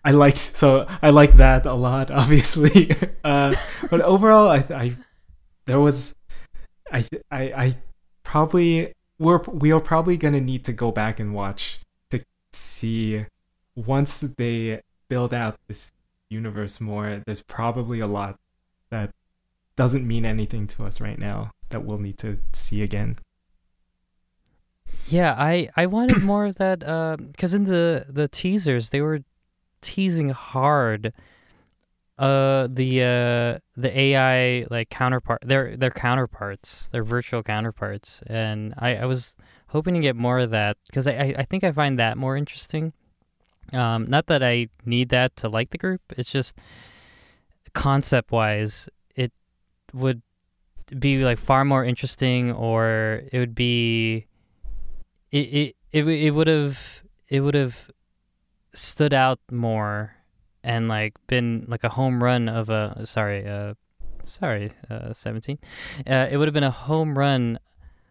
I 0.04 0.12
liked 0.12 0.56
so 0.56 0.86
I 1.02 1.10
liked 1.10 1.38
that 1.38 1.66
a 1.66 1.74
lot, 1.74 2.12
obviously. 2.22 2.92
Uh, 3.24 3.56
but 3.90 4.02
overall, 4.02 4.50
I, 4.50 4.64
I 4.70 4.96
there 5.66 5.80
was 5.80 6.16
I 6.92 7.06
I 7.32 7.42
I 7.42 7.78
probably 8.24 8.94
we're 9.20 9.40
we 9.48 9.72
are 9.72 9.80
probably 9.80 10.18
gonna 10.18 10.42
need 10.42 10.64
to 10.66 10.74
go 10.74 10.92
back 10.92 11.20
and 11.20 11.34
watch 11.34 11.80
to 12.10 12.24
see 12.54 13.26
once 13.76 14.22
they 14.22 14.82
build 15.08 15.34
out 15.34 15.58
this 15.68 15.92
universe 16.30 16.82
more. 16.82 17.22
There's 17.26 17.44
probably 17.44 18.00
a 18.00 18.08
lot 18.08 18.38
that 18.90 19.12
doesn't 19.76 20.08
mean 20.08 20.26
anything 20.26 20.68
to 20.68 20.86
us 20.86 21.02
right 21.02 21.20
now 21.20 21.52
that 21.70 21.84
we'll 21.84 21.98
need 21.98 22.18
to 22.20 22.40
see 22.54 22.82
again. 22.82 23.18
Yeah, 25.08 25.36
I 25.38 25.70
I 25.76 25.86
wanted 25.86 26.24
more 26.24 26.46
of 26.46 26.56
that 26.56 26.84
uh, 26.84 27.18
because 27.18 27.54
in 27.54 27.66
the 27.66 28.06
the 28.10 28.28
teasers 28.28 28.90
they 28.90 29.02
were 29.02 29.22
teasing 29.82 30.30
hard 30.30 31.14
uh 32.18 32.68
the 32.72 33.02
uh 33.02 33.60
the 33.76 34.00
AI 34.00 34.66
like 34.70 34.90
counterpart 34.90 35.42
their 35.46 35.76
their 35.76 35.92
counterparts 35.92 36.88
their 36.90 37.04
virtual 37.04 37.44
counterparts. 37.44 38.24
And 38.28 38.74
I 38.78 38.96
I 38.96 39.06
was 39.06 39.36
hoping 39.68 39.94
to 39.96 40.00
get 40.00 40.16
more 40.16 40.40
of 40.40 40.52
that 40.52 40.78
because 40.88 41.08
I, 41.08 41.36
I 41.38 41.44
think 41.44 41.64
I 41.64 41.72
find 41.72 42.00
that 42.00 42.18
more 42.18 42.38
interesting. 42.38 42.94
Um 43.74 44.06
not 44.08 44.28
that 44.28 44.44
I 44.44 44.68
need 44.86 45.10
that 45.10 45.36
to 45.38 45.50
like 45.50 45.72
the 45.72 45.78
group 45.78 46.02
it's 46.18 46.32
just 46.32 46.58
concept 47.74 48.32
wise 48.32 48.88
it 49.16 49.34
would 49.94 50.22
be 50.98 51.24
like 51.24 51.38
far 51.38 51.66
more 51.66 51.84
interesting 51.84 52.52
or 52.52 53.24
it 53.32 53.40
would 53.40 53.56
be 53.56 54.28
it 55.32 55.38
it 55.38 55.76
it, 55.92 56.08
it 56.08 56.32
would 56.32 56.48
have 56.48 57.04
it 57.28 57.42
would 57.42 57.56
have 57.56 57.90
stood 58.74 59.14
out 59.14 59.40
more 59.52 60.15
and 60.66 60.88
like 60.90 61.14
been 61.28 61.66
like 61.70 61.84
a 61.86 61.90
home 61.90 62.22
run 62.22 62.50
of 62.50 62.70
a 62.70 63.06
sorry 63.06 63.48
uh 63.48 63.74
sorry 64.24 64.72
uh 64.90 65.14
17 65.14 65.60
uh 66.08 66.28
it 66.32 66.38
would 66.38 66.48
have 66.48 66.54
been 66.54 66.64
a 66.64 66.72
home 66.72 67.18
run 67.18 67.60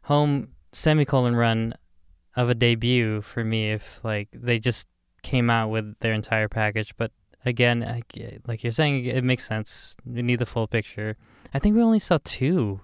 home 0.05 0.48
semicolon 0.72 1.35
run 1.36 1.74
of 2.36 2.48
a 2.51 2.55
debut 2.55 3.20
for 3.22 3.43
me 3.44 3.72
if 3.72 4.01
like 4.05 4.28
they 4.32 4.59
just 4.59 4.86
came 5.22 5.48
out 5.51 5.68
with 5.70 5.94
their 6.01 6.12
entire 6.12 6.48
package. 6.48 6.94
But 6.97 7.10
again 7.44 7.82
I 7.82 8.02
g 8.12 8.39
like 8.47 8.62
you're 8.64 8.72
saying 8.72 9.05
it 9.05 9.24
makes 9.24 9.44
sense. 9.47 9.97
We 10.06 10.22
need 10.22 10.39
the 10.39 10.47
full 10.47 10.66
picture. 10.66 11.16
I 11.52 11.59
think 11.59 11.76
we 11.76 11.82
only 11.82 11.98
saw 12.01 12.18
two 12.24 12.81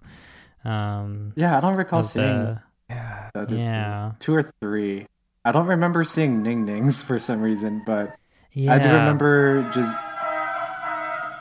um 0.64 1.32
Yeah, 1.36 1.56
I 1.56 1.60
don't 1.60 1.76
recall 1.76 2.02
seeing 2.02 2.26
the- 2.26 2.62
Yeah. 2.90 3.30
yeah. 3.48 4.12
two 4.18 4.34
or 4.34 4.52
three. 4.60 5.06
I 5.44 5.52
don't 5.52 5.66
remember 5.66 6.04
seeing 6.04 6.42
Ning 6.42 6.64
Nings 6.64 7.02
for 7.08 7.18
some 7.18 7.40
reason, 7.40 7.82
but 7.86 8.16
yeah 8.52 8.74
I 8.74 8.78
do 8.78 8.88
remember 8.88 9.62
just. 9.72 9.94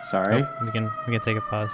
Sorry. 0.09 0.43
Oh, 0.43 0.65
we 0.65 0.71
can 0.71 0.91
we 1.07 1.13
can 1.13 1.21
take 1.21 1.37
a 1.37 1.41
pause. 1.41 1.71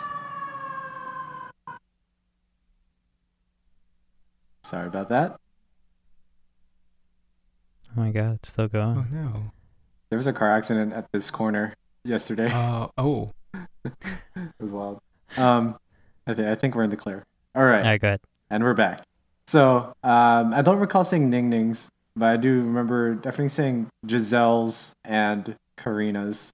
Sorry 4.64 4.88
about 4.88 5.10
that. 5.10 5.40
Oh 7.96 8.02
my 8.02 8.12
god, 8.12 8.36
it's 8.36 8.50
still 8.50 8.66
Oh 8.66 8.68
going. 8.70 9.08
no. 9.12 9.52
There 10.10 10.18
was 10.18 10.28
a 10.28 10.34
car 10.34 10.50
accident 10.52 10.94
at 10.94 11.08
this 11.12 11.32
corner 11.32 11.74
yesterday. 12.04 12.50
Uh, 12.52 12.88
oh. 12.98 13.30
it 13.86 13.94
was 14.60 14.72
wild. 14.72 15.02
Um, 15.38 15.78
I 16.28 16.34
think 16.34 16.48
I 16.48 16.56
think 16.56 16.76
we're 16.76 16.84
in 16.84 16.90
the 16.90 16.98
clear. 16.98 17.24
All 17.56 17.64
right, 17.64 17.80
Alright, 17.84 18.02
go 18.02 18.08
ahead. 18.10 18.22
and 18.50 18.64
we're 18.64 18.74
back. 18.74 19.02
So 19.48 19.94
um, 20.04 20.54
I 20.54 20.62
don't 20.64 20.80
recall 20.80 21.04
seeing 21.04 21.30
Ning 21.30 21.50
Nings, 21.50 21.90
but 22.16 22.26
I 22.26 22.38
do 22.38 22.54
remember 22.62 23.16
definitely 23.16 23.50
seeing 23.50 23.88
Giselle's 24.06 24.94
and 25.04 25.56
Karina's. 25.78 26.52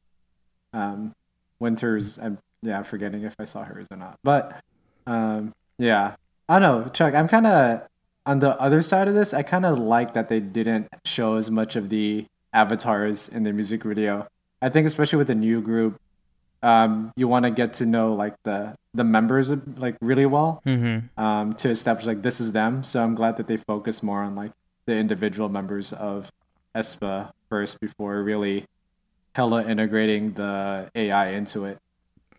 Um, 0.73 1.13
Winters, 1.59 2.17
I'm 2.17 2.37
yeah 2.63 2.81
forgetting 2.83 3.23
if 3.23 3.35
I 3.39 3.45
saw 3.45 3.63
hers 3.63 3.87
or 3.91 3.97
not, 3.97 4.17
but 4.23 4.59
um, 5.05 5.53
yeah, 5.77 6.15
I 6.49 6.59
don't 6.59 6.85
know, 6.85 6.89
Chuck. 6.91 7.13
I'm 7.13 7.27
kind 7.27 7.45
of 7.45 7.81
on 8.25 8.39
the 8.39 8.59
other 8.59 8.81
side 8.81 9.07
of 9.07 9.15
this. 9.15 9.33
I 9.33 9.43
kind 9.43 9.65
of 9.65 9.77
like 9.79 10.13
that 10.13 10.29
they 10.29 10.39
didn't 10.39 10.87
show 11.05 11.35
as 11.35 11.51
much 11.51 11.75
of 11.75 11.89
the 11.89 12.25
avatars 12.53 13.27
in 13.27 13.43
the 13.43 13.53
music 13.53 13.83
video. 13.83 14.27
I 14.61 14.69
think 14.69 14.87
especially 14.87 15.17
with 15.17 15.27
the 15.27 15.35
new 15.35 15.61
group, 15.61 15.99
um, 16.63 17.11
you 17.15 17.27
want 17.27 17.45
to 17.45 17.51
get 17.51 17.73
to 17.73 17.85
know 17.85 18.13
like 18.13 18.35
the 18.43 18.75
the 18.93 19.03
members 19.03 19.49
like 19.77 19.95
really 20.01 20.25
well 20.25 20.61
Mm-hmm. 20.65 21.21
um, 21.23 21.53
to 21.53 21.69
establish 21.69 22.05
like 22.05 22.21
this 22.23 22.39
is 22.41 22.51
them. 22.53 22.83
So 22.83 23.03
I'm 23.03 23.15
glad 23.15 23.37
that 23.37 23.47
they 23.47 23.57
focus 23.57 24.01
more 24.01 24.21
on 24.23 24.35
like 24.35 24.51
the 24.91 24.97
individual 24.97 25.47
members 25.49 25.93
of 25.93 26.29
Aespa 26.75 27.31
first 27.49 27.79
before 27.79 28.21
really 28.23 28.65
hella 29.35 29.63
integrating 29.65 30.33
the 30.33 30.89
AI 30.93 31.29
into 31.29 31.63
it. 31.65 31.77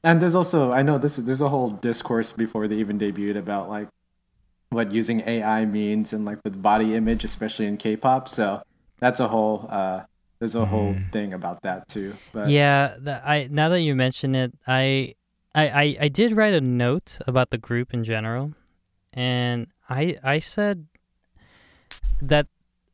And 0.04 0.20
there's 0.20 0.34
also 0.34 0.72
I 0.72 0.82
know 0.82 0.98
this 0.98 1.18
is 1.18 1.24
there's 1.24 1.40
a 1.40 1.48
whole 1.48 1.70
discourse 1.70 2.32
before 2.32 2.68
they 2.68 2.76
even 2.76 2.98
debuted 2.98 3.36
about 3.38 3.68
like 3.70 3.88
what 4.70 4.92
using 4.92 5.22
AI 5.26 5.64
means 5.64 6.12
and 6.12 6.24
like 6.24 6.38
with 6.44 6.60
body 6.60 6.94
image, 6.94 7.24
especially 7.24 7.66
in 7.66 7.76
K-pop. 7.76 8.28
So 8.28 8.62
that's 9.00 9.20
a 9.20 9.28
whole 9.28 9.66
uh, 9.70 10.02
there's 10.40 10.54
a 10.54 10.66
whole 10.66 10.94
Mhm. 10.94 11.12
thing 11.12 11.32
about 11.32 11.62
that 11.62 11.88
too. 11.88 12.14
But 12.32 12.50
Yeah, 12.50 12.96
the, 12.98 13.14
I 13.26 13.48
now 13.50 13.68
that 13.70 13.80
you 13.80 13.94
mention 13.94 14.34
it, 14.34 14.52
I, 14.66 15.14
I 15.54 15.64
I 15.82 15.84
I 16.06 16.08
did 16.08 16.36
write 16.36 16.54
a 16.54 16.60
note 16.60 17.18
about 17.26 17.50
the 17.50 17.58
group 17.58 17.94
in 17.94 18.02
general, 18.04 18.52
and 19.12 19.68
I 19.88 20.18
I 20.24 20.40
said 20.40 20.86
that 22.20 22.46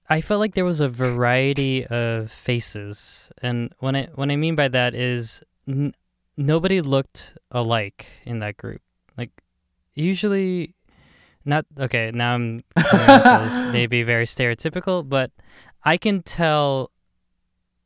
I 0.09 0.21
felt 0.21 0.41
like 0.41 0.55
there 0.55 0.65
was 0.65 0.81
a 0.81 0.89
variety 0.89 1.87
of 1.87 2.31
faces, 2.31 3.31
and 3.43 3.73
when 3.79 3.95
I 3.95 4.09
when 4.15 4.31
I 4.31 4.37
mean 4.37 4.55
by 4.55 4.69
that 4.69 4.95
is 4.95 5.43
n- 5.69 5.95
nobody 6.37 6.81
looked 6.81 7.37
alike 7.51 8.07
in 8.25 8.39
that 8.39 8.57
group. 8.57 8.81
Like 9.19 9.31
usually 9.95 10.75
not 11.45 11.67
okay, 11.79 12.11
now 12.13 12.35
I'm 12.35 12.61
coming 12.75 13.11
off 13.11 13.27
as 13.27 13.65
maybe 13.73 14.03
very 14.03 14.25
stereotypical, 14.25 15.07
but 15.07 15.31
I 15.85 15.99
can 15.99 16.23
tell 16.23 16.91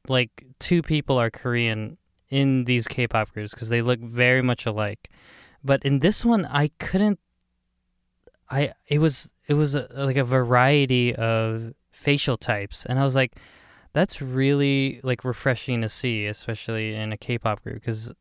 like 0.09 0.31
two 0.61 0.83
people 0.83 1.19
are 1.19 1.31
Korean 1.31 1.99
in 2.31 2.65
these 2.65 2.89
K-pop 2.89 3.33
groups 3.33 3.53
because 3.53 3.69
they 3.69 3.83
look 3.83 4.01
very 4.01 4.43
much 4.43 4.65
alike. 4.65 5.11
But 5.65 5.85
in 5.85 5.99
this 5.99 6.25
one 6.25 6.47
I 6.47 6.71
couldn't 6.79 7.19
I 8.49 8.75
it 8.87 9.01
was 9.01 9.29
it 9.49 9.55
was 9.55 9.75
a, 9.75 9.89
like 9.95 10.17
a 10.17 10.25
variety 10.25 11.15
of 11.15 11.75
facial 11.91 12.37
types 12.37 12.87
and 12.87 12.99
I 12.99 13.05
was 13.05 13.15
like 13.15 13.37
that's 13.93 14.23
really 14.23 15.01
like 15.03 15.25
refreshing 15.25 15.83
to 15.83 15.89
see 15.89 16.27
especially 16.27 16.95
in 16.95 17.13
a 17.13 17.17
K-pop 17.17 17.63
group 17.63 17.77
because 17.77 18.13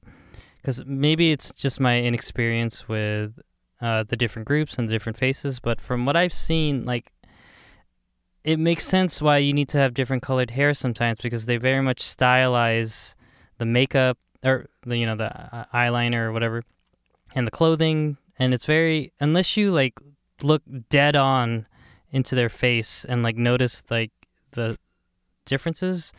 because 0.57 0.85
maybe 0.85 1.31
it's 1.31 1.51
just 1.51 1.79
my 1.79 1.99
inexperience 1.99 2.87
with 2.87 3.39
uh, 3.81 4.03
the 4.03 4.15
different 4.15 4.47
groups 4.47 4.77
and 4.77 4.87
the 4.87 4.93
different 4.93 5.17
faces, 5.17 5.59
but 5.59 5.81
from 5.81 6.05
what 6.05 6.15
I've 6.15 6.33
seen, 6.33 6.85
like 6.85 7.11
it 8.43 8.59
makes 8.59 8.85
sense 8.85 9.21
why 9.21 9.37
you 9.37 9.53
need 9.53 9.69
to 9.69 9.77
have 9.77 9.93
different 9.93 10.23
colored 10.23 10.51
hair 10.51 10.73
sometimes 10.73 11.19
because 11.19 11.45
they 11.45 11.57
very 11.57 11.81
much 11.81 12.01
stylize 12.01 13.15
the 13.57 13.65
makeup 13.65 14.17
or 14.43 14.67
the 14.85 14.97
you 14.97 15.05
know 15.05 15.15
the 15.15 15.55
uh, 15.55 15.65
eyeliner 15.73 16.25
or 16.25 16.31
whatever 16.31 16.63
and 17.35 17.45
the 17.45 17.51
clothing 17.51 18.17
and 18.39 18.51
it's 18.51 18.65
very 18.65 19.13
unless 19.19 19.55
you 19.55 19.71
like 19.71 19.99
look 20.43 20.61
dead 20.89 21.15
on 21.15 21.65
into 22.11 22.35
their 22.35 22.49
face 22.49 23.05
and 23.05 23.23
like 23.23 23.35
notice 23.37 23.83
like 23.89 24.11
the 24.51 24.77
differences 25.45 26.11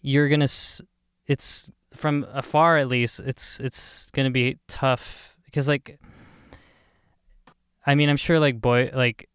you're 0.00 0.28
gonna 0.28 0.44
s- 0.44 0.80
it's 1.26 1.70
from 1.94 2.26
afar 2.32 2.78
at 2.78 2.88
least 2.88 3.20
it's 3.20 3.58
it's 3.60 4.08
gonna 4.10 4.30
be 4.30 4.58
tough. 4.68 5.36
Because 5.46 5.66
like 5.66 5.98
i 7.86 7.94
mean 7.94 8.08
i'm 8.10 8.16
sure 8.18 8.38
like 8.38 8.60
boy 8.60 8.90
like 8.94 9.28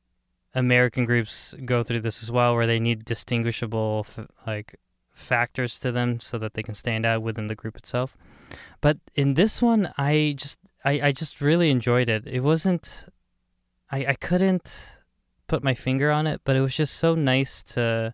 american 0.54 1.06
groups 1.06 1.56
go 1.66 1.82
through 1.82 2.00
this 2.00 2.22
as 2.22 2.30
well 2.30 2.54
where 2.56 2.68
they 2.68 2.80
need 2.80 3.04
distinguishable 3.04 4.06
f- 4.08 4.28
like 4.46 4.76
factors 5.12 5.80
to 5.80 5.92
them 5.92 6.20
so 6.20 6.38
that 6.38 6.54
they 6.54 6.62
can 6.64 6.74
stand 6.76 7.06
out 7.06 7.22
within 7.22 7.46
the 7.48 7.54
group 7.56 7.76
itself. 7.78 8.16
But 8.82 8.98
in 9.16 9.34
this 9.36 9.62
one 9.62 9.92
i 9.98 10.34
just 10.38 10.60
i, 10.86 11.08
I 11.08 11.12
just 11.12 11.42
really 11.42 11.70
enjoyed 11.72 12.10
it. 12.10 12.28
It 12.28 12.42
wasn't 12.42 13.06
I, 13.94 14.06
I 14.10 14.16
couldn't 14.16 15.00
put 15.48 15.64
my 15.64 15.74
finger 15.74 16.10
on 16.12 16.26
it 16.28 16.42
but 16.44 16.56
it 16.56 16.62
was 16.62 16.76
just 16.76 16.96
so 16.96 17.16
nice 17.16 17.62
to 17.64 18.14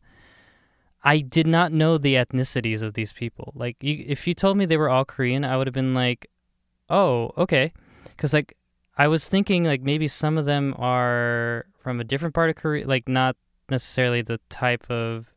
I 1.04 1.20
did 1.20 1.48
not 1.48 1.72
know 1.72 1.98
the 1.98 2.16
ethnicities 2.16 2.84
of 2.84 2.94
these 2.94 3.14
people. 3.14 3.54
Like, 3.56 3.78
you, 3.80 4.04
if 4.08 4.28
you 4.28 4.34
told 4.34 4.58
me 4.58 4.66
they 4.66 4.78
were 4.78 4.90
all 4.90 5.06
Korean, 5.06 5.46
I 5.46 5.56
would 5.56 5.68
have 5.68 5.74
been 5.74 5.94
like, 5.94 6.30
"Oh, 6.90 7.32
okay," 7.38 7.72
because 8.04 8.34
like 8.34 8.58
I 8.98 9.08
was 9.08 9.30
thinking 9.30 9.64
like 9.64 9.82
maybe 9.82 10.08
some 10.08 10.38
of 10.38 10.46
them 10.46 10.76
are 10.78 11.68
from 11.78 12.02
a 12.02 12.04
different 12.04 12.36
part 12.36 12.50
of 12.50 12.58
Korea, 12.58 12.86
like 12.86 13.08
not 13.08 13.38
necessarily 13.70 14.22
the 14.22 14.40
type 14.50 14.90
of 14.90 15.32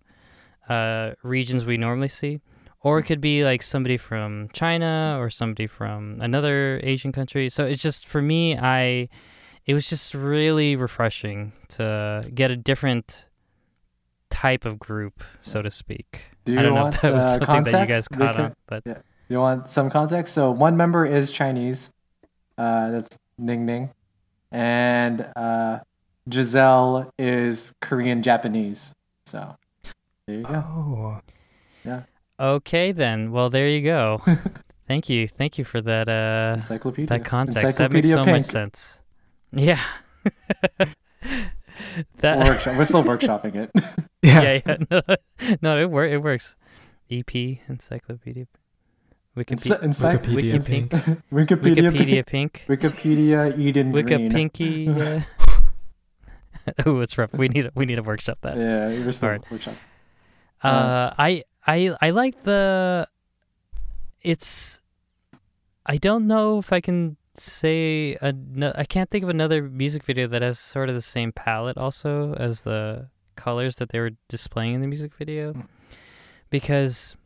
uh, 0.68 1.12
regions 1.22 1.64
we 1.64 1.76
normally 1.76 2.08
see, 2.08 2.40
or 2.80 2.98
it 2.98 3.04
could 3.04 3.20
be 3.20 3.44
like 3.44 3.62
somebody 3.62 3.96
from 3.96 4.48
China 4.52 5.16
or 5.20 5.30
somebody 5.30 5.68
from 5.68 6.20
another 6.20 6.80
Asian 6.82 7.12
country. 7.12 7.48
So 7.48 7.64
it's 7.64 7.82
just 7.82 8.06
for 8.06 8.20
me, 8.20 8.58
I 8.58 9.08
it 9.66 9.74
was 9.74 9.88
just 9.88 10.14
really 10.14 10.76
refreshing 10.76 11.52
to 11.68 12.28
get 12.34 12.50
a 12.50 12.56
different 12.56 13.28
type 14.30 14.64
of 14.64 14.78
group, 14.78 15.22
so 15.40 15.62
to 15.62 15.70
speak. 15.70 16.22
Do 16.44 16.52
you 16.52 16.58
I 16.58 16.62
don't 16.62 16.74
know 16.74 16.86
if 16.86 17.00
that 17.00 17.12
was 17.12 17.24
uh, 17.24 17.30
something 17.32 17.46
context? 17.46 17.72
that 17.72 17.80
you 17.88 17.94
guys 17.94 18.08
caught 18.08 18.40
on, 18.40 18.54
but 18.66 19.04
You 19.28 19.38
want 19.38 19.70
some 19.70 19.90
context? 19.90 20.34
So 20.34 20.50
one 20.50 20.76
member 20.76 21.06
is 21.06 21.30
Chinese. 21.30 21.90
Uh, 22.58 22.90
that's 22.90 23.18
Ning 23.38 23.64
Ning, 23.64 23.90
and 24.50 25.26
uh, 25.36 25.78
Giselle 26.30 27.10
is 27.18 27.72
Korean 27.80 28.22
Japanese. 28.22 28.92
So 29.24 29.56
there 30.26 30.36
you 30.36 30.42
go. 30.42 31.20
Oh, 31.88 32.02
okay 32.38 32.92
then. 32.92 33.32
Well, 33.32 33.48
there 33.50 33.68
you 33.68 33.82
go. 33.82 34.22
Thank 34.88 35.08
you, 35.08 35.26
thank 35.26 35.56
you 35.56 35.64
for 35.64 35.80
that. 35.80 36.08
Uh, 36.08 36.54
Encyclopedia. 36.56 37.06
that 37.06 37.24
context 37.24 37.78
that 37.78 37.92
makes 37.92 38.10
so 38.10 38.24
Pink. 38.24 38.38
much 38.38 38.44
sense. 38.44 39.00
Yeah. 39.52 39.80
that 42.18 42.38
We're, 42.38 42.44
workshop- 42.44 42.76
we're 42.76 42.84
still 42.84 43.04
workshopping 43.04 43.54
it. 43.56 43.70
yeah. 44.22 44.42
yeah, 44.42 44.76
yeah. 44.90 45.16
No, 45.62 45.74
no 45.74 45.80
it 45.80 45.90
works. 45.90 46.12
It 46.14 46.22
works. 46.22 46.56
EP 47.10 47.34
Encyclopedia. 47.68 48.46
Wikipedia. 49.36 49.82
Ency- 49.82 50.04
ency- 50.04 50.04
Wikipedia 50.04 50.34
Wiki 50.34 50.58
Pink. 50.60 50.90
Wikipedia. 51.32 51.90
Wikipedia 51.90 52.26
Pink. 52.26 52.64
Wikipedia 52.68 53.58
Eden 53.58 53.92
Wiki 53.92 54.16
Green. 54.16 54.32
Pinky. 54.32 54.84
Yeah. 54.84 55.22
Ooh, 56.86 57.00
it's 57.00 57.18
rough. 57.18 57.32
We 57.32 57.48
need 57.48 57.70
we 57.74 57.86
need 57.86 57.96
to 57.96 58.02
workshop 58.02 58.38
that. 58.42 58.56
Yeah, 58.56 58.88
we're 59.04 59.12
still 59.12 59.30
Alright. 59.30 59.50
workshop. 59.50 59.74
Uh, 60.62 61.12
I 61.18 61.44
I 61.66 61.96
I 62.00 62.10
like 62.10 62.44
the. 62.44 63.08
It's. 64.22 64.80
I 65.84 65.96
don't 65.96 66.28
know 66.28 66.58
if 66.58 66.72
I 66.72 66.80
can 66.80 67.16
say 67.34 68.16
I 68.20 68.84
can't 68.84 69.10
think 69.10 69.24
of 69.24 69.30
another 69.30 69.62
music 69.62 70.02
video 70.04 70.26
that 70.28 70.42
has 70.42 70.58
sort 70.58 70.88
of 70.88 70.94
the 70.94 71.00
same 71.00 71.32
palette 71.32 71.78
also 71.78 72.34
as 72.34 72.62
the 72.62 73.08
colors 73.36 73.76
that 73.76 73.88
they 73.90 73.98
were 74.00 74.10
displaying 74.28 74.74
in 74.74 74.80
the 74.80 74.86
music 74.86 75.14
video, 75.14 75.52
Mm. 75.54 75.66
because. 76.50 77.16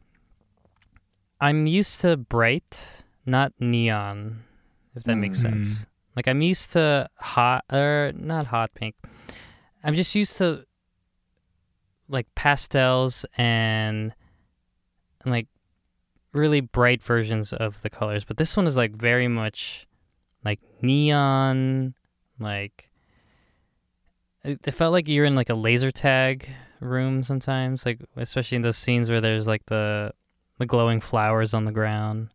I'm 1.38 1.66
used 1.66 2.00
to 2.00 2.16
bright, 2.16 3.02
not 3.26 3.52
neon, 3.60 4.44
if 4.94 5.02
that 5.04 5.16
makes 5.16 5.38
Mm. 5.40 5.42
sense. 5.42 5.86
Like 6.16 6.26
I'm 6.28 6.40
used 6.40 6.72
to 6.72 7.10
hot 7.16 7.66
or 7.70 8.12
not 8.16 8.46
hot 8.46 8.72
pink. 8.74 8.94
I'm 9.84 9.92
just 9.92 10.14
used 10.14 10.38
to 10.38 10.64
like 12.08 12.26
pastels 12.34 13.26
and, 13.36 14.14
and 15.24 15.30
like 15.30 15.48
really 16.32 16.62
bright 16.62 17.02
versions 17.02 17.52
of 17.52 17.82
the 17.82 17.90
colors, 17.90 18.24
but 18.24 18.38
this 18.38 18.56
one 18.56 18.66
is 18.66 18.78
like 18.78 18.92
very 18.92 19.28
much 19.28 19.86
like 20.44 20.60
neon, 20.82 21.94
like 22.38 22.90
it, 24.44 24.60
it 24.64 24.72
felt 24.72 24.92
like 24.92 25.08
you're 25.08 25.24
in 25.24 25.34
like 25.34 25.50
a 25.50 25.54
laser 25.54 25.90
tag 25.90 26.48
room 26.80 27.22
sometimes, 27.22 27.84
like 27.86 28.00
especially 28.16 28.56
in 28.56 28.62
those 28.62 28.76
scenes 28.76 29.10
where 29.10 29.20
there's 29.20 29.46
like 29.46 29.66
the 29.66 30.12
the 30.58 30.66
glowing 30.66 31.00
flowers 31.00 31.54
on 31.54 31.64
the 31.64 31.72
ground. 31.72 32.28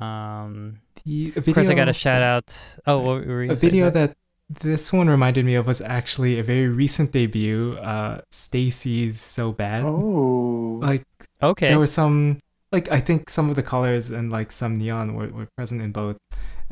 Um, 0.00 0.80
The 1.04 1.32
of 1.36 1.44
course, 1.46 1.68
I 1.68 1.74
got 1.74 1.88
a 1.88 1.92
shout 1.92 2.22
out. 2.22 2.76
Oh, 2.86 2.98
what 2.98 3.26
were 3.26 3.42
you 3.42 3.50
a 3.50 3.54
gonna 3.54 3.60
video 3.60 3.86
Zach? 3.86 3.94
that 3.94 4.16
this 4.60 4.92
one 4.92 5.08
reminded 5.08 5.44
me 5.44 5.54
of 5.54 5.66
was 5.66 5.80
actually 5.80 6.38
a 6.38 6.42
very 6.42 6.68
recent 6.68 7.12
debut. 7.12 7.76
Uh, 7.78 8.20
STAYC's 8.30 9.20
so 9.20 9.52
bad. 9.52 9.84
Oh. 9.84 10.80
Like 10.82 11.04
okay, 11.42 11.68
there 11.68 11.78
were 11.78 11.86
some, 11.86 12.40
like 12.70 12.90
I 12.90 13.00
think 13.00 13.30
some 13.30 13.48
of 13.48 13.56
the 13.56 13.62
colors 13.62 14.10
and 14.10 14.30
like 14.30 14.52
some 14.52 14.76
neon 14.78 15.14
were, 15.14 15.28
were 15.28 15.48
present 15.56 15.80
in 15.80 15.92
both, 15.92 16.18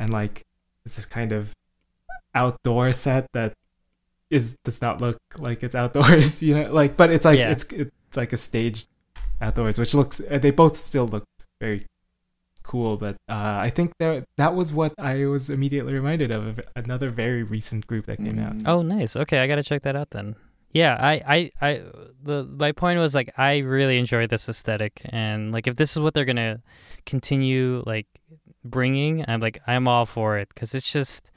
and 0.01 0.11
like 0.11 0.43
it's 0.85 0.97
this 0.97 1.07
kind 1.07 1.31
of 1.33 1.53
outdoor 2.35 2.93
set 2.93 3.27
that 3.33 3.53
is 4.31 4.57
does 4.65 4.81
not 4.81 5.01
look 5.01 5.19
like 5.39 5.63
it's 5.63 5.75
outdoors. 5.75 6.43
You 6.47 6.55
know, 6.63 6.73
like 6.73 6.97
but 6.97 7.11
it's 7.11 7.25
like 7.25 7.39
Yeah. 7.39 7.51
it's 7.51 7.65
it's 7.65 8.17
like 8.17 8.33
a 8.33 8.37
staged 8.37 8.89
outdoors, 9.41 9.79
which 9.79 9.95
looks 9.95 10.21
uh, 10.31 10.39
they 10.39 10.51
both 10.51 10.77
still 10.77 11.07
looked 11.07 11.47
very 11.61 11.87
cool. 12.63 12.97
But 12.97 13.17
uh, 13.29 13.59
I 13.67 13.71
think 13.71 13.93
that 13.99 14.25
that 14.37 14.55
was 14.55 14.73
what 14.73 14.93
I 14.99 15.27
was 15.27 15.51
immediately 15.51 15.93
reminded 15.95 16.31
of, 16.31 16.61
another 16.77 17.11
very 17.11 17.43
recent 17.43 17.87
group 17.87 18.07
that 18.07 18.19
came 18.19 18.39
out. 18.39 18.55
Oh, 18.67 18.83
nice. 18.83 19.17
Okay, 19.17 19.39
I 19.41 19.47
gotta 19.47 19.63
check 19.65 19.83
that 19.83 19.97
out 19.97 20.11
then. 20.11 20.37
Yeah, 20.73 20.95
I, 21.01 21.13
I, 21.27 21.69
I, 21.69 21.83
the 22.23 22.45
my 22.45 22.71
point 22.71 23.01
was 23.01 23.13
like 23.13 23.33
I 23.37 23.59
really 23.59 23.99
enjoy 23.99 24.29
this 24.29 24.49
aesthetic, 24.49 25.01
and 25.07 25.51
like 25.51 25.67
if 25.67 25.75
this 25.75 25.97
is 25.97 25.99
what 26.01 26.15
they're 26.15 26.25
gonna 26.25 26.63
continue 27.07 27.83
like 27.87 28.07
bringing, 28.65 29.25
I'm 29.29 29.41
like 29.41 29.61
I'm 29.67 29.89
all 29.89 30.07
for 30.07 30.39
it 30.39 30.49
because 30.49 30.75
it's 30.75 30.91
just 30.91 31.31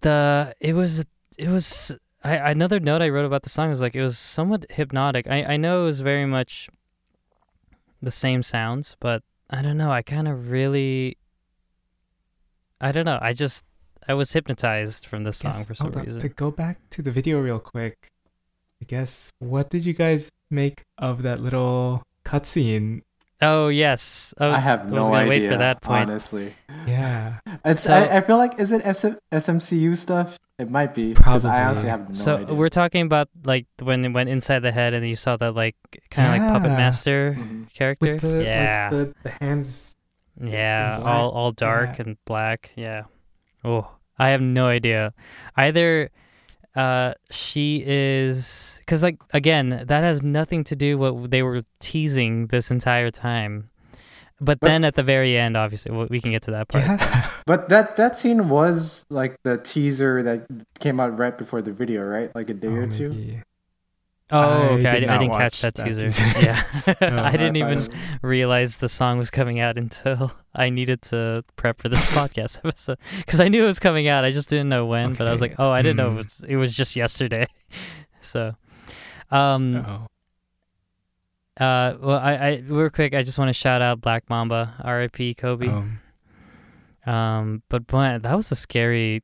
the 0.00 0.54
it 0.60 0.74
was 0.74 1.04
it 1.38 1.48
was 1.48 1.96
I 2.24 2.50
another 2.50 2.78
note 2.80 3.02
I 3.02 3.08
wrote 3.08 3.24
about 3.24 3.42
the 3.42 3.50
song 3.50 3.70
was 3.70 3.80
like 3.80 3.94
it 3.94 4.02
was 4.02 4.18
somewhat 4.18 4.66
hypnotic. 4.70 5.26
I 5.28 5.44
I 5.44 5.56
know 5.56 5.82
it 5.82 5.84
was 5.84 6.00
very 6.00 6.26
much 6.26 6.68
the 8.00 8.10
same 8.10 8.42
sounds, 8.42 8.96
but 9.00 9.22
I 9.50 9.62
don't 9.62 9.76
know. 9.76 9.90
I 9.90 10.02
kind 10.02 10.28
of 10.28 10.50
really 10.50 11.16
I 12.80 12.92
don't 12.92 13.04
know. 13.04 13.18
I 13.22 13.32
just 13.32 13.64
I 14.08 14.14
was 14.14 14.32
hypnotized 14.32 15.06
from 15.06 15.24
this 15.24 15.36
song 15.36 15.54
Yes, 15.54 15.66
for 15.66 15.74
some 15.74 15.94
on, 15.94 16.02
reason. 16.02 16.20
To 16.20 16.28
go 16.28 16.50
back 16.50 16.78
to 16.90 17.02
the 17.02 17.10
video 17.10 17.40
real 17.40 17.60
quick, 17.60 18.08
I 18.80 18.84
guess 18.86 19.30
what 19.38 19.70
did 19.70 19.84
you 19.84 19.92
guys 19.92 20.30
make 20.50 20.82
of 20.98 21.22
that 21.22 21.40
little 21.40 22.02
cutscene? 22.24 23.02
Oh 23.42 23.68
yes, 23.68 24.32
I, 24.38 24.46
was, 24.46 24.54
I 24.56 24.58
have 24.60 24.80
I 24.80 24.82
was 24.84 24.92
no 24.92 25.02
gonna 25.02 25.14
idea. 25.16 25.28
wait 25.28 25.48
for 25.50 25.58
that 25.58 25.80
point. 25.82 26.08
Honestly, 26.10 26.54
Yeah, 26.86 27.38
it's. 27.64 27.82
So- 27.82 27.94
I, 27.94 28.18
I 28.18 28.20
feel 28.20 28.36
like 28.38 28.58
is 28.60 28.70
it 28.72 28.82
SM, 28.96 29.14
SMCU 29.32 29.96
stuff? 29.96 30.38
It 30.58 30.70
might 30.70 30.94
be. 30.94 31.14
'cause 31.14 31.44
I 31.44 31.48
Probably. 31.48 31.66
honestly 31.70 31.88
have 31.90 32.08
no 32.08 32.14
so 32.14 32.36
idea. 32.36 32.54
we're 32.54 32.68
talking 32.68 33.02
about 33.02 33.28
like 33.44 33.66
when 33.82 34.04
it 34.04 34.10
went 34.10 34.28
inside 34.28 34.60
the 34.60 34.70
head 34.70 34.94
and 34.94 35.04
you 35.06 35.16
saw 35.16 35.36
that 35.38 35.54
like 35.56 35.74
kind 36.10 36.36
of 36.36 36.40
like 36.42 36.52
puppet 36.52 36.70
Yeah. 36.70 36.76
master 36.76 37.36
Mhm. 37.38 37.72
character. 37.74 38.12
with 38.14 38.22
the, 38.22 38.28
like, 38.28 38.46
yeah, 38.46 38.90
the, 38.90 39.14
the 39.24 39.30
hands 39.40 39.96
Yeah, 40.40 40.98
Black- 40.98 41.08
all 41.14 41.30
all 41.30 41.52
dark 41.52 41.98
yeah. 41.98 42.04
and 42.06 42.16
black. 42.26 42.70
Yeah. 42.76 43.02
Oh, 43.64 43.90
I 44.18 44.28
have 44.28 44.40
no 44.40 44.66
idea. 44.66 45.14
Either 45.56 46.10
uh 46.74 47.12
she 47.30 47.82
is 47.86 48.80
cuz 48.86 49.02
like 49.02 49.18
again, 49.32 49.84
that 49.86 50.02
has 50.02 50.22
nothing 50.22 50.64
to 50.64 50.76
do 50.76 50.96
with 50.98 51.12
what 51.14 51.30
they 51.30 51.42
were 51.42 51.62
teasing 51.80 52.46
this 52.48 52.70
entire 52.70 53.10
time. 53.10 53.68
But, 54.40 54.58
But- 54.60 54.66
then 54.68 54.84
at 54.84 54.94
the 54.96 55.02
very 55.04 55.36
end 55.38 55.56
obviously 55.56 55.92
we 55.92 56.06
we 56.06 56.20
can 56.20 56.30
get 56.32 56.42
to 56.42 56.50
that 56.52 56.68
part. 56.68 56.84
Yeah. 56.84 57.28
But 57.46 57.68
that 57.68 57.96
that 57.96 58.16
scene 58.18 58.48
was 58.48 59.04
like 59.10 59.36
the 59.42 59.58
teaser 59.58 60.22
that 60.22 60.46
came 60.80 60.98
out 61.00 61.18
right 61.18 61.36
before 61.36 61.60
the 61.62 61.72
video, 61.72 62.02
right? 62.02 62.30
Like 62.34 62.48
a 62.50 62.54
day 62.54 62.68
or 62.68 62.86
two. 62.86 63.10
maybe. 63.10 63.42
Oh, 64.32 64.62
okay. 64.78 64.88
I, 64.88 64.90
did 64.92 65.00
di- 65.00 65.06
I 65.06 65.14
not 65.14 65.18
didn't 65.20 65.34
catch 65.34 65.60
that 65.60 65.74
that 65.74 65.86
teaser. 65.86 66.06
teaser. 66.06 66.24
Yeah. 66.40 66.64
Oh. 67.02 67.22
I 67.24 67.32
didn't 67.32 67.56
I 67.56 67.60
even 67.60 67.82
thought 67.82 67.94
realize 68.22 68.78
the 68.78 68.88
song 68.88 69.18
was 69.18 69.30
coming 69.30 69.60
out 69.60 69.76
until 69.78 70.32
I 70.54 70.70
needed 70.70 71.02
to 71.02 71.44
prep 71.56 71.80
for 71.80 71.88
this 71.88 72.04
podcast 72.12 72.58
episode 72.64 72.98
because 73.18 73.40
I 73.40 73.48
knew 73.48 73.62
it 73.64 73.66
was 73.66 73.78
coming 73.78 74.08
out. 74.08 74.24
I 74.24 74.30
just 74.30 74.48
didn't 74.48 74.68
know 74.70 74.86
when, 74.86 75.14
but 75.14 75.26
I 75.28 75.32
was 75.32 75.40
like, 75.40 75.56
oh, 75.58 75.70
I 75.70 75.82
didn't 75.82 75.96
know 75.98 76.08
it 76.08 76.10
Hmm. 76.10 76.16
was, 76.16 76.44
it 76.48 76.56
was 76.56 76.74
just 76.76 76.96
yesterday. 76.96 77.46
so, 78.20 78.54
um, 79.30 79.76
Oh. 79.76 81.62
uh, 81.64 81.96
well, 82.00 82.18
I, 82.18 82.32
I 82.34 82.62
real 82.66 82.90
quick, 82.90 83.14
I 83.14 83.22
just 83.22 83.38
want 83.38 83.48
to 83.50 83.52
shout 83.52 83.82
out 83.82 84.00
Black 84.00 84.28
Mamba, 84.30 84.74
R.I.P. 84.82 85.34
Kobe. 85.34 85.68
Um, 85.68 85.98
Um, 87.06 87.62
but 87.68 87.86
boy, 87.86 88.18
that 88.22 88.34
was 88.36 88.50
a 88.52 88.56
scary, 88.56 89.22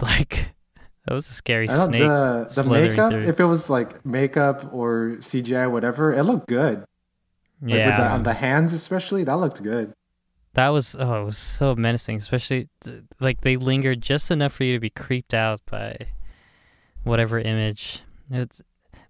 like, 0.00 0.50
that 1.10 1.14
was 1.14 1.28
a 1.28 1.32
scary 1.32 1.66
snake. 1.66 2.02
the 2.02 2.48
the 2.54 2.62
makeup. 2.62 3.10
through. 3.10 3.22
If 3.22 3.40
it 3.40 3.44
was 3.44 3.68
like 3.68 4.06
makeup 4.06 4.72
or 4.72 5.16
CGI, 5.18 5.68
whatever, 5.68 6.12
it 6.12 6.22
looked 6.22 6.46
good. 6.46 6.84
Like 7.60 7.74
yeah, 7.74 7.86
with 7.88 7.96
the, 7.96 8.08
on 8.08 8.22
the 8.22 8.34
hands, 8.34 8.72
especially, 8.72 9.24
that 9.24 9.34
looked 9.34 9.60
good. 9.60 9.92
That 10.54 10.68
was 10.68 10.94
oh, 10.96 11.22
it 11.22 11.24
was 11.24 11.36
so 11.36 11.74
menacing. 11.74 12.18
Especially 12.18 12.68
like 13.18 13.40
they 13.40 13.56
lingered 13.56 14.00
just 14.02 14.30
enough 14.30 14.52
for 14.52 14.62
you 14.62 14.72
to 14.74 14.78
be 14.78 14.88
creeped 14.88 15.34
out 15.34 15.60
by 15.68 15.96
whatever 17.02 17.40
image. 17.40 18.02
It's, 18.30 18.62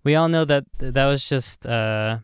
we 0.02 0.14
all 0.14 0.30
know 0.30 0.46
that 0.46 0.64
that 0.78 1.04
was 1.04 1.28
just 1.28 1.66
uh, 1.66 2.20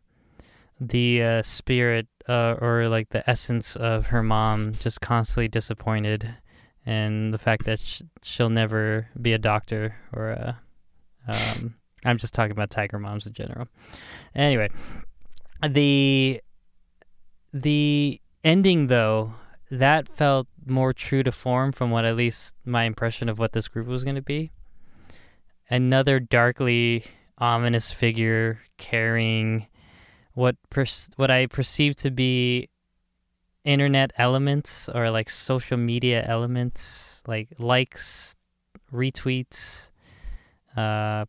the 0.80 1.22
uh, 1.22 1.42
spirit 1.42 2.06
uh, 2.26 2.54
or 2.62 2.88
like 2.88 3.10
the 3.10 3.28
essence 3.28 3.76
of 3.76 4.06
her 4.06 4.22
mom, 4.22 4.72
just 4.80 5.02
constantly 5.02 5.48
disappointed, 5.48 6.34
and 6.86 7.34
the 7.34 7.38
fact 7.38 7.64
that 7.64 7.80
sh- 7.80 8.02
she'll 8.22 8.48
never 8.48 9.08
be 9.20 9.32
a 9.32 9.38
doctor 9.38 9.96
or 10.12 10.30
a. 10.30 10.60
Um, 11.28 11.74
I'm 12.04 12.18
just 12.18 12.34
talking 12.34 12.52
about 12.52 12.70
tiger 12.70 13.00
moms 13.00 13.26
in 13.26 13.32
general. 13.32 13.66
Anyway, 14.34 14.70
the 15.68 16.40
the 17.52 18.20
ending 18.44 18.86
though 18.86 19.34
that 19.70 20.08
felt 20.08 20.46
more 20.64 20.92
true 20.92 21.22
to 21.22 21.32
form 21.32 21.72
from 21.72 21.90
what 21.90 22.04
at 22.04 22.16
least 22.16 22.54
my 22.64 22.84
impression 22.84 23.28
of 23.28 23.38
what 23.38 23.52
this 23.52 23.66
group 23.66 23.86
was 23.86 24.04
going 24.04 24.16
to 24.16 24.22
be 24.22 24.52
another 25.70 26.20
darkly 26.20 27.04
ominous 27.38 27.90
figure 27.90 28.60
carrying 28.78 29.66
what 30.34 30.56
what 31.16 31.30
i 31.30 31.46
perceive 31.46 31.96
to 31.96 32.10
be 32.10 32.68
internet 33.66 34.12
elements 34.16 34.88
or 34.88 35.10
like 35.10 35.28
social 35.28 35.76
media 35.76 36.24
elements 36.26 37.22
like 37.26 37.48
likes 37.58 38.36
retweets 38.92 39.90
uh 40.76 41.26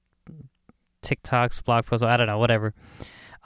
tiktoks 1.02 1.64
blog 1.64 1.86
posts 1.86 2.04
i 2.04 2.16
don't 2.16 2.28
know 2.28 2.38
whatever 2.38 2.74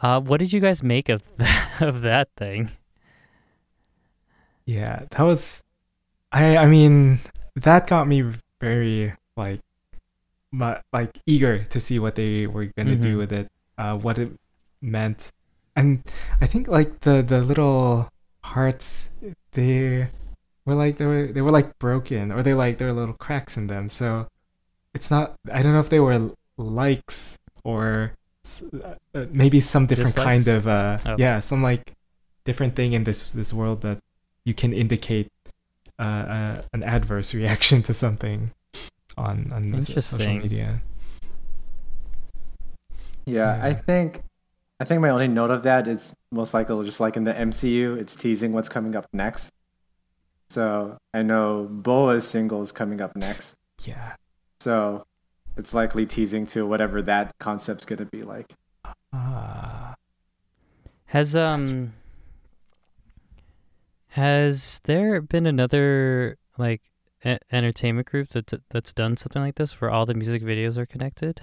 uh, 0.02 0.20
what 0.20 0.40
did 0.40 0.52
you 0.52 0.60
guys 0.60 0.82
make 0.82 1.10
of 1.10 1.22
that, 1.38 1.80
of 1.80 2.02
that 2.02 2.28
thing? 2.36 2.72
Yeah, 4.66 5.06
that 5.12 5.22
was. 5.22 5.62
I 6.32 6.58
I 6.58 6.66
mean, 6.68 7.20
that 7.56 7.86
got 7.88 8.08
me 8.08 8.24
very 8.60 9.14
like, 9.38 9.60
mu 10.52 10.74
like 10.94 11.12
eager 11.28 11.64
to 11.66 11.80
see 11.80 12.00
what 12.00 12.16
they 12.16 12.48
were 12.48 12.66
gonna 12.78 12.96
Mhm. 12.96 13.02
do 13.02 13.18
with 13.18 13.32
it, 13.32 13.48
uh, 13.78 13.96
what 13.98 14.18
it 14.18 14.32
meant, 14.82 15.30
and 15.76 16.02
I 16.42 16.48
think 16.48 16.68
like 16.68 17.02
the 17.02 17.22
the 17.22 17.44
little 17.44 18.10
hearts, 18.44 19.10
they 19.54 20.10
were 20.66 20.76
like 20.76 20.98
they 20.98 21.06
were 21.06 21.28
they 21.28 21.42
were 21.42 21.52
like 21.52 21.78
broken, 21.80 22.32
or 22.32 22.44
they 22.44 22.54
like 22.54 22.78
there 22.78 22.88
were 22.88 22.94
little 22.94 23.16
cracks 23.16 23.58
in 23.58 23.68
them. 23.68 23.90
So 23.90 24.28
it's 24.94 25.10
not. 25.12 25.36
I 25.52 25.62
don't 25.62 25.74
know 25.74 25.80
if 25.80 25.90
they 25.90 26.00
were 26.00 26.32
likes 26.58 27.38
or 27.64 28.14
uh, 28.84 29.26
maybe 29.30 29.62
some 29.62 29.86
different 29.86 30.16
kind 30.16 30.48
of 30.48 30.68
uh 30.68 30.98
Oh. 31.06 31.16
yeah 31.18 31.40
some 31.40 31.62
like 31.62 31.94
different 32.44 32.76
thing 32.76 32.94
in 32.94 33.04
this 33.04 33.32
this 33.32 33.54
world 33.54 33.82
that 33.82 34.00
you 34.46 34.54
can 34.54 34.74
indicate 34.74 35.32
uh, 36.00 36.04
uh, 36.04 36.62
an 36.74 36.84
adverse 36.84 37.34
reaction 37.42 37.84
to 37.84 37.94
something 37.94 38.52
on 39.18 39.52
on 39.54 39.82
social 39.84 40.34
media. 40.34 40.82
Yeah, 43.26 43.60
I 43.62 43.74
think 43.74 44.24
I 44.82 44.84
think 44.84 45.00
my 45.00 45.12
only 45.12 45.28
note 45.28 45.52
of 45.52 45.62
that 45.62 45.88
is 45.88 46.16
most 46.32 46.56
likely 46.56 46.84
just 46.86 47.00
like 47.00 47.16
in 47.16 47.24
the 47.24 47.34
MCU, 47.34 48.00
it's 48.00 48.16
teasing 48.16 48.52
what's 48.52 48.68
coming 48.68 48.96
up 48.96 49.06
next. 49.14 49.52
So 50.50 50.98
I 51.14 51.22
know 51.22 51.68
BoA's 51.70 52.28
single 52.28 52.64
is 52.64 52.72
coming 52.72 53.00
up 53.00 53.16
next. 53.16 53.54
Yeah. 53.86 54.16
So 54.60 55.06
it's 55.56 55.76
likely 55.76 56.08
teasing 56.08 56.48
to 56.48 56.66
whatever 56.66 57.04
that 57.04 57.32
concept's 57.40 57.86
gonna 57.86 58.06
be 58.06 58.24
like. 58.24 58.56
Ah. 59.14 59.94
Has 61.06 61.36
um 61.36 61.94
has 64.08 64.82
there 64.86 65.22
been 65.22 65.46
another 65.46 66.40
like 66.58 66.82
entertainment 67.52 68.08
group 68.08 68.30
that 68.30 68.52
that's 68.72 68.94
done 68.94 69.16
something 69.16 69.44
like 69.44 69.56
this 69.58 69.80
where 69.80 69.92
all 69.92 70.08
the 70.08 70.16
music 70.16 70.42
videos 70.42 70.76
are 70.80 70.88
connected? 70.88 71.40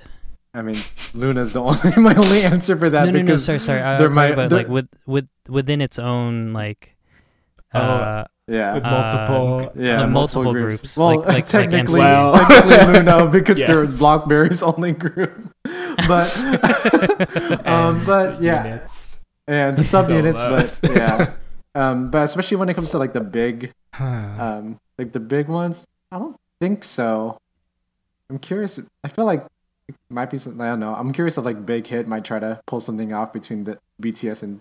I 0.55 0.63
mean, 0.63 0.77
Loona's 1.15 1.53
the 1.53 1.63
only 1.63 1.93
my 1.97 2.15
only 2.15 2.43
answer 2.43 2.77
for 2.77 2.89
that 2.91 3.05
no, 3.07 3.11
no, 3.13 3.19
no. 3.19 3.25
because 3.25 3.45
Sorry, 3.45 3.59
sorry. 3.59 3.81
I, 3.83 3.99
they're 3.99 4.11
my- 4.11 4.27
about 4.29 4.51
they're- 4.51 4.59
like 4.61 4.69
with 4.69 4.89
with 5.07 5.29
within 5.49 5.81
its 5.81 5.99
own 5.99 6.53
like. 6.53 6.95
Oh, 7.75 7.79
Uh, 7.81 8.25
yeah, 8.49 8.73
With 8.75 8.85
Uh, 8.85 8.91
multiple. 8.91 9.73
yeah, 9.77 10.01
uh, 10.03 10.07
multiple, 10.07 10.45
multiple 10.45 10.53
groups. 10.55 10.77
groups, 10.81 10.97
Well, 10.97 11.09
like- 11.09 11.19
like- 11.19 11.29
like 11.35 11.47
technically, 11.47 12.01
technically 12.01 12.77
Loona 13.05 13.31
because 13.39 13.59
they're 13.59 13.85
Yes. 13.85 14.01
Blockberry's 14.01 14.63
only 14.63 14.93
group. 14.93 15.53
But, 16.09 16.33
um, 17.67 18.05
but 18.07 18.41
yeah, 18.41 18.65
units. 18.65 19.21
and 19.47 19.77
the 19.77 19.83
subunits, 19.83 20.39
Solos. 20.39 20.81
but 20.81 20.91
yeah, 20.97 21.33
um, 21.75 22.11
but 22.11 22.23
especially 22.23 22.57
when 22.57 22.69
it 22.69 22.75
comes 22.75 22.91
to 22.93 22.99
like 22.99 23.13
the 23.13 23.21
big, 23.21 23.73
um, 24.01 24.79
like 24.99 25.13
the 25.13 25.21
big 25.21 25.49
ones, 25.49 25.85
I 26.13 26.19
don't 26.19 26.37
think 26.61 26.85
so. 26.85 27.37
I'm 28.31 28.39
curious. 28.39 28.79
I 29.05 29.09
feel 29.09 29.25
like 29.27 29.41
it 29.45 29.51
might 30.11 30.31
be 30.31 30.39
something. 30.39 30.61
I 30.61 30.71
don't 30.71 30.81
know. 30.81 30.95
I'm 30.95 31.13
curious 31.13 31.39
if 31.39 31.45
like 31.45 31.65
Big 31.65 31.87
Hit 31.87 32.07
might 32.07 32.25
try 32.25 32.39
to 32.39 32.61
pull 32.67 32.81
something 32.81 33.13
off 33.13 33.33
between 33.33 33.65
the 33.65 33.79
BTS 34.03 34.43
and 34.43 34.61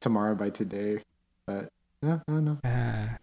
Tomorrow 0.00 0.34
by 0.34 0.50
Today, 0.50 1.02
but 1.46 1.70
yeah, 2.02 2.18
I 2.28 2.32
don't 2.32 2.44
know. 2.44 2.58
Ah. 2.64 3.16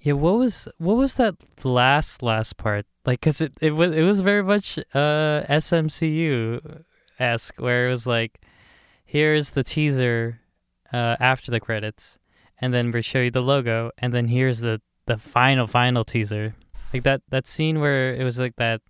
Yeah, 0.00 0.14
what 0.14 0.36
was 0.36 0.68
what 0.78 0.96
was 0.96 1.14
that 1.14 1.34
last 1.64 2.22
last 2.22 2.56
part? 2.56 2.86
Like, 3.06 3.20
cause 3.20 3.40
it 3.40 3.54
it 3.60 3.72
was 3.72 3.96
it 3.96 4.02
was 4.02 4.20
very 4.20 4.42
much 4.42 4.78
uh 4.94 5.42
SMCU 5.48 6.82
esque, 7.18 7.60
where 7.60 7.86
it 7.86 7.90
was 7.90 8.06
like, 8.06 8.40
here's 9.04 9.50
the 9.50 9.64
teaser 9.64 10.40
uh 10.92 11.16
after 11.20 11.50
the 11.50 11.60
credits, 11.60 12.18
and 12.60 12.72
then 12.74 12.90
we 12.90 13.02
show 13.02 13.20
you 13.20 13.30
the 13.30 13.40
logo, 13.42 13.90
and 13.98 14.12
then 14.12 14.28
here's 14.28 14.60
the 14.60 14.80
the 15.06 15.16
final 15.16 15.66
final 15.66 16.04
teaser, 16.04 16.54
like 16.92 17.02
that 17.02 17.22
that 17.30 17.46
scene 17.46 17.80
where 17.80 18.14
it 18.14 18.24
was 18.24 18.38
like 18.38 18.56
that 18.56 18.80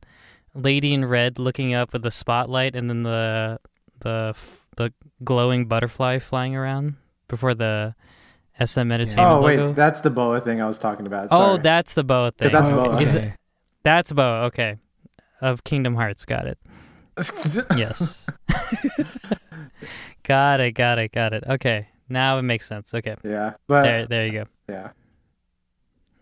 lady 0.54 0.94
in 0.94 1.04
red 1.04 1.38
looking 1.38 1.74
up 1.74 1.92
with 1.92 2.02
the 2.02 2.10
spotlight, 2.10 2.74
and 2.76 2.88
then 2.88 3.02
the 3.02 3.58
the 4.00 4.28
f- 4.34 4.66
the 4.76 4.92
glowing 5.22 5.66
butterfly 5.66 6.18
flying 6.18 6.54
around 6.56 6.94
before 7.28 7.54
the 7.54 7.94
SM 8.58 8.92
Entertainment 8.92 9.18
Oh 9.30 9.40
wait, 9.40 9.58
logo. 9.58 9.72
that's 9.72 10.00
the 10.00 10.10
BoA 10.10 10.40
thing 10.40 10.60
I 10.60 10.66
was 10.66 10.78
talking 10.78 11.06
about. 11.06 11.28
Oh, 11.30 11.56
that's 11.56 11.94
the 11.94 12.04
BoA 12.04 12.30
thing. 12.32 12.50
'Cause 12.50 12.52
that's 12.52 12.70
Oh, 12.70 12.84
BoA. 12.90 13.00
Is 13.00 13.10
okay. 13.14 13.26
it- 13.28 13.32
That's 13.82 14.12
BoA. 14.12 14.44
Okay, 14.46 14.76
of 15.40 15.64
Kingdom 15.64 15.94
Hearts. 15.96 16.24
Got 16.24 16.46
it. 16.46 16.58
Yes. 17.76 18.26
got 20.22 20.60
it. 20.60 20.72
Got 20.72 20.98
it. 20.98 21.12
Got 21.12 21.32
it. 21.32 21.44
Okay, 21.48 21.88
now 22.08 22.38
it 22.38 22.42
makes 22.42 22.66
sense. 22.66 22.94
Okay, 22.94 23.16
yeah, 23.24 23.54
but 23.66 23.82
there, 23.82 24.06
there 24.06 24.26
you 24.26 24.32
go. 24.32 24.44
yeah. 24.68 24.90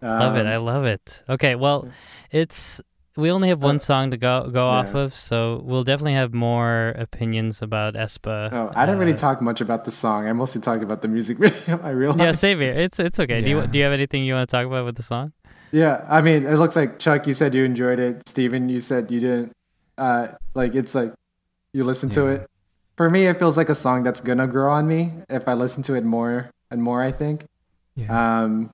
Love 0.02 0.36
it. 0.36 0.40
Um, 0.46 0.52
I 0.52 0.56
love 0.56 0.84
it. 0.84 1.22
Okay, 1.28 1.54
well, 1.54 1.88
it's 2.32 2.80
we 3.16 3.30
only 3.30 3.48
have 3.48 3.62
one 3.62 3.76
Uh, 3.76 3.78
song 3.78 4.10
to 4.10 4.16
go 4.16 4.48
go 4.50 4.66
off 4.66 4.94
of, 4.94 5.14
so 5.14 5.60
we'll 5.64 5.84
definitely 5.84 6.14
have 6.14 6.32
more 6.32 6.94
opinions 6.96 7.60
about 7.62 7.94
Aespa. 7.94 8.50
No, 8.50 8.72
I 8.74 8.86
didn't 8.86 9.00
really 9.00 9.12
uh, 9.12 9.16
talk 9.18 9.40
much 9.42 9.60
about 9.60 9.84
the 9.84 9.90
song. 9.90 10.26
I 10.26 10.32
mostly 10.32 10.60
talked 10.60 10.82
about 10.82 11.02
the 11.02 11.08
music 11.08 11.38
video. 11.44 11.80
I 11.82 11.90
realized. 11.90 12.20
Yeah, 12.20 12.32
same 12.32 12.60
here. 12.60 12.72
It's 12.72 12.98
it's 13.00 13.20
okay. 13.20 13.40
Do 13.42 13.50
you 13.50 13.66
do 13.66 13.78
you 13.78 13.84
have 13.84 13.92
anything 13.92 14.24
you 14.24 14.34
want 14.34 14.48
to 14.48 14.56
talk 14.56 14.66
about 14.66 14.84
with 14.84 14.96
the 14.96 15.02
song? 15.02 15.32
Yeah, 15.72 16.04
I 16.08 16.20
mean, 16.20 16.44
it 16.46 16.58
looks 16.58 16.76
like 16.76 16.98
Chuck. 16.98 17.26
You 17.26 17.34
said 17.34 17.54
you 17.54 17.64
enjoyed 17.64 17.98
it. 17.98 18.28
Steven, 18.28 18.68
you 18.68 18.80
said 18.80 19.10
you 19.10 19.20
didn't. 19.20 19.52
Uh, 19.96 20.28
like 20.54 20.74
it's 20.74 20.94
like 20.94 21.12
you 21.72 21.84
listen 21.84 22.10
to 22.10 22.26
it. 22.26 22.46
For 22.96 23.08
me, 23.08 23.24
it 23.26 23.38
feels 23.38 23.56
like 23.56 23.68
a 23.70 23.74
song 23.74 24.02
that's 24.02 24.20
gonna 24.20 24.46
grow 24.46 24.70
on 24.72 24.86
me 24.86 25.12
if 25.28 25.48
I 25.48 25.54
listen 25.54 25.82
to 25.84 25.94
it 25.94 26.04
more 26.04 26.50
and 26.70 26.82
more. 26.82 27.02
I 27.02 27.12
think. 27.12 27.46
Yeah. 27.96 28.08
Um, 28.42 28.70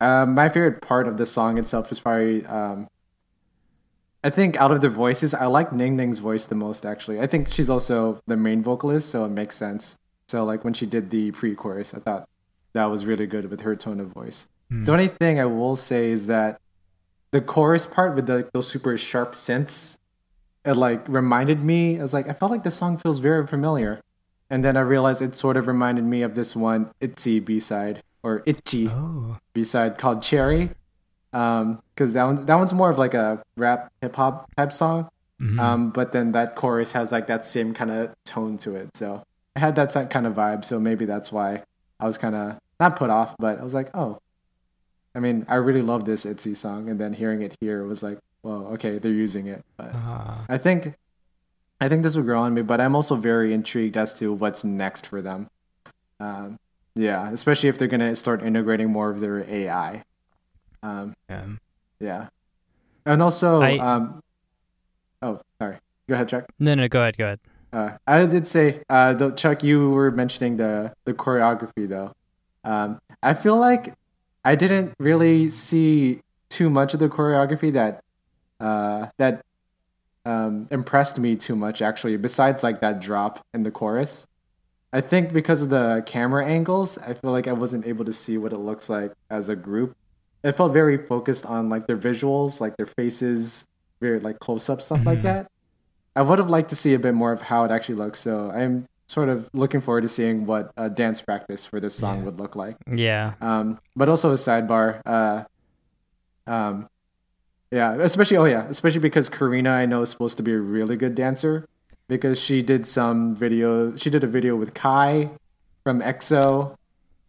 uh, 0.00 0.26
my 0.26 0.48
favorite 0.48 0.80
part 0.80 1.06
of 1.08 1.18
the 1.18 1.26
song 1.26 1.58
itself 1.58 1.90
is 1.92 2.00
probably 2.00 2.46
um, 2.46 2.88
I 4.22 4.30
think 4.30 4.56
out 4.56 4.70
of 4.70 4.80
the 4.80 4.90
voices, 4.90 5.32
I 5.32 5.46
like 5.46 5.72
Ning 5.72 5.96
Ning's 5.96 6.18
voice 6.18 6.44
the 6.44 6.54
most. 6.54 6.84
Actually, 6.84 7.20
I 7.20 7.26
think 7.26 7.52
she's 7.52 7.70
also 7.70 8.20
the 8.26 8.36
main 8.36 8.62
vocalist, 8.62 9.08
so 9.08 9.24
it 9.24 9.30
makes 9.30 9.56
sense. 9.56 9.96
So 10.28 10.44
like 10.44 10.62
when 10.64 10.74
she 10.74 10.86
did 10.86 11.10
the 11.10 11.30
pre-chorus, 11.32 11.94
I 11.94 11.98
thought 12.00 12.28
that 12.74 12.84
was 12.84 13.06
really 13.06 13.26
good 13.26 13.50
with 13.50 13.62
her 13.62 13.74
tone 13.74 13.98
of 13.98 14.08
voice. 14.08 14.46
Mm. 14.70 14.86
The 14.86 14.92
only 14.92 15.08
thing 15.08 15.40
I 15.40 15.46
will 15.46 15.74
say 15.74 16.10
is 16.10 16.26
that 16.26 16.60
the 17.30 17.40
chorus 17.40 17.86
part 17.86 18.14
with 18.14 18.26
the, 18.26 18.48
those 18.52 18.68
super 18.68 18.96
sharp 18.96 19.32
synths, 19.32 19.98
it 20.64 20.76
like 20.76 21.08
reminded 21.08 21.64
me. 21.64 21.98
I 21.98 22.02
was 22.02 22.12
like, 22.12 22.28
I 22.28 22.32
felt 22.32 22.50
like 22.50 22.64
the 22.64 22.70
song 22.70 22.98
feels 22.98 23.18
very 23.20 23.46
familiar, 23.46 24.02
and 24.50 24.62
then 24.62 24.76
I 24.76 24.80
realized 24.80 25.22
it 25.22 25.34
sort 25.34 25.56
of 25.56 25.66
reminded 25.66 26.04
me 26.04 26.22
of 26.22 26.34
this 26.34 26.54
one 26.54 26.90
Itzy 27.00 27.40
B 27.40 27.58
side 27.58 28.02
or 28.22 28.42
Itchy 28.44 28.88
Oh. 28.88 29.38
B 29.54 29.64
side 29.64 29.96
called 29.96 30.22
Cherry, 30.22 30.70
um, 31.32 31.82
because 31.94 32.12
that 32.14 32.24
one 32.24 32.46
that 32.46 32.54
one's 32.56 32.72
more 32.72 32.90
of 32.90 32.98
like 32.98 33.14
a 33.14 33.42
rap 33.56 33.92
hip 34.00 34.16
hop 34.16 34.48
type 34.56 34.72
song. 34.72 35.08
Mhm. 35.40 35.58
Um, 35.58 35.90
but 35.90 36.12
then 36.12 36.32
that 36.32 36.54
chorus 36.54 36.92
has 36.92 37.12
like 37.12 37.26
that 37.28 37.44
same 37.44 37.72
kind 37.72 37.90
of 37.90 38.10
tone 38.24 38.58
to 38.58 38.74
it. 38.74 38.94
So 38.96 39.22
I 39.56 39.60
had 39.60 39.74
that 39.76 40.10
kind 40.10 40.26
of 40.26 40.34
vibe. 40.34 40.64
So 40.64 40.78
maybe 40.78 41.06
that's 41.06 41.32
why 41.32 41.62
I 41.98 42.04
was 42.06 42.18
kind 42.18 42.34
of 42.34 42.58
not 42.78 42.96
put 42.96 43.08
off, 43.10 43.36
but 43.38 43.58
I 43.58 43.62
was 43.62 43.72
like, 43.74 43.90
oh, 43.94 44.18
I 45.14 45.20
mean, 45.20 45.44
I 45.48 45.56
really 45.56 45.82
love 45.82 46.04
this 46.04 46.24
Itzy 46.26 46.54
song, 46.54 46.88
and 46.88 47.00
then 47.00 47.12
hearing 47.14 47.42
it 47.42 47.56
here 47.60 47.84
was 47.84 48.02
like, 48.02 48.18
well, 48.42 48.68
okay, 48.74 48.98
they're 48.98 49.10
using 49.12 49.46
it. 49.48 49.64
But 49.76 49.90
Ah. 49.94 50.44
I 50.48 50.56
think, 50.58 50.94
I 51.80 51.88
think 51.88 52.02
this 52.02 52.14
will 52.16 52.22
grow 52.22 52.40
on 52.42 52.54
me. 52.54 52.62
But 52.62 52.80
I'm 52.80 52.94
also 52.94 53.16
very 53.16 53.52
intrigued 53.52 53.96
as 53.96 54.14
to 54.14 54.32
what's 54.32 54.62
next 54.64 55.06
for 55.06 55.20
them. 55.20 55.48
Um, 56.20 56.58
yeah, 56.94 57.30
especially 57.30 57.68
if 57.70 57.78
they're 57.78 57.88
gonna 57.88 58.14
start 58.14 58.42
integrating 58.42 58.90
more 58.90 59.10
of 59.10 59.20
their 59.20 59.40
AI. 59.48 60.04
Um, 60.82 61.14
Yeah. 61.28 61.46
yeah, 62.00 62.28
and 63.06 63.22
also, 63.22 63.60
I- 63.62 63.78
um, 63.78 64.22
oh, 65.22 65.40
sorry, 65.60 65.76
go 66.08 66.14
ahead, 66.14 66.28
Chuck. 66.28 66.46
No, 66.58 66.74
no, 66.74 66.88
go 66.88 67.00
ahead, 67.02 67.16
go 67.18 67.24
ahead. 67.26 67.40
Uh, 67.72 67.90
I 68.06 68.24
did 68.26 68.48
say, 68.48 68.82
uh, 68.88 69.12
though, 69.12 69.30
Chuck, 69.30 69.62
you 69.62 69.90
were 69.90 70.10
mentioning 70.10 70.56
the 70.56 70.92
the 71.04 71.14
choreography 71.14 71.88
though. 71.88 72.12
Um, 72.64 72.98
I 73.22 73.34
feel 73.34 73.56
like 73.56 73.94
I 74.44 74.54
didn't 74.56 74.94
really 74.98 75.48
see 75.48 76.20
too 76.48 76.68
much 76.68 76.94
of 76.94 77.00
the 77.00 77.08
choreography 77.08 77.72
that 77.74 78.02
uh, 78.58 79.06
that 79.18 79.44
um, 80.26 80.66
impressed 80.70 81.18
me 81.18 81.36
too 81.36 81.54
much. 81.54 81.80
Actually, 81.80 82.16
besides 82.16 82.62
like 82.62 82.80
that 82.80 83.00
drop 83.00 83.44
in 83.54 83.62
the 83.62 83.70
chorus, 83.70 84.26
I 84.92 85.00
think 85.00 85.32
because 85.32 85.62
of 85.62 85.68
the 85.70 86.02
camera 86.06 86.44
angles, 86.44 86.98
I 86.98 87.14
feel 87.14 87.30
like 87.30 87.46
I 87.46 87.52
wasn't 87.52 87.86
able 87.86 88.04
to 88.04 88.12
see 88.12 88.36
what 88.36 88.52
it 88.52 88.58
looks 88.58 88.88
like 88.90 89.12
as 89.30 89.48
a 89.48 89.54
group. 89.54 89.94
It 90.42 90.52
felt 90.52 90.72
very 90.72 90.96
focused 90.96 91.44
on 91.46 91.68
like 91.68 91.86
their 91.86 91.96
visuals, 91.98 92.60
like 92.60 92.76
their 92.76 92.86
faces, 92.86 93.66
very 94.00 94.20
like 94.20 94.38
close 94.38 94.68
up 94.70 94.80
stuff 94.80 95.04
like 95.04 95.18
Mhm. 95.20 95.22
that. 95.24 95.50
I 96.16 96.22
would 96.22 96.38
have 96.38 96.48
liked 96.50 96.70
to 96.70 96.76
see 96.76 96.94
a 96.94 96.98
bit 96.98 97.14
more 97.14 97.32
of 97.32 97.42
how 97.42 97.64
it 97.64 97.70
actually 97.70 97.96
looks. 97.96 98.20
So 98.20 98.50
I'm 98.50 98.86
sort 99.06 99.28
of 99.28 99.48
looking 99.52 99.80
forward 99.80 100.02
to 100.02 100.08
seeing 100.08 100.46
what 100.46 100.72
a 100.76 100.88
dance 100.88 101.20
practice 101.20 101.64
for 101.66 101.78
this 101.80 101.94
song 101.94 102.18
Yeah. 102.20 102.24
would 102.24 102.38
look 102.38 102.56
like. 102.56 102.76
Yeah. 102.90 103.34
Um, 103.40 103.78
but 103.96 104.08
also 104.08 104.30
a 104.32 104.36
sidebar. 104.36 105.00
Uh, 105.04 105.44
um, 106.46 106.88
yeah, 107.70 107.94
especially 108.00 108.36
oh 108.36 108.44
yeah, 108.44 108.66
especially 108.68 109.00
because 109.00 109.28
Karina 109.28 109.70
I 109.70 109.86
know 109.86 110.02
is 110.02 110.10
supposed 110.10 110.36
to 110.38 110.42
be 110.42 110.52
a 110.52 110.58
really 110.58 110.96
good 110.96 111.14
dancer 111.14 111.66
because 112.08 112.40
she 112.40 112.62
did 112.62 112.86
some 112.86 113.34
video. 113.36 113.94
She 113.96 114.10
did 114.10 114.24
a 114.24 114.26
video 114.26 114.56
with 114.56 114.74
Kai 114.74 115.30
from 115.84 116.00
EXO, 116.02 116.74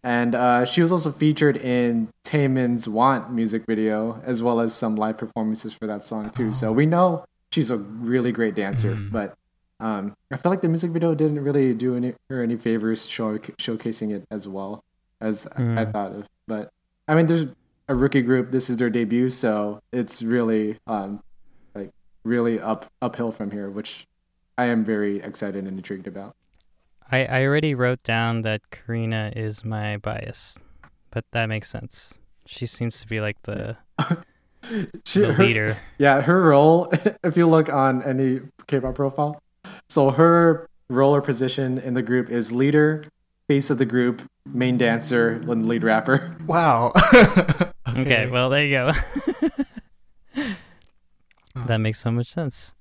and 0.04 0.34
uh, 0.36 0.66
she 0.66 0.82
was 0.82 0.92
also 0.92 1.12
featured 1.12 1.58
in 1.58 2.10
Taemin's 2.24 2.88
"Want" 2.88 3.32
music 3.32 3.64
video 3.68 4.22
as 4.24 4.42
well 4.42 4.60
as 4.60 4.74
some 4.74 4.96
live 4.96 5.18
performances 5.18 5.74
for 5.74 5.88
that 5.88 6.04
song 6.06 6.30
too. 6.32 6.52
So 6.52 6.72
we 6.72 6.86
know 6.86 7.26
she's 7.52 7.70
a 7.72 7.78
really 7.78 8.32
great 8.32 8.56
dancer, 8.56 8.96
Mhm. 8.96 9.12
but. 9.12 9.36
Um, 9.80 10.14
I 10.32 10.38
feel 10.38 10.52
like 10.52 10.62
the 10.62 10.68
music 10.70 10.92
video 10.92 11.16
didn't 11.16 11.44
really 11.44 11.74
do 11.74 11.96
any, 11.96 12.14
her 12.30 12.44
any 12.44 12.56
favors 12.56 13.08
show, 13.08 13.40
showcasing 13.40 14.12
it 14.12 14.24
as 14.30 14.48
well 14.48 14.84
as 15.20 15.48
I- 15.56 15.62
I 15.82 15.86
Mm. 15.86 15.92
thought 15.92 16.12
of. 16.12 16.28
But 16.48 16.70
I 17.08 17.16
mean, 17.16 17.26
there's 17.26 17.46
a 17.90 17.96
rookie 17.96 18.22
group. 18.22 18.52
This 18.52 18.70
is 18.70 18.78
their 18.78 18.92
debut, 18.92 19.32
so 19.32 19.82
it's 19.92 20.22
really, 20.22 20.78
um, 20.86 21.22
like 21.74 21.90
really 22.24 22.60
up 22.60 22.92
uphill 23.02 23.32
from 23.32 23.50
here, 23.50 23.72
which 23.72 24.06
I 24.56 24.66
am 24.66 24.84
very 24.84 25.16
excited 25.20 25.66
and 25.66 25.76
intrigued 25.80 26.06
about. 26.06 26.36
I, 27.12 27.26
I 27.26 27.44
already 27.46 27.76
wrote 27.76 28.04
down 28.04 28.42
that 28.44 28.62
Karina 28.72 29.34
is 29.36 29.66
my 29.66 29.98
bias, 29.98 30.58
but 31.12 31.26
that 31.32 31.48
makes 31.48 31.70
sense. 31.70 32.14
She 32.46 32.66
seems 32.66 33.00
to 33.02 33.08
be 33.08 33.20
like 33.22 33.42
the, 33.44 33.78
She, 35.06 35.20
the 35.22 35.34
her- 35.34 35.44
leader. 35.46 35.78
yeah, 35.98 36.22
her 36.22 36.42
role. 36.42 36.92
If 37.24 37.36
you 37.38 37.48
look 37.48 37.70
on 37.72 38.02
any 38.04 38.40
K-pop 38.68 38.96
profile, 38.96 39.42
so 39.90 40.12
her 40.12 40.68
role 40.90 41.14
or 41.16 41.22
position 41.22 41.78
in 41.78 41.94
the 41.94 42.02
group 42.02 42.30
is 42.30 42.52
leader, 42.52 43.04
face 43.48 43.70
of 43.70 43.78
the 43.78 43.86
group, 43.86 44.22
main 44.46 44.78
dancer, 44.78 45.30
and 45.48 45.68
lead 45.68 45.84
rapper. 45.84 46.36
Wow. 46.46 46.94
Okay, 47.98 48.28
well, 48.30 48.50
there 48.50 48.66
you 48.66 48.72
go. 48.72 48.92
that 51.66 51.78
makes 51.78 52.00
so 52.00 52.12
much 52.12 52.28
sense. 52.28 52.74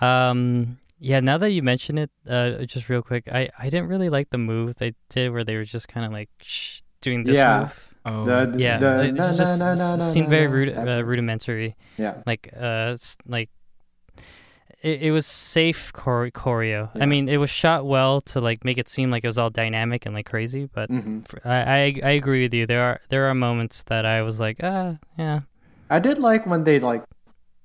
Um, 0.00 0.78
yeah, 1.00 1.20
now 1.20 1.38
that 1.38 1.50
you 1.52 1.62
mention 1.62 1.98
it, 1.98 2.10
uh, 2.28 2.64
just 2.64 2.88
real 2.88 3.02
quick, 3.02 3.28
I, 3.30 3.48
I 3.58 3.70
didn't 3.70 3.88
really 3.88 4.08
like 4.10 4.30
the 4.30 4.38
move 4.38 4.76
they 4.76 4.94
did 5.10 5.30
where 5.32 5.44
they 5.44 5.56
were 5.56 5.64
just 5.64 5.88
kind 5.88 6.04
of 6.06 6.12
like 6.12 6.28
shh, 6.40 6.80
doing 7.00 7.24
this 7.24 7.36
Yeah. 7.36 7.60
move. 7.60 7.88
Oh. 8.04 8.24
The, 8.24 8.58
Yeah, 8.58 8.78
the, 8.78 9.04
it 9.04 9.12
no, 9.14 9.32
just, 9.34 9.60
no, 9.60 9.74
no, 9.74 9.98
seemed 9.98 10.28
very 10.30 10.46
no, 10.46 10.52
rudi- 10.52 10.72
that- 10.72 10.88
uh, 11.00 11.02
rudimentary. 11.04 11.76
Yeah. 11.98 12.22
Like, 12.26 12.50
uh, 12.58 12.96
like 13.26 13.50
it, 14.82 15.02
it 15.02 15.10
was 15.10 15.26
safe 15.26 15.92
chore- 15.92 16.30
choreo. 16.30 16.90
Yeah. 16.94 17.02
I 17.02 17.06
mean, 17.06 17.28
it 17.28 17.36
was 17.38 17.50
shot 17.50 17.84
well 17.84 18.20
to 18.22 18.40
like 18.40 18.64
make 18.64 18.78
it 18.78 18.88
seem 18.88 19.10
like 19.10 19.24
it 19.24 19.26
was 19.26 19.38
all 19.38 19.50
dynamic 19.50 20.06
and 20.06 20.14
like 20.14 20.26
crazy. 20.26 20.68
But 20.72 20.88
hmm 20.88 21.20
f- 21.28 21.44
I, 21.44 21.56
I 21.58 22.00
I 22.04 22.10
agree 22.12 22.42
with 22.44 22.54
you. 22.54 22.66
There 22.66 22.82
are 22.82 23.00
there 23.08 23.26
are 23.28 23.34
moments 23.34 23.82
that 23.84 24.06
I 24.06 24.22
was 24.22 24.38
like, 24.38 24.58
ah, 24.62 24.96
yeah, 25.18 25.40
I 25.90 25.98
did 25.98 26.18
like 26.18 26.46
when 26.46 26.62
they 26.64 26.78
like 26.78 27.02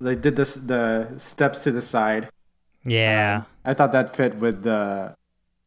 they 0.02 0.16
did 0.16 0.36
this 0.36 0.56
the 0.56 1.14
steps 1.18 1.60
to 1.60 1.72
the 1.72 1.82
side. 1.84 2.30
Yeah. 2.86 3.38
Um, 3.40 3.46
I 3.66 3.74
thought 3.74 3.92
that 3.94 4.16
fit 4.16 4.36
with 4.36 4.64
the 4.64 5.16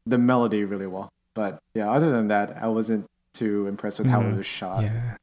the 0.06 0.18
melody 0.18 0.64
really 0.64 0.86
well. 0.86 1.08
But 1.34 1.58
yeah, 1.74 1.90
other 1.90 2.10
than 2.10 2.28
that, 2.28 2.56
I 2.60 2.68
wasn't 2.68 3.06
too 3.32 3.66
impressed 3.66 3.98
with 3.98 4.08
how 4.08 4.20
it 4.20 4.24
Mhm. 4.24 4.36
was 4.38 4.46
shot. 4.46 4.82
Yeah. 4.84 5.16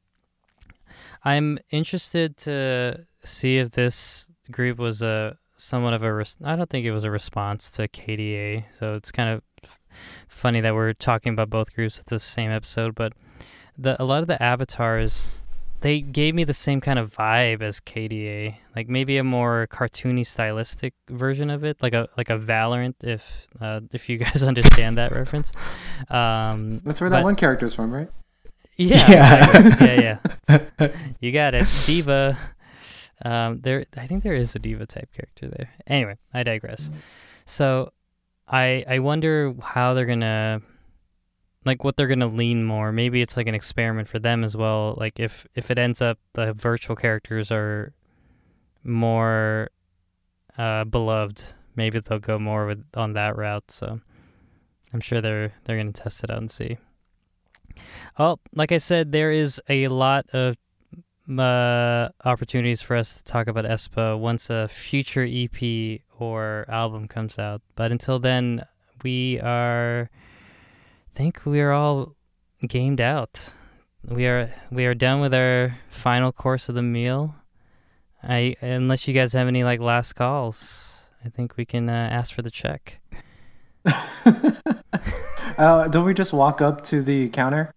I'm 1.24 1.58
interested 1.70 2.36
to 2.38 3.06
see 3.24 3.58
if 3.58 3.70
this 3.70 4.30
group 4.50 4.78
was 4.78 5.00
a 5.02 5.36
somewhat 5.56 5.94
of 5.94 6.02
a. 6.02 6.12
Res- 6.12 6.36
I 6.44 6.54
don't 6.56 6.68
think 6.68 6.84
it 6.84 6.92
was 6.92 7.04
a 7.04 7.10
response 7.10 7.70
to 7.72 7.88
K/DA, 7.88 8.66
so 8.78 8.94
it's 8.94 9.10
kind 9.10 9.30
of 9.30 9.42
f- 9.62 9.80
funny 10.28 10.60
that 10.60 10.74
we're 10.74 10.92
talking 10.92 11.32
about 11.32 11.48
both 11.48 11.74
groups 11.74 11.98
at 11.98 12.06
the 12.06 12.20
same 12.20 12.50
episode. 12.50 12.94
But 12.94 13.14
the 13.78 14.00
a 14.00 14.04
lot 14.04 14.20
of 14.20 14.26
the 14.28 14.40
avatars, 14.42 15.24
they 15.84 16.00
gave 16.00 16.34
me 16.34 16.44
the 16.44 16.54
same 16.54 16.80
kind 16.80 16.98
of 16.98 17.12
vibe 17.14 17.60
as 17.60 17.78
K/DA, 17.78 18.58
like 18.74 18.88
maybe 18.88 19.18
a 19.18 19.24
more 19.24 19.68
cartoony, 19.70 20.24
stylistic 20.26 20.94
version 21.10 21.50
of 21.50 21.62
it, 21.62 21.76
like 21.82 21.92
a 21.92 22.08
like 22.16 22.30
a 22.30 22.38
Valorant, 22.38 22.94
if 23.04 23.46
uh, 23.60 23.80
if 23.92 24.08
you 24.08 24.16
guys 24.24 24.42
understand 24.42 24.96
that 24.96 25.12
reference. 25.12 25.52
Um, 26.08 26.80
That's 26.84 27.00
where 27.02 27.10
that 27.10 27.18
But- 27.18 27.24
one 27.24 27.36
character's 27.36 27.74
from, 27.74 27.92
right? 27.92 28.08
yeah, 28.76 28.96
Yeah. 29.10 29.50
exactly. 29.56 29.86
yeah, 29.86 30.58
yeah. 30.80 30.88
You 31.20 31.32
got 31.32 31.54
it. 31.54 31.66
D.Va. 31.86 32.36
Um, 33.24 33.60
there, 33.60 33.84
I 33.96 34.06
think 34.08 34.22
there 34.24 34.34
is 34.34 34.56
a 34.56 34.58
diva 34.58 34.86
type 34.86 35.10
character 35.12 35.48
there. 35.48 35.70
Anyway, 35.86 36.16
I 36.34 36.42
digress. 36.42 36.90
So, 37.46 37.92
I 38.48 38.84
I 38.88 38.98
wonder 39.00 39.54
how 39.62 39.94
they're 39.94 40.06
gonna, 40.06 40.62
like, 41.64 41.84
what 41.84 41.96
they're 41.96 42.08
gonna 42.08 42.26
lean 42.26 42.64
more. 42.64 42.92
Maybe 42.92 43.22
it's 43.22 43.36
like 43.36 43.46
an 43.46 43.54
experiment 43.54 44.08
for 44.08 44.18
them 44.18 44.44
as 44.44 44.56
well. 44.56 44.94
Like, 44.96 45.18
if 45.20 45.46
if 45.54 45.70
it 45.70 45.78
ends 45.78 46.02
up 46.02 46.18
the 46.34 46.52
virtual 46.52 46.96
characters 46.96 47.50
are 47.50 47.92
more 48.82 49.70
uh, 50.58 50.84
beloved, 50.84 51.44
maybe 51.76 52.00
they'll 52.00 52.18
go 52.18 52.38
more 52.38 52.66
with 52.66 52.84
on 52.94 53.14
that 53.14 53.36
route. 53.36 53.70
So, 53.70 54.00
I'm 54.92 55.00
sure 55.00 55.20
they're 55.20 55.52
they're 55.64 55.76
gonna 55.76 55.92
test 55.92 56.24
it 56.24 56.30
out 56.30 56.38
and 56.38 56.50
see. 56.50 56.78
Well, 58.18 58.40
like 58.54 58.72
I 58.72 58.78
said, 58.78 59.12
there 59.12 59.32
is 59.32 59.60
a 59.68 59.88
lot 59.88 60.26
of 60.32 60.56
uh, 61.28 62.08
opportunities 62.24 62.82
for 62.82 62.96
us 62.96 63.16
to 63.16 63.24
talk 63.24 63.46
about 63.46 63.64
Aespa 63.64 64.18
once 64.18 64.50
a 64.50 64.68
future 64.68 65.26
EP 65.28 66.00
or 66.18 66.64
album 66.68 67.08
comes 67.08 67.38
out. 67.38 67.62
But 67.74 67.92
until 67.92 68.18
then, 68.18 68.64
we 69.02 69.40
are, 69.40 70.10
think 71.14 71.46
we 71.46 71.60
are 71.60 71.72
all 71.72 72.14
gamed 72.66 73.00
out. 73.00 73.52
We 74.06 74.26
are 74.26 74.52
we 74.70 74.84
are 74.86 74.94
done 74.94 75.20
with 75.20 75.32
our 75.32 75.78
final 75.88 76.32
course 76.32 76.68
of 76.68 76.74
the 76.74 76.82
meal. 76.82 77.34
I 78.22 78.56
unless 78.60 79.06
you 79.08 79.14
guys 79.14 79.32
have 79.32 79.48
any 79.48 79.64
like 79.64 79.80
last 79.80 80.14
calls, 80.14 81.08
I 81.24 81.28
think 81.28 81.56
we 81.56 81.64
can 81.64 81.88
uh, 81.88 82.08
ask 82.10 82.34
for 82.34 82.42
the 82.42 82.50
check. 82.50 83.00
uh, 85.58 85.88
don't 85.88 86.04
we 86.04 86.14
just 86.14 86.32
walk 86.32 86.60
up 86.60 86.82
to 86.84 87.02
the 87.02 87.28
counter 87.28 87.74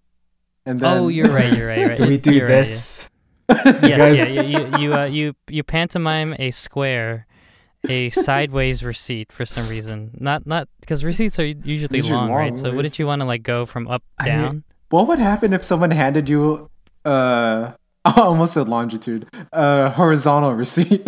And 0.65 0.79
then 0.79 0.97
oh, 0.97 1.07
you're 1.09 1.27
right. 1.27 1.55
You're 1.55 1.67
right. 1.67 1.87
Right. 1.89 1.97
Do 1.97 2.07
we 2.07 2.17
do 2.17 2.33
You're 2.33 2.47
right, 2.47 2.55
yeah. 2.55 2.63
this? 2.63 3.09
Yes, 3.49 3.97
guys- 3.97 4.31
yeah, 4.31 4.41
you 4.41 4.59
you 4.59 4.77
you, 4.79 4.93
uh, 4.93 5.07
you 5.07 5.33
you 5.47 5.63
pantomime 5.63 6.35
a 6.39 6.51
square, 6.51 7.25
a 7.87 8.09
sideways 8.09 8.83
receipt 8.83 9.31
for 9.31 9.45
some 9.45 9.67
reason. 9.67 10.11
Not 10.19 10.45
not 10.45 10.67
because 10.81 11.03
receipts 11.03 11.39
are 11.39 11.45
usually, 11.45 11.97
Usually 11.97 12.01
long, 12.01 12.31
right? 12.31 12.57
So 12.57 12.63
whereas- 12.63 12.75
wouldn't 12.75 12.99
you 12.99 13.07
want 13.07 13.21
to 13.21 13.25
like 13.25 13.43
go 13.43 13.65
from 13.65 13.87
up 13.87 14.03
I- 14.19 14.25
down? 14.25 14.63
What 14.89 15.07
would 15.09 15.19
happen 15.19 15.51
if 15.53 15.63
someone 15.65 15.91
handed 15.91 16.29
you 16.29 16.69
uh 17.05 17.71
I 18.05 18.21
almost 18.21 18.53
said 18.53 18.69
longitude, 18.69 19.27
uh 19.51 19.89
horizontal 19.89 20.53
receipt? 20.53 21.03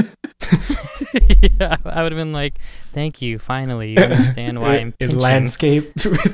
yeah, 1.59 1.77
I 1.85 2.03
would 2.03 2.11
have 2.11 2.19
been 2.19 2.33
like, 2.33 2.59
"Thank 2.93 3.21
you, 3.21 3.39
finally, 3.39 3.91
you 3.91 3.97
understand 4.03 4.59
why 4.59 4.75
I'm 4.75 4.87
in 4.99 5.09
pinching." 5.09 5.19
landscape. 5.19 5.91
it's 5.95 6.33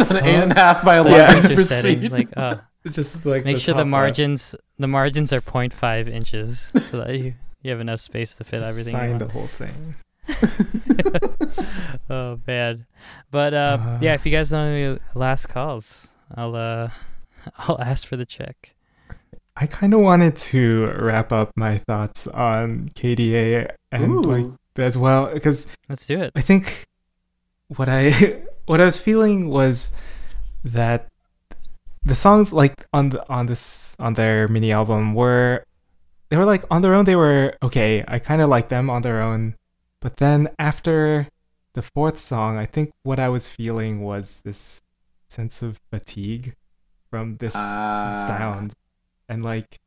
an 0.00 0.16
eight 0.16 0.34
and 0.34 0.52
a 0.52 0.54
half 0.54 0.84
by 0.84 1.02
the 1.02 1.08
eleven 1.08 1.42
picture 1.42 1.64
setting, 1.64 2.00
receipt. 2.00 2.12
like, 2.12 2.28
uh, 2.36 2.56
just 2.90 3.24
like 3.26 3.44
make 3.44 3.56
the 3.56 3.60
sure 3.60 3.74
the 3.74 3.78
top 3.78 3.84
left. 3.84 3.90
margins 3.90 4.54
the 4.78 4.88
margins 4.88 5.32
are 5.32 5.40
0.5 5.40 6.08
inches 6.08 6.70
so 6.82 6.98
that 6.98 7.18
you 7.18 7.34
you 7.66 7.72
have 7.72 7.80
enough 7.80 8.00
space 8.00 8.34
to 8.36 8.44
fit 8.44 8.62
everything. 8.64 8.94
you 8.94 9.00
Sign 9.00 9.18
the 9.18 9.28
whole 9.28 9.48
thing. 9.48 9.96
oh 12.10 12.38
man 12.46 12.86
but 13.30 13.54
uh, 13.54 13.78
Uh. 13.80 13.98
yeah 14.00 14.14
if 14.14 14.24
you 14.26 14.32
guys 14.32 14.50
don't 14.50 14.66
have 14.66 14.74
any 14.74 14.98
last 15.14 15.46
calls 15.46 16.08
i'll 16.34 16.54
uh 16.56 16.88
i'll 17.58 17.80
ask 17.80 18.06
for 18.06 18.16
the 18.16 18.26
check 18.26 18.72
I 19.58 19.66
kind 19.66 19.94
of 19.94 20.00
wanted 20.00 20.36
to 20.52 20.92
wrap 21.00 21.32
up 21.32 21.50
my 21.56 21.78
thoughts 21.78 22.26
on 22.26 22.90
K/DA 22.94 23.68
and 23.90 24.26
like 24.26 24.44
as 24.76 24.98
well 24.98 25.32
because 25.32 25.66
let's 25.88 26.04
do 26.04 26.20
it 26.20 26.32
I 26.36 26.42
think 26.42 26.84
what 27.68 27.88
I 27.88 28.10
what 28.66 28.82
I 28.82 28.84
was 28.84 29.00
feeling 29.00 29.48
was 29.48 29.92
that 30.62 31.06
the 32.04 32.14
songs 32.14 32.52
like 32.52 32.84
on 32.92 33.08
the 33.16 33.24
on 33.32 33.46
this 33.46 33.96
on 33.98 34.12
their 34.12 34.46
mini 34.46 34.72
album 34.72 35.14
were 35.14 35.64
they 36.28 36.36
were 36.36 36.44
like 36.44 36.64
on 36.70 36.82
their 36.82 36.94
own 36.94 37.04
they 37.04 37.16
were 37.16 37.56
okay. 37.62 38.04
I 38.06 38.18
kind 38.18 38.42
of 38.42 38.48
like 38.48 38.68
them 38.68 38.90
on 38.90 39.02
their 39.02 39.20
own, 39.22 39.54
but 40.00 40.16
then 40.18 40.48
after 40.58 41.28
the 41.74 41.82
fourth 41.82 42.18
song, 42.18 42.56
I 42.56 42.66
think 42.66 42.92
what 43.02 43.18
I 43.18 43.28
was 43.28 43.48
feeling 43.48 44.02
was 44.02 44.40
this 44.44 44.80
sense 45.28 45.62
of 45.62 45.78
fatigue 45.90 46.54
from 47.10 47.36
this 47.36 47.54
Ah. 47.54 48.24
sound, 48.26 48.72
and 49.28 49.44
like 49.44 49.78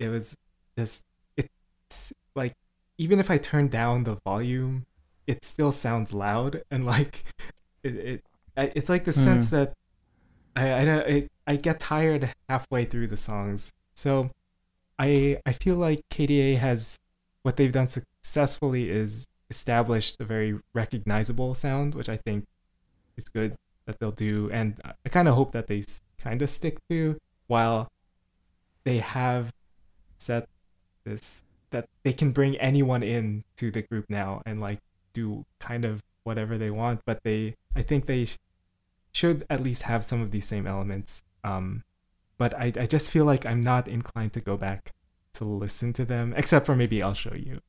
it 0.00 0.08
was 0.08 0.36
just 0.76 1.04
it's 1.36 2.12
like 2.34 2.54
even 2.98 3.18
if 3.20 3.30
I 3.30 3.38
turn 3.38 3.68
down 3.68 4.04
the 4.04 4.16
volume, 4.24 4.86
it 5.26 5.44
still 5.44 5.72
sounds 5.72 6.12
loud 6.12 6.62
and 6.70 6.84
like 6.86 7.24
it. 7.82 7.94
it 7.96 8.24
it's 8.56 8.88
like 8.88 9.04
the 9.04 9.12
sense 9.12 9.50
that 9.50 9.72
I 10.54 10.74
I 10.80 10.84
don't 10.84 11.06
it, 11.08 11.30
I 11.46 11.56
get 11.56 11.80
tired 11.80 12.32
halfway 12.48 12.84
through 12.84 13.08
the 13.08 13.16
songs. 13.16 13.72
So 13.96 14.30
I 14.98 15.40
I 15.46 15.52
feel 15.52 15.76
like 15.76 16.02
K/DA 16.10 16.54
has 16.54 16.98
what 17.42 17.56
they've 17.56 17.72
done 17.72 17.88
successfully 17.88 18.90
is 18.90 19.26
established 19.50 20.16
a 20.20 20.24
very 20.24 20.58
recognizable 20.72 21.54
sound, 21.54 21.94
which 21.94 22.08
I 22.08 22.16
think 22.16 22.46
is 23.16 23.28
good 23.28 23.56
that 23.86 23.98
they'll 23.98 24.10
do, 24.12 24.50
and 24.50 24.80
I 25.04 25.08
kind 25.08 25.28
of 25.28 25.34
hope 25.34 25.52
that 25.52 25.66
they 25.66 25.84
kind 26.18 26.40
of 26.42 26.48
stick 26.50 26.78
to 26.88 27.18
while 27.46 27.88
they 28.84 28.98
have 28.98 29.52
set 30.18 30.48
this 31.04 31.44
that 31.70 31.88
they 32.02 32.12
can 32.12 32.30
bring 32.30 32.56
anyone 32.56 33.02
in 33.02 33.44
to 33.56 33.70
the 33.70 33.82
group 33.82 34.06
now 34.08 34.42
and 34.46 34.60
like 34.60 34.78
do 35.12 35.44
kind 35.58 35.84
of 35.84 36.02
whatever 36.22 36.56
they 36.56 36.70
want. 36.70 37.00
But 37.04 37.22
they 37.24 37.56
i 37.74 37.82
think 37.82 38.06
they 38.06 38.24
sh- 38.26 38.38
should 39.12 39.44
at 39.50 39.62
least 39.62 39.82
have 39.82 40.06
some 40.06 40.20
of 40.20 40.30
these 40.30 40.46
same 40.46 40.66
elements 40.66 41.22
um 41.42 41.82
but 42.38 42.54
I, 42.58 42.72
I 42.76 42.86
just 42.86 43.10
feel 43.10 43.24
like 43.24 43.46
i'm 43.46 43.60
not 43.60 43.88
inclined 43.88 44.32
to 44.34 44.40
go 44.40 44.56
back 44.56 44.92
to 45.34 45.44
listen 45.44 45.92
to 45.94 46.04
them 46.04 46.32
except 46.36 46.66
for 46.66 46.74
maybe 46.76 47.02
i'll 47.02 47.14
show 47.14 47.34
you 47.34 47.60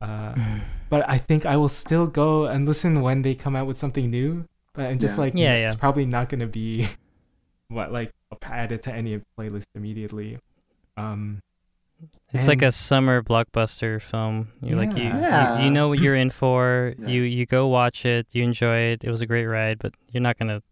uh 0.00 0.34
but 0.88 1.08
i 1.08 1.18
think 1.18 1.44
i 1.46 1.56
will 1.56 1.68
still 1.68 2.06
go 2.06 2.44
and 2.46 2.66
listen 2.66 3.02
when 3.02 3.22
they 3.22 3.34
come 3.34 3.54
out 3.56 3.66
with 3.66 3.76
something 3.78 4.10
new 4.10 4.44
but 4.74 4.86
i'm 4.86 4.98
just 4.98 5.16
Yeah. 5.16 5.20
like 5.24 5.34
Yeah, 5.34 5.54
it's 5.66 5.74
yeah. 5.74 5.80
probably 5.80 6.06
not 6.06 6.28
going 6.28 6.40
to 6.40 6.46
be 6.46 6.86
what 7.68 7.92
like 7.92 8.10
added 8.42 8.82
to 8.84 8.92
any 8.92 9.20
playlist 9.38 9.66
immediately 9.74 10.38
um 10.96 11.40
it's 12.32 12.46
like 12.48 12.62
a 12.62 12.72
summer 12.72 13.22
blockbuster 13.22 14.00
film 14.00 14.48
you 14.62 14.74
like 14.76 14.96
you, 14.96 15.04
Yeah. 15.04 15.58
you 15.58 15.64
you 15.66 15.70
know 15.70 15.88
what 15.88 15.98
you're 15.98 16.16
in 16.16 16.30
for 16.30 16.94
Yeah. 16.98 17.08
you 17.08 17.22
you 17.22 17.44
go 17.46 17.66
watch 17.66 18.06
it 18.06 18.26
you 18.32 18.42
enjoy 18.42 18.76
it 18.94 19.04
it 19.04 19.10
was 19.10 19.20
a 19.20 19.26
great 19.26 19.46
ride 19.46 19.78
but 19.78 19.92
you're 20.10 20.22
not 20.22 20.38
gonna 20.38 20.62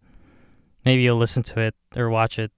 maybe 0.85 1.03
you'll 1.03 1.19
listen 1.19 1.43
to 1.43 1.61
it 1.61 1.75
or 1.97 2.09
watch 2.09 2.39
it 2.39 2.51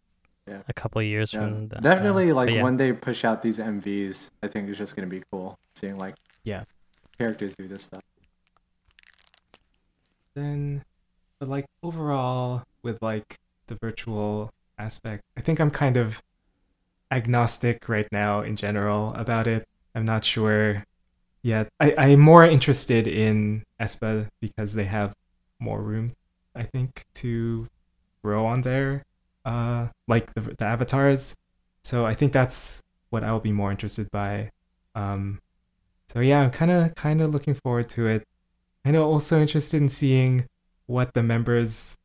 Yeah. 0.49 0.63
a 0.69 0.73
couple 0.73 1.01
of 1.01 1.07
years 1.07 1.33
Yeah, 1.33 1.41
from 1.41 1.69
the, 1.69 1.77
uh, 1.79 1.81
definitely 1.81 2.33
like 2.33 2.51
yeah. 2.51 2.63
when 2.63 2.77
they 2.77 2.93
push 2.93 3.25
out 3.25 3.43
these 3.43 3.59
MVs, 3.59 4.31
I 4.43 4.49
think 4.49 4.69
it's 4.69 4.79
just 4.79 4.97
gonna 4.97 5.07
be 5.07 5.23
cool 5.31 5.59
seeing 5.77 5.97
like 5.99 6.17
Yeah. 6.45 6.65
characters 7.19 7.55
do 7.57 7.69
this 7.69 7.83
stuff. 7.85 8.03
then 10.35 10.85
but 11.39 11.49
like 11.49 11.67
overall 11.83 12.63
with 12.83 13.01
like 13.03 13.37
the 13.67 13.75
virtual 13.75 14.51
aspect 14.79 15.23
i 15.37 15.41
think 15.41 15.59
i'm 15.61 15.71
kind 15.71 15.97
of 15.97 16.23
agnostic 17.11 17.89
right 17.89 18.07
now 18.13 18.41
in 18.41 18.55
general 18.57 19.13
about 19.15 19.47
it 19.49 19.65
i'm 19.95 20.05
not 20.05 20.25
sure 20.25 20.85
yet 21.43 21.69
I, 21.81 21.95
i'm 21.99 22.21
more 22.21 22.45
interested 22.45 23.07
in 23.09 23.65
aespa 23.81 24.29
because 24.41 24.75
they 24.75 24.85
have 24.85 25.15
more 25.59 25.83
room 25.83 26.13
i 26.55 26.63
think 26.63 27.05
to 27.15 27.67
grow 28.23 28.47
on 28.47 28.63
there 28.63 29.05
uh 29.45 29.89
like 30.09 30.33
the, 30.35 30.41
the 30.41 30.67
avatars. 30.67 31.35
So 31.83 32.05
i 32.07 32.15
think 32.15 32.33
that's 32.33 32.83
what 33.11 33.25
i'll 33.25 33.41
be 33.41 33.53
more 33.53 33.71
interested 33.71 34.11
by. 34.11 34.51
Um 34.95 35.41
so 36.09 36.21
yeah 36.21 36.41
i'm 36.41 36.51
kind 36.51 36.71
of 36.71 36.95
kind 36.95 37.21
of 37.21 37.31
looking 37.31 37.55
forward 37.55 37.89
to 37.91 38.07
it. 38.07 38.27
I 38.85 38.91
know 38.91 39.05
also 39.05 39.41
interested 39.41 39.81
in 39.81 39.89
seeing 39.89 40.47
what 40.87 41.15
the 41.15 41.23
members 41.23 41.97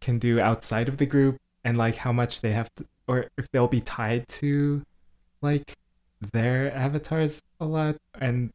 can 0.00 0.18
do 0.18 0.38
outside 0.38 0.88
of 0.88 0.98
the 0.98 1.06
group 1.06 1.38
and 1.64 1.78
like 1.78 1.96
how 1.96 2.12
much 2.12 2.42
they 2.42 2.52
have 2.52 2.68
to 2.74 2.84
or 3.06 3.26
if 3.36 3.50
they'll 3.50 3.68
be 3.68 3.80
tied 3.80 4.26
to 4.28 4.82
like 5.40 5.74
their 6.32 6.74
avatars 6.74 7.42
a 7.60 7.64
lot. 7.64 7.96
And 8.20 8.52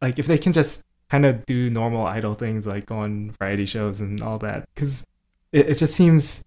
like 0.00 0.18
if 0.18 0.26
they 0.26 0.38
can 0.38 0.52
just 0.52 0.84
kind 1.08 1.26
of 1.26 1.44
do 1.46 1.70
normal 1.70 2.06
idol 2.06 2.34
things 2.34 2.66
like 2.66 2.90
on 2.90 3.32
variety 3.32 3.66
shows 3.66 4.00
and 4.00 4.22
all 4.22 4.38
that. 4.38 4.68
Because 4.74 5.04
it, 5.52 5.70
it 5.70 5.78
just 5.78 5.94
seems 5.94 6.42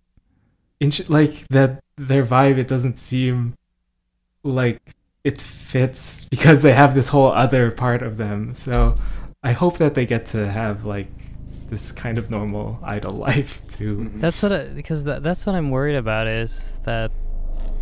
int- 0.83 1.09
like 1.09 1.47
that 1.49 1.83
their 1.97 2.25
vibe 2.25 2.57
it 2.57 2.67
doesn't 2.67 2.97
seem 2.99 3.55
like 4.43 4.81
it 5.23 5.41
fits 5.41 6.25
because 6.35 6.61
they 6.61 6.73
have 6.73 6.93
this 6.95 7.09
whole 7.09 7.31
other 7.31 7.71
part 7.71 8.01
of 8.01 8.17
them 8.17 8.55
so 8.55 8.97
I 9.43 9.51
hope 9.51 9.77
that 9.77 9.93
they 9.93 10.05
get 10.05 10.25
to 10.27 10.49
have 10.49 10.85
like 10.85 11.07
this 11.69 11.91
kind 11.91 12.17
of 12.17 12.29
normal 12.29 12.79
idol 12.83 13.11
life 13.29 13.61
too. 13.67 13.97
Mhm. 13.97 14.21
That's 14.21 14.41
what 14.43 14.53
I, 14.53 14.67
because 14.67 15.03
that, 15.05 15.23
that's 15.23 15.45
what 15.45 15.55
I'm 15.55 15.69
worried 15.71 15.95
about 15.95 16.27
is 16.27 16.77
that 16.83 17.11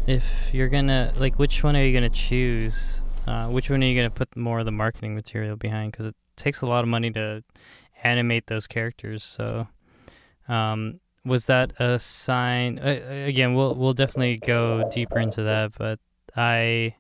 if 0.08 0.50
you're 0.54 0.70
gonna 0.70 1.14
like 1.18 1.38
which 1.38 1.64
one 1.64 1.76
are 1.76 1.84
you 1.84 1.94
gonna 1.94 2.10
choose? 2.10 3.04
Uh, 3.28 3.48
which 3.50 3.70
one 3.70 3.84
are 3.84 3.88
you 3.88 3.96
gonna 3.96 4.10
put 4.10 4.36
more 4.36 4.60
of 4.60 4.66
the 4.66 4.72
marketing 4.72 5.14
material 5.14 5.56
behind? 5.56 5.92
Because 5.92 6.08
it 6.08 6.16
takes 6.36 6.62
a 6.62 6.66
lot 6.66 6.84
of 6.84 6.88
money 6.88 7.12
to 7.12 7.44
animate 8.04 8.48
those 8.48 8.66
characters. 8.66 9.24
So, 9.24 9.68
um, 10.48 11.01
was 11.26 11.46
that 11.46 11.80
a 11.80 12.00
sign? 12.00 12.80
Uh, 12.80 13.26
again, 13.28 13.54
we'll 13.54 13.76
we'll 13.76 13.94
definitely 13.94 14.38
go 14.38 14.84
deeper 14.84 15.20
into 15.20 15.44
that, 15.44 15.74
but 15.78 16.00
I, 16.36 16.96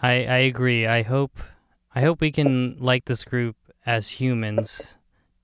I 0.00 0.24
I 0.24 0.38
agree. 0.38 0.86
I 0.86 1.02
hope 1.02 1.38
I 1.94 2.00
hope 2.02 2.20
we 2.20 2.32
can 2.32 2.76
like 2.78 3.04
this 3.04 3.24
group 3.24 3.56
as 3.86 4.08
humans 4.20 4.96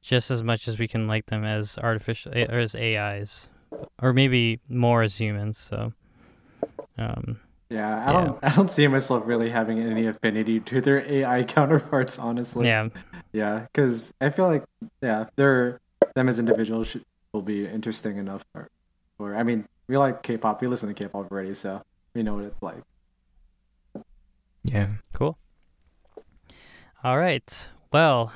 just 0.02 0.30
as 0.30 0.42
much 0.42 0.66
as 0.66 0.78
we 0.78 0.88
can 0.88 1.06
like 1.06 1.26
them 1.26 1.44
as 1.44 1.76
artificial 1.76 2.32
or 2.32 2.58
as 2.58 2.74
AIs, 2.74 3.48
or 4.02 4.12
maybe 4.12 4.60
more 4.68 5.02
as 5.02 5.20
humans. 5.20 5.58
So, 5.58 5.92
um, 6.96 7.40
Yeah, 7.68 8.08
I 8.08 8.12
don't 8.12 8.38
I 8.42 8.50
don't 8.54 8.72
see 8.72 8.86
myself 8.88 9.24
really 9.26 9.50
having 9.50 9.78
any 9.78 10.06
affinity 10.06 10.58
to 10.60 10.80
their 10.80 11.00
AI 11.06 11.42
counterparts, 11.56 12.18
honestly. 12.18 12.66
yeah, 12.66 12.88
Yeah, 13.32 13.66
because 13.72 14.12
I 14.20 14.30
feel 14.30 14.46
like 14.48 14.64
yeah, 15.02 15.26
they're 15.36 15.78
them 16.16 16.28
as 16.28 16.38
individuals 16.38 16.88
should, 16.88 17.02
will 17.32 17.42
be 17.42 17.66
interesting 17.66 18.16
enough. 18.16 18.44
For, 18.52 18.68
for 19.18 19.36
I 19.36 19.42
mean, 19.42 19.66
we 19.88 19.96
like 19.96 20.22
K-pop. 20.22 20.60
We 20.60 20.68
listen 20.68 20.88
to 20.88 20.94
K-pop 20.94 21.30
already, 21.30 21.54
so 21.54 21.82
we 22.14 22.22
know 22.22 22.34
what 22.34 22.44
it's 22.44 22.62
like. 22.62 22.82
Yeah. 24.64 24.88
cool. 25.12 25.38
All 27.02 27.18
right. 27.18 27.68
Well, 27.92 28.32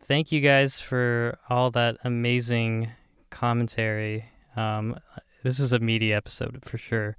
thank 0.00 0.32
you 0.32 0.40
guys 0.40 0.80
for 0.80 1.38
all 1.48 1.70
that 1.72 1.98
amazing 2.04 2.90
commentary. 3.30 4.24
Um, 4.56 4.98
this 5.42 5.58
was 5.58 5.72
a 5.72 5.78
meaty 5.78 6.12
episode 6.12 6.64
for 6.64 6.78
sure. 6.78 7.16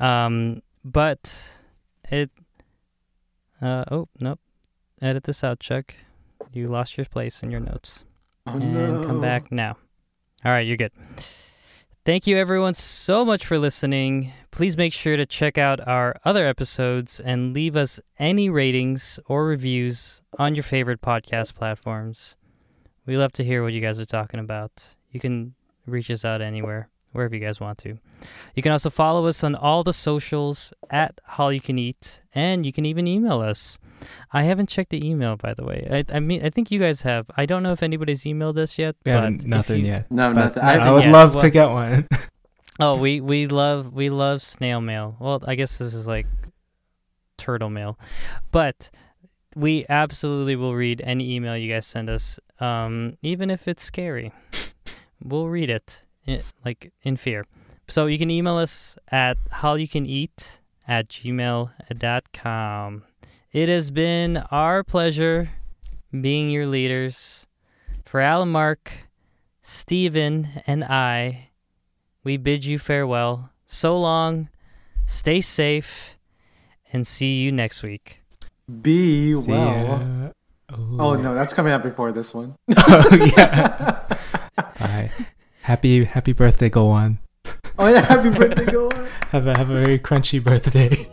Um, 0.00 0.62
but 0.84 1.56
it. 2.10 2.30
Uh, 3.60 3.84
oh 3.90 4.08
nope. 4.20 4.40
Edit 5.00 5.24
this 5.24 5.44
out, 5.44 5.60
Chuck. 5.60 5.94
You 6.52 6.68
lost 6.68 6.96
your 6.96 7.06
place 7.06 7.42
in 7.42 7.50
your 7.50 7.60
notes. 7.60 8.04
Oh 8.46 8.52
and 8.52 9.04
come 9.04 9.20
back 9.20 9.52
now. 9.52 9.76
All 10.44 10.50
right, 10.50 10.66
you're 10.66 10.76
good. 10.76 10.92
Thank 12.04 12.26
you, 12.26 12.36
everyone, 12.36 12.74
so 12.74 13.24
much 13.24 13.46
for 13.46 13.58
listening. 13.60 14.32
Please 14.50 14.76
make 14.76 14.92
sure 14.92 15.16
to 15.16 15.24
check 15.24 15.56
out 15.56 15.86
our 15.86 16.16
other 16.24 16.48
episodes 16.48 17.20
and 17.20 17.54
leave 17.54 17.76
us 17.76 18.00
any 18.18 18.50
ratings 18.50 19.20
or 19.26 19.46
reviews 19.46 20.20
on 20.36 20.56
your 20.56 20.64
favorite 20.64 21.00
podcast 21.00 21.54
platforms. 21.54 22.36
We 23.06 23.16
love 23.16 23.30
to 23.34 23.44
hear 23.44 23.62
what 23.62 23.72
you 23.72 23.80
guys 23.80 24.00
are 24.00 24.04
talking 24.04 24.40
about. 24.40 24.96
You 25.12 25.20
can 25.20 25.54
reach 25.86 26.10
us 26.10 26.24
out 26.24 26.40
anywhere, 26.40 26.88
wherever 27.12 27.36
you 27.36 27.40
guys 27.40 27.60
want 27.60 27.78
to. 27.78 27.98
You 28.56 28.62
can 28.64 28.72
also 28.72 28.90
follow 28.90 29.26
us 29.26 29.44
on 29.44 29.54
all 29.54 29.84
the 29.84 29.92
socials 29.92 30.72
at 30.90 31.20
Hallyu 31.30 31.62
Can 31.62 31.78
Eat, 31.78 32.20
and 32.34 32.66
you 32.66 32.72
can 32.72 32.84
even 32.84 33.06
email 33.06 33.40
us. 33.40 33.78
I 34.32 34.42
haven't 34.44 34.68
checked 34.68 34.90
the 34.90 35.06
email, 35.06 35.36
by 35.36 35.54
the 35.54 35.64
way. 35.64 35.86
I, 35.90 36.16
I 36.16 36.20
mean, 36.20 36.44
I 36.44 36.50
think 36.50 36.70
you 36.70 36.78
guys 36.78 37.02
have. 37.02 37.26
I 37.36 37.46
don't 37.46 37.62
know 37.62 37.72
if 37.72 37.82
anybody's 37.82 38.22
emailed 38.24 38.58
us 38.58 38.78
yet. 38.78 38.96
We 39.04 39.12
but 39.12 39.16
haven't 39.22 39.44
nothing 39.46 39.80
you- 39.80 39.86
yet. 39.92 40.10
No, 40.10 40.32
But 40.32 40.40
nothing. 40.40 40.62
I, 40.62 40.74
I 40.78 40.90
would 40.90 41.04
yet. 41.04 41.12
love 41.12 41.34
Well- 41.34 41.42
to 41.42 41.50
get 41.50 41.70
one. 41.70 42.08
Oh, 42.80 42.96
we 42.96 43.20
we 43.20 43.46
love 43.48 43.92
we 43.92 44.08
love 44.08 44.40
snail 44.42 44.80
mail. 44.80 45.14
Well, 45.20 45.42
I 45.46 45.54
guess 45.56 45.76
this 45.76 45.92
is 45.92 46.06
like 46.08 46.26
turtle 47.36 47.68
mail, 47.68 47.98
but 48.50 48.90
we 49.54 49.84
absolutely 49.90 50.56
will 50.56 50.74
read 50.74 51.02
any 51.04 51.34
email 51.34 51.54
you 51.54 51.70
guys 51.70 51.86
send 51.86 52.08
us, 52.08 52.40
um, 52.60 53.18
even 53.22 53.50
if 53.50 53.68
it's 53.68 53.82
scary. 53.82 54.32
we'll 55.22 55.48
read 55.48 55.68
it, 55.68 56.06
i 56.26 56.40
like 56.64 56.90
in 57.02 57.16
fear. 57.18 57.44
So 57.88 58.06
you 58.06 58.16
can 58.18 58.30
email 58.30 58.56
us 58.56 58.96
at 59.10 59.36
hallyucaneat 59.52 60.60
at 60.88 61.08
gmail.com. 61.10 63.02
It 63.52 63.68
has 63.68 63.90
been 63.90 64.38
our 64.50 64.82
pleasure 64.82 65.50
being 66.10 66.48
your 66.48 66.66
leaders. 66.66 67.46
For 68.06 68.18
Alan 68.18 68.48
Mark, 68.48 68.90
Steven, 69.60 70.62
and 70.66 70.82
I, 70.82 71.50
we 72.24 72.38
bid 72.38 72.64
you 72.64 72.78
farewell. 72.78 73.50
So 73.66 73.98
long, 73.98 74.48
stay 75.04 75.42
safe, 75.42 76.16
and 76.94 77.06
see 77.06 77.34
you 77.34 77.52
next 77.52 77.82
week. 77.82 78.22
Be 78.80 79.32
See 79.32 79.50
well. 79.50 80.32
Oh. 80.70 80.96
oh 80.98 81.14
no, 81.16 81.34
that's 81.34 81.52
coming 81.52 81.74
out 81.74 81.82
before 81.82 82.10
this 82.10 82.34
one. 82.34 82.56
oh 82.78 83.32
yeah. 83.36 84.16
Bye. 84.78 85.10
Happy 85.60 86.04
happy 86.04 86.32
birthday, 86.32 86.70
go 86.70 86.88
on. 86.88 87.18
oh 87.78 87.88
yeah, 87.88 88.00
happy 88.00 88.30
birthday, 88.30 88.64
go 88.64 88.86
on. 88.86 89.08
Have 89.30 89.46
a 89.46 89.56
have 89.56 89.68
a 89.68 89.84
very 89.84 89.98
crunchy 89.98 90.42
birthday. 90.42 91.06